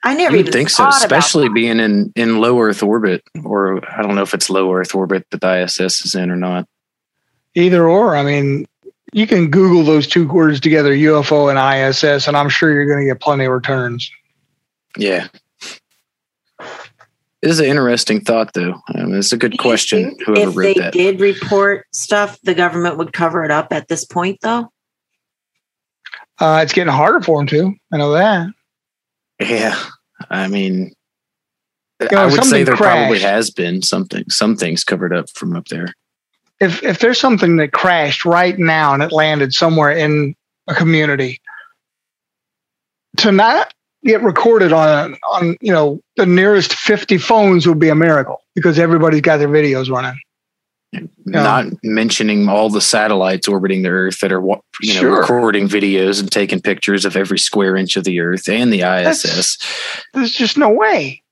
i 0.04 0.16
never 0.16 0.36
I 0.36 0.40
even 0.40 0.46
would 0.46 0.54
think 0.54 0.70
so, 0.72 0.88
especially 0.88 1.48
that. 1.48 1.54
being 1.54 1.80
in 1.80 2.12
in 2.16 2.42
low 2.42 2.60
Earth 2.60 2.82
orbit, 2.82 3.24
or 3.44 3.80
I 3.96 4.02
don't 4.02 4.16
know 4.16 4.24
if 4.24 4.34
it's 4.34 4.50
low 4.50 4.74
Earth 4.74 4.96
orbit 4.96 5.28
that 5.30 5.42
the 5.42 5.62
ISS 5.64 6.04
is 6.04 6.16
in 6.16 6.32
or 6.32 6.36
not. 6.36 6.68
Either 7.54 7.88
or. 7.88 8.16
I 8.16 8.24
mean, 8.24 8.66
you 9.14 9.28
can 9.28 9.52
Google 9.52 9.84
those 9.84 10.08
two 10.08 10.28
words 10.28 10.60
together, 10.60 10.92
UFO 10.96 11.50
and 11.52 11.60
ISS, 11.60 12.28
and 12.28 12.36
I'm 12.36 12.50
sure 12.50 12.74
you're 12.74 12.88
going 12.88 13.06
to 13.06 13.14
get 13.14 13.22
plenty 13.22 13.46
of 13.46 13.52
returns. 13.52 14.10
Yeah. 14.98 15.28
It 17.42 17.50
is 17.50 17.60
an 17.60 17.66
interesting 17.66 18.22
thought, 18.22 18.54
though. 18.54 18.76
Um, 18.94 19.16
it's 19.16 19.32
a 19.34 19.38
good 19.38 19.58
question. 19.58 20.16
Whoever 20.26 20.50
if 20.50 20.56
wrote 20.56 20.64
they 20.64 20.74
that. 20.76 20.94
did 20.94 21.20
report 21.20 21.88
stuff 21.92 22.40
the 22.44 22.54
government 22.54 22.98
would 22.98 23.14
cover 23.14 23.44
it 23.44 23.50
up 23.50 23.74
at 23.74 23.88
this 23.88 24.06
point 24.06 24.38
though 24.42 24.72
Uh, 26.40 26.62
it's 26.64 26.74
getting 26.74 26.94
harder 26.94 27.22
for 27.22 27.40
them 27.40 27.48
to. 27.48 27.74
I 27.92 27.98
know 27.98 28.12
that. 28.12 28.50
Yeah, 29.40 29.76
I 30.30 30.48
mean, 30.48 30.94
know, 32.00 32.08
I 32.18 32.26
would 32.26 32.34
say 32.34 32.40
something 32.42 32.66
there 32.66 32.76
probably 32.76 33.20
has 33.20 33.50
been 33.50 33.82
something, 33.82 34.24
some 34.30 34.56
things 34.56 34.84
covered 34.84 35.14
up 35.14 35.30
from 35.32 35.56
up 35.56 35.68
there. 35.70 35.94
If 36.60 36.84
if 36.84 37.00
there's 37.00 37.20
something 37.20 37.58
that 37.58 37.72
crashed 37.72 38.24
right 38.24 38.58
now 38.58 38.94
and 38.94 39.02
it 39.02 39.12
landed 39.12 39.52
somewhere 39.54 39.90
in 39.90 40.36
a 40.68 40.76
community, 40.76 41.42
to 43.18 43.32
not 43.32 43.74
get 44.04 44.22
recorded 44.24 44.74
on 44.74 45.16
on 45.32 45.56
you 45.62 45.72
know 45.72 46.00
the 46.18 46.26
nearest 46.26 46.74
50 46.74 47.18
phones 47.18 47.68
would 47.68 47.80
be 47.80 47.90
a 47.90 47.96
miracle 47.96 48.42
because 48.56 48.80
everybody's 48.80 49.22
got 49.22 49.38
their 49.38 49.48
videos 49.50 49.90
running. 49.90 50.20
Not 51.26 51.68
mentioning 51.84 52.50
all 52.50 52.70
the 52.70 52.82
satellites 52.82 53.48
orbiting 53.48 53.82
the 53.84 53.90
Earth 53.90 54.20
that 54.20 54.32
are, 54.34 54.42
you 54.82 54.94
know, 54.94 55.00
Sure. 55.00 55.22
recording 55.22 55.70
videos 55.70 56.20
and 56.20 56.30
taking 56.30 56.60
pictures 56.60 57.06
of 57.06 57.16
every 57.16 57.40
square 57.40 57.78
inch 57.78 57.96
of 57.96 58.04
the 58.04 58.20
Earth 58.20 58.50
and 58.50 58.74
the 58.74 58.82
ISS. 58.82 59.58
There's 60.14 60.34
just 60.34 60.58
no 60.58 60.68
way. 60.70 61.24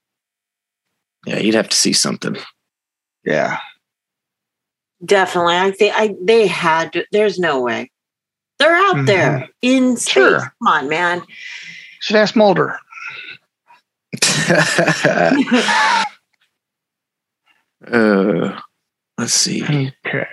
yeah, 1.26 1.38
you'd 1.40 1.54
have 1.54 1.68
to 1.68 1.76
see 1.76 1.92
something. 1.92 2.38
Yeah. 3.24 3.58
Definitely. 5.04 5.56
I 5.56 5.70
think 5.72 5.94
I 5.94 6.14
they 6.22 6.46
had 6.46 6.94
to, 6.94 7.04
there's 7.12 7.38
no 7.38 7.60
way. 7.60 7.90
They're 8.58 8.74
out 8.76 8.96
Mhm. 8.96 9.06
there 9.06 9.48
in 9.60 9.96
space. 9.98 10.12
Sure. 10.12 10.38
Come 10.40 10.66
on, 10.68 10.88
man. 10.88 11.22
Should 12.00 12.16
ask 12.16 12.34
Mulder. 12.34 12.78
Uh, 17.90 18.60
let's 19.16 19.32
see. 19.32 19.64
Okay. 19.64 20.26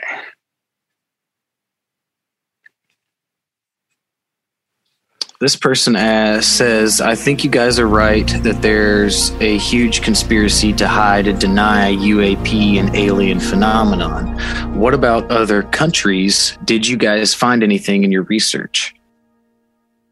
This 5.39 5.55
person 5.55 5.95
asks, 5.95 6.51
says, 6.51 6.99
I 6.99 7.13
think 7.13 7.43
you 7.43 7.49
guys 7.51 7.79
are 7.79 7.87
right 7.87 8.27
that 8.41 8.61
there's 8.63 9.29
a 9.39 9.59
huge 9.59 10.01
conspiracy 10.01 10.73
to 10.73 10.87
hide 10.87 11.27
and 11.27 11.39
deny 11.39 11.95
UAP 11.95 12.79
and 12.79 12.95
alien 12.95 13.39
phenomenon. 13.39 14.35
What 14.75 14.95
about 14.95 15.29
other 15.29 15.61
countries? 15.61 16.57
Did 16.65 16.87
you 16.87 16.97
guys 16.97 17.35
find 17.35 17.61
anything 17.61 18.03
in 18.03 18.11
your 18.11 18.23
research? 18.23 18.95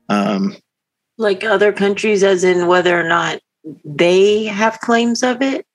Um, 0.10 0.56
Like 1.18 1.44
other 1.44 1.72
countries, 1.72 2.24
as 2.24 2.44
in 2.44 2.68
whether 2.68 3.00
or 3.00 3.08
not 3.08 3.40
they 3.84 4.44
have 4.46 4.80
claims 4.82 5.24
of 5.24 5.42
it. 5.42 5.66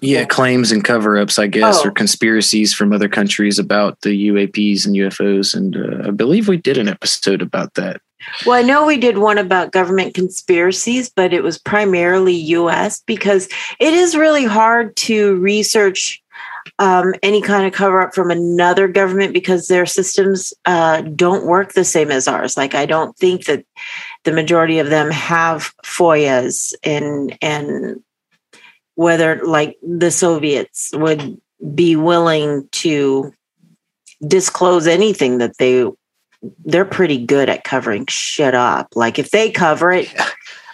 yeah, 0.00 0.24
claims 0.24 0.70
and 0.72 0.84
cover 0.84 1.18
ups, 1.18 1.38
I 1.38 1.46
guess, 1.48 1.80
Oh. 1.84 1.88
or 1.88 1.90
conspiracies 1.90 2.72
from 2.72 2.92
other 2.92 3.08
countries 3.08 3.58
about 3.58 4.00
the 4.02 4.28
UAPs 4.28 4.86
and 4.86 4.94
UFOs. 4.94 5.52
And 5.54 5.76
uh, 5.76 6.08
I 6.08 6.10
believe 6.12 6.46
we 6.48 6.56
did 6.56 6.78
an 6.78 6.88
episode 6.88 7.42
about 7.42 7.74
that. 7.74 8.00
Well, 8.46 8.56
I 8.56 8.62
know 8.62 8.86
we 8.86 8.96
did 8.96 9.18
one 9.18 9.36
about 9.38 9.72
government 9.72 10.14
conspiracies, 10.14 11.10
but 11.10 11.32
it 11.34 11.42
was 11.42 11.58
primarily 11.58 12.34
US 12.34 13.02
because 13.06 13.48
it 13.80 13.92
is 13.92 14.16
really 14.16 14.44
hard 14.44 14.94
to 14.96 15.34
research 15.36 16.22
um, 16.78 17.14
any 17.22 17.40
kind 17.42 17.66
of 17.66 17.72
cover 17.72 18.00
up 18.00 18.14
from 18.14 18.30
another 18.30 18.86
government 18.88 19.32
because 19.34 19.66
their 19.68 19.86
systems 19.86 20.52
uh, 20.66 21.00
don't 21.02 21.46
work 21.46 21.72
the 21.72 21.84
same 21.84 22.10
as 22.10 22.28
ours. 22.28 22.56
Like, 22.56 22.74
I 22.74 22.86
don't 22.86 23.16
think 23.16 23.46
that 23.46 23.64
the 24.24 24.32
majority 24.32 24.78
of 24.78 24.90
them 24.90 25.10
have 25.10 25.72
FOIAs 25.84 26.74
and, 26.82 27.36
and 27.40 28.02
whether 28.94 29.40
like 29.44 29.78
the 29.82 30.10
Soviets 30.10 30.90
would 30.94 31.40
be 31.74 31.96
willing 31.96 32.68
to 32.72 33.32
disclose 34.26 34.86
anything 34.86 35.38
that 35.38 35.56
they 35.58 35.86
they're 36.64 36.86
pretty 36.86 37.24
good 37.24 37.50
at 37.50 37.64
covering 37.64 38.06
shit 38.08 38.54
up. 38.54 38.88
Like 38.94 39.18
if 39.18 39.30
they 39.30 39.50
cover 39.50 39.92
it, 39.92 40.10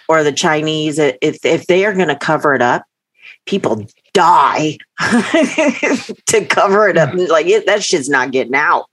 or 0.07 0.23
the 0.23 0.31
Chinese, 0.31 0.99
if 0.99 1.17
if 1.45 1.67
they 1.67 1.85
are 1.85 1.93
going 1.93 2.07
to 2.07 2.15
cover 2.15 2.53
it 2.53 2.61
up, 2.61 2.85
people 3.45 3.85
die 4.13 4.77
to 4.99 6.45
cover 6.49 6.87
it 6.87 6.97
up. 6.97 7.09
Mm-hmm. 7.09 7.31
Like 7.31 7.47
it, 7.47 7.65
that 7.65 7.83
shit's 7.83 8.09
not 8.09 8.31
getting 8.31 8.55
out. 8.55 8.85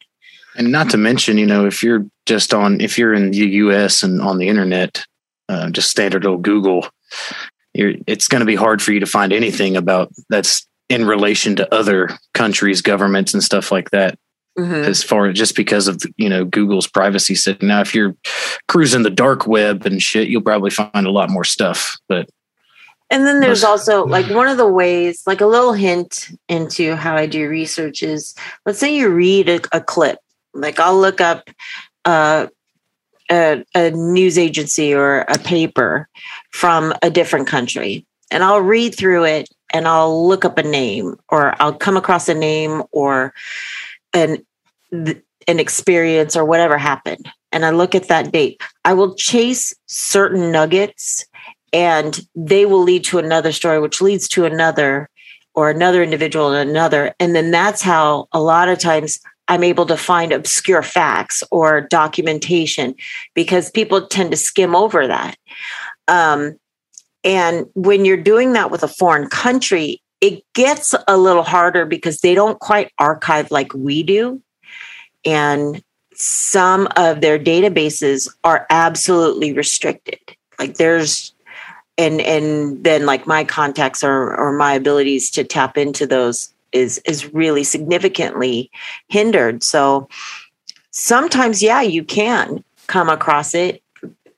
And 0.57 0.71
not 0.71 0.91
to 0.91 0.97
mention, 0.97 1.39
you 1.39 1.47
know, 1.47 1.67
if 1.67 1.83
you're 1.83 2.07
just 2.27 2.55
on, 2.55 2.81
if 2.81 2.99
you're 2.99 3.15
in 3.15 3.31
the 3.31 3.39
US 3.39 4.03
and 4.03 4.21
on 4.21 4.39
the 4.39 4.49
internet, 4.49 5.05
uh, 5.49 5.71
just 5.71 5.91
standard 5.91 6.25
old 6.25 6.43
Google, 6.43 6.87
you're, 7.75 7.95
it's 8.07 8.29
going 8.29 8.41
to 8.41 8.47
be 8.47 8.55
hard 8.55 8.81
for 8.81 8.93
you 8.93 9.01
to 9.01 9.07
find 9.07 9.33
anything 9.33 9.77
about 9.77 10.13
that's 10.29 10.67
in 10.89 11.05
relation 11.07 11.57
to 11.57 11.75
other 11.75 12.11
countries, 12.35 12.83
governments, 12.83 13.35
and 13.35 13.43
stuff 13.43 13.73
like 13.73 13.91
that. 13.91 14.19
Mhm. 14.59 14.85
As 14.85 15.03
far 15.03 15.27
as 15.27 15.37
just 15.37 15.57
because 15.57 15.89
of 15.89 16.01
you 16.17 16.29
know 16.29 16.45
Google's 16.45 16.87
privacy 16.87 17.35
setting. 17.35 17.67
Now, 17.69 17.81
if 17.81 17.93
you're 17.93 18.15
cruising 18.69 19.03
the 19.03 19.11
dark 19.11 19.49
web 19.49 19.85
and 19.85 20.01
shit, 20.01 20.29
you'll 20.29 20.43
probably 20.43 20.71
find 20.71 21.07
a 21.07 21.11
lot 21.11 21.29
more 21.29 21.43
stuff. 21.43 21.97
But 22.09 22.29
And 23.11 23.27
then 23.27 23.41
there's 23.41 23.65
also 23.65 24.07
like 24.07 24.31
one 24.31 24.47
of 24.47 24.57
the 24.57 24.69
ways, 24.69 25.23
like 25.27 25.41
a 25.41 25.47
little 25.47 25.73
hint 25.73 26.29
into 26.49 26.95
how 26.95 27.17
I 27.17 27.27
do 27.27 27.49
research 27.49 28.05
is 28.05 28.37
let's 28.65 28.79
say 28.79 28.95
you 28.95 29.09
read 29.09 29.49
a, 29.49 29.61
a 29.73 29.81
clip, 29.81 30.19
like 30.55 30.79
I'll 30.81 30.99
look 30.99 31.21
up 31.21 31.51
uh, 32.05 32.47
a, 33.31 33.65
a 33.75 33.91
news 33.91 34.39
agency 34.39 34.95
or 34.95 35.21
a 35.21 35.39
paper 35.39 36.09
from 36.51 36.95
a 37.03 37.11
different 37.11 37.47
country, 37.47 38.07
and 38.31 38.43
I'll 38.43 38.61
read 38.61 38.95
through 38.95 39.25
it 39.25 39.49
and 39.73 39.89
I'll 39.89 40.27
look 40.27 40.45
up 40.45 40.57
a 40.57 40.63
name 40.63 41.17
or 41.29 41.61
I'll 41.61 41.75
come 41.75 41.97
across 41.97 42.29
a 42.29 42.35
name 42.35 42.83
or 42.93 43.35
an 44.15 44.45
an 44.93 45.59
experience 45.59 46.37
or 46.37 46.45
whatever 46.45 46.79
happened 46.79 47.29
and 47.53 47.67
I 47.67 47.71
look 47.71 47.95
at 47.95 48.09
that 48.09 48.33
date. 48.33 48.61
I 48.85 48.95
will 48.95 49.15
chase 49.15 49.75
certain 49.87 50.51
nuggets 50.51 51.27
and 51.73 52.21
they 52.35 52.65
will 52.65 52.83
lead 52.83 53.05
to 53.05 53.19
another 53.19 53.53
story 53.53 53.81
which 53.81 54.01
leads 54.01 54.29
to 54.29 54.45
another 54.45 55.11
or 55.55 55.71
another 55.71 56.03
individual 56.03 56.53
and 56.53 56.71
another 56.71 57.15
and 57.19 57.35
then 57.35 57.51
that's 57.51 57.83
how 57.83 58.29
a 58.33 58.41
lot 58.41 58.69
of 58.69 58.79
times 58.79 59.19
i'm 59.49 59.65
able 59.65 59.87
to 59.87 59.97
find 59.97 60.33
obscure 60.33 60.83
facts 60.83 61.43
or 61.51 61.83
documentation 61.83 62.95
because 63.35 63.71
people 63.71 64.07
tend 64.07 64.31
to 64.31 64.37
skim 64.37 64.75
over 64.75 65.07
that. 65.07 65.37
Um, 66.09 66.59
and 67.23 67.67
when 67.75 68.05
you're 68.05 68.19
doing 68.19 68.53
that 68.53 68.71
with 68.71 68.83
a 68.83 68.89
foreign 68.89 69.29
country 69.29 70.03
it 70.25 70.43
gets 70.55 70.95
a 71.07 71.19
little 71.19 71.43
harder 71.43 71.85
because 71.85 72.21
they 72.21 72.35
don't 72.35 72.59
quite 72.59 72.91
archive 72.99 73.51
like 73.51 73.75
we 73.75 74.03
do. 74.03 74.41
And 75.27 75.85
some 76.15 76.89
of 76.97 77.21
their 77.21 77.39
databases 77.39 78.27
are 78.43 78.67
absolutely 78.71 79.53
restricted. 79.53 80.21
Like 80.59 80.79
there's 80.79 81.35
and 81.99 82.23
and 82.23 82.83
then 82.83 83.05
like 83.05 83.27
my 83.27 83.45
contacts 83.45 84.03
or 84.03 84.35
or 84.35 84.53
my 84.53 84.73
abilities 84.73 85.31
to 85.33 85.45
tap 85.45 85.77
into 85.77 86.07
those 86.07 86.54
is 86.75 86.99
is 87.07 87.33
really 87.33 87.65
significantly 87.65 88.71
hindered. 89.09 89.63
So 89.63 90.09
sometimes 90.91 91.63
yeah 91.63 91.81
you 91.81 92.05
can 92.05 92.63
come 92.87 93.09
across 93.09 93.55
it 93.55 93.83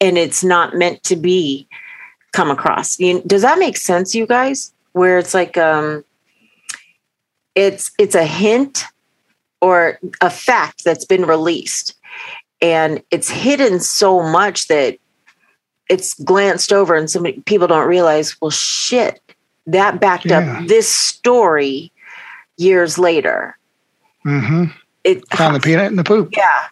and 0.01 0.17
it's 0.17 0.45
not 0.45 0.75
meant 0.75 1.03
to 1.05 1.17
be 1.17 1.67
come 2.33 2.51
across. 2.51 3.01
You, 3.01 3.23
does 3.27 3.43
that 3.43 3.59
make 3.59 3.77
sense 3.77 4.15
you 4.15 4.27
guys? 4.27 4.73
Where 4.93 5.19
it's 5.19 5.35
like 5.35 5.57
um 5.57 6.05
it's 7.55 7.91
it's 7.99 8.15
a 8.15 8.25
hint 8.25 8.85
or 9.61 9.99
a 10.21 10.31
fact 10.31 10.85
that's 10.85 11.05
been 11.07 11.25
released 11.25 11.95
and 12.61 13.03
it's 13.11 13.31
hidden 13.31 13.81
so 13.81 14.23
much 14.23 14.69
that 14.69 14.99
it's 15.89 16.15
glanced 16.15 16.73
over 16.73 16.95
and 16.95 17.11
so 17.11 17.21
many 17.21 17.41
people 17.41 17.67
don't 17.67 17.89
realize 17.89 18.39
well 18.41 18.51
shit 18.51 19.21
that 19.67 20.01
backed 20.01 20.27
Yeah. 20.27 20.61
up 20.61 20.67
this 20.69 20.89
story 20.95 21.91
years 22.57 22.99
later 22.99 23.57
Mm-hmm. 24.25 24.65
it 25.05 25.23
Found 25.37 25.55
the 25.55 25.61
peanut 25.61 25.87
in 25.87 25.97
the 25.97 26.03
poop. 26.05 26.31
yeah 26.37 26.69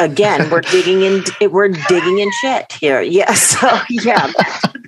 again 0.00 0.50
we're 0.50 0.60
digging 0.60 1.02
in 1.02 1.22
we're 1.52 1.68
digging 1.68 2.18
in 2.18 2.30
shit 2.42 2.72
here 2.72 3.00
yeah 3.00 3.32
so 3.34 3.68
yeah 3.88 4.32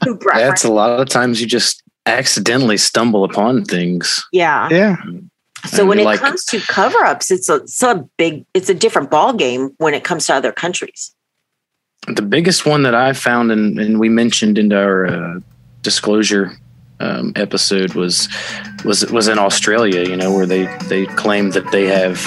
poop 0.03 0.23
that's 0.35 0.65
a 0.65 0.73
lot 0.73 0.99
of 1.01 1.09
times 1.09 1.41
you 1.41 1.47
just 1.47 1.83
accidentally 2.07 2.77
stumble 2.77 3.23
upon 3.25 3.65
things. 3.65 4.25
yeah 4.33 4.69
Yeah. 4.71 4.97
so 5.69 5.81
And 5.81 5.89
when 5.89 5.99
it 6.01 6.05
like- 6.05 6.19
comes 6.21 6.45
to 6.47 6.59
cover-ups 6.61 7.31
it's 7.31 7.49
a 7.49 7.57
it's 7.57 7.83
a 7.83 8.05
big 8.17 8.45
it's 8.55 8.69
a 8.69 8.75
different 8.75 9.11
ball 9.11 9.33
game 9.33 9.71
when 9.79 9.95
it 9.95 10.03
comes 10.03 10.27
to 10.27 10.35
other 10.35 10.51
countries 10.53 11.15
The 12.09 12.23
biggest 12.23 12.67
one 12.67 12.83
that 12.83 12.95
I 12.95 13.13
found, 13.15 13.51
and, 13.53 13.79
and 13.81 13.99
we 14.01 14.09
mentioned 14.09 14.59
in 14.59 14.73
our 14.73 15.07
uh, 15.07 15.41
disclosure 15.83 16.51
um, 17.01 17.33
episode, 17.37 17.95
was 17.95 18.29
was 18.85 19.11
was 19.11 19.29
in 19.29 19.39
Australia. 19.39 20.09
You 20.09 20.17
know, 20.17 20.33
where 20.33 20.47
they 20.47 20.67
they 20.89 21.07
claim 21.07 21.51
that 21.51 21.71
they 21.73 21.87
have 21.87 22.19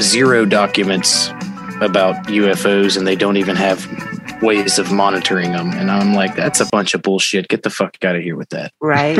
zero 0.00 0.44
documents 0.44 1.28
about 1.80 2.26
UFOs, 2.26 2.96
and 2.96 3.06
they 3.06 3.16
don't 3.16 3.36
even 3.36 3.56
have 3.56 3.86
ways 4.42 4.78
of 4.78 4.90
monitoring 4.90 5.52
them. 5.52 5.70
And 5.72 5.90
I'm 5.90 6.14
like, 6.14 6.34
that's 6.34 6.60
a 6.60 6.66
bunch 6.66 6.94
of 6.94 7.02
bullshit. 7.02 7.48
Get 7.48 7.62
the 7.62 7.70
fuck 7.70 7.96
out 8.04 8.16
of 8.16 8.22
here 8.22 8.36
with 8.36 8.48
that. 8.50 8.72
right 8.80 9.18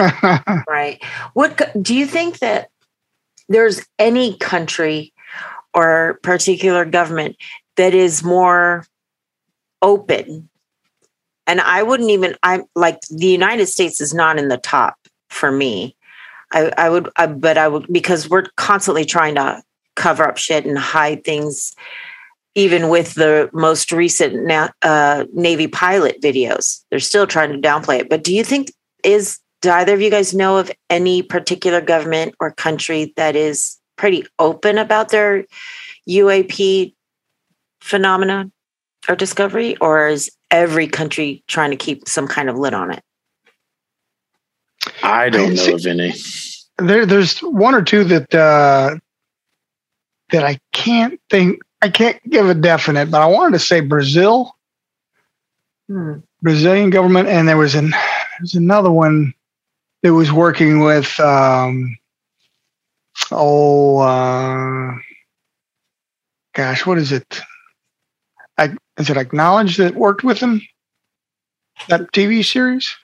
right 0.68 1.02
what 1.34 1.60
do 1.82 1.94
you 1.94 2.06
think 2.06 2.38
that 2.38 2.70
there's 3.48 3.84
any 3.98 4.36
country 4.36 5.12
or 5.74 6.18
particular 6.22 6.84
government 6.84 7.36
that 7.76 7.94
is 7.94 8.22
more 8.22 8.86
open 9.82 10.48
and 11.50 11.60
i 11.60 11.82
wouldn't 11.82 12.10
even 12.10 12.34
i'm 12.42 12.64
like 12.74 13.00
the 13.10 13.26
united 13.26 13.66
states 13.66 14.00
is 14.00 14.14
not 14.14 14.38
in 14.38 14.48
the 14.48 14.58
top 14.58 14.96
for 15.28 15.50
me. 15.52 15.96
I 16.52 16.72
i 16.78 16.90
would 16.90 17.08
I, 17.16 17.26
but 17.26 17.58
i 17.58 17.68
would 17.68 17.86
because 17.92 18.28
we're 18.30 18.46
constantly 18.56 19.04
trying 19.04 19.34
to 19.34 19.62
cover 19.96 20.24
up 20.24 20.38
shit 20.38 20.64
and 20.64 20.78
hide 20.78 21.24
things 21.24 21.74
even 22.54 22.88
with 22.88 23.14
the 23.14 23.48
most 23.52 23.92
recent 23.92 24.44
na- 24.44 24.70
uh, 24.82 25.24
navy 25.32 25.68
pilot 25.68 26.20
videos. 26.20 26.82
They're 26.90 26.98
still 26.98 27.26
trying 27.26 27.52
to 27.52 27.68
downplay 27.68 28.00
it. 28.00 28.08
But 28.08 28.24
do 28.24 28.34
you 28.34 28.42
think 28.42 28.72
is 29.04 29.38
do 29.62 29.70
either 29.70 29.94
of 29.94 30.00
you 30.00 30.10
guys 30.10 30.34
know 30.34 30.56
of 30.56 30.70
any 30.88 31.22
particular 31.22 31.80
government 31.80 32.34
or 32.40 32.50
country 32.50 33.12
that 33.16 33.36
is 33.36 33.78
pretty 33.96 34.26
open 34.38 34.78
about 34.78 35.10
their 35.10 35.44
UAP 36.08 36.94
phenomenon 37.80 38.52
or 39.08 39.16
discovery, 39.16 39.76
or 39.78 40.08
is 40.08 40.30
every 40.50 40.86
country 40.86 41.42
trying 41.46 41.70
to 41.70 41.76
keep 41.76 42.08
some 42.08 42.26
kind 42.28 42.48
of 42.48 42.58
lid 42.58 42.74
on 42.74 42.92
it? 42.92 43.02
I 45.02 45.28
don't 45.30 45.54
know 45.54 45.74
of 45.74 45.86
any. 45.86 46.14
there, 46.78 47.06
there's 47.06 47.38
one 47.40 47.74
or 47.74 47.82
two 47.82 48.04
that 48.04 48.34
uh, 48.34 48.96
that 50.30 50.44
I 50.44 50.58
can't 50.72 51.20
think. 51.30 51.60
I 51.82 51.88
can't 51.88 52.18
give 52.28 52.48
a 52.48 52.54
definite, 52.54 53.10
but 53.10 53.22
I 53.22 53.26
wanted 53.26 53.52
to 53.54 53.58
say 53.64 53.80
Brazil, 53.80 54.54
Hmm. 55.88 56.18
Brazilian 56.40 56.90
government, 56.90 57.28
and 57.28 57.48
there 57.48 57.56
was 57.56 57.74
an 57.74 57.92
there's 58.38 58.54
another 58.54 58.92
one 58.92 59.34
that 60.02 60.14
was 60.14 60.30
working 60.30 60.80
with 60.80 61.18
um, 61.18 61.98
oh, 63.32 63.98
uh, 63.98 64.92
gosh, 66.54 66.86
what 66.86 66.96
is 66.96 67.10
it? 67.10 67.40
Is 69.00 69.10
it 69.10 69.16
Acknowledge 69.16 69.76
that 69.78 69.94
worked 69.94 70.24
with 70.24 70.38
him? 70.38 70.60
That 71.88 72.12
TV 72.12 72.44
series? 72.44 72.94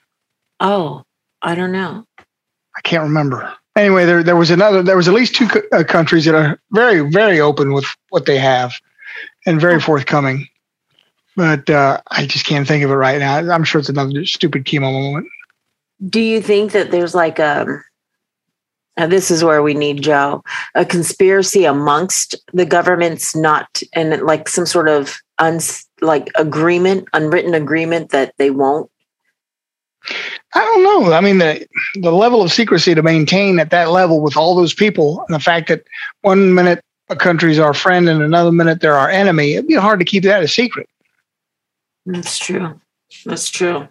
Oh, 0.59 1.03
I 1.41 1.55
don't 1.55 1.71
know. 1.71 2.05
I 2.19 2.81
can't 2.83 3.03
remember. 3.03 3.51
Anyway, 3.75 4.05
there 4.05 4.23
there 4.23 4.35
was 4.35 4.51
another. 4.51 4.83
There 4.83 4.97
was 4.97 5.07
at 5.07 5.13
least 5.13 5.35
two 5.35 5.47
co- 5.47 5.61
uh, 5.71 5.83
countries 5.83 6.25
that 6.25 6.35
are 6.35 6.59
very 6.71 6.99
very 7.11 7.39
open 7.39 7.73
with 7.73 7.85
what 8.09 8.25
they 8.25 8.37
have, 8.37 8.73
and 9.45 9.59
very 9.59 9.79
forthcoming. 9.79 10.47
But 11.35 11.69
uh, 11.69 12.01
I 12.11 12.25
just 12.25 12.45
can't 12.45 12.67
think 12.67 12.83
of 12.83 12.91
it 12.91 12.95
right 12.95 13.19
now. 13.19 13.37
I'm 13.53 13.63
sure 13.63 13.79
it's 13.79 13.89
another 13.89 14.25
stupid 14.25 14.65
chemo 14.65 14.91
moment. 14.91 15.27
Do 16.07 16.19
you 16.19 16.41
think 16.41 16.71
that 16.71 16.91
there's 16.91 17.15
like 17.15 17.39
a 17.39 17.81
and 18.97 19.11
this 19.11 19.29
is 19.29 19.43
where 19.43 19.61
we 19.61 19.75
need 19.75 20.01
Joe, 20.01 20.43
a 20.73 20.83
conspiracy 20.83 21.65
amongst 21.65 22.35
the 22.51 22.65
governments 22.65 23.35
not 23.35 23.81
and 23.93 24.21
like 24.23 24.49
some 24.49 24.65
sort 24.65 24.89
of 24.89 25.17
uns 25.37 25.86
like 26.01 26.29
agreement, 26.35 27.07
unwritten 27.13 27.53
agreement 27.53 28.11
that 28.11 28.33
they 28.37 28.51
won't 28.51 28.89
I 30.53 30.59
don't 30.59 30.83
know. 30.83 31.13
I 31.13 31.21
mean, 31.21 31.39
the 31.39 31.67
the 31.95 32.11
level 32.11 32.41
of 32.41 32.51
secrecy 32.51 32.95
to 32.95 33.03
maintain 33.03 33.59
at 33.59 33.71
that 33.71 33.89
level 33.91 34.21
with 34.21 34.37
all 34.37 34.55
those 34.55 34.73
people, 34.73 35.23
and 35.27 35.35
the 35.35 35.39
fact 35.39 35.67
that 35.67 35.83
one 36.21 36.53
minute 36.53 36.83
a 37.09 37.15
country's 37.15 37.59
our 37.59 37.73
friend 37.73 38.09
and 38.09 38.21
another 38.21 38.51
minute 38.51 38.81
they're 38.81 38.95
our 38.95 39.09
enemy, 39.09 39.53
it'd 39.53 39.67
be 39.67 39.75
hard 39.75 39.99
to 39.99 40.05
keep 40.05 40.23
that 40.23 40.43
a 40.43 40.47
secret. 40.47 40.87
That's 42.05 42.37
true. 42.37 42.79
That's 43.25 43.49
true. 43.49 43.87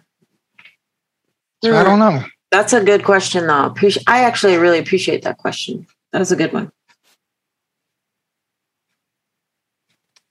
So 1.63 1.75
I 1.75 1.83
don't 1.83 1.99
know. 1.99 2.23
That's 2.51 2.73
a 2.73 2.83
good 2.83 3.03
question, 3.03 3.47
though. 3.47 3.71
Appreci- 3.71 4.03
I 4.07 4.23
actually 4.23 4.57
really 4.57 4.79
appreciate 4.79 5.23
that 5.23 5.37
question. 5.37 5.85
That 6.11 6.19
was 6.19 6.31
a 6.31 6.35
good 6.35 6.53
one. 6.53 6.71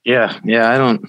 Yeah, 0.03 0.39
yeah. 0.43 0.69
I 0.69 0.77
don't. 0.77 1.05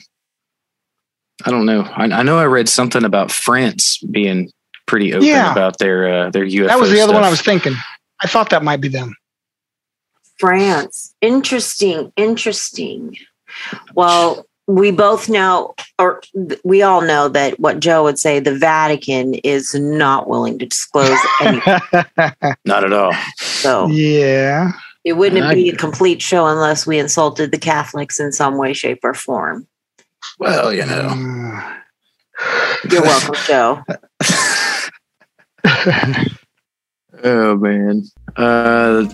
I 1.44 1.50
don't 1.50 1.66
know. 1.66 1.82
I, 1.82 2.04
I 2.04 2.22
know 2.22 2.38
I 2.38 2.44
read 2.46 2.68
something 2.68 3.04
about 3.04 3.30
France 3.30 3.98
being 3.98 4.50
pretty 4.86 5.14
open 5.14 5.26
Yeah. 5.28 5.52
about 5.52 5.78
their 5.78 6.08
uh, 6.26 6.30
their 6.30 6.44
UFO. 6.46 6.66
That 6.66 6.80
was 6.80 6.90
the 6.90 7.00
other 7.00 7.12
one 7.14 7.22
I 7.24 7.30
was 7.30 7.40
thinking. 7.42 7.74
I 8.22 8.26
thought 8.26 8.50
that 8.50 8.64
might 8.64 8.80
be 8.80 8.88
them. 8.88 9.14
France. 10.38 11.14
Interesting. 11.20 12.12
Interesting. 12.16 13.16
Well, 13.94 14.46
we 14.66 14.90
both 14.90 15.28
know, 15.28 15.74
or 15.98 16.20
we 16.64 16.82
all 16.82 17.00
know 17.00 17.28
that 17.28 17.58
what 17.58 17.80
Joe 17.80 18.02
would 18.04 18.18
say, 18.18 18.38
the 18.38 18.54
Vatican 18.56 19.34
is 19.34 19.74
not 19.74 20.28
willing 20.28 20.58
to 20.58 20.66
disclose 20.66 21.16
anything. 21.40 21.80
Not 22.64 22.84
at 22.84 22.92
all. 22.92 23.12
So 23.38 23.86
yeah. 23.88 24.72
it 25.04 25.14
wouldn't 25.14 25.44
I- 25.44 25.54
be 25.54 25.70
a 25.70 25.76
complete 25.76 26.20
show 26.20 26.46
unless 26.46 26.86
we 26.86 26.98
insulted 26.98 27.50
the 27.50 27.58
Catholics 27.58 28.20
in 28.20 28.30
some 28.32 28.58
way, 28.58 28.72
shape, 28.72 29.00
or 29.04 29.14
form. 29.14 29.66
Well, 30.38 30.72
you 30.72 30.86
know. 30.86 31.08
You're 32.90 33.02
welcome, 33.02 33.34
Joe. 33.46 33.82
Oh 37.24 37.56
man. 37.56 38.04
Uh, 38.36 39.04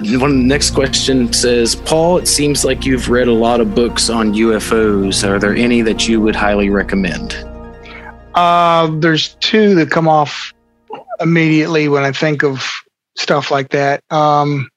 one 0.00 0.46
next 0.46 0.70
question 0.70 1.32
says, 1.32 1.76
Paul. 1.76 2.18
It 2.18 2.26
seems 2.26 2.64
like 2.64 2.84
you've 2.84 3.10
read 3.10 3.28
a 3.28 3.32
lot 3.32 3.60
of 3.60 3.74
books 3.74 4.08
on 4.08 4.32
UFOs. 4.32 5.28
Are 5.28 5.38
there 5.38 5.54
any 5.54 5.82
that 5.82 6.08
you 6.08 6.20
would 6.20 6.34
highly 6.34 6.70
recommend? 6.70 7.34
Uh, 8.34 8.90
there's 8.98 9.34
two 9.36 9.74
that 9.74 9.90
come 9.90 10.08
off 10.08 10.52
immediately 11.20 11.88
when 11.88 12.02
I 12.02 12.12
think 12.12 12.42
of 12.42 12.66
stuff 13.16 13.50
like 13.50 13.68
that. 13.70 14.02
Um, 14.10 14.68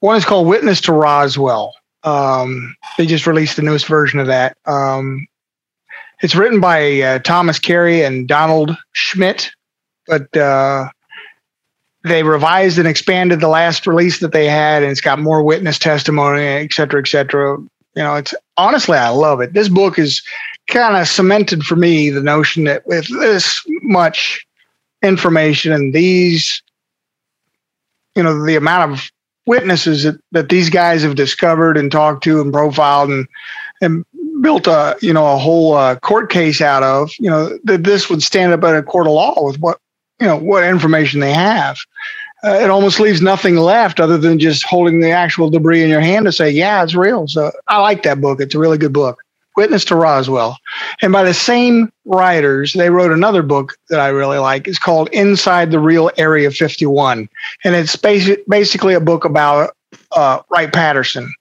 one 0.00 0.16
is 0.16 0.24
called 0.24 0.46
Witness 0.46 0.80
to 0.82 0.92
Roswell. 0.92 1.72
Um, 2.04 2.76
they 2.96 3.06
just 3.06 3.26
released 3.26 3.56
the 3.56 3.62
newest 3.62 3.86
version 3.86 4.20
of 4.20 4.26
that. 4.26 4.56
Um, 4.66 5.26
it's 6.22 6.34
written 6.36 6.60
by 6.60 7.00
uh, 7.00 7.18
Thomas 7.20 7.58
Carey 7.58 8.04
and 8.04 8.28
Donald 8.28 8.76
Schmidt, 8.92 9.50
but 10.06 10.34
uh, 10.36 10.88
they 12.04 12.22
revised 12.22 12.78
and 12.78 12.86
expanded 12.86 13.40
the 13.40 13.48
last 13.48 13.86
release 13.86 14.20
that 14.20 14.32
they 14.32 14.46
had, 14.46 14.82
and 14.82 14.92
it's 14.92 15.00
got 15.00 15.18
more 15.18 15.42
witness 15.42 15.78
testimony, 15.78 16.42
et 16.42 16.72
cetera, 16.72 17.00
et 17.00 17.08
cetera. 17.08 17.56
You 17.58 18.02
know, 18.02 18.16
it's 18.16 18.34
honestly, 18.56 18.98
I 18.98 19.08
love 19.08 19.40
it. 19.40 19.54
This 19.54 19.68
book 19.68 19.98
is 19.98 20.22
kind 20.68 20.96
of 20.96 21.08
cemented 21.08 21.64
for 21.64 21.76
me 21.76 22.10
the 22.10 22.22
notion 22.22 22.64
that 22.64 22.86
with 22.86 23.08
this 23.18 23.62
much 23.82 24.46
information 25.02 25.72
and 25.72 25.94
these, 25.94 26.62
you 28.14 28.22
know, 28.22 28.44
the 28.44 28.56
amount 28.56 28.92
of 28.92 29.10
witnesses 29.46 30.04
that, 30.04 30.20
that 30.32 30.48
these 30.48 30.70
guys 30.70 31.02
have 31.02 31.16
discovered 31.16 31.76
and 31.76 31.90
talked 31.92 32.24
to 32.24 32.40
and 32.40 32.52
profiled 32.52 33.10
and 33.10 33.26
and 33.80 34.04
built 34.40 34.66
a 34.66 34.96
you 35.00 35.12
know 35.12 35.32
a 35.34 35.38
whole 35.38 35.74
uh, 35.74 35.96
court 35.96 36.30
case 36.30 36.60
out 36.60 36.82
of, 36.82 37.10
you 37.18 37.30
know, 37.30 37.58
that 37.64 37.84
this 37.84 38.08
would 38.08 38.22
stand 38.22 38.52
up 38.52 38.64
at 38.64 38.76
a 38.76 38.82
court 38.82 39.06
of 39.06 39.12
law 39.12 39.44
with 39.44 39.58
what 39.58 39.78
you 40.20 40.26
know 40.26 40.36
what 40.36 40.64
information 40.64 41.20
they 41.20 41.32
have. 41.32 41.78
Uh, 42.44 42.58
it 42.60 42.68
almost 42.68 43.00
leaves 43.00 43.22
nothing 43.22 43.56
left 43.56 44.00
other 44.00 44.18
than 44.18 44.38
just 44.38 44.64
holding 44.64 45.00
the 45.00 45.10
actual 45.10 45.48
debris 45.48 45.82
in 45.82 45.88
your 45.88 46.00
hand 46.00 46.26
to 46.26 46.32
say, 46.32 46.50
yeah, 46.50 46.82
it's 46.82 46.94
real. 46.94 47.26
So 47.26 47.50
I 47.68 47.78
like 47.78 48.02
that 48.02 48.20
book. 48.20 48.38
It's 48.38 48.54
a 48.54 48.58
really 48.58 48.76
good 48.76 48.92
book. 48.92 49.23
Witness 49.56 49.84
to 49.86 49.96
Roswell. 49.96 50.58
And 51.00 51.12
by 51.12 51.22
the 51.22 51.34
same 51.34 51.92
writers, 52.04 52.72
they 52.72 52.90
wrote 52.90 53.12
another 53.12 53.42
book 53.42 53.76
that 53.88 54.00
I 54.00 54.08
really 54.08 54.38
like. 54.38 54.66
It's 54.66 54.78
called 54.78 55.08
Inside 55.12 55.70
the 55.70 55.78
Real 55.78 56.10
Area 56.16 56.50
51. 56.50 57.28
And 57.64 57.74
it's 57.74 57.96
basic, 57.96 58.46
basically 58.46 58.94
a 58.94 59.00
book 59.00 59.24
about 59.24 59.76
uh, 60.12 60.40
Wright 60.50 60.72
Patterson 60.72 61.32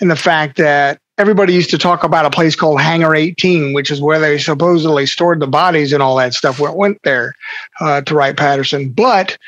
and 0.00 0.10
the 0.10 0.16
fact 0.16 0.56
that 0.58 1.00
everybody 1.18 1.54
used 1.54 1.70
to 1.70 1.78
talk 1.78 2.04
about 2.04 2.26
a 2.26 2.30
place 2.30 2.54
called 2.54 2.80
Hangar 2.80 3.14
18, 3.14 3.72
which 3.72 3.90
is 3.90 4.00
where 4.00 4.18
they 4.18 4.38
supposedly 4.38 5.06
stored 5.06 5.40
the 5.40 5.46
bodies 5.46 5.92
and 5.92 6.02
all 6.02 6.16
that 6.16 6.34
stuff 6.34 6.60
when 6.60 6.70
it 6.70 6.76
went 6.76 6.98
there 7.04 7.34
uh, 7.80 8.02
to 8.02 8.14
Wright 8.14 8.36
Patterson. 8.36 8.90
But 8.90 9.38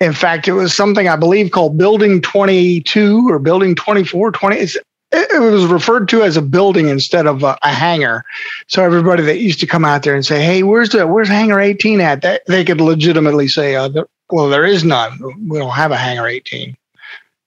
in 0.00 0.12
fact, 0.12 0.46
it 0.46 0.52
was 0.52 0.74
something 0.74 1.08
I 1.08 1.16
believe 1.16 1.50
called 1.50 1.76
Building 1.76 2.20
22 2.20 3.28
or 3.28 3.38
Building 3.38 3.74
24, 3.74 4.30
20. 4.30 4.56
It's, 4.56 4.76
it, 5.12 5.40
was 5.40 5.66
referred 5.66 6.08
to 6.10 6.22
as 6.22 6.36
a 6.36 6.42
building 6.42 6.88
instead 6.88 7.26
of 7.26 7.42
a, 7.42 7.58
a 7.62 7.68
hangar. 7.68 8.24
So 8.66 8.82
everybody 8.82 9.22
that 9.24 9.38
used 9.38 9.60
to 9.60 9.66
come 9.66 9.84
out 9.84 10.02
there 10.02 10.14
and 10.14 10.24
say, 10.24 10.42
"Hey, 10.42 10.62
where's 10.62 10.90
the 10.90 11.06
where's 11.06 11.28
Hangar 11.28 11.60
18 11.60 12.00
at?" 12.00 12.22
That 12.22 12.42
they 12.46 12.64
could 12.64 12.80
legitimately 12.80 13.48
say, 13.48 13.76
uh, 13.76 13.90
"Well, 14.30 14.48
there 14.48 14.64
is 14.64 14.84
none. 14.84 15.18
We 15.48 15.58
don't 15.58 15.70
have 15.70 15.92
a 15.92 15.96
Hangar 15.96 16.28
18," 16.28 16.76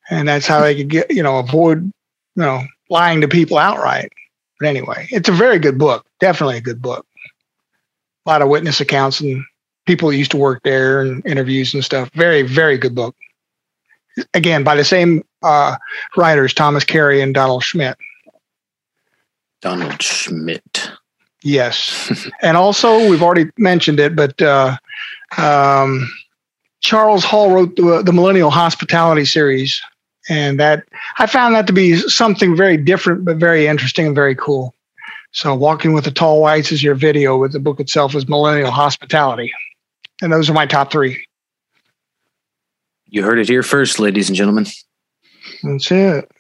and 0.10 0.28
that's 0.28 0.48
how 0.48 0.62
they 0.62 0.76
could 0.76 0.90
get 0.90 1.12
you 1.12 1.24
know 1.24 1.40
avoid 1.40 1.84
you 1.84 2.44
know 2.44 2.62
lying 2.90 3.22
to 3.22 3.28
people 3.28 3.58
outright. 3.58 4.12
But 4.60 4.70
anyway, 4.70 5.08
it's 5.12 5.30
a 5.30 5.34
very 5.34 5.60
good 5.60 5.78
book. 5.78 6.06
Definitely 6.20 6.58
a 6.58 6.62
good 6.62 6.82
book. 6.82 7.06
A 8.26 8.30
lot 8.30 8.42
of 8.42 8.50
witness 8.50 8.80
accounts 8.80 9.20
and 9.20 9.44
people 9.88 10.12
who 10.12 10.18
used 10.18 10.32
to 10.32 10.38
work 10.38 10.62
there 10.64 11.02
and 11.02 11.26
interviews 11.26 11.74
and 11.74 11.84
stuff. 11.84 12.12
Very, 12.14 12.44
very 12.44 12.78
good 12.78 12.94
book. 12.94 13.16
Again, 14.34 14.64
by 14.64 14.76
the 14.76 14.84
same 14.84 15.24
uh, 15.42 15.76
writers, 16.18 16.54
Thomas 16.54 16.84
Carey 16.84 17.22
and 17.22 17.34
Donald 17.34 17.64
Schmidt. 17.64 17.98
Donald 19.62 20.02
Schmidt. 20.02 20.92
Yes. 21.44 22.30
and 22.42 22.58
also, 22.58 23.10
we've 23.10 23.24
already 23.24 23.50
mentioned 23.58 24.00
it, 24.00 24.16
but 24.16 24.42
uh, 24.42 24.78
um, 25.38 26.12
Charles 26.82 27.24
Hall 27.24 27.52
wrote 27.52 27.76
the, 27.76 28.02
the 28.04 28.14
Millennial 28.14 28.50
Hospitality 28.50 29.26
series. 29.26 29.82
And 30.30 30.60
that 30.60 30.84
I 31.18 31.26
found 31.26 31.56
that 31.56 31.66
to 31.68 31.74
be 31.74 31.96
something 31.96 32.56
very 32.56 32.78
different, 32.78 33.26
but 33.26 33.38
very 33.38 33.66
interesting 33.66 34.06
and 34.06 34.16
very 34.16 34.36
cool. 34.36 34.76
So, 35.32 35.56
Walking 35.56 35.94
with 35.94 36.04
the 36.04 36.12
Tall 36.12 36.42
Whites 36.42 36.72
is 36.72 36.84
your 36.84 36.94
video, 36.94 37.38
with 37.38 37.54
the 37.54 37.60
book 37.60 37.80
itself 37.80 38.14
is 38.16 38.28
Millennial 38.28 38.70
Hospitality. 38.70 39.52
And 40.22 40.32
those 40.32 40.50
are 40.50 40.54
my 40.54 40.66
top 40.68 40.92
three. 40.92 41.26
You 43.12 43.24
heard 43.24 43.40
it 43.40 43.50
here 43.50 43.62
first, 43.62 44.00
ladies 44.00 44.30
and 44.30 44.38
gentlemen. 44.38 44.66
That's 45.64 45.92
it. 45.92 46.32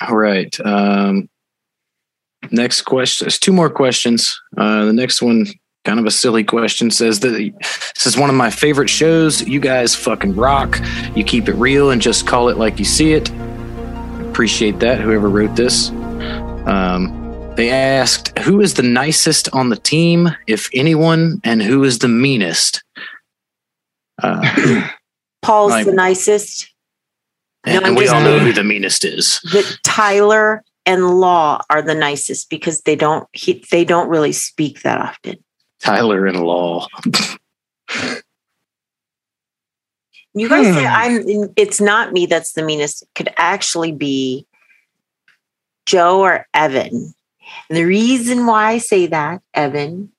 All 0.00 0.16
right. 0.16 0.58
Um, 0.64 1.28
next 2.50 2.82
question. 2.82 3.26
There's 3.26 3.38
two 3.38 3.52
more 3.52 3.68
questions. 3.68 4.34
Uh, 4.56 4.86
the 4.86 4.94
next 4.94 5.20
one, 5.20 5.46
kind 5.84 6.00
of 6.00 6.06
a 6.06 6.10
silly 6.10 6.42
question, 6.42 6.90
says 6.90 7.20
that 7.20 7.32
this 7.94 8.06
is 8.06 8.16
one 8.16 8.30
of 8.30 8.34
my 8.34 8.48
favorite 8.48 8.88
shows. 8.88 9.46
You 9.46 9.60
guys 9.60 9.94
fucking 9.94 10.36
rock. 10.36 10.80
You 11.14 11.22
keep 11.22 11.50
it 11.50 11.54
real 11.54 11.90
and 11.90 12.00
just 12.00 12.26
call 12.26 12.48
it 12.48 12.56
like 12.56 12.78
you 12.78 12.86
see 12.86 13.12
it. 13.12 13.30
Appreciate 14.30 14.80
that. 14.80 15.00
Whoever 15.00 15.28
wrote 15.28 15.54
this. 15.54 15.90
Um, 15.90 17.52
they 17.56 17.68
asked, 17.68 18.38
"Who 18.38 18.62
is 18.62 18.72
the 18.72 18.82
nicest 18.82 19.50
on 19.52 19.68
the 19.68 19.76
team, 19.76 20.30
if 20.46 20.70
anyone, 20.72 21.42
and 21.44 21.62
who 21.62 21.84
is 21.84 21.98
the 21.98 22.08
meanest?" 22.08 22.82
Uh, 24.22 24.88
Paul's 25.42 25.70
Like- 25.72 25.86
the 25.86 25.92
nicest. 25.92 26.68
and 27.64 27.82
No, 27.82 27.88
I'm 27.88 27.94
we 27.94 28.08
all 28.08 28.20
know 28.22 28.38
who 28.38 28.52
the 28.52 28.64
meanest 28.64 29.04
is. 29.04 29.40
That 29.52 29.78
Tyler 29.84 30.64
and 30.86 31.20
Law 31.20 31.60
are 31.68 31.82
the 31.82 31.94
nicest 31.94 32.48
because 32.50 32.80
they 32.82 32.96
don't 32.96 33.28
he, 33.32 33.64
they 33.70 33.84
don't 33.84 34.08
really 34.08 34.32
speak 34.32 34.82
that 34.82 34.98
often. 35.00 35.36
Tyler 35.82 36.26
and 36.26 36.42
Law. 36.42 36.86
You 37.94 38.20
You 40.34 40.48
guys 40.48 40.74
say 40.74 40.84
Hmm. 40.84 40.88
I'm 40.88 41.52
it's 41.56 41.80
not 41.80 42.12
me 42.12 42.26
that's 42.26 42.52
the 42.52 42.62
meanest. 42.62 43.02
It 43.02 43.08
could 43.14 43.30
actually 43.36 43.92
be 43.92 44.46
Joe 45.86 46.20
or 46.20 46.46
Evan. 46.54 47.14
And 47.68 47.76
the 47.76 47.84
reason 47.84 48.46
why 48.46 48.70
I 48.70 48.78
say 48.78 49.06
that, 49.08 49.42
Evan, 49.54 50.12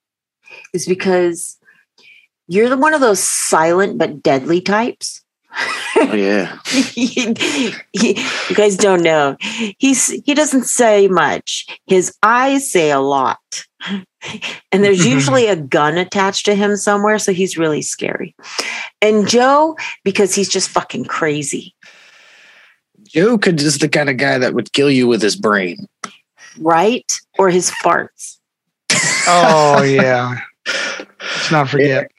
is 0.73 0.85
because 0.85 1.57
you're 2.47 2.69
the 2.69 2.77
one 2.77 2.93
of 2.93 3.01
those 3.01 3.19
silent 3.22 3.97
but 3.97 4.22
deadly 4.23 4.61
types. 4.61 5.23
Oh, 5.97 6.13
yeah. 6.13 6.57
He- 6.65 7.07
he- 7.93 8.19
you 8.49 8.55
guys 8.55 8.77
don't 8.77 9.03
know. 9.03 9.35
He's 9.77 10.07
he 10.07 10.34
doesn't 10.34 10.63
say 10.63 11.07
much. 11.07 11.65
His 11.88 12.15
eyes 12.23 12.72
say 12.72 12.89
a 12.91 12.99
lot. 12.99 13.39
And 14.72 14.84
there's 14.84 15.05
usually 15.05 15.47
a 15.47 15.55
gun 15.55 15.97
attached 15.97 16.45
to 16.45 16.55
him 16.55 16.77
somewhere, 16.77 17.18
so 17.19 17.34
he's 17.34 17.57
really 17.57 17.81
scary. 17.81 18.35
And 19.01 19.27
Joe, 19.27 19.76
because 20.03 20.35
he's 20.35 20.47
just 20.47 20.69
fucking 20.69 21.05
crazy, 21.05 21.76
Joe 23.03 23.38
could 23.38 23.59
is 23.61 23.80
the 23.80 23.89
kind 23.89 24.09
of 24.09 24.18
guy 24.18 24.38
that 24.38 24.53
would 24.53 24.72
kill 24.73 24.89
you 24.91 25.07
with 25.07 25.22
his 25.22 25.35
brain. 25.35 25.88
right? 26.59 27.11
Or 27.39 27.49
his 27.49 27.72
farts. 27.72 28.38
Oh 29.27 29.81
yeah. 29.85 30.38
Let's 30.68 31.51
not 31.51 31.68
forget. 31.69 32.11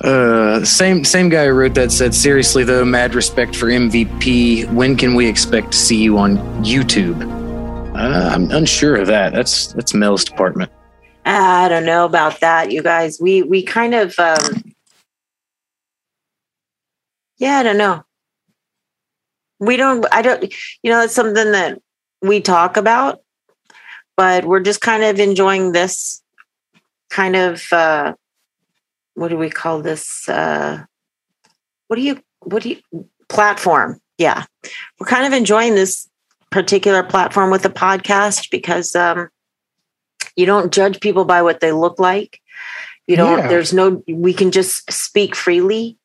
Uh, 0.00 0.64
same 0.64 1.04
same 1.04 1.28
guy 1.28 1.46
who 1.46 1.52
wrote 1.52 1.74
that 1.74 1.92
said, 1.92 2.14
seriously 2.14 2.64
though, 2.64 2.84
mad 2.84 3.14
respect 3.14 3.56
for 3.56 3.66
MVP. 3.66 4.70
When 4.72 4.96
can 4.96 5.14
we 5.14 5.28
expect 5.28 5.72
to 5.72 5.78
see 5.78 6.02
you 6.02 6.18
on 6.18 6.36
YouTube? 6.64 7.22
Uh, 7.94 8.30
I'm 8.34 8.50
unsure 8.50 8.96
of 8.96 9.06
that. 9.06 9.32
That's 9.32 9.72
that's 9.72 9.94
Mel's 9.94 10.24
department. 10.24 10.70
I 11.24 11.68
don't 11.68 11.86
know 11.86 12.04
about 12.04 12.40
that, 12.40 12.70
you 12.70 12.82
guys. 12.82 13.18
We 13.20 13.42
we 13.42 13.62
kind 13.62 13.94
of 13.94 14.18
um 14.18 14.74
Yeah, 17.38 17.58
I 17.58 17.62
don't 17.62 17.78
know. 17.78 18.04
We 19.60 19.76
don't 19.76 20.04
I 20.12 20.22
don't 20.22 20.42
you 20.82 20.90
know, 20.90 21.02
it's 21.02 21.14
something 21.14 21.52
that 21.52 21.80
we 22.20 22.40
talk 22.40 22.76
about, 22.76 23.20
but 24.16 24.44
we're 24.44 24.60
just 24.60 24.80
kind 24.80 25.02
of 25.02 25.18
enjoying 25.18 25.72
this 25.72 26.22
kind 27.10 27.36
of 27.36 27.62
uh 27.72 28.14
what 29.14 29.28
do 29.28 29.36
we 29.36 29.50
call 29.50 29.80
this 29.80 30.28
uh 30.28 30.84
what 31.88 31.96
do 31.96 32.02
you 32.02 32.20
what 32.40 32.62
do 32.62 32.70
you 32.70 33.08
platform? 33.28 34.00
Yeah. 34.18 34.44
We're 34.98 35.06
kind 35.06 35.26
of 35.26 35.32
enjoying 35.32 35.74
this 35.74 36.08
particular 36.50 37.02
platform 37.02 37.50
with 37.50 37.62
the 37.62 37.68
podcast 37.70 38.50
because 38.50 38.94
um 38.94 39.28
you 40.36 40.46
don't 40.46 40.72
judge 40.72 41.00
people 41.00 41.24
by 41.24 41.42
what 41.42 41.60
they 41.60 41.72
look 41.72 41.98
like 41.98 42.40
you 43.06 43.16
don't 43.16 43.38
Yeah. 43.38 43.48
there's 43.48 43.72
no 43.72 44.02
we 44.08 44.32
can 44.32 44.50
just 44.50 44.90
speak 44.90 45.34
freely 45.34 45.96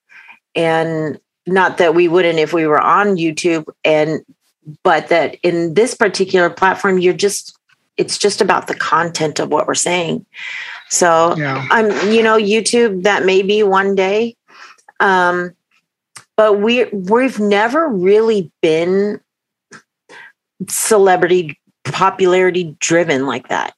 and 0.56 1.20
not 1.46 1.78
that 1.78 1.94
we 1.96 2.08
wouldn't 2.08 2.40
if 2.40 2.52
we 2.52 2.66
were 2.66 2.82
on 2.82 3.16
youtube 3.16 3.66
and 3.84 4.22
but 4.84 5.08
that 5.10 5.36
in 5.44 5.76
this 5.76 5.94
particular 5.94 6.50
platform 6.50 6.98
you're 6.98 7.14
just 7.14 7.56
it's 7.98 8.18
just 8.18 8.42
about 8.42 8.68
the 8.68 8.76
content 8.76 9.40
of 9.40 9.50
what 9.50 9.68
we're 9.68 9.76
saying 9.76 10.26
so 10.90 11.36
Yeah. 11.38 11.66
i'm 11.72 11.90
you 12.12 12.24
know 12.24 12.38
youtube 12.38 13.04
that 13.04 13.26
may 13.26 13.42
be 13.42 13.64
one 13.64 13.96
day. 13.96 14.36
Um 15.00 15.54
but 16.36 16.60
we 16.60 16.86
we've 16.86 17.40
never 17.40 17.88
really 17.88 18.52
been 18.62 19.20
celebrity 20.68 21.60
popularity 21.86 22.76
driven 22.80 23.26
like 23.26 23.48
that 23.50 23.74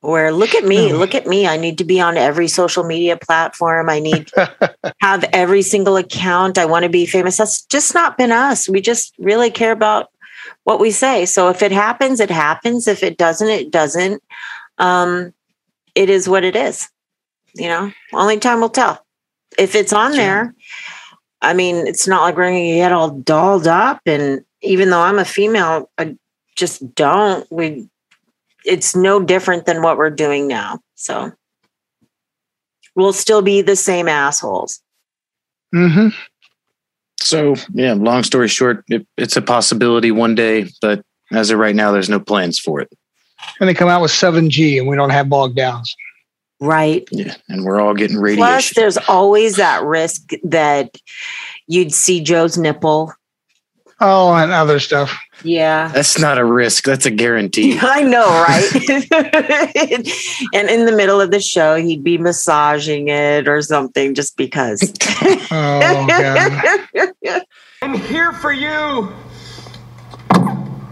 where 0.00 0.30
look 0.32 0.54
at 0.54 0.64
me 0.64 0.92
look 0.92 1.14
at 1.14 1.26
me. 1.26 1.46
I 1.46 1.56
need 1.56 1.78
to 1.78 1.84
be 1.84 2.00
on 2.00 2.16
every 2.16 2.46
social 2.48 2.84
media 2.84 3.16
platform. 3.16 3.88
I 3.88 3.98
need 3.98 4.30
have 5.00 5.24
every 5.32 5.62
single 5.62 5.96
account. 5.96 6.58
I 6.58 6.64
want 6.66 6.84
to 6.84 6.88
be 6.88 7.06
famous. 7.06 7.38
That's 7.38 7.64
just 7.66 7.92
not 7.94 8.16
been 8.16 8.30
us. 8.30 8.68
We 8.68 8.80
just 8.80 9.14
really 9.18 9.50
care 9.50 9.72
about 9.72 10.10
what 10.64 10.78
we 10.78 10.90
say. 10.92 11.24
So 11.26 11.48
if 11.48 11.60
it 11.62 11.72
happens 11.72 12.20
it 12.20 12.30
happens. 12.30 12.86
If 12.86 13.02
it 13.02 13.16
doesn't 13.16 13.48
it 13.48 13.70
doesn't. 13.72 14.22
Um 14.78 15.32
it 15.96 16.08
is 16.08 16.28
what 16.28 16.44
it 16.44 16.54
is 16.54 16.88
you 17.58 17.68
know? 17.68 17.90
Only 18.12 18.38
time 18.38 18.60
will 18.60 18.68
tell. 18.68 19.02
If 19.58 19.74
it's 19.74 19.92
on 19.92 20.10
Sure. 20.12 20.16
there 20.16 20.54
i 21.42 21.52
mean 21.52 21.86
it's 21.86 22.06
not 22.08 22.22
like 22.22 22.36
we're 22.36 22.46
gonna 22.46 22.60
get 22.76 22.92
all 22.92 23.10
dolled 23.10 23.66
up 23.66 24.00
and 24.06 24.42
even 24.62 24.88
though 24.90 25.00
i'm 25.00 25.18
a 25.18 25.24
female 25.24 25.90
i 25.98 26.16
just 26.56 26.94
don't. 26.94 27.46
We 27.52 27.88
it's 28.64 28.96
no 28.96 29.22
different 29.22 29.66
than 29.66 29.82
what 29.82 29.96
we're 29.98 30.10
doing 30.10 30.48
now 30.48 30.80
so. 30.94 31.32
We'll 32.94 33.12
still 33.12 33.42
be 33.42 33.60
the 33.62 33.76
same 33.76 34.08
assholes. 34.08 34.80
Hmm 35.74 36.08
So 37.20 37.54
yeah, 37.74 37.92
long 37.94 38.22
story 38.22 38.48
short, 38.48 38.84
it, 38.88 39.06
it's 39.16 39.36
a 39.36 39.42
possibility 39.42 40.10
one 40.10 40.34
day, 40.34 40.66
but 40.80 41.02
as 41.32 41.50
of 41.50 41.58
right 41.58 41.74
now, 41.76 41.92
there's 41.92 42.08
no 42.08 42.20
plans 42.20 42.58
for 42.58 42.80
it. 42.80 42.90
And 43.60 43.68
they 43.68 43.74
come 43.74 43.88
out 43.88 44.02
with 44.02 44.10
7G 44.10 44.78
and 44.78 44.88
we 44.88 44.96
don't 44.96 45.10
have 45.10 45.28
bog 45.28 45.54
downs. 45.54 45.94
right 46.60 47.06
Yeah, 47.10 47.34
and 47.48 47.64
we're 47.64 47.80
all 47.80 47.94
getting 47.94 48.16
radiation. 48.18 48.46
plus 48.46 48.74
there's 48.74 48.96
always 49.08 49.56
that 49.56 49.82
risk 49.82 50.30
that 50.44 50.96
you'd 51.66 51.92
see 51.92 52.20
joe's 52.22 52.56
nipple 52.56 53.12
Oh, 53.98 54.34
and 54.34 54.52
other 54.52 54.78
stuff. 54.78 55.18
yeah 55.42 55.88
That's 55.88 56.18
not 56.18 56.36
a 56.36 56.44
risk. 56.44 56.84
That's 56.84 57.06
a 57.06 57.10
guarantee. 57.10 57.78
I 57.82 58.02
know, 58.02 58.26
right? 58.26 58.70
and 60.52 60.68
in 60.68 60.84
the 60.84 60.92
middle 60.94 61.18
of 61.18 61.30
the 61.30 61.40
show, 61.40 61.76
he'd 61.76 62.04
be 62.04 62.18
massaging 62.18 63.08
it 63.08 63.48
or 63.48 63.62
something 63.62 64.14
just 64.14 64.36
because. 64.36 64.80
Oh 65.50 66.06
god. 66.08 67.14
I'm 67.82 67.94
here 67.94 68.32
for 68.32 68.52
you. 68.52 69.10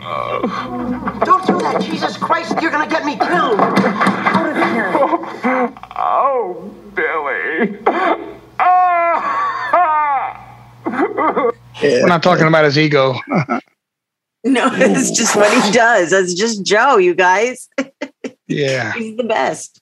Don't 0.05 1.47
do 1.47 1.59
that, 1.61 1.81
Jesus 1.81 2.17
Christ! 2.17 2.55
You're 2.61 2.71
gonna 2.71 2.91
get 2.91 3.05
me 3.05 3.17
killed. 3.17 3.59
Out 3.59 4.49
of 4.49 4.57
here! 4.57 4.93
Oh, 5.97 6.71
Billy. 6.95 7.79
Ah! 8.59 9.45
We're 11.83 12.07
not 12.07 12.23
talking 12.23 12.47
about 12.47 12.65
his 12.65 12.79
ego. 12.79 13.15
no, 14.45 14.71
it's 14.75 15.11
just 15.11 15.37
what 15.37 15.53
he 15.65 15.73
does. 15.73 16.11
That's 16.11 16.35
just 16.35 16.65
Joe, 16.65 16.99
you 16.99 17.15
guys. 17.15 17.69
yeah. 18.47 18.93
He's 18.93 19.17
the 19.17 19.25
best. 19.25 19.81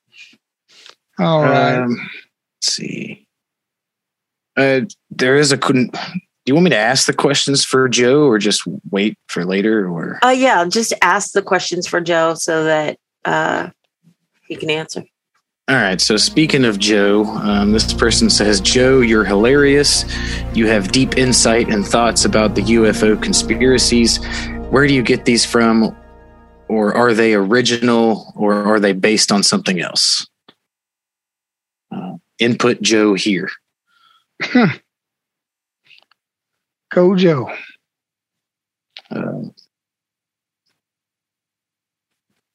All 1.19 1.43
right. 1.43 1.79
Um, 1.79 1.97
let's 2.57 2.73
see. 2.73 3.27
Uh, 4.57 4.83
there 5.11 5.37
is 5.37 5.53
a 5.53 5.59
couldn't. 5.59 5.97
Do 6.45 6.51
you 6.51 6.55
want 6.55 6.65
me 6.65 6.71
to 6.71 6.77
ask 6.77 7.07
the 7.07 7.13
questions 7.13 7.65
for 7.65 7.89
Joe, 7.89 8.25
or 8.27 8.39
just 8.39 8.63
wait 8.91 9.17
for 9.29 9.45
later? 9.45 9.89
Or 9.89 10.19
Uh, 10.25 10.31
yeah, 10.31 10.65
just 10.67 10.93
ask 11.01 11.33
the 11.33 11.43
questions 11.43 11.87
for 11.87 12.01
Joe 12.01 12.35
so 12.35 12.65
that 12.65 12.99
uh, 13.25 13.71
he 14.49 14.57
can 14.57 14.69
answer. 14.69 15.05
all 15.69 15.77
right. 15.77 16.01
So 16.01 16.17
speaking 16.17 16.65
of 16.65 16.81
Joe, 16.81 17.25
um, 17.25 17.71
this 17.71 17.95
person 17.95 18.29
says, 18.29 18.61
"Joe, 18.61 19.01
you're 19.01 19.25
hilarious. 19.25 20.05
You 20.53 20.67
have 20.67 20.91
deep 20.91 21.17
insight 21.17 21.69
and 21.69 21.87
thoughts 21.87 22.25
about 22.25 22.57
the 22.57 22.63
UFO 22.63 23.23
conspiracies. 23.23 24.19
Where 24.71 24.89
do 24.89 24.95
you 24.95 25.03
get 25.03 25.25
these 25.25 25.45
from, 25.47 25.95
or 26.67 26.93
are 26.95 27.15
they 27.15 27.35
original, 27.35 28.33
or 28.35 28.55
are 28.65 28.81
they 28.81 28.93
based 28.93 29.31
on 29.31 29.45
something 29.45 29.81
else?" 29.81 30.27
Uh, 31.95 32.15
input 32.41 32.83
Joe 32.83 33.15
here. 33.15 33.49
Go 34.53 34.67
Joe. 37.17 37.51
Uh, 39.11 39.43
let's 39.45 39.57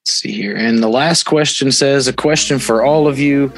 see 0.05 0.31
here. 0.31 0.55
And 0.55 0.81
the 0.81 0.87
last 0.87 1.23
question 1.23 1.71
says 1.71 2.07
a 2.07 2.13
question 2.13 2.59
for 2.59 2.85
all 2.85 3.07
of 3.07 3.17
you. 3.17 3.51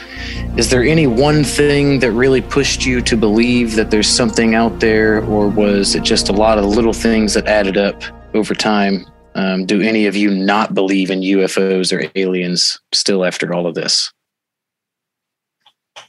Is 0.56 0.70
there 0.70 0.84
any 0.84 1.06
one 1.06 1.44
thing 1.44 2.00
that 2.00 2.12
really 2.12 2.42
pushed 2.42 2.86
you 2.86 3.02
to 3.02 3.18
believe 3.18 3.76
that 3.76 3.92
there's 3.92 4.08
something 4.08 4.56
out 4.56 4.80
there, 4.80 5.24
or 5.26 5.50
was 5.50 5.96
it 5.96 6.04
just 6.04 6.30
a 6.30 6.34
lot 6.34 6.58
of 6.58 6.66
little 6.66 6.94
things 6.94 7.34
that 7.34 7.48
added 7.48 7.78
up 7.78 8.02
over 8.34 8.56
time? 8.56 9.06
Um, 9.36 9.66
do 9.66 9.82
any 9.82 10.06
of 10.06 10.16
you 10.16 10.32
not 10.32 10.74
believe 10.74 11.12
in 11.12 11.22
UFOs 11.22 11.92
or 11.92 12.10
aliens 12.16 12.80
still 12.94 13.26
after 13.26 13.54
all 13.54 13.68
of 13.68 13.76
this? 13.76 14.12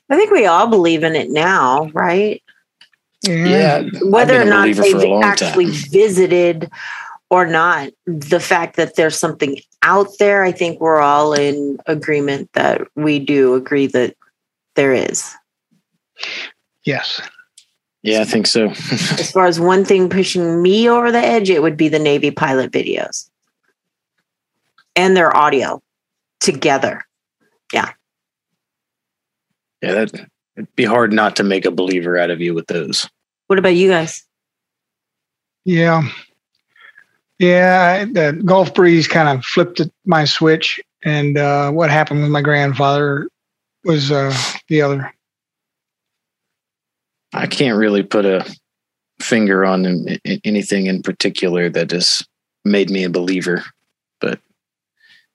I 0.09 0.17
think 0.17 0.31
we 0.31 0.47
all 0.47 0.69
believe 0.69 1.05
in 1.05 1.15
it 1.15 1.31
now, 1.31 1.87
right? 1.93 2.43
Yeah. 3.23 3.85
Whether 4.03 4.41
or 4.41 4.45
not 4.45 4.63
believer 4.63 4.83
for 4.83 4.97
a 4.97 5.01
they've 5.01 5.23
actually 5.23 5.67
time. 5.67 5.91
visited 5.91 6.71
or 7.29 7.47
not, 7.47 7.91
the 8.07 8.41
fact 8.41 8.77
that 8.77 8.97
there's 8.97 9.19
something 9.19 9.61
out 9.83 10.09
there, 10.19 10.43
I 10.43 10.53
think 10.53 10.81
we're 10.81 11.01
all 11.01 11.33
in 11.33 11.79
agreement 11.87 12.51
that 12.55 12.83
we 12.97 13.19
do 13.19 13.55
agree 13.55 13.87
that 13.89 14.17
there 14.75 14.93
is. 14.93 15.35
Yes. 16.85 17.21
Yeah, 18.03 18.23
I 18.23 18.25
think 18.25 18.47
so. 18.47 18.69
As 18.69 19.31
far 19.31 19.47
as 19.47 19.61
one 19.61 19.85
thing 19.85 20.09
pushing 20.09 20.63
me 20.63 20.89
over 20.89 21.13
the 21.13 21.19
edge, 21.19 21.51
it 21.51 21.63
would 21.63 21.77
be 21.77 21.89
the 21.89 21.99
Navy 21.99 22.31
pilot 22.31 22.73
videos 22.73 23.29
and 24.97 25.17
their 25.17 25.37
audio 25.37 25.83
together. 26.41 27.05
Yeah. 27.73 27.93
Yeah, 29.83 29.93
that 29.93 30.31
it'd 30.61 30.77
be 30.77 30.85
hard 30.85 31.13
not 31.13 31.37
to 31.37 31.43
make 31.43 31.65
a 31.65 31.71
believer 31.71 32.19
out 32.19 32.31
of 32.31 32.41
you 32.41 32.55
with 32.55 32.67
those. 32.67 33.09
What 33.47 33.59
about 33.59 33.77
you 33.77 33.89
guys? 33.89 34.25
Yeah. 35.65 36.03
Yeah, 37.39 38.05
the 38.05 38.41
Gulf 38.45 38.75
breeze 38.75 39.09
kind 39.09 39.29
of 39.29 39.45
flipped 39.45 39.81
my 40.05 40.27
switch, 40.27 40.79
and 41.03 41.39
uh, 41.39 41.71
what 41.71 41.91
happened 41.91 42.21
with 42.21 42.31
my 42.31 42.43
grandfather 42.43 43.29
was 43.83 44.13
uh, 44.13 44.35
the 44.69 44.83
other. 44.83 45.15
I 47.33 47.47
can't 47.47 47.79
really 47.79 48.03
put 48.03 48.27
a 48.27 48.45
finger 49.21 49.65
on 49.65 50.19
anything 50.45 50.87
in 50.87 51.03
particular 51.03 51.71
that 51.71 51.93
has 51.93 52.23
made 52.67 52.91
me 52.91 53.05
a 53.05 53.11
believer, 53.11 53.65
but 54.21 54.39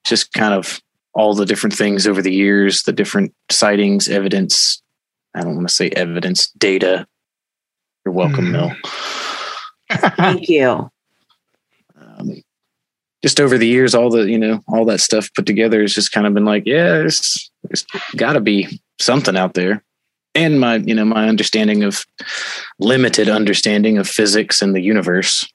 just 0.04 0.32
kind 0.34 0.54
of 0.54 0.80
all 1.14 1.34
the 1.34 1.46
different 1.46 1.76
things 1.76 2.06
over 2.06 2.22
the 2.22 2.34
years, 2.34 2.84
the 2.84 2.94
different 2.94 3.34
sightings, 3.50 4.08
evidence. 4.10 4.84
I 5.36 5.42
don't 5.42 5.56
want 5.56 5.68
to 5.68 5.74
say 5.74 5.90
evidence, 5.90 6.48
data. 6.52 7.06
You're 8.06 8.14
welcome, 8.14 8.46
Mhm. 8.46 8.52
Mel. 8.52 8.76
Thank 10.18 10.48
you. 10.50 10.90
Um, 12.00 12.42
just 13.24 13.40
over 13.40 13.58
the 13.58 13.68
years, 13.68 13.94
all 13.96 14.10
the 14.10 14.30
you 14.30 14.38
know, 14.38 14.62
all 14.68 14.86
that 14.86 15.02
stuff 15.02 15.30
put 15.36 15.46
together 15.46 15.82
has 15.82 15.94
just 15.94 16.12
kind 16.12 16.26
of 16.28 16.34
been 16.34 16.46
like, 16.46 16.64
yeah, 16.66 16.86
there's, 16.90 17.50
there's 17.64 17.86
got 18.16 18.34
to 18.34 18.40
be 18.42 18.80
something 19.00 19.36
out 19.36 19.54
there. 19.56 19.84
And 20.36 20.60
my, 20.60 20.76
you 20.76 20.94
know, 20.94 21.06
my 21.06 21.28
understanding 21.30 21.84
of 21.84 22.06
limited 22.80 23.30
understanding 23.30 23.98
of 23.98 24.08
physics 24.08 24.62
and 24.62 24.76
the 24.76 24.82
universe. 24.82 25.48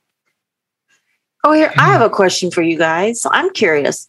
Oh, 1.44 1.52
here, 1.52 1.72
I 1.78 1.86
have 1.92 2.02
a 2.02 2.10
question 2.10 2.50
for 2.50 2.62
you 2.62 2.76
guys. 2.78 3.26
I'm 3.30 3.50
curious. 3.50 4.08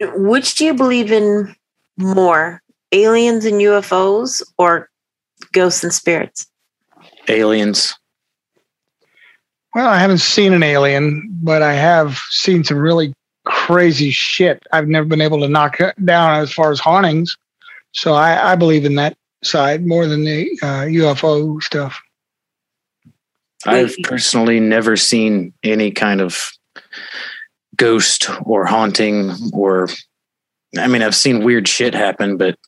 Which 0.00 0.54
do 0.54 0.64
you 0.64 0.74
believe 0.74 1.12
in 1.12 1.54
more, 1.98 2.62
aliens 2.92 3.44
and 3.44 3.56
UFOs 3.56 4.42
or 4.58 4.88
ghosts 5.52 5.82
and 5.82 5.92
spirits? 5.92 6.46
aliens. 7.28 7.94
Well, 9.74 9.88
I 9.88 9.98
haven't 9.98 10.18
seen 10.18 10.52
an 10.52 10.62
alien, 10.62 11.28
but 11.42 11.62
I 11.62 11.74
have 11.74 12.18
seen 12.30 12.64
some 12.64 12.78
really 12.78 13.12
crazy 13.44 14.10
shit. 14.10 14.62
I've 14.72 14.88
never 14.88 15.06
been 15.06 15.20
able 15.20 15.40
to 15.40 15.48
knock 15.48 15.80
it 15.80 15.94
down 16.04 16.40
as 16.40 16.52
far 16.52 16.72
as 16.72 16.80
hauntings. 16.80 17.36
So 17.92 18.14
I, 18.14 18.52
I 18.52 18.56
believe 18.56 18.84
in 18.84 18.96
that 18.96 19.16
side 19.44 19.86
more 19.86 20.06
than 20.06 20.24
the 20.24 20.50
uh, 20.62 20.84
UFO 20.86 21.62
stuff. 21.62 22.00
I've 23.66 23.94
personally 24.04 24.60
never 24.60 24.96
seen 24.96 25.52
any 25.62 25.90
kind 25.90 26.20
of 26.20 26.50
ghost 27.76 28.28
or 28.42 28.64
haunting 28.64 29.32
or 29.52 29.88
I 30.76 30.86
mean 30.88 31.02
I've 31.02 31.14
seen 31.14 31.44
weird 31.44 31.68
shit 31.68 31.94
happen 31.94 32.36
but 32.36 32.58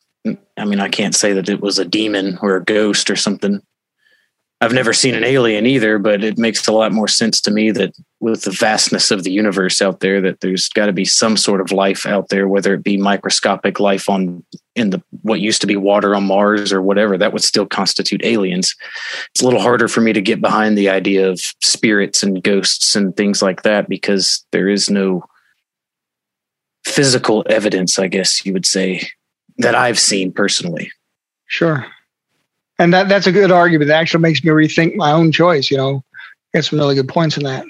I 0.61 0.65
mean 0.65 0.79
I 0.79 0.89
can't 0.89 1.15
say 1.15 1.33
that 1.33 1.49
it 1.49 1.61
was 1.61 1.79
a 1.79 1.85
demon 1.85 2.37
or 2.41 2.55
a 2.55 2.63
ghost 2.63 3.09
or 3.09 3.15
something. 3.15 3.61
I've 4.63 4.73
never 4.73 4.93
seen 4.93 5.15
an 5.15 5.23
alien 5.23 5.65
either 5.65 5.97
but 5.97 6.23
it 6.23 6.37
makes 6.37 6.67
a 6.67 6.71
lot 6.71 6.91
more 6.91 7.07
sense 7.07 7.41
to 7.41 7.51
me 7.51 7.71
that 7.71 7.93
with 8.19 8.43
the 8.43 8.51
vastness 8.51 9.09
of 9.09 9.23
the 9.23 9.31
universe 9.31 9.81
out 9.81 10.01
there 10.01 10.21
that 10.21 10.41
there's 10.41 10.69
got 10.69 10.85
to 10.85 10.93
be 10.93 11.03
some 11.03 11.35
sort 11.35 11.61
of 11.61 11.71
life 11.71 12.05
out 12.05 12.29
there 12.29 12.47
whether 12.47 12.75
it 12.75 12.83
be 12.83 12.95
microscopic 12.95 13.79
life 13.79 14.07
on 14.07 14.43
in 14.75 14.91
the 14.91 15.01
what 15.23 15.39
used 15.39 15.61
to 15.61 15.67
be 15.67 15.75
water 15.75 16.15
on 16.15 16.25
Mars 16.25 16.71
or 16.71 16.79
whatever 16.79 17.17
that 17.17 17.33
would 17.33 17.43
still 17.43 17.65
constitute 17.65 18.23
aliens 18.23 18.75
it's 19.33 19.41
a 19.41 19.45
little 19.45 19.59
harder 19.59 19.87
for 19.87 20.01
me 20.01 20.13
to 20.13 20.21
get 20.21 20.41
behind 20.41 20.77
the 20.77 20.89
idea 20.89 21.27
of 21.27 21.39
spirits 21.61 22.21
and 22.21 22.43
ghosts 22.43 22.95
and 22.95 23.17
things 23.17 23.41
like 23.41 23.63
that 23.63 23.89
because 23.89 24.45
there 24.51 24.69
is 24.69 24.91
no 24.91 25.23
physical 26.83 27.45
evidence, 27.49 27.99
I 27.99 28.07
guess 28.07 28.45
you 28.45 28.53
would 28.53 28.65
say, 28.65 29.07
that 29.57 29.75
I've 29.75 29.99
seen 29.99 30.31
personally. 30.31 30.91
Sure. 31.45 31.85
And 32.79 32.93
that, 32.93 33.09
that's 33.09 33.27
a 33.27 33.31
good 33.31 33.51
argument. 33.51 33.89
That 33.89 33.99
actually 34.01 34.21
makes 34.21 34.43
me 34.43 34.49
rethink 34.49 34.95
my 34.95 35.11
own 35.11 35.31
choice, 35.31 35.69
you 35.69 35.77
know. 35.77 36.03
Get 36.53 36.65
some 36.65 36.79
really 36.79 36.95
good 36.95 37.07
points 37.07 37.37
in 37.37 37.43
that. 37.43 37.65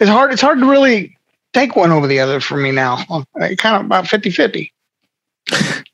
It's 0.00 0.10
hard 0.10 0.32
it's 0.32 0.42
hard 0.42 0.58
to 0.60 0.68
really 0.68 1.16
take 1.52 1.76
one 1.76 1.90
over 1.92 2.06
the 2.06 2.20
other 2.20 2.40
for 2.40 2.56
me 2.56 2.70
now. 2.72 3.04
I 3.40 3.54
kind 3.56 3.76
of 3.76 3.84
about 3.86 4.04
50-50. 4.06 4.70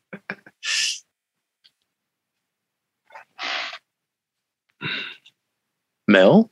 Mel, 6.06 6.50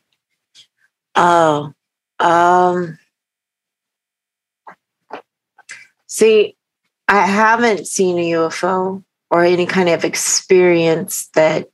Oh, 1.14 1.72
um, 2.18 2.98
see, 6.06 6.56
I 7.12 7.26
haven't 7.26 7.86
seen 7.86 8.18
a 8.18 8.30
UFO 8.30 9.04
or 9.30 9.44
any 9.44 9.66
kind 9.66 9.90
of 9.90 10.02
experience 10.02 11.28
that 11.34 11.68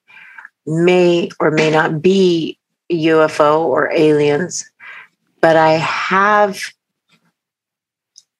may 0.66 1.30
or 1.38 1.52
may 1.52 1.70
not 1.70 2.02
be 2.02 2.58
UFO 2.90 3.60
or 3.60 3.88
aliens, 3.92 4.68
but 5.40 5.54
I 5.54 5.74
have 5.74 6.60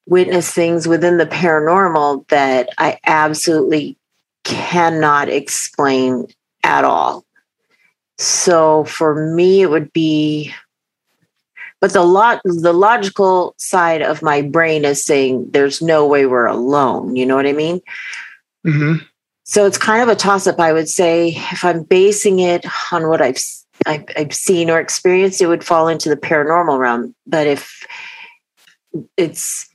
witnessed 0.06 0.52
things 0.52 0.88
within 0.88 1.18
the 1.18 1.26
paranormal 1.26 2.26
that 2.30 2.70
I 2.78 2.98
absolutely 3.06 3.96
cannot 4.42 5.28
explain 5.28 6.26
at 6.64 6.82
all. 6.82 7.24
So 8.16 8.82
for 8.82 9.14
me, 9.36 9.62
it 9.62 9.70
would 9.70 9.92
be 9.92 10.52
but 11.80 11.92
the 11.92 12.02
lot 12.02 12.40
the 12.44 12.72
logical 12.72 13.55
side 13.56 14.02
of 14.02 14.22
my 14.22 14.42
brain 14.42 14.84
is 14.84 15.05
saying 15.05 15.50
there's 15.50 15.80
no 15.80 16.06
way 16.06 16.26
we're 16.26 16.46
alone 16.46 17.16
you 17.16 17.24
know 17.26 17.36
what 17.36 17.46
i 17.46 17.52
mean? 17.52 17.80
Hmm 18.64 18.96
so 19.44 19.64
it's 19.64 19.78
kind 19.78 20.02
of 20.02 20.09
a 20.10 20.14
toss 20.14 20.46
up 20.46 20.60
i 20.60 20.72
would 20.74 20.88
say 20.90 21.28
if 21.52 21.64
i'm 21.64 21.82
basing 21.82 22.38
it 22.40 22.66
on 22.92 23.09
what 23.09 23.22
i've 23.22 23.38
I've, 23.86 24.05
I've 24.16 24.34
seen 24.34 24.70
or 24.70 24.80
experienced 24.80 25.40
it 25.40 25.46
would 25.46 25.64
fall 25.64 25.88
into 25.88 26.09
the 26.09 26.16
paranormal 26.16 26.78
realm. 26.78 27.14
But 27.26 27.46
if 27.46 27.86
it's 29.16 29.68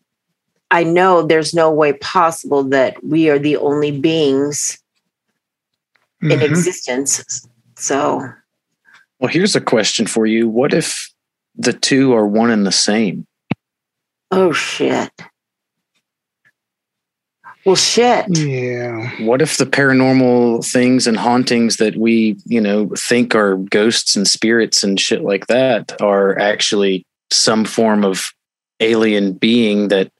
i 0.71 0.83
know 0.83 1.21
there's 1.21 1.53
no 1.53 1.71
way 1.71 1.93
possible 1.93 2.63
that 2.65 3.01
we 3.03 3.29
are 3.29 3.39
the 3.39 3.57
only 3.57 3.97
beings 3.97 4.77
in 6.21 6.39
Mhm. 6.39 6.43
existence. 6.43 7.47
So 7.75 8.29
well, 9.19 9.31
here's 9.31 9.55
a 9.55 9.61
question 9.61 10.05
for 10.05 10.25
you. 10.25 10.49
What 10.49 10.73
if 10.73 11.12
the 11.55 11.73
two 11.73 12.13
are 12.13 12.25
one 12.25 12.51
and 12.51 12.65
the 12.65 12.71
same? 12.71 13.25
oh 14.31 14.51
shit 14.51 15.11
well 17.65 17.75
shit 17.75 18.25
Yeah. 18.29 19.09
What 19.23 19.41
if 19.41 19.57
the 19.57 19.65
paranormal 19.65 20.69
things 20.69 21.07
and 21.07 21.15
hauntings 21.15 21.77
that 21.77 21.95
we, 21.95 22.37
you 22.45 22.59
know, 22.59 22.89
think 22.97 23.35
are 23.35 23.55
ghosts 23.55 24.15
and 24.17 24.27
spirits 24.27 24.83
and 24.83 24.99
shit 24.99 25.21
like 25.21 25.47
that 25.47 26.01
are 26.01 26.37
actually 26.37 27.05
some 27.31 27.63
form 27.63 28.03
of 28.03 28.31
alien 28.81 29.33
being 29.33 29.87
that 29.89 30.11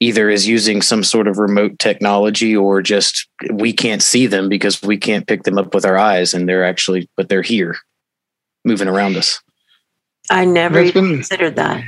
either 0.00 0.30
is 0.30 0.48
using 0.48 0.80
some 0.80 1.04
sort 1.04 1.28
of 1.28 1.36
remote 1.36 1.78
technology 1.78 2.56
or 2.56 2.80
just 2.80 3.28
we 3.52 3.72
can't 3.72 4.02
see 4.02 4.26
them 4.26 4.48
because 4.48 4.80
we 4.80 4.96
can't 4.96 5.26
pick 5.26 5.42
them 5.42 5.58
up 5.58 5.74
with 5.74 5.84
our 5.84 5.98
eyes 5.98 6.32
and 6.32 6.48
they're 6.48 6.64
actually 6.64 7.06
but 7.18 7.28
they're 7.28 7.42
here 7.42 7.76
moving 8.64 8.88
around 8.88 9.16
us. 9.16 9.42
I 10.32 10.44
never 10.44 10.76
That's 10.76 10.88
even 10.90 11.04
been- 11.04 11.16
considered 11.18 11.56
that 11.56 11.84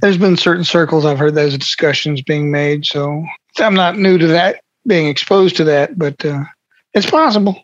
There's 0.00 0.18
been 0.18 0.36
certain 0.36 0.64
circles 0.64 1.04
I've 1.04 1.18
heard 1.18 1.34
those 1.34 1.56
discussions 1.58 2.22
being 2.22 2.50
made, 2.50 2.84
so 2.86 3.24
I'm 3.58 3.74
not 3.74 3.98
new 3.98 4.16
to 4.18 4.26
that, 4.28 4.60
being 4.86 5.08
exposed 5.08 5.56
to 5.56 5.64
that, 5.64 5.98
but 5.98 6.24
uh, 6.24 6.44
it's 6.94 7.10
possible. 7.10 7.60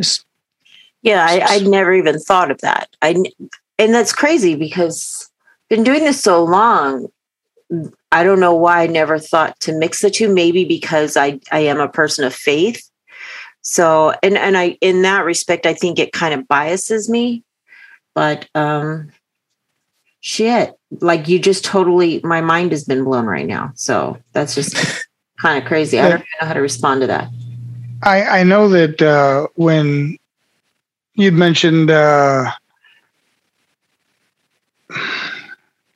Just 0.00 0.24
Yeah, 1.02 1.26
I, 1.28 1.40
I'd 1.40 1.66
never 1.66 1.92
even 1.92 2.18
thought 2.20 2.50
of 2.52 2.60
that. 2.60 2.88
I 3.02 3.16
and 3.78 3.92
that's 3.92 4.12
crazy 4.12 4.54
because 4.54 5.28
I've 5.64 5.76
been 5.76 5.84
doing 5.84 6.04
this 6.04 6.22
so 6.22 6.44
long. 6.44 7.08
I 8.12 8.22
don't 8.22 8.38
know 8.40 8.54
why 8.54 8.82
I 8.82 8.86
never 8.86 9.18
thought 9.18 9.58
to 9.60 9.72
mix 9.76 10.00
the 10.02 10.10
two. 10.10 10.32
Maybe 10.32 10.64
because 10.64 11.16
I 11.16 11.40
I 11.50 11.60
am 11.60 11.80
a 11.80 11.88
person 11.88 12.24
of 12.24 12.34
faith. 12.34 12.88
So 13.62 14.14
and 14.22 14.38
and 14.38 14.56
I 14.56 14.76
in 14.80 15.02
that 15.02 15.24
respect, 15.24 15.66
I 15.66 15.74
think 15.74 15.98
it 15.98 16.12
kind 16.12 16.34
of 16.34 16.46
biases 16.46 17.08
me. 17.10 17.42
But 18.14 18.48
um, 18.54 19.10
shit, 20.20 20.74
like 21.00 21.28
you 21.28 21.38
just 21.38 21.64
totally 21.64 22.20
my 22.22 22.40
mind 22.40 22.72
has 22.72 22.84
been 22.84 23.04
blown 23.04 23.26
right 23.26 23.46
now. 23.46 23.72
So 23.74 24.18
that's 24.32 24.54
just 24.54 24.76
kind 25.38 25.62
of 25.62 25.68
crazy. 25.68 25.98
I 25.98 26.08
don't 26.08 26.20
even 26.20 26.26
know 26.40 26.46
how 26.46 26.54
to 26.54 26.60
respond 26.60 27.02
to 27.02 27.06
that. 27.08 27.28
I, 28.02 28.40
I 28.40 28.42
know 28.42 28.68
that 28.68 29.00
uh, 29.00 29.46
when 29.54 30.18
you'd 31.14 31.34
mentioned, 31.34 31.90
uh, 31.90 32.50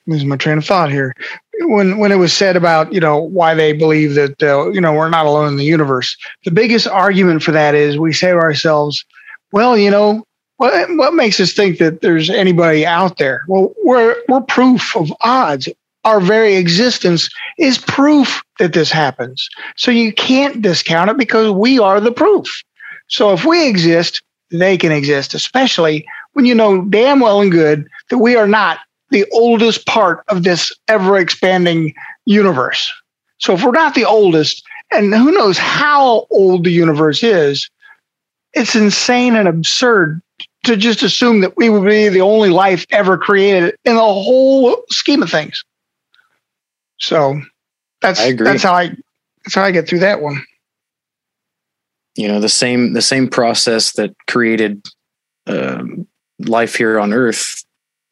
losing 0.06 0.28
my 0.28 0.36
train 0.36 0.58
of 0.58 0.64
thought 0.64 0.90
here, 0.90 1.14
when 1.62 1.98
when 1.98 2.12
it 2.12 2.16
was 2.16 2.32
said 2.32 2.56
about 2.56 2.92
you 2.92 3.00
know 3.00 3.18
why 3.18 3.54
they 3.54 3.72
believe 3.72 4.14
that 4.14 4.42
uh, 4.42 4.70
you 4.70 4.80
know 4.80 4.92
we're 4.92 5.08
not 5.08 5.26
alone 5.26 5.48
in 5.48 5.56
the 5.56 5.64
universe, 5.64 6.16
the 6.44 6.50
biggest 6.50 6.86
argument 6.86 7.42
for 7.42 7.52
that 7.52 7.74
is 7.74 7.98
we 7.98 8.12
say 8.12 8.30
to 8.30 8.36
ourselves, 8.36 9.04
well, 9.52 9.76
you 9.76 9.90
know. 9.90 10.25
What, 10.58 10.88
what 10.96 11.14
makes 11.14 11.38
us 11.38 11.52
think 11.52 11.78
that 11.78 12.00
there's 12.00 12.30
anybody 12.30 12.86
out 12.86 13.18
there? 13.18 13.42
Well, 13.46 13.74
we're 13.84 14.16
we're 14.28 14.40
proof 14.40 14.96
of 14.96 15.12
odds. 15.22 15.68
Our 16.04 16.20
very 16.20 16.54
existence 16.56 17.28
is 17.58 17.78
proof 17.78 18.42
that 18.58 18.72
this 18.72 18.90
happens. 18.90 19.48
So 19.76 19.90
you 19.90 20.12
can't 20.12 20.62
discount 20.62 21.10
it 21.10 21.16
because 21.16 21.50
we 21.50 21.78
are 21.78 22.00
the 22.00 22.12
proof. 22.12 22.62
So 23.08 23.32
if 23.32 23.44
we 23.44 23.68
exist, 23.68 24.22
they 24.50 24.78
can 24.78 24.92
exist, 24.92 25.34
especially 25.34 26.06
when 26.32 26.44
you 26.44 26.54
know 26.54 26.82
damn 26.82 27.20
well 27.20 27.40
and 27.40 27.50
good 27.50 27.88
that 28.10 28.18
we 28.18 28.36
are 28.36 28.48
not 28.48 28.78
the 29.10 29.26
oldest 29.32 29.86
part 29.86 30.24
of 30.28 30.42
this 30.44 30.72
ever 30.88 31.18
expanding 31.18 31.94
universe. 32.24 32.90
So 33.38 33.54
if 33.54 33.62
we're 33.62 33.72
not 33.72 33.94
the 33.94 34.04
oldest, 34.04 34.64
and 34.92 35.14
who 35.14 35.32
knows 35.32 35.58
how 35.58 36.26
old 36.30 36.64
the 36.64 36.72
universe 36.72 37.22
is, 37.22 37.68
it's 38.54 38.74
insane 38.74 39.36
and 39.36 39.48
absurd 39.48 40.22
to 40.66 40.76
just 40.76 41.02
assume 41.02 41.40
that 41.40 41.56
we 41.56 41.68
would 41.68 41.86
be 41.86 42.08
the 42.08 42.20
only 42.20 42.50
life 42.50 42.84
ever 42.90 43.16
created 43.16 43.76
in 43.84 43.94
the 43.94 44.00
whole 44.00 44.82
scheme 44.90 45.22
of 45.22 45.30
things. 45.30 45.64
So 46.98 47.40
that's 48.00 48.20
that's 48.36 48.62
how 48.62 48.72
I 48.72 48.88
that's 49.44 49.54
how 49.54 49.62
I 49.62 49.70
get 49.70 49.88
through 49.88 50.00
that 50.00 50.20
one. 50.20 50.42
You 52.16 52.28
know, 52.28 52.40
the 52.40 52.48
same 52.48 52.92
the 52.92 53.02
same 53.02 53.28
process 53.28 53.92
that 53.92 54.14
created 54.26 54.86
um, 55.46 56.06
life 56.38 56.74
here 56.74 56.98
on 56.98 57.12
Earth 57.12 57.64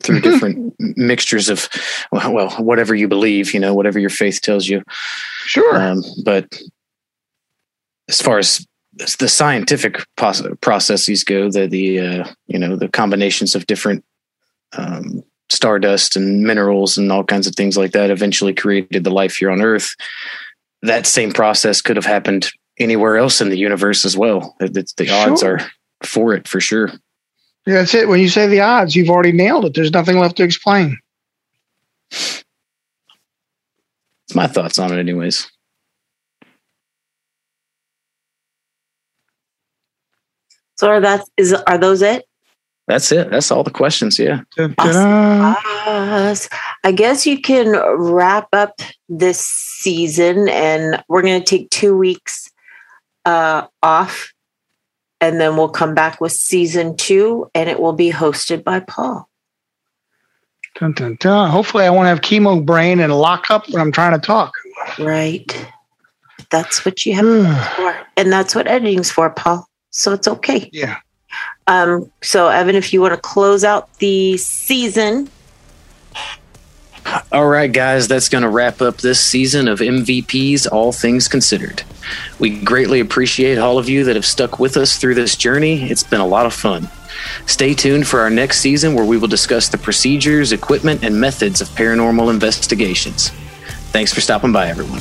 through 0.02 0.20
different 0.20 0.74
mixtures 0.78 1.48
of 1.48 1.68
well, 2.12 2.50
whatever 2.62 2.94
you 2.94 3.08
believe, 3.08 3.54
you 3.54 3.60
know, 3.60 3.74
whatever 3.74 3.98
your 3.98 4.10
faith 4.10 4.40
tells 4.42 4.68
you. 4.68 4.82
Sure. 5.46 5.80
Um, 5.80 6.02
but 6.24 6.60
as 8.08 8.20
far 8.20 8.38
as 8.38 8.66
the 9.18 9.28
scientific 9.28 10.04
processes 10.16 11.24
go, 11.24 11.50
the 11.50 11.66
the 11.66 12.00
uh, 12.00 12.24
you 12.46 12.58
know 12.58 12.76
the 12.76 12.88
combinations 12.88 13.54
of 13.54 13.66
different 13.66 14.04
um, 14.76 15.22
stardust 15.50 16.16
and 16.16 16.42
minerals 16.42 16.96
and 16.96 17.10
all 17.12 17.24
kinds 17.24 17.46
of 17.46 17.54
things 17.54 17.76
like 17.76 17.92
that 17.92 18.10
eventually 18.10 18.54
created 18.54 19.04
the 19.04 19.10
life 19.10 19.36
here 19.36 19.50
on 19.50 19.62
Earth. 19.62 19.94
That 20.82 21.06
same 21.06 21.32
process 21.32 21.80
could 21.80 21.96
have 21.96 22.04
happened 22.06 22.50
anywhere 22.78 23.16
else 23.16 23.40
in 23.40 23.50
the 23.50 23.58
universe 23.58 24.04
as 24.04 24.16
well. 24.16 24.54
The, 24.58 24.86
the 24.96 25.10
odds 25.10 25.40
Sure. 25.40 25.58
are 25.58 25.60
for 26.02 26.34
it 26.34 26.46
for 26.48 26.60
sure. 26.60 26.88
Yeah, 27.66 27.74
that's 27.74 27.94
it. 27.94 28.08
When 28.08 28.20
you 28.20 28.28
say 28.28 28.46
the 28.46 28.60
odds, 28.60 28.94
you've 28.94 29.08
already 29.08 29.32
nailed 29.32 29.64
it. 29.64 29.74
There's 29.74 29.92
nothing 29.92 30.18
left 30.18 30.36
to 30.36 30.42
explain. 30.42 30.98
It's 32.10 32.44
my 34.34 34.46
thoughts 34.46 34.78
on 34.78 34.92
it, 34.92 34.98
anyways. 34.98 35.50
So 40.76 40.88
are 40.88 41.00
that 41.00 41.24
is 41.36 41.52
are 41.52 41.78
those 41.78 42.02
it? 42.02 42.24
That's 42.86 43.10
it. 43.12 43.30
That's 43.30 43.50
all 43.50 43.62
the 43.62 43.70
questions. 43.70 44.18
Yeah. 44.18 44.42
Us. 44.58 46.48
I 46.84 46.92
guess 46.92 47.26
you 47.26 47.40
can 47.40 47.72
wrap 47.96 48.48
up 48.52 48.80
this 49.08 49.40
season, 49.40 50.48
and 50.48 51.02
we're 51.08 51.22
going 51.22 51.40
to 51.40 51.46
take 51.46 51.70
two 51.70 51.96
weeks 51.96 52.50
uh, 53.24 53.66
off, 53.82 54.32
and 55.20 55.40
then 55.40 55.56
we'll 55.56 55.70
come 55.70 55.94
back 55.94 56.20
with 56.20 56.32
season 56.32 56.96
two, 56.96 57.50
and 57.54 57.70
it 57.70 57.80
will 57.80 57.94
be 57.94 58.10
hosted 58.10 58.64
by 58.64 58.80
Paul. 58.80 59.30
Dun, 60.78 60.92
dun, 60.92 61.16
dun. 61.20 61.50
Hopefully, 61.50 61.84
I 61.84 61.90
won't 61.90 62.08
have 62.08 62.20
chemo 62.20 62.64
brain 62.64 63.00
and 63.00 63.16
lock 63.16 63.50
up 63.50 63.70
when 63.70 63.80
I'm 63.80 63.92
trying 63.92 64.12
to 64.12 64.24
talk. 64.24 64.52
Right. 64.98 65.70
That's 66.50 66.84
what 66.84 67.06
you 67.06 67.14
have 67.14 67.72
for, 67.76 67.96
and 68.18 68.30
that's 68.30 68.54
what 68.54 68.66
editing's 68.66 69.10
for, 69.10 69.30
Paul. 69.30 69.66
So 69.96 70.12
it's 70.12 70.26
okay. 70.26 70.68
Yeah. 70.72 70.98
Um. 71.68 72.10
So 72.20 72.48
Evan, 72.48 72.74
if 72.74 72.92
you 72.92 73.00
want 73.00 73.14
to 73.14 73.20
close 73.20 73.62
out 73.64 73.92
the 73.98 74.36
season, 74.36 75.30
All 77.32 77.46
right, 77.46 77.70
guys, 77.72 78.08
that's 78.08 78.28
going 78.28 78.42
to 78.42 78.48
wrap 78.48 78.80
up 78.80 78.98
this 78.98 79.20
season 79.20 79.68
of 79.68 79.78
MVPs 79.80 80.66
All 80.70 80.90
Things 80.90 81.28
Considered. 81.28 81.82
We 82.38 82.58
greatly 82.62 82.98
appreciate 83.00 83.58
all 83.58 83.78
of 83.78 83.88
you 83.88 84.04
that 84.04 84.16
have 84.16 84.24
stuck 84.26 84.58
with 84.58 84.76
us 84.76 84.96
through 84.98 85.14
this 85.14 85.36
journey. 85.36 85.84
It's 85.90 86.02
been 86.02 86.20
a 86.20 86.26
lot 86.26 86.46
of 86.46 86.54
fun. 86.54 86.88
Stay 87.46 87.74
tuned 87.74 88.06
for 88.06 88.20
our 88.20 88.30
next 88.30 88.60
season 88.60 88.94
where 88.94 89.04
we 89.04 89.16
will 89.18 89.28
discuss 89.28 89.68
the 89.68 89.78
procedures, 89.78 90.50
equipment, 90.52 91.04
and 91.04 91.20
methods 91.20 91.60
of 91.60 91.68
paranormal 91.68 92.30
investigations. 92.30 93.30
Thanks 93.92 94.12
for 94.12 94.20
stopping 94.20 94.52
by, 94.52 94.68
everyone. 94.68 95.00